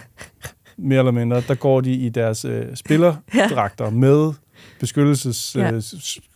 mere 0.76 0.98
eller 0.98 1.12
mindre, 1.12 1.42
der 1.48 1.54
går 1.54 1.80
de 1.80 1.92
i 1.92 2.08
deres 2.08 2.44
øh, 2.44 2.76
spillerdragter 2.76 3.84
ja. 3.90 3.90
med 3.90 4.32
beskyttelses, 4.80 5.56
Ja. 5.58 5.72
øh, 5.72 5.82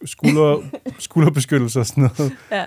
skulder, 0.05 0.63
skulderbeskyttelse 0.99 1.81
og 1.81 1.87
sådan 1.87 2.11
noget. 2.19 2.33
Ja. 2.53 2.65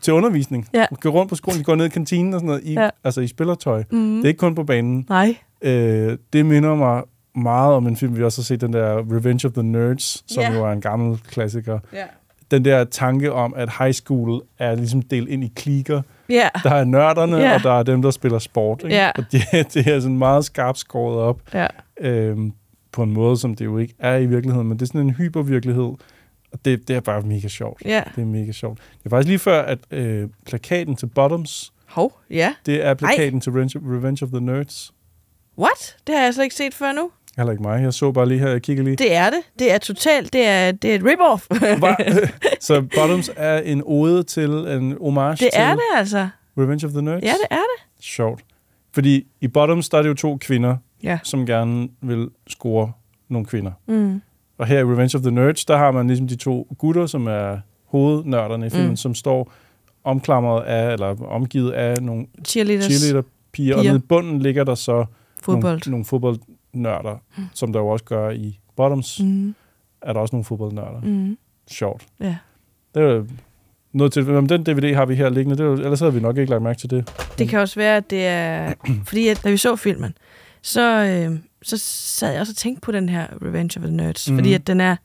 til 0.00 0.12
undervisning. 0.12 0.68
Ja. 0.74 0.86
Går 1.00 1.10
rundt 1.10 1.28
på 1.28 1.34
skolen, 1.34 1.58
de 1.58 1.64
går 1.64 1.74
ned 1.74 1.86
i 1.86 1.88
kantinen 1.88 2.34
og 2.34 2.40
sådan 2.40 2.46
noget, 2.46 2.62
i, 2.64 2.72
Ja. 2.72 2.90
altså 3.04 3.20
i 3.20 3.26
spillertøj. 3.26 3.84
Mhm. 3.90 4.16
Det 4.16 4.24
er 4.24 4.28
ikke 4.28 4.38
kun 4.38 4.54
på 4.54 4.64
banen. 4.64 5.06
Nej. 5.08 5.36
Øh, 5.62 6.18
det 6.32 6.46
minder 6.46 6.74
mig 6.74 7.02
meget 7.36 7.74
om 7.74 7.86
en 7.86 7.96
film, 7.96 8.16
vi 8.16 8.24
også 8.24 8.40
har 8.40 8.44
set, 8.44 8.60
den 8.60 8.72
der 8.72 8.96
Revenge 9.16 9.48
of 9.48 9.52
the 9.52 9.62
Nerds, 9.62 10.32
som 10.32 10.40
Ja. 10.42 10.52
jo 10.54 10.64
er 10.64 10.72
en 10.72 10.80
gammel 10.80 11.18
klassiker. 11.18 11.78
Ja. 11.92 12.04
Den 12.50 12.64
der 12.64 12.84
tanke 12.84 13.32
om, 13.32 13.54
at 13.56 13.70
high 13.78 13.92
school 13.92 14.42
er 14.58 14.74
ligesom 14.74 15.02
delt 15.02 15.28
ind 15.28 15.44
i 15.44 15.52
klikker. 15.56 16.02
Ja. 16.28 16.48
Der 16.64 16.70
er 16.70 16.84
nørderne, 16.84 17.36
Ja. 17.36 17.54
og 17.54 17.62
der 17.62 17.72
er 17.72 17.82
dem, 17.82 18.02
der 18.02 18.10
spiller 18.10 18.38
sport. 18.38 18.80
Ikke? 18.84 18.96
Ja. 18.96 19.10
Og 19.18 19.24
det, 19.32 19.42
det 19.74 19.86
er 19.86 20.00
sådan 20.00 20.18
meget 20.18 20.44
skarpt 20.44 20.78
skåret 20.78 21.18
op. 21.18 21.40
Ja. 21.54 21.66
Øhm, 22.00 22.52
på 22.94 23.02
en 23.02 23.12
måde, 23.12 23.36
som 23.36 23.54
det 23.54 23.64
jo 23.64 23.78
ikke 23.78 23.94
er 23.98 24.16
i 24.16 24.26
virkeligheden, 24.26 24.68
men 24.68 24.78
det 24.78 24.82
er 24.82 24.86
sådan 24.86 25.00
en 25.00 25.10
hypervirkelighed. 25.10 25.92
Og 26.52 26.64
det, 26.64 26.88
det 26.88 26.96
er 26.96 27.00
bare 27.00 27.22
mega 27.22 27.48
sjovt. 27.48 27.82
Ja. 27.84 28.02
Det 28.16 28.22
er 28.22 28.26
mega 28.26 28.52
sjovt. 28.52 28.78
Det 28.98 29.06
er 29.06 29.10
faktisk 29.10 29.28
lige 29.28 29.38
før, 29.38 29.62
at 29.62 29.78
øh, 29.90 30.28
plakaten 30.46 30.96
til 30.96 31.06
Bottoms, 31.06 31.72
Hov, 31.86 32.18
ja. 32.30 32.54
det 32.66 32.84
er 32.84 32.94
plakaten 32.94 33.40
til 33.40 33.52
Revenge, 33.52 34.24
of 34.24 34.28
the 34.30 34.40
Nerds. 34.40 34.92
What? 35.58 35.96
Det 36.06 36.14
har 36.14 36.22
jeg 36.22 36.34
slet 36.34 36.44
ikke 36.44 36.56
set 36.56 36.74
før 36.74 36.92
nu. 36.92 37.10
Heller 37.36 37.52
ikke 37.52 37.62
mig. 37.62 37.82
Jeg 37.82 37.94
så 37.94 38.12
bare 38.12 38.28
lige 38.28 38.40
her, 38.40 38.48
jeg 38.48 38.62
kigger 38.62 38.84
lige. 38.84 38.96
Det 38.96 39.14
er 39.14 39.30
det. 39.30 39.40
Det 39.58 39.72
er 39.72 39.78
totalt. 39.78 40.32
Det 40.32 40.46
er, 40.46 40.72
det 40.72 40.90
er 40.90 40.94
et 40.94 41.02
rip-off. 41.02 41.46
Så 42.66 42.86
Bottoms 42.94 43.30
er 43.36 43.58
en 43.58 43.82
ode 43.84 44.22
til, 44.22 44.50
en 44.50 44.96
homage 45.00 45.30
det 45.30 45.38
til 45.38 45.50
er 45.52 45.74
det 45.74 45.82
altså. 45.94 46.28
Revenge 46.58 46.86
of 46.86 46.92
the 46.92 47.02
Nerds. 47.02 47.22
Ja, 47.22 47.32
det 47.32 47.46
er 47.50 47.54
det. 47.54 48.04
Sjovt. 48.04 48.44
Fordi 48.92 49.26
i 49.40 49.48
Bottoms, 49.48 49.88
der 49.88 49.98
er 49.98 50.02
det 50.02 50.08
jo 50.08 50.14
to 50.14 50.36
kvinder, 50.40 50.76
Ja. 51.04 51.18
som 51.22 51.46
gerne 51.46 51.88
vil 52.00 52.28
score 52.48 52.92
nogle 53.28 53.46
kvinder. 53.46 53.72
Mm. 53.86 54.20
Og 54.58 54.66
her 54.66 54.78
i 54.78 54.82
Revenge 54.82 55.16
of 55.18 55.22
the 55.22 55.30
Nerds, 55.30 55.64
der 55.64 55.76
har 55.76 55.90
man 55.90 56.06
ligesom 56.06 56.28
de 56.28 56.36
to 56.36 56.74
gutter, 56.78 57.06
som 57.06 57.26
er 57.26 57.58
hovednørderne 57.84 58.66
i 58.66 58.70
filmen, 58.70 58.90
Mm. 58.90 58.96
som 58.96 59.14
står 59.14 59.52
omklamret 60.04 60.62
af, 60.62 60.92
eller 60.92 61.22
omgivet 61.24 61.70
af 61.72 62.02
nogle 62.02 62.26
Cheerleaders. 62.46 62.84
cheerleader-piger. 62.84 63.74
Og 63.74 63.80
Piger. 63.80 63.92
nede 63.92 63.96
i 63.96 64.06
bunden 64.08 64.38
ligger 64.42 64.64
der 64.64 64.74
så 64.74 65.04
Fodbold. 65.42 65.62
nogle, 65.62 65.80
nogle 65.86 66.04
fodboldnørder, 66.04 67.16
mm. 67.38 67.44
som 67.54 67.72
der 67.72 67.80
jo 67.80 67.88
også 67.88 68.04
gør 68.04 68.30
i 68.30 68.58
Bottoms. 68.76 69.20
Mm. 69.22 69.54
Er 70.02 70.12
der 70.12 70.20
også 70.20 70.36
nogle 70.36 70.44
fodboldnørder. 70.44 71.00
Mm. 71.02 71.36
Sjovt. 71.70 72.06
Ja. 72.20 72.36
Det 72.94 73.02
er 73.02 73.06
jo 73.14 73.26
noget 73.92 74.12
til, 74.12 74.24
men 74.26 74.48
den 74.48 74.62
DVD 74.62 74.94
har 74.94 75.06
vi 75.06 75.14
her 75.14 75.28
liggende, 75.28 75.56
det 75.58 75.64
er, 75.64 75.68
jo- 75.68 75.74
ellers 75.74 76.00
havde 76.00 76.14
vi 76.14 76.20
nok 76.20 76.36
ikke 76.38 76.50
lagt 76.50 76.62
mærke 76.62 76.78
til 76.80 76.90
det. 76.90 77.12
Det 77.38 77.48
kan 77.48 77.58
også 77.58 77.80
være, 77.80 77.96
at 77.96 78.10
det 78.10 78.26
er... 78.26 78.72
fordi 79.08 79.28
at, 79.28 79.40
da 79.44 79.50
vi 79.50 79.56
så 79.56 79.76
filmen, 79.76 80.14
så, 80.64 81.04
øh, 81.04 81.38
så 81.62 81.76
sad 81.78 82.30
jeg 82.32 82.40
også 82.40 82.52
og 82.52 82.56
tænkte 82.56 82.80
på 82.80 82.92
den 82.92 83.08
her 83.08 83.26
Revenge 83.42 83.80
of 83.80 83.84
the 83.86 83.96
Nerds. 83.96 84.30
Mm. 84.30 84.36
Fordi 84.36 84.48
Mhm. 84.48 84.54
at 84.54 84.66
den 84.66 84.80
er... 84.80 84.96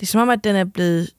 Det 0.00 0.06
er 0.06 0.10
som 0.10 0.20
om, 0.20 0.30
at 0.30 0.44
den 0.44 0.56
er 0.56 0.64
blevet 0.64 1.10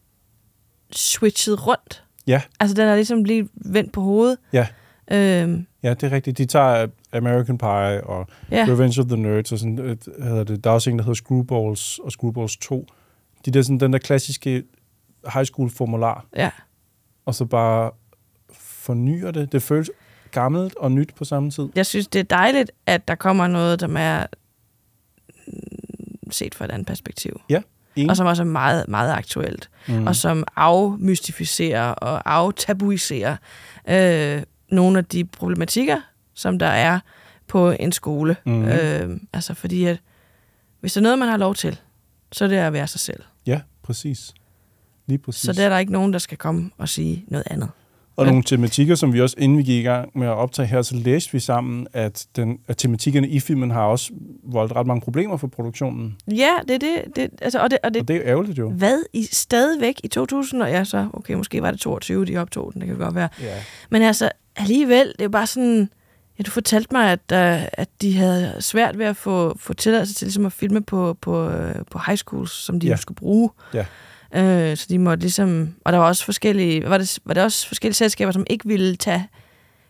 switchet 0.91 1.67
rundt. 1.67 2.03
Ja, 2.27 2.41
Altså, 2.59 2.75
den 2.75 2.87
er 2.87 2.95
ligesom 2.95 3.23
lige 3.23 3.49
vendt 3.55 3.93
på 3.93 4.01
hovedet. 4.01 4.37
ja. 4.53 4.67
Øhm, 5.11 5.65
Ja, 5.83 5.93
det 5.93 6.03
er 6.03 6.11
rigtigt. 6.11 6.37
De 6.37 6.45
tager 6.45 6.87
American 7.13 7.57
Pie 7.57 8.03
og 8.03 8.27
Ja. 8.51 8.65
Revenge 8.69 9.01
of 9.01 9.07
the 9.07 9.17
Nerds 9.17 9.51
og 9.51 9.59
sådan, 9.59 9.79
øh, 9.79 9.97
hedder 10.23 10.43
det. 10.43 10.63
Der 10.63 10.69
er 10.69 10.73
også 10.73 10.89
en, 10.89 10.97
der 10.99 11.03
hedder 11.03 11.13
Screwballs 11.15 11.99
og 11.99 12.11
Screwballs 12.11 12.57
2. 12.57 12.87
De 13.45 13.51
der, 13.51 13.61
sådan, 13.61 13.79
den 13.79 13.93
der 13.93 13.99
klassiske 13.99 14.63
high 15.33 15.45
school 15.45 15.69
formular. 15.69 16.25
Ja. 16.35 16.49
Og 17.25 17.35
så 17.35 17.45
bare 17.45 17.91
fornyer 18.51 19.31
det. 19.31 19.51
Det 19.51 19.63
føles 19.63 19.91
gammelt 20.35 20.75
og 20.75 20.91
nyt 20.91 21.13
på 21.15 21.25
samme 21.25 21.51
tid. 21.51 21.69
jeg 21.75 21.85
synes, 21.85 22.07
det 22.07 22.19
er 22.19 22.23
dejligt, 22.23 22.71
at 22.85 23.07
der 23.07 23.15
kommer 23.15 23.47
noget, 23.47 23.79
som 23.79 23.97
er 23.97 24.25
mm, 25.47 26.31
set 26.31 26.55
fra 26.55 26.65
et 26.65 26.71
andet 26.71 26.87
perspektiv. 26.87 27.41
Ja, 27.49 27.61
enig. 27.95 28.09
Og 28.09 28.17
som 28.17 28.27
også 28.27 28.43
er 28.43 28.47
meget, 28.47 28.87
meget 28.87 29.11
aktuelt. 29.13 29.69
Mhm. 29.87 30.07
Og 30.07 30.15
som 30.15 30.43
afmystificerer 30.55 31.89
og 31.91 32.33
aftabuiserer 32.33 33.37
øh, 33.89 34.43
nogle 34.71 34.97
af 34.97 35.05
de 35.05 35.25
problematikker, 35.25 36.01
som 36.33 36.59
der 36.59 36.67
er 36.67 36.99
på 37.47 37.71
en 37.79 37.91
skole. 37.91 38.35
Mhm. 38.45 38.67
Øh, 38.67 39.17
altså 39.33 39.53
fordi, 39.53 39.85
at 39.85 39.99
hvis 40.79 40.93
der 40.93 41.01
er 41.01 41.03
noget, 41.03 41.19
man 41.19 41.27
har 41.29 41.37
lov 41.37 41.55
til, 41.55 41.79
så 42.31 42.43
er 42.45 42.47
det 42.49 42.55
at 42.55 42.73
være 42.73 42.87
sig 42.87 42.99
selv. 42.99 43.23
Ja, 43.45 43.61
præcis. 43.83 44.33
Lige 45.07 45.17
præcis. 45.17 45.41
Så 45.41 45.53
der 45.53 45.65
er 45.65 45.69
der 45.69 45.77
ikke 45.77 45.91
nogen, 45.91 46.13
der 46.13 46.19
skal 46.19 46.37
komme 46.37 46.71
og 46.77 46.89
sige 46.89 47.25
noget 47.27 47.43
andet. 47.49 47.69
Og 48.17 48.25
nogle 48.25 48.43
tematikker, 48.43 48.95
som 48.95 49.13
vi 49.13 49.21
også, 49.21 49.35
inden 49.39 49.57
vi 49.57 49.63
gik 49.63 49.79
i 49.79 49.87
gang 49.87 50.11
med 50.15 50.27
at 50.27 50.33
optage 50.33 50.67
her, 50.67 50.81
så 50.81 50.95
læste 50.95 51.31
vi 51.31 51.39
sammen, 51.39 51.87
at, 51.93 52.25
den, 52.35 52.59
at 52.67 52.77
tematikkerne 52.77 53.27
i 53.27 53.39
filmen 53.39 53.71
har 53.71 53.81
også 53.83 54.11
voldt 54.43 54.75
ret 54.75 54.87
mange 54.87 55.01
problemer 55.01 55.37
for 55.37 55.47
produktionen. 55.47 56.15
Ja, 56.27 56.51
det 56.67 56.73
er 56.73 56.79
det. 56.79 57.15
det 57.15 57.29
altså, 57.41 57.59
og 57.59 57.71
det, 57.71 57.79
og 57.83 57.93
det, 57.93 58.01
Og 58.01 58.07
det 58.07 58.15
er 58.15 58.19
jo 58.19 58.25
ærgerligt 58.25 58.57
jo. 58.57 58.69
Hvad? 58.69 59.03
I, 59.13 59.27
stadigvæk 59.31 59.95
i 60.03 60.07
2000? 60.07 60.61
Og 60.61 60.69
ja, 60.69 60.83
så, 60.83 61.07
okay, 61.13 61.33
måske 61.33 61.61
var 61.61 61.71
det 61.71 61.79
22, 61.79 62.25
de 62.25 62.37
optog 62.37 62.73
den, 62.73 62.81
det 62.81 62.89
kan 62.89 62.97
godt 62.97 63.15
være. 63.15 63.29
Ja. 63.41 63.57
Men 63.89 64.01
altså, 64.01 64.29
alligevel, 64.55 65.07
det 65.07 65.21
er 65.21 65.25
jo 65.25 65.29
bare 65.29 65.47
sådan... 65.47 65.89
Ja, 66.39 66.43
du 66.43 66.51
fortalte 66.51 66.89
mig, 66.91 67.11
at, 67.11 67.19
uh, 67.31 67.67
at 67.73 67.87
de 68.01 68.17
havde 68.17 68.53
svært 68.59 68.97
ved 68.99 69.05
at 69.05 69.17
få, 69.17 69.57
få 69.59 69.73
tilladelse 69.73 70.13
til 70.13 70.25
ligesom 70.25 70.45
at 70.45 70.53
filme 70.53 70.81
på, 70.83 71.17
på, 71.21 71.47
uh, 71.47 71.53
på 71.91 71.99
high 72.07 72.17
schools, 72.17 72.51
som 72.51 72.79
de 72.79 72.87
Ja. 72.87 72.91
ja. 72.91 72.97
skulle 72.97 73.15
bruge. 73.15 73.49
Ja. 73.73 73.85
Uh, 74.31 74.77
så 74.77 74.85
de 74.89 74.99
måtte 74.99 75.21
ligesom... 75.21 75.73
Og 75.85 75.93
der 75.93 75.99
var 75.99 76.07
også 76.07 76.25
forskellige... 76.25 76.89
Var 76.89 76.97
det, 76.97 77.19
var 77.25 77.33
det 77.33 77.43
også 77.43 77.67
forskellige 77.67 77.95
selskaber, 77.95 78.31
som 78.31 78.45
ikke 78.49 78.67
ville 78.67 78.95
tage 78.95 79.27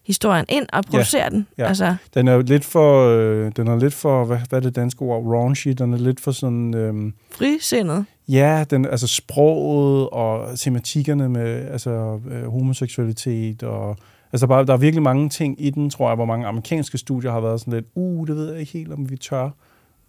historien 0.06 0.46
ind 0.50 0.66
og 0.74 0.84
producere 0.84 1.24
Ja. 1.24 1.30
den? 1.30 1.48
Ja. 1.58 1.68
Altså, 1.68 1.96
Den 2.14 2.28
er 2.28 2.34
jo 2.34 2.42
lidt 2.42 2.66
for, 2.66 3.08
øh, 3.10 3.52
den 3.56 3.68
er 3.68 3.80
lidt 3.80 3.94
for, 3.94 4.26
hvad, 4.26 4.38
hvad 4.50 4.60
er 4.60 4.64
det 4.64 4.76
danske 4.76 5.02
ord, 5.02 5.24
raunchy, 5.26 5.70
den 5.72 5.94
er 5.94 5.98
lidt 5.98 6.20
for 6.20 6.32
sådan, 6.32 6.74
øh, 6.76 7.12
frisindet. 7.32 8.06
ja, 8.28 8.66
den, 8.70 8.86
altså 8.86 9.08
sproget 9.08 10.10
og 10.10 10.60
tematikkerne 10.60 11.30
med 11.30 11.68
altså, 11.72 12.20
øh, 12.32 12.48
homoseksualitet 12.52 13.64
og 13.64 13.98
altså 14.34 14.48
bare, 14.48 14.66
der 14.66 14.74
er 14.74 14.78
virkelig 14.78 15.04
mange 15.04 15.30
ting 15.30 15.66
i 15.66 15.70
den, 15.70 15.90
tror 15.90 16.08
jeg, 16.10 16.16
hvor 16.16 16.26
mange 16.26 16.48
amerikanske 16.48 16.98
studier 16.98 17.32
har 17.32 17.40
været 17.40 17.60
sådan 17.60 17.74
lidt, 17.74 17.86
uh, 17.96 18.28
det 18.28 18.36
ved 18.36 18.52
jeg 18.52 18.60
ikke 18.60 18.72
helt, 18.74 18.94
om 18.94 19.10
vi 19.10 19.18
tør. 19.18 19.50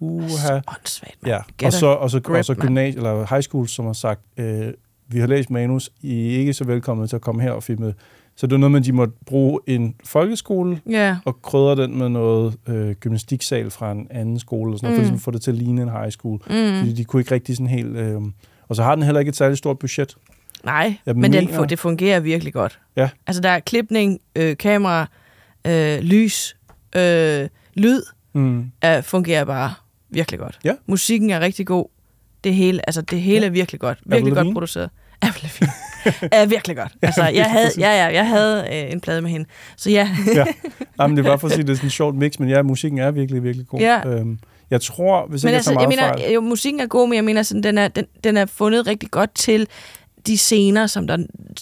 Uh, 0.00 0.28
så 0.28 0.60
åndssvagt, 0.68 1.16
Ja, 1.26 1.38
Get 1.58 1.66
og 1.66 1.72
så, 1.72 1.86
og 1.86 2.10
så, 2.10 2.20
grip, 2.20 2.36
og 2.38 2.44
så 2.44 2.54
gymnasie, 2.54 2.96
eller 2.96 3.26
high 3.30 3.42
school, 3.42 3.68
som 3.68 3.86
har 3.86 3.92
sagt, 3.92 4.20
øh, 4.36 4.72
vi 5.08 5.18
har 5.20 5.26
læst 5.26 5.50
manus, 5.50 5.90
I 6.02 6.34
er 6.34 6.38
ikke 6.38 6.52
så 6.52 6.64
velkomne 6.64 7.06
til 7.06 7.16
at 7.16 7.22
komme 7.22 7.42
her 7.42 7.50
og 7.50 7.62
filme. 7.62 7.94
Så 8.36 8.46
det 8.46 8.52
er 8.52 8.56
noget 8.58 8.70
med, 8.72 8.80
at 8.80 8.86
de 8.86 8.92
måtte 8.92 9.14
bruge 9.26 9.60
en 9.66 9.94
folkeskole, 10.04 10.80
Ja. 10.90 11.16
og 11.24 11.42
krydre 11.42 11.76
den 11.76 11.98
med 11.98 12.08
noget 12.08 12.56
øh, 12.68 12.94
gymnastiksal 12.94 13.70
fra 13.70 13.92
en 13.92 14.06
anden 14.10 14.38
skole, 14.38 14.72
og 14.74 14.78
sådan 14.78 14.90
noget, 14.90 14.98
Mm. 14.98 14.98
for 14.98 15.00
ligesom 15.02 15.14
at 15.16 15.20
få 15.20 15.30
det 15.30 15.42
til 15.42 15.50
at 15.50 15.56
ligne 15.56 15.82
en 15.82 15.88
high 15.90 16.10
school. 16.10 16.34
Mm. 16.46 16.78
Fordi 16.78 16.92
de 16.92 17.04
kunne 17.04 17.20
ikke 17.20 17.34
rigtig 17.34 17.56
sådan 17.56 17.66
helt... 17.70 17.96
Øh, 17.96 18.20
og 18.68 18.76
så 18.76 18.82
har 18.82 18.94
den 18.94 19.04
heller 19.04 19.18
ikke 19.20 19.28
et 19.30 19.36
særligt 19.36 19.58
stort 19.58 19.78
budget. 19.78 20.16
Nej, 20.64 20.94
Jeg 21.06 21.16
men 21.16 21.32
den, 21.32 21.44
mener- 21.46 21.58
fu- 21.58 21.64
det 21.64 21.78
fungerer 21.78 22.20
virkelig 22.20 22.52
godt. 22.52 22.78
Ja. 22.96 23.08
Altså, 23.26 23.42
der 23.42 23.48
er 23.50 23.60
klipning, 23.60 24.18
øh, 24.36 24.56
kamera, 24.56 25.06
øh, 25.66 25.98
lys, 25.98 26.56
øh, 26.96 27.48
lyd, 27.74 28.02
Mm. 28.32 28.70
øh, 28.84 29.02
fungerer 29.02 29.44
bare 29.44 29.74
virkelig 30.16 30.40
godt. 30.40 30.58
Ja. 30.64 30.72
Musikken 30.86 31.30
er 31.30 31.40
rigtig 31.40 31.66
god. 31.66 31.86
Det 32.44 32.54
hele, 32.54 32.88
altså, 32.88 33.02
det 33.02 33.20
hele 33.20 33.40
Ja. 33.40 33.46
er 33.46 33.50
virkelig 33.50 33.80
godt. 33.80 33.98
Virkelig 34.06 34.34
godt 34.34 34.52
produceret. 34.52 34.90
Avril 35.22 35.42
Lavigne. 35.42 35.72
er 36.42 36.46
virkelig 36.46 36.76
godt. 36.76 36.92
Altså, 37.02 37.24
jeg 37.24 37.44
havde, 37.50 37.70
ja, 37.78 38.04
ja, 38.04 38.14
jeg 38.14 38.28
havde 38.28 38.66
øh, 38.72 38.92
en 38.92 39.00
plade 39.00 39.22
med 39.22 39.30
hende. 39.30 39.46
Så 39.76 39.90
ja. 39.90 40.10
ja. 40.34 40.44
Nej, 40.98 41.06
men 41.06 41.16
det 41.16 41.24
er 41.24 41.28
bare 41.28 41.38
for 41.38 41.46
at 41.46 41.52
sige, 41.54 41.62
det 41.62 41.70
er 41.70 41.74
sådan 41.74 41.86
en 41.86 41.90
sjovt 41.90 42.16
mix, 42.16 42.38
men 42.38 42.48
ja, 42.48 42.62
musikken 42.62 42.98
er 42.98 43.10
virkelig, 43.10 43.42
virkelig 43.42 43.66
god. 43.66 43.80
Ja. 43.80 44.08
Øhm, 44.08 44.38
jeg 44.70 44.80
tror, 44.80 45.26
hvis 45.26 45.44
men 45.44 45.48
ikke 45.48 45.56
altså, 45.56 45.70
jeg 45.70 45.80
jeg 45.80 45.88
tager 45.90 45.98
meget 45.98 46.16
mener, 46.16 46.24
fejl... 46.24 46.34
jo, 46.34 46.40
musikken 46.40 46.80
er 46.80 46.86
god, 46.86 47.08
men 47.08 47.16
jeg 47.16 47.24
mener, 47.24 47.42
sådan, 47.42 47.62
den, 47.62 47.78
er, 47.78 47.88
den, 47.88 48.06
den 48.24 48.36
er 48.36 48.46
fundet 48.46 48.86
rigtig 48.86 49.10
godt 49.10 49.34
til 49.34 49.68
de 50.26 50.38
scener, 50.38 50.86
som 50.86 51.06
der, 51.06 51.16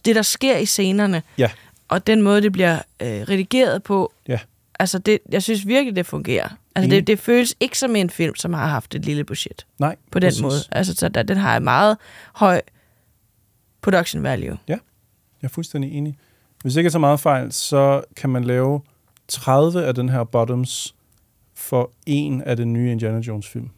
det 0.05 0.17
der 0.17 0.23
sker 0.23 0.57
i 0.57 0.67
scenerne. 0.67 1.23
Ja. 1.39 1.51
Og 1.89 2.07
den 2.07 2.23
måde, 2.23 2.43
det 2.43 2.53
bliver 2.53 2.75
øh, 3.03 3.09
redigeret 3.09 3.83
på. 3.83 4.13
Ja. 4.29 4.39
Altså, 4.79 4.99
det, 4.99 5.19
jeg 5.33 5.43
synes 5.43 5.67
virkelig, 5.67 5.97
det 5.97 6.07
fungerer. 6.07 6.49
Altså, 6.77 6.91
det, 6.91 7.07
det 7.07 7.19
føles 7.19 7.55
ikke 7.61 7.79
som 7.79 7.97
en 7.97 8.11
film, 8.11 8.35
som 8.37 8.53
har 8.53 8.67
haft 8.67 8.95
et 8.95 9.05
lille 9.05 9.25
budget. 9.25 9.67
Nej, 9.79 9.97
På 10.11 10.19
den 10.19 10.27
præcis. 10.27 10.43
måde. 10.43 10.55
Altså, 10.73 10.95
så 10.95 11.09
der, 11.09 11.23
den 11.23 11.37
har 11.37 11.57
en 11.57 11.65
meget 11.65 11.97
høj 12.35 12.61
production 13.83 14.23
value. 14.23 14.59
Ja, 14.69 14.73
jeg 15.43 15.49
er 15.49 15.49
fuldstændig 15.49 15.93
enig. 15.93 16.19
Hvis 16.63 16.77
ikke 16.77 16.87
jeg 16.87 16.93
tager 16.93 17.01
meget 17.01 17.21
fejl, 17.21 17.53
så 17.53 18.03
kan 18.17 18.31
man 18.31 18.45
lave 18.45 18.81
30 19.29 19.85
af 19.85 19.95
den 19.95 20.09
her 20.09 20.25
Bottoms 20.25 20.95
for 21.55 21.91
en 22.07 22.43
af 22.43 22.57
den 22.57 22.73
nye 22.73 22.93
Indiana 22.93 23.19
Jones 23.19 23.49
film. 23.49 23.71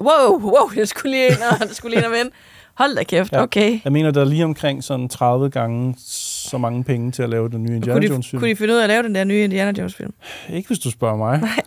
Wow, 0.00 0.40
wow, 0.40 0.70
jeg 0.76 0.88
skulle 0.88 1.10
lige 1.16 1.26
ind 1.26 1.36
og, 1.52 1.60
jeg 1.60 1.68
skulle 1.70 1.90
lige 1.96 2.04
ind 2.04 2.12
og 2.12 2.18
vende. 2.18 2.30
Hold 2.74 2.96
da 2.96 3.02
kæft, 3.04 3.32
Ja. 3.32 3.42
okay. 3.42 3.80
Jeg 3.84 3.92
mener, 3.92 4.10
der 4.10 4.20
er 4.20 4.24
lige 4.24 4.44
omkring 4.44 4.84
sådan 4.84 5.08
30 5.08 5.50
gange 5.50 5.94
så 6.40 6.58
mange 6.58 6.84
penge 6.84 7.12
til 7.12 7.22
at 7.22 7.28
lave 7.30 7.48
den 7.48 7.62
nye 7.62 7.76
Indiana 7.76 7.92
Kunne 7.94 8.06
de, 8.08 8.12
Jones 8.12 8.28
film. 8.30 8.40
kunne 8.40 8.50
de 8.50 8.56
finde 8.56 8.72
ud 8.74 8.78
af 8.78 8.82
at 8.82 8.88
lave 8.88 9.02
den 9.02 9.14
der 9.14 9.24
nye 9.24 9.44
Indiana 9.44 9.72
Jones 9.80 9.94
film? 9.94 10.12
Ikke 10.52 10.66
hvis 10.66 10.78
du 10.78 10.90
spørger 10.90 11.16
mig. 11.16 11.40
Nej. 11.40 11.60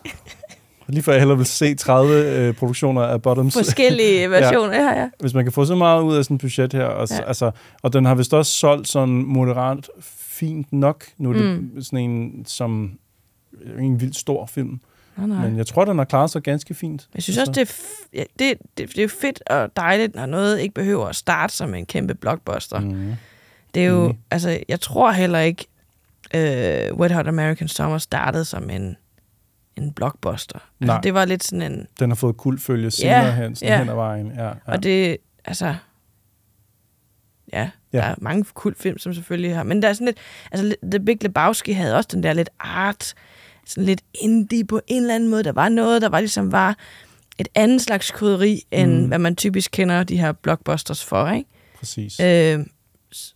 Lige 0.87 1.03
før 1.03 1.11
jeg 1.11 1.21
hellere 1.21 1.37
vil 1.37 1.45
se 1.45 1.75
30 1.75 2.13
øh, 2.47 2.53
produktioner 2.53 3.01
af 3.01 3.21
Bottoms. 3.21 3.53
Forskellige 3.53 4.29
versioner, 4.29 4.73
ja, 4.73 4.99
ja. 5.01 5.09
Hvis 5.19 5.33
man 5.33 5.45
kan 5.45 5.51
få 5.51 5.65
så 5.65 5.75
meget 5.75 6.01
ud 6.03 6.15
af 6.15 6.23
sådan 6.23 6.35
et 6.35 6.41
budget 6.41 6.73
her. 6.73 6.85
Og, 6.85 7.07
ja. 7.09 7.15
Ja. 7.15 7.27
altså, 7.27 7.51
og 7.81 7.93
den 7.93 8.05
har 8.05 8.15
vist 8.15 8.33
også 8.33 8.51
solgt 8.51 8.87
sådan 8.87 9.13
moderat 9.13 9.89
fint 10.01 10.73
nok. 10.73 11.05
Nu 11.17 11.29
er 11.29 11.33
det 11.33 11.59
Mm. 11.59 11.81
sådan 11.81 11.99
en, 11.99 12.45
som 12.45 12.91
en 13.79 14.01
vildt 14.01 14.15
stor 14.15 14.45
film. 14.45 14.79
Nej, 15.17 15.27
nej. 15.27 15.47
Men 15.49 15.57
jeg 15.57 15.67
tror, 15.67 15.85
den 15.85 15.97
har 15.97 16.05
klaret 16.05 16.29
sig 16.29 16.41
ganske 16.41 16.73
fint. 16.73 17.07
Jeg 17.15 17.23
synes 17.23 17.37
også, 17.37 17.51
det 17.51 17.61
er, 17.61 17.73
ja, 18.13 18.23
det, 18.39 18.57
det, 18.77 18.95
det 18.95 19.03
er 19.03 19.07
fedt 19.21 19.43
og 19.49 19.69
dejligt, 19.77 20.15
når 20.15 20.25
noget 20.25 20.59
ikke 20.59 20.73
behøver 20.73 21.05
at 21.07 21.15
starte 21.15 21.53
som 21.53 21.73
en 21.73 21.85
kæmpe 21.85 22.15
blockbuster. 22.15 22.79
Mm. 22.79 23.11
Det 23.73 23.83
er 23.83 23.87
jo, 23.87 24.05
Enig. 24.05 24.19
altså, 24.31 24.59
jeg 24.69 24.81
tror 24.81 25.11
heller 25.11 25.39
ikke, 25.39 25.65
øh, 26.35 26.93
Wet 26.95 27.11
Hot 27.11 27.27
American 27.27 27.67
Summer 27.67 27.97
startede 27.97 28.45
som 28.45 28.69
en, 28.69 28.97
en 29.75 29.91
blockbuster. 29.93 30.59
Altså, 30.59 30.93
Nej. 30.93 31.01
det 31.01 31.13
var 31.13 31.25
lidt 31.25 31.43
sådan 31.43 31.71
en... 31.73 31.87
Den 31.99 32.09
har 32.09 32.15
fået 32.15 32.37
kuldfølge 32.37 32.91
senere 32.91 33.25
Ja, 33.25 33.35
hen, 33.35 33.55
sådan 33.55 33.71
ja. 33.73 33.79
hen 33.79 33.89
ad 33.89 33.95
vejen. 33.95 34.31
Ja, 34.35 34.45
ja. 34.47 34.53
Og 34.65 34.83
det, 34.83 35.17
altså... 35.45 35.75
Ja, 37.53 37.69
ja, 37.93 37.97
der 37.97 38.03
er 38.03 38.15
mange 38.17 38.43
kult 38.53 38.77
film, 38.81 38.97
som 38.97 39.13
selvfølgelig 39.13 39.55
har... 39.55 39.63
Men 39.63 39.81
der 39.81 39.89
er 39.89 39.93
sådan 39.93 40.05
lidt... 40.05 40.17
Altså, 40.51 40.75
The 40.91 40.99
Big 40.99 41.23
Lebowski 41.23 41.71
havde 41.71 41.95
også 41.95 42.09
den 42.13 42.23
der 42.23 42.33
lidt 42.33 42.49
art, 42.59 43.13
sådan 43.65 43.83
lidt 43.83 44.01
indie 44.21 44.65
på 44.65 44.81
en 44.87 45.01
eller 45.01 45.15
anden 45.15 45.29
måde. 45.29 45.43
Der 45.43 45.51
var 45.51 45.69
noget, 45.69 46.01
der 46.01 46.09
var 46.09 46.19
ligesom 46.19 46.51
var 46.51 46.77
et 47.37 47.47
andet 47.55 47.81
slags 47.81 48.11
krydderi, 48.11 48.61
end 48.71 48.91
Mm. 48.93 48.99
mm. 49.01 49.07
hvad 49.07 49.19
man 49.19 49.35
typisk 49.35 49.71
kender 49.73 50.03
de 50.03 50.17
her 50.17 50.31
blockbusters 50.31 51.05
for, 51.05 51.29
ikke? 51.31 51.49
Præcis. 51.79 52.19
Øh, 52.19 52.59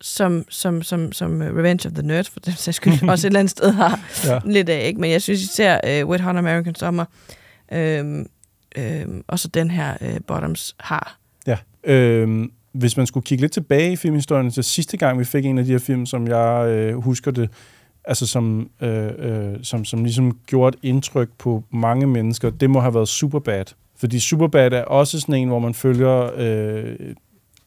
som, 0.01 0.45
som, 0.49 0.81
som, 0.81 1.11
som 1.11 1.41
Revenge 1.41 1.87
of 1.87 1.93
the 1.93 2.03
Nerds, 2.07 2.29
for 2.29 2.39
den 2.39 2.53
sags 2.53 2.77
skyld, 2.77 2.93
også 3.09 3.27
et 3.27 3.29
eller 3.29 3.39
andet 3.39 3.51
sted 3.51 3.71
har 3.71 3.99
Ja. 4.25 4.39
lidt 4.45 4.69
af, 4.69 4.87
ikke? 4.87 5.01
Men 5.01 5.11
jeg 5.11 5.21
synes 5.21 5.41
især 5.41 6.01
uh, 6.03 6.09
Wet 6.09 6.21
Hot 6.21 6.35
American 6.35 6.75
Summer, 6.75 7.05
øh, 7.71 8.25
øh, 8.77 9.05
og 9.27 9.39
så 9.39 9.47
den 9.47 9.71
her 9.71 9.97
uh, 10.01 10.07
Bottoms 10.27 10.75
har. 10.79 11.17
Ja. 11.47 11.57
Øhm, 11.83 12.51
hvis 12.71 12.97
man 12.97 13.07
skulle 13.07 13.23
kigge 13.23 13.41
lidt 13.41 13.51
tilbage 13.51 13.91
i 13.91 13.95
filmhistorien 13.95 14.51
til 14.51 14.63
sidste 14.63 14.97
gang, 14.97 15.19
vi 15.19 15.25
fik 15.25 15.45
en 15.45 15.57
af 15.57 15.65
de 15.65 15.71
her 15.71 15.79
film, 15.79 16.05
som 16.05 16.27
jeg 16.27 16.67
øh, 16.69 16.95
husker 17.03 17.31
det, 17.31 17.49
altså 18.05 18.27
som, 18.27 18.69
øh, 18.81 19.09
øh, 19.17 19.55
som, 19.63 19.85
som 19.85 20.03
ligesom 20.03 20.37
gjorde 20.47 20.77
et 20.83 20.87
indtryk 20.89 21.29
på 21.37 21.63
mange 21.71 22.07
mennesker, 22.07 22.49
det 22.49 22.69
må 22.69 22.79
have 22.79 22.93
været 22.93 23.07
Superbad. 23.07 23.65
Fordi 23.99 24.19
Superbad 24.19 24.71
er 24.71 24.83
også 24.83 25.19
sådan 25.19 25.35
en, 25.35 25.47
hvor 25.47 25.59
man 25.59 25.73
følger 25.73 26.29
øh, 26.37 26.95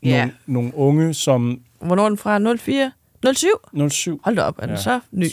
Ja. 0.03 0.21
nogle, 0.21 0.33
nogle 0.47 0.77
unge, 0.77 1.15
som... 1.15 1.61
Hvornår 1.81 2.05
er 2.05 2.09
den 2.09 2.19
fra? 2.19 2.57
04? 2.57 2.93
07? 3.35 3.49
07. 3.91 4.21
Hold 4.25 4.37
da 4.37 4.43
op, 4.43 4.55
er 4.59 4.67
den 4.67 4.75
Ja. 4.75 4.81
så 4.83 5.01
ny? 5.13 5.27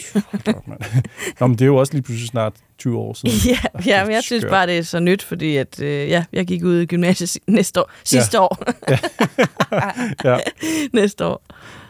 Nå, 1.40 1.46
men 1.46 1.52
det 1.58 1.62
er 1.62 1.66
jo 1.66 1.76
også 1.76 1.92
lige 1.92 2.02
pludselig 2.02 2.28
snart 2.28 2.52
20 2.78 2.98
år 2.98 3.14
siden. 3.14 3.34
ja, 3.54 3.80
ja, 3.86 4.04
men 4.04 4.12
jeg 4.14 4.22
synes 4.22 4.44
bare, 4.44 4.66
det 4.66 4.78
er 4.78 4.82
så 4.82 5.00
nyt, 5.00 5.22
fordi 5.22 5.56
at, 5.56 5.80
øh, 5.82 6.08
ja, 6.08 6.24
jeg 6.32 6.46
gik 6.46 6.64
ud 6.64 6.80
i 6.80 6.86
gymnasiet 6.86 7.28
si- 7.28 7.40
næste 7.58 7.80
år. 7.80 7.90
Sidste 8.04 8.36
Ja. 8.36 8.42
år. 8.42 8.58
Ja. 10.24 10.38
næste 10.92 11.24
år. 11.26 11.42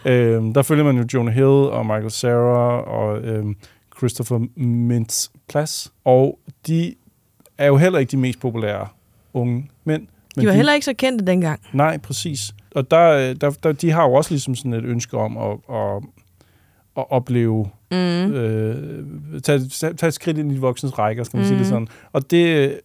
Øhm, 0.05 0.55
der 0.55 0.62
følger 0.62 0.85
man 0.85 0.97
jo 0.99 1.05
Jonah 1.14 1.35
Hill 1.35 1.47
og 1.47 1.87
Michael 1.87 2.11
Cera 2.11 2.81
og 2.83 3.18
øhm, 3.22 3.57
Christopher 3.99 4.39
Mintz 4.61 5.29
Plass. 5.49 5.93
Og 6.05 6.39
de 6.66 6.95
er 7.59 7.66
jo 7.66 7.76
heller 7.76 7.99
ikke 7.99 8.11
de 8.11 8.16
mest 8.16 8.41
populære 8.41 8.89
unge 9.35 9.70
mænd. 9.85 10.07
De 10.41 10.47
var 10.47 10.53
heller 10.53 10.72
ikke 10.74 10.85
så 10.85 10.95
kendte 10.95 11.24
dengang. 11.26 11.61
Nej, 11.72 11.99
præcis. 11.99 12.53
Og 12.79 12.91
der, 12.91 13.31
øh, 13.31 13.37
der, 13.41 13.51
der, 13.51 13.72
de 13.72 13.91
har 13.91 14.05
jo 14.09 14.12
også 14.12 14.31
ligesom 14.31 14.55
sådan 14.55 14.72
et 14.72 14.85
ønske 14.85 15.16
om 15.16 15.37
at, 15.37 15.59
at, 15.76 16.03
at 16.97 17.11
opleve, 17.11 17.70
Mm. 17.91 17.97
øh, 17.97 19.41
tage, 19.41 19.61
tage 19.68 20.09
et 20.09 20.14
skridt 20.14 20.39
ind 20.39 20.53
i 20.53 20.55
de 20.55 20.61
voksnes 20.61 20.99
rækker, 20.99 21.24
skal 21.24 21.37
man 21.37 21.45
mm. 21.45 21.49
sige 21.49 21.59
det 21.59 21.66
Mhm. 21.66 21.70
sådan. 21.70 21.89
Og 22.12 22.31
det, 22.31 22.81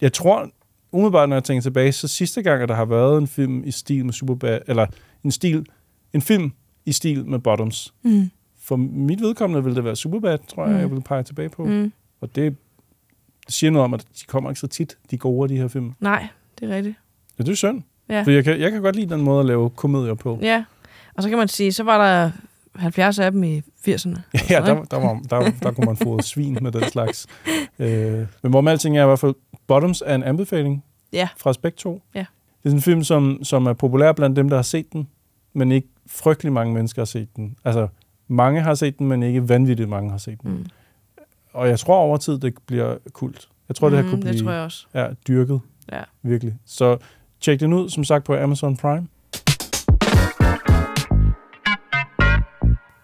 jeg 0.00 0.12
tror, 0.12 0.50
umiddelbart 0.92 1.28
når 1.28 1.36
jeg 1.36 1.44
tænker 1.44 1.62
tilbage, 1.62 1.92
så 1.92 2.08
sidste 2.08 2.42
gang, 2.42 2.62
at 2.62 2.68
der 2.68 2.74
har 2.74 2.84
været 2.84 3.18
en 3.18 3.26
film 3.26 3.62
i 3.64 3.70
stil 3.70 4.04
med 4.04 4.12
Superbad, 4.12 4.58
eller 4.66 4.86
en 5.24 5.30
stil, 5.30 5.66
en 6.12 6.22
film 6.22 6.52
i 6.86 6.92
stil 6.92 7.26
med 7.26 7.38
Bottoms. 7.38 7.94
Mm. 8.02 8.30
For 8.62 8.76
mit 8.76 9.20
vedkommende 9.20 9.64
vil 9.64 9.76
det 9.76 9.84
være 9.84 9.96
Superbad, 9.96 10.38
tror 10.48 10.64
jeg, 10.66 10.74
Mm. 10.74 10.80
jeg 10.80 10.90
vil 10.90 11.00
pege 11.00 11.22
tilbage 11.22 11.48
på. 11.48 11.64
Mm. 11.64 11.92
Og 12.20 12.34
det, 12.34 12.56
det 13.46 13.54
siger 13.54 13.70
noget 13.70 13.84
om, 13.84 13.94
at 13.94 14.00
de 14.20 14.24
kommer 14.26 14.50
ikke 14.50 14.60
så 14.60 14.66
tit, 14.66 14.98
de 15.10 15.18
gode 15.18 15.42
af 15.42 15.48
de 15.48 15.56
her 15.56 15.68
film. 15.68 15.92
Nej, 16.00 16.26
det 16.60 16.70
er 16.70 16.76
rigtigt. 16.76 16.96
Ja, 17.38 17.44
det 17.44 17.50
er 17.52 17.56
synd. 17.56 17.82
Ja. 18.08 18.22
For 18.22 18.30
jeg 18.30 18.44
kan, 18.44 18.60
jeg 18.60 18.72
kan 18.72 18.82
godt 18.82 18.96
lide 18.96 19.14
den 19.14 19.22
måde 19.22 19.40
at 19.40 19.46
lave 19.46 19.70
komedier 19.70 20.14
på. 20.14 20.38
Ja, 20.42 20.64
og 21.14 21.22
så 21.22 21.28
kan 21.28 21.38
man 21.38 21.48
sige, 21.48 21.72
så 21.72 21.82
var 21.82 21.98
der 22.08 22.30
70 22.76 23.18
af 23.18 23.32
dem 23.32 23.44
i 23.44 23.58
80'erne. 23.58 24.20
Ja, 24.50 24.60
der, 24.60 24.84
der, 24.84 24.96
var, 24.96 25.20
der, 25.30 25.50
der 25.62 25.72
kunne 25.72 25.86
man 25.86 25.96
få 25.96 26.22
svin 26.22 26.58
med 26.62 26.72
den 26.72 26.82
slags. 26.82 27.26
Øh, 27.78 28.26
men 28.42 28.50
hvor 28.50 28.68
alting 28.68 28.98
er 28.98 29.02
i 29.02 29.06
hvert 29.06 29.18
fald, 29.18 29.34
Bottoms 29.66 30.02
er 30.06 30.14
en 30.14 30.22
anbefaling 30.22 30.84
Ja. 31.12 31.28
fra 31.36 31.70
to. 31.76 32.02
Ja. 32.14 32.18
Det 32.18 32.26
er 32.64 32.68
sådan 32.68 32.78
en 32.78 32.82
film, 32.82 33.04
som, 33.04 33.44
som 33.44 33.66
er 33.66 33.72
populær 33.72 34.12
blandt 34.12 34.36
dem, 34.36 34.48
der 34.48 34.56
har 34.56 34.62
set 34.62 34.92
den, 34.92 35.08
men 35.52 35.72
ikke 35.72 35.88
frygtelig 36.06 36.52
mange 36.52 36.74
mennesker 36.74 37.02
har 37.02 37.06
set 37.06 37.36
den. 37.36 37.56
Altså, 37.64 37.88
mange 38.28 38.60
har 38.60 38.74
set 38.74 38.98
den, 38.98 39.08
men 39.08 39.22
ikke 39.22 39.48
vanvittigt 39.48 39.88
mange 39.88 40.10
har 40.10 40.18
set 40.18 40.42
den. 40.42 40.50
Mm. 40.50 40.66
Og 41.52 41.68
jeg 41.68 41.78
tror 41.78 41.96
over 41.98 42.16
tid, 42.16 42.38
det 42.38 42.54
bliver 42.66 42.96
kult. 43.12 43.48
Jeg 43.68 43.76
tror, 43.76 43.88
det 43.90 43.98
her 44.04 44.10
kunne 44.10 44.22
det 44.22 44.30
blive 44.30 44.42
tror 44.44 44.52
jeg 44.52 44.62
også. 44.62 44.86
Ja, 44.94 45.06
dyrket. 45.28 45.60
Ja. 45.92 46.00
Virkelig. 46.22 46.54
Så 46.66 46.96
tjek 47.40 47.60
den 47.60 47.72
ud, 47.72 47.88
som 47.88 48.04
sagt, 48.04 48.24
på 48.24 48.36
Amazon 48.36 48.76
Prime. 48.76 49.06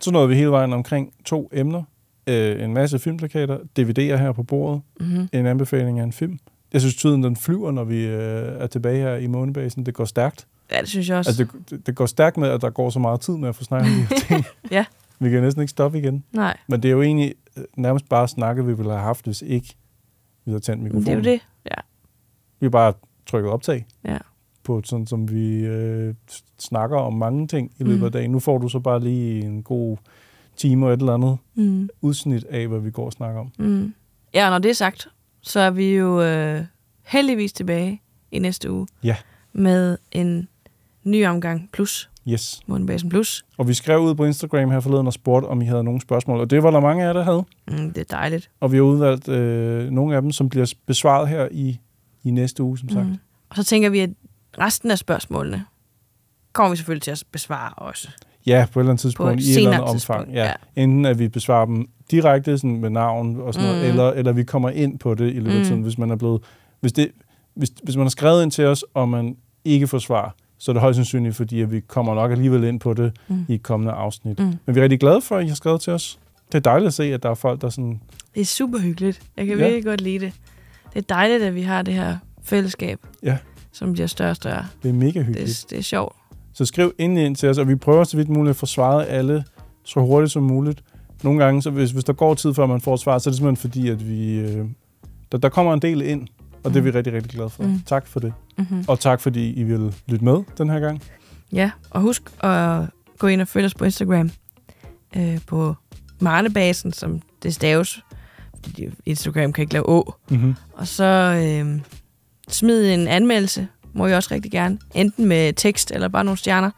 Så 0.01 0.11
nåede 0.11 0.29
vi 0.29 0.35
hele 0.35 0.51
vejen 0.51 0.73
omkring 0.73 1.13
to 1.25 1.51
emner. 1.53 1.83
Øh, 2.27 2.65
en 2.65 2.75
masse 2.75 2.99
filmplakater, 2.99 3.59
DVD'er 3.79 4.17
her 4.17 4.33
på 4.33 4.43
bordet, 4.43 4.83
Mhm. 5.01 5.29
en 5.33 5.47
anbefaling 5.47 5.99
af 6.01 6.05
en 6.05 6.13
film. 6.13 6.39
Jeg 6.73 6.81
synes, 6.81 6.95
tiden 6.97 7.23
den 7.23 7.37
flyver, 7.37 7.71
når 7.71 7.85
vi 7.85 8.05
øh, 8.07 8.61
er 8.63 8.67
tilbage 8.67 8.99
her 8.99 9.15
i 9.17 9.27
månebasen. 9.27 9.87
Det 9.87 9.95
går 9.95 10.05
stærkt. 10.05 10.47
Ja, 10.73 10.81
det 10.81 10.89
synes 10.89 11.09
jeg 11.09 11.17
også. 11.19 11.31
Altså, 11.31 11.47
det, 11.71 11.87
det- 11.87 11.95
går 11.95 12.07
stærkt 12.07 12.37
med, 12.37 12.49
at 12.49 12.61
der 12.61 12.71
går 12.71 12.91
så 12.91 12.99
meget 12.99 13.21
tid 13.21 13.37
med 13.37 13.49
at 13.49 13.57
få 13.57 13.65
snakket 13.65 13.91
om 13.91 13.97
de 13.97 14.07
her 14.15 14.17
ting. 14.29 14.45
Ja. 14.71 14.85
Vi 15.19 15.31
kan 15.31 15.43
næsten 15.43 15.61
ikke 15.63 15.71
stoppe 15.71 15.99
igen. 15.99 16.25
Nej. 16.33 16.57
Men 16.69 16.83
det 16.83 16.89
er 16.89 16.93
jo 16.93 17.03
egentlig 17.03 17.35
øh, 17.57 17.65
nærmest 17.77 18.09
bare 18.09 18.29
snakke, 18.29 18.65
vi 18.67 18.73
ville 18.77 18.91
have 18.91 19.03
haft, 19.03 19.25
hvis 19.25 19.43
ikke 19.43 19.77
vi 20.45 20.51
havde 20.51 20.61
tændt 20.61 20.83
mikrofonen. 20.83 21.07
det 21.07 21.13
er 21.13 21.17
jo 21.17 21.23
det. 21.23 21.41
Ja. 21.65 21.81
Vi 22.61 22.67
har 22.67 22.71
bare 22.71 22.93
trykket 23.27 23.53
optag 23.53 23.87
Ja. 24.05 24.19
på 24.65 24.83
sådan, 24.85 25.07
som 25.07 25.31
vi 25.31 25.65
øh, 25.65 26.15
snakker 26.59 26.97
om 26.97 27.13
mange 27.15 27.47
ting 27.47 27.73
i 27.79 27.83
løbet 27.83 27.97
Mhm. 27.97 28.05
af 28.07 28.13
dagen. 28.13 28.31
Nu 28.31 28.39
får 28.39 28.59
du 28.59 28.69
så 28.69 28.79
bare 28.79 29.01
lige 29.01 29.45
en 29.45 29.63
god 29.63 29.97
time 30.57 30.87
og 30.87 30.93
et 30.93 31.01
eller 31.01 31.15
andet 31.15 31.39
Mhm. 31.55 31.89
udsnit 32.01 32.45
af, 32.45 32.69
hvad 32.69 32.79
vi 32.81 32.91
går 32.91 33.05
og 33.07 33.13
snakker 33.13 33.41
om. 33.41 33.53
Mm. 33.59 33.95
Ja, 34.35 34.51
når 34.51 34.59
det 34.59 34.69
er 34.69 34.75
sagt, 34.75 35.09
så 35.41 35.61
er 35.61 35.71
vi 35.71 35.95
jo 35.97 36.23
øh, 36.23 36.61
heldigvis 37.03 37.53
tilbage 37.53 38.03
i 38.33 38.39
næste 38.39 38.71
uge 38.73 38.87
Ja, 39.03 39.17
med 39.53 39.99
en 40.13 40.49
ny 41.05 41.27
omgang 41.27 41.69
plus. 41.73 42.11
yes. 42.29 42.61
Månebasen 42.67 43.09
plus. 43.09 43.45
Og 43.59 43.69
vi 43.69 43.75
skrev 43.75 44.01
ud 44.01 44.15
på 44.15 44.25
Instagram 44.25 44.71
her 44.71 44.81
forleden 44.81 45.07
og 45.07 45.13
spurgte, 45.13 45.47
om 45.47 45.63
I 45.63 45.65
havde 45.65 45.85
nogle 45.85 46.01
spørgsmål. 46.01 46.41
Og 46.41 46.51
det 46.51 46.63
var 46.63 46.71
der 46.71 46.81
mange 46.81 47.03
af 47.03 47.07
jer, 47.07 47.13
der 47.13 47.23
havde. 47.23 47.45
Mm, 47.69 47.93
det 47.93 47.99
er 47.99 48.17
dejligt. 48.17 48.51
Og 48.61 48.73
vi 48.73 48.77
har 48.77 48.85
udvalgt 48.85 49.29
øh, 49.29 49.91
nogle 49.91 50.17
af 50.17 50.23
dem, 50.23 50.31
som 50.33 50.49
bliver 50.49 50.75
besvaret 50.87 51.29
her 51.29 51.49
i, 51.51 51.79
i 52.25 52.31
næste 52.31 52.63
uge, 52.63 52.79
som 52.79 52.89
sagt. 52.89 53.07
Mm. 53.07 53.17
Og 53.51 53.57
så 53.57 53.65
tænker 53.65 53.91
vi, 53.91 54.01
at 54.01 54.11
resten 54.59 54.91
af 54.91 54.99
spørgsmålene 54.99 55.65
kommer 56.53 56.71
vi 56.71 56.77
selvfølgelig 56.77 57.03
til 57.03 57.11
at 57.11 57.25
besvare 57.33 57.73
også. 57.75 58.09
Ja, 58.47 58.67
på 58.73 58.81
et 58.81 58.83
eller 58.83 58.91
andet 58.93 59.01
tidspunkt, 59.01 59.41
et 59.41 59.47
i 59.47 59.51
et 59.51 59.57
eller 59.57 59.71
andet 59.73 59.89
omfang. 59.91 60.33
Ja. 60.33 60.45
ja. 60.45 60.53
Enten 60.83 61.05
at 61.05 61.19
vi 61.19 61.29
besvarer 61.29 61.67
dem 61.67 61.89
direkte 62.11 62.59
sådan 62.59 62.77
med 62.81 62.91
navn 62.91 63.41
og 63.41 63.55
sådan 63.55 63.69
noget, 63.69 63.83
Mm. 63.85 63.89
eller, 63.91 64.11
eller 64.11 64.33
vi 64.33 64.45
kommer 64.45 64.71
ind 64.71 64.99
på 64.99 65.15
det 65.15 65.31
i 65.35 65.39
løbet 65.39 65.51
af 65.53 65.59
Mm. 65.59 65.65
tiden, 65.65 65.83
hvis 65.83 65.99
man 65.99 66.11
er 66.11 66.17
blevet... 66.17 66.43
Hvis, 66.81 66.93
det, 66.93 67.11
hvis, 67.55 67.73
hvis 67.83 67.97
man 67.97 68.05
har 68.05 68.11
skrevet 68.11 68.43
ind 68.43 68.51
til 68.51 68.65
os, 68.65 68.85
og 68.95 69.09
man 69.09 69.37
ikke 69.65 69.87
får 69.87 69.99
svar, 69.99 70.35
så 70.59 70.71
er 70.71 70.73
det 70.73 70.81
højst 70.81 70.97
sandsynligt, 70.97 71.37
fordi 71.37 71.61
at 71.61 71.73
vi 71.73 71.81
kommer 71.81 72.15
nok 72.15 72.31
alligevel 72.33 72.65
ind 72.65 72.81
på 72.81 72.95
det 72.95 73.13
Mm. 73.29 73.45
i 73.49 73.57
kommende 73.57 73.93
afsnit. 73.93 74.39
Mm. 74.39 74.45
Men 74.67 74.75
vi 74.75 74.81
er 74.81 74.83
rigtig 74.83 75.01
glade 75.01 75.21
for, 75.21 75.37
at 75.37 75.45
I 75.45 75.49
har 75.49 75.55
skrevet 75.55 75.81
til 75.81 75.93
os. 75.93 76.19
Det 76.47 76.55
er 76.55 76.61
dejligt 76.61 76.87
at 76.87 76.95
se, 76.95 77.05
at 77.05 77.23
der 77.23 77.31
er 77.31 77.35
folk, 77.35 77.61
der 77.61 77.69
sådan... 77.69 78.01
Det 78.35 78.41
er 78.41 78.45
super 78.45 78.79
hyggeligt. 78.79 79.23
Jeg 79.37 79.47
kan 79.47 79.59
Ja. 79.59 79.63
virkelig 79.65 79.85
godt 79.85 80.01
lide 80.01 80.19
det. 80.19 80.33
Det 80.95 80.99
er 81.11 81.15
dejligt, 81.15 81.43
at 81.43 81.55
vi 81.55 81.63
har 81.63 81.83
det 81.83 81.95
her 81.95 82.17
fællesskab, 82.43 82.99
Ja, 83.23 83.39
som 83.73 83.93
bliver 83.93 84.07
større 84.07 84.31
og 84.31 84.37
større. 84.37 84.67
det 84.83 84.89
er 84.89 84.93
mega 84.93 85.19
Det 85.19 85.27
hyggeligt. 85.27 85.65
er, 85.65 85.67
det 85.71 85.79
er 85.79 85.83
sjovt. 85.83 86.17
Så 86.53 86.65
skriv 86.65 86.93
endelig 86.99 87.27
ind 87.27 87.37
til 87.37 87.49
os, 87.49 87.59
og 87.59 87.69
vi 87.69 87.75
prøver 87.75 88.05
så 88.05 88.17
vidt 88.17 88.29
muligt 88.29 88.51
at 88.51 88.57
få 88.57 88.67
svaret 88.67 89.07
alle 89.09 89.45
så 89.85 90.01
hurtigt 90.01 90.33
som 90.33 90.43
muligt. 90.43 90.83
Nogle 91.23 91.45
gange, 91.45 91.63
så 91.63 91.71
hvis, 91.71 91.91
hvis 91.91 92.05
der 92.05 92.13
går 92.13 92.35
tid 92.35 92.55
før 92.55 92.67
man 92.67 92.81
får 92.81 92.95
et 92.95 93.01
svar, 93.01 93.19
så 93.19 93.31
er 93.31 93.33
det 93.33 93.39
simpelthen 93.39 93.71
fordi, 93.71 93.89
at 93.89 94.09
vi, 94.09 94.35
øh, 94.35 94.67
der, 95.33 95.39
der 95.39 95.49
kommer 95.49 95.75
en 95.75 95.83
del 95.83 96.03
ind, 96.03 96.29
og 96.65 96.71
det 96.71 96.77
er 96.79 96.83
vi 96.83 96.91
rigtig, 96.91 97.13
rigtig 97.13 97.31
glade 97.33 97.51
for. 97.51 97.63
Mm. 97.63 97.81
Tak 97.87 98.07
for 98.07 98.21
det. 98.21 98.33
Mhm. 98.59 98.85
Og 98.89 99.01
tak 99.01 99.21
fordi 99.21 99.53
I 99.53 99.63
vil 99.63 99.95
lytte 100.07 100.25
med 100.25 100.43
den 100.59 100.71
her 100.71 100.81
gang. 100.81 101.03
Ja, 101.53 101.71
og 101.91 102.01
husk 102.01 102.23
at 102.41 102.81
gå 103.19 103.27
ind 103.27 103.41
og 103.41 103.49
følge 103.49 103.67
os 103.67 103.75
på 103.75 103.85
Instagram 103.85 104.31
øh, 105.17 105.39
på 105.47 105.75
Marnebasen, 106.21 106.93
som 106.93 107.21
det 107.43 107.55
staves. 107.55 108.01
Instagram 109.07 109.53
kan 109.53 109.63
ikke 109.63 109.73
lave 109.73 109.89
å. 109.89 110.15
Mhm. 110.31 110.55
Og 110.73 110.87
så 110.87 111.05
øh, 111.05 111.81
smid 112.49 112.95
en 112.95 113.09
anmeldelse, 113.09 113.69
må 113.95 114.07
I 114.07 114.13
også 114.15 114.35
rigtig 114.35 114.53
gerne. 114.53 114.79
Enten 114.95 115.27
med 115.27 115.53
tekst 115.53 115.91
eller 115.91 116.09
bare 116.09 116.25
nogle 116.25 116.39
stjerner. 116.39 116.71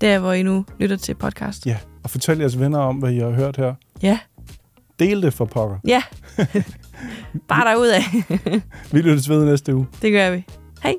Der, 0.00 0.18
hvor 0.18 0.32
I 0.32 0.42
nu 0.42 0.64
lytter 0.78 0.96
til 0.96 1.14
podcast. 1.14 1.66
Ja, 1.66 1.76
og 2.04 2.10
fortæl 2.10 2.38
jeres 2.38 2.60
venner 2.60 2.78
om, 2.78 2.96
hvad 2.96 3.12
I 3.12 3.18
har 3.18 3.30
hørt 3.30 3.56
her. 3.56 3.74
Ja, 4.02 4.18
Del 4.98 5.22
det 5.22 5.34
for 5.34 5.44
pokker. 5.44 5.78
ja. 5.86 6.02
bare 7.48 7.70
derudad. 7.70 8.02
Vi 8.92 9.00
lyttes 9.00 9.28
ved 9.28 9.44
næste 9.44 9.74
uge. 9.74 9.86
det 10.02 10.12
gør 10.12 10.30
vi. 10.30 10.44
Hej. 10.82 10.94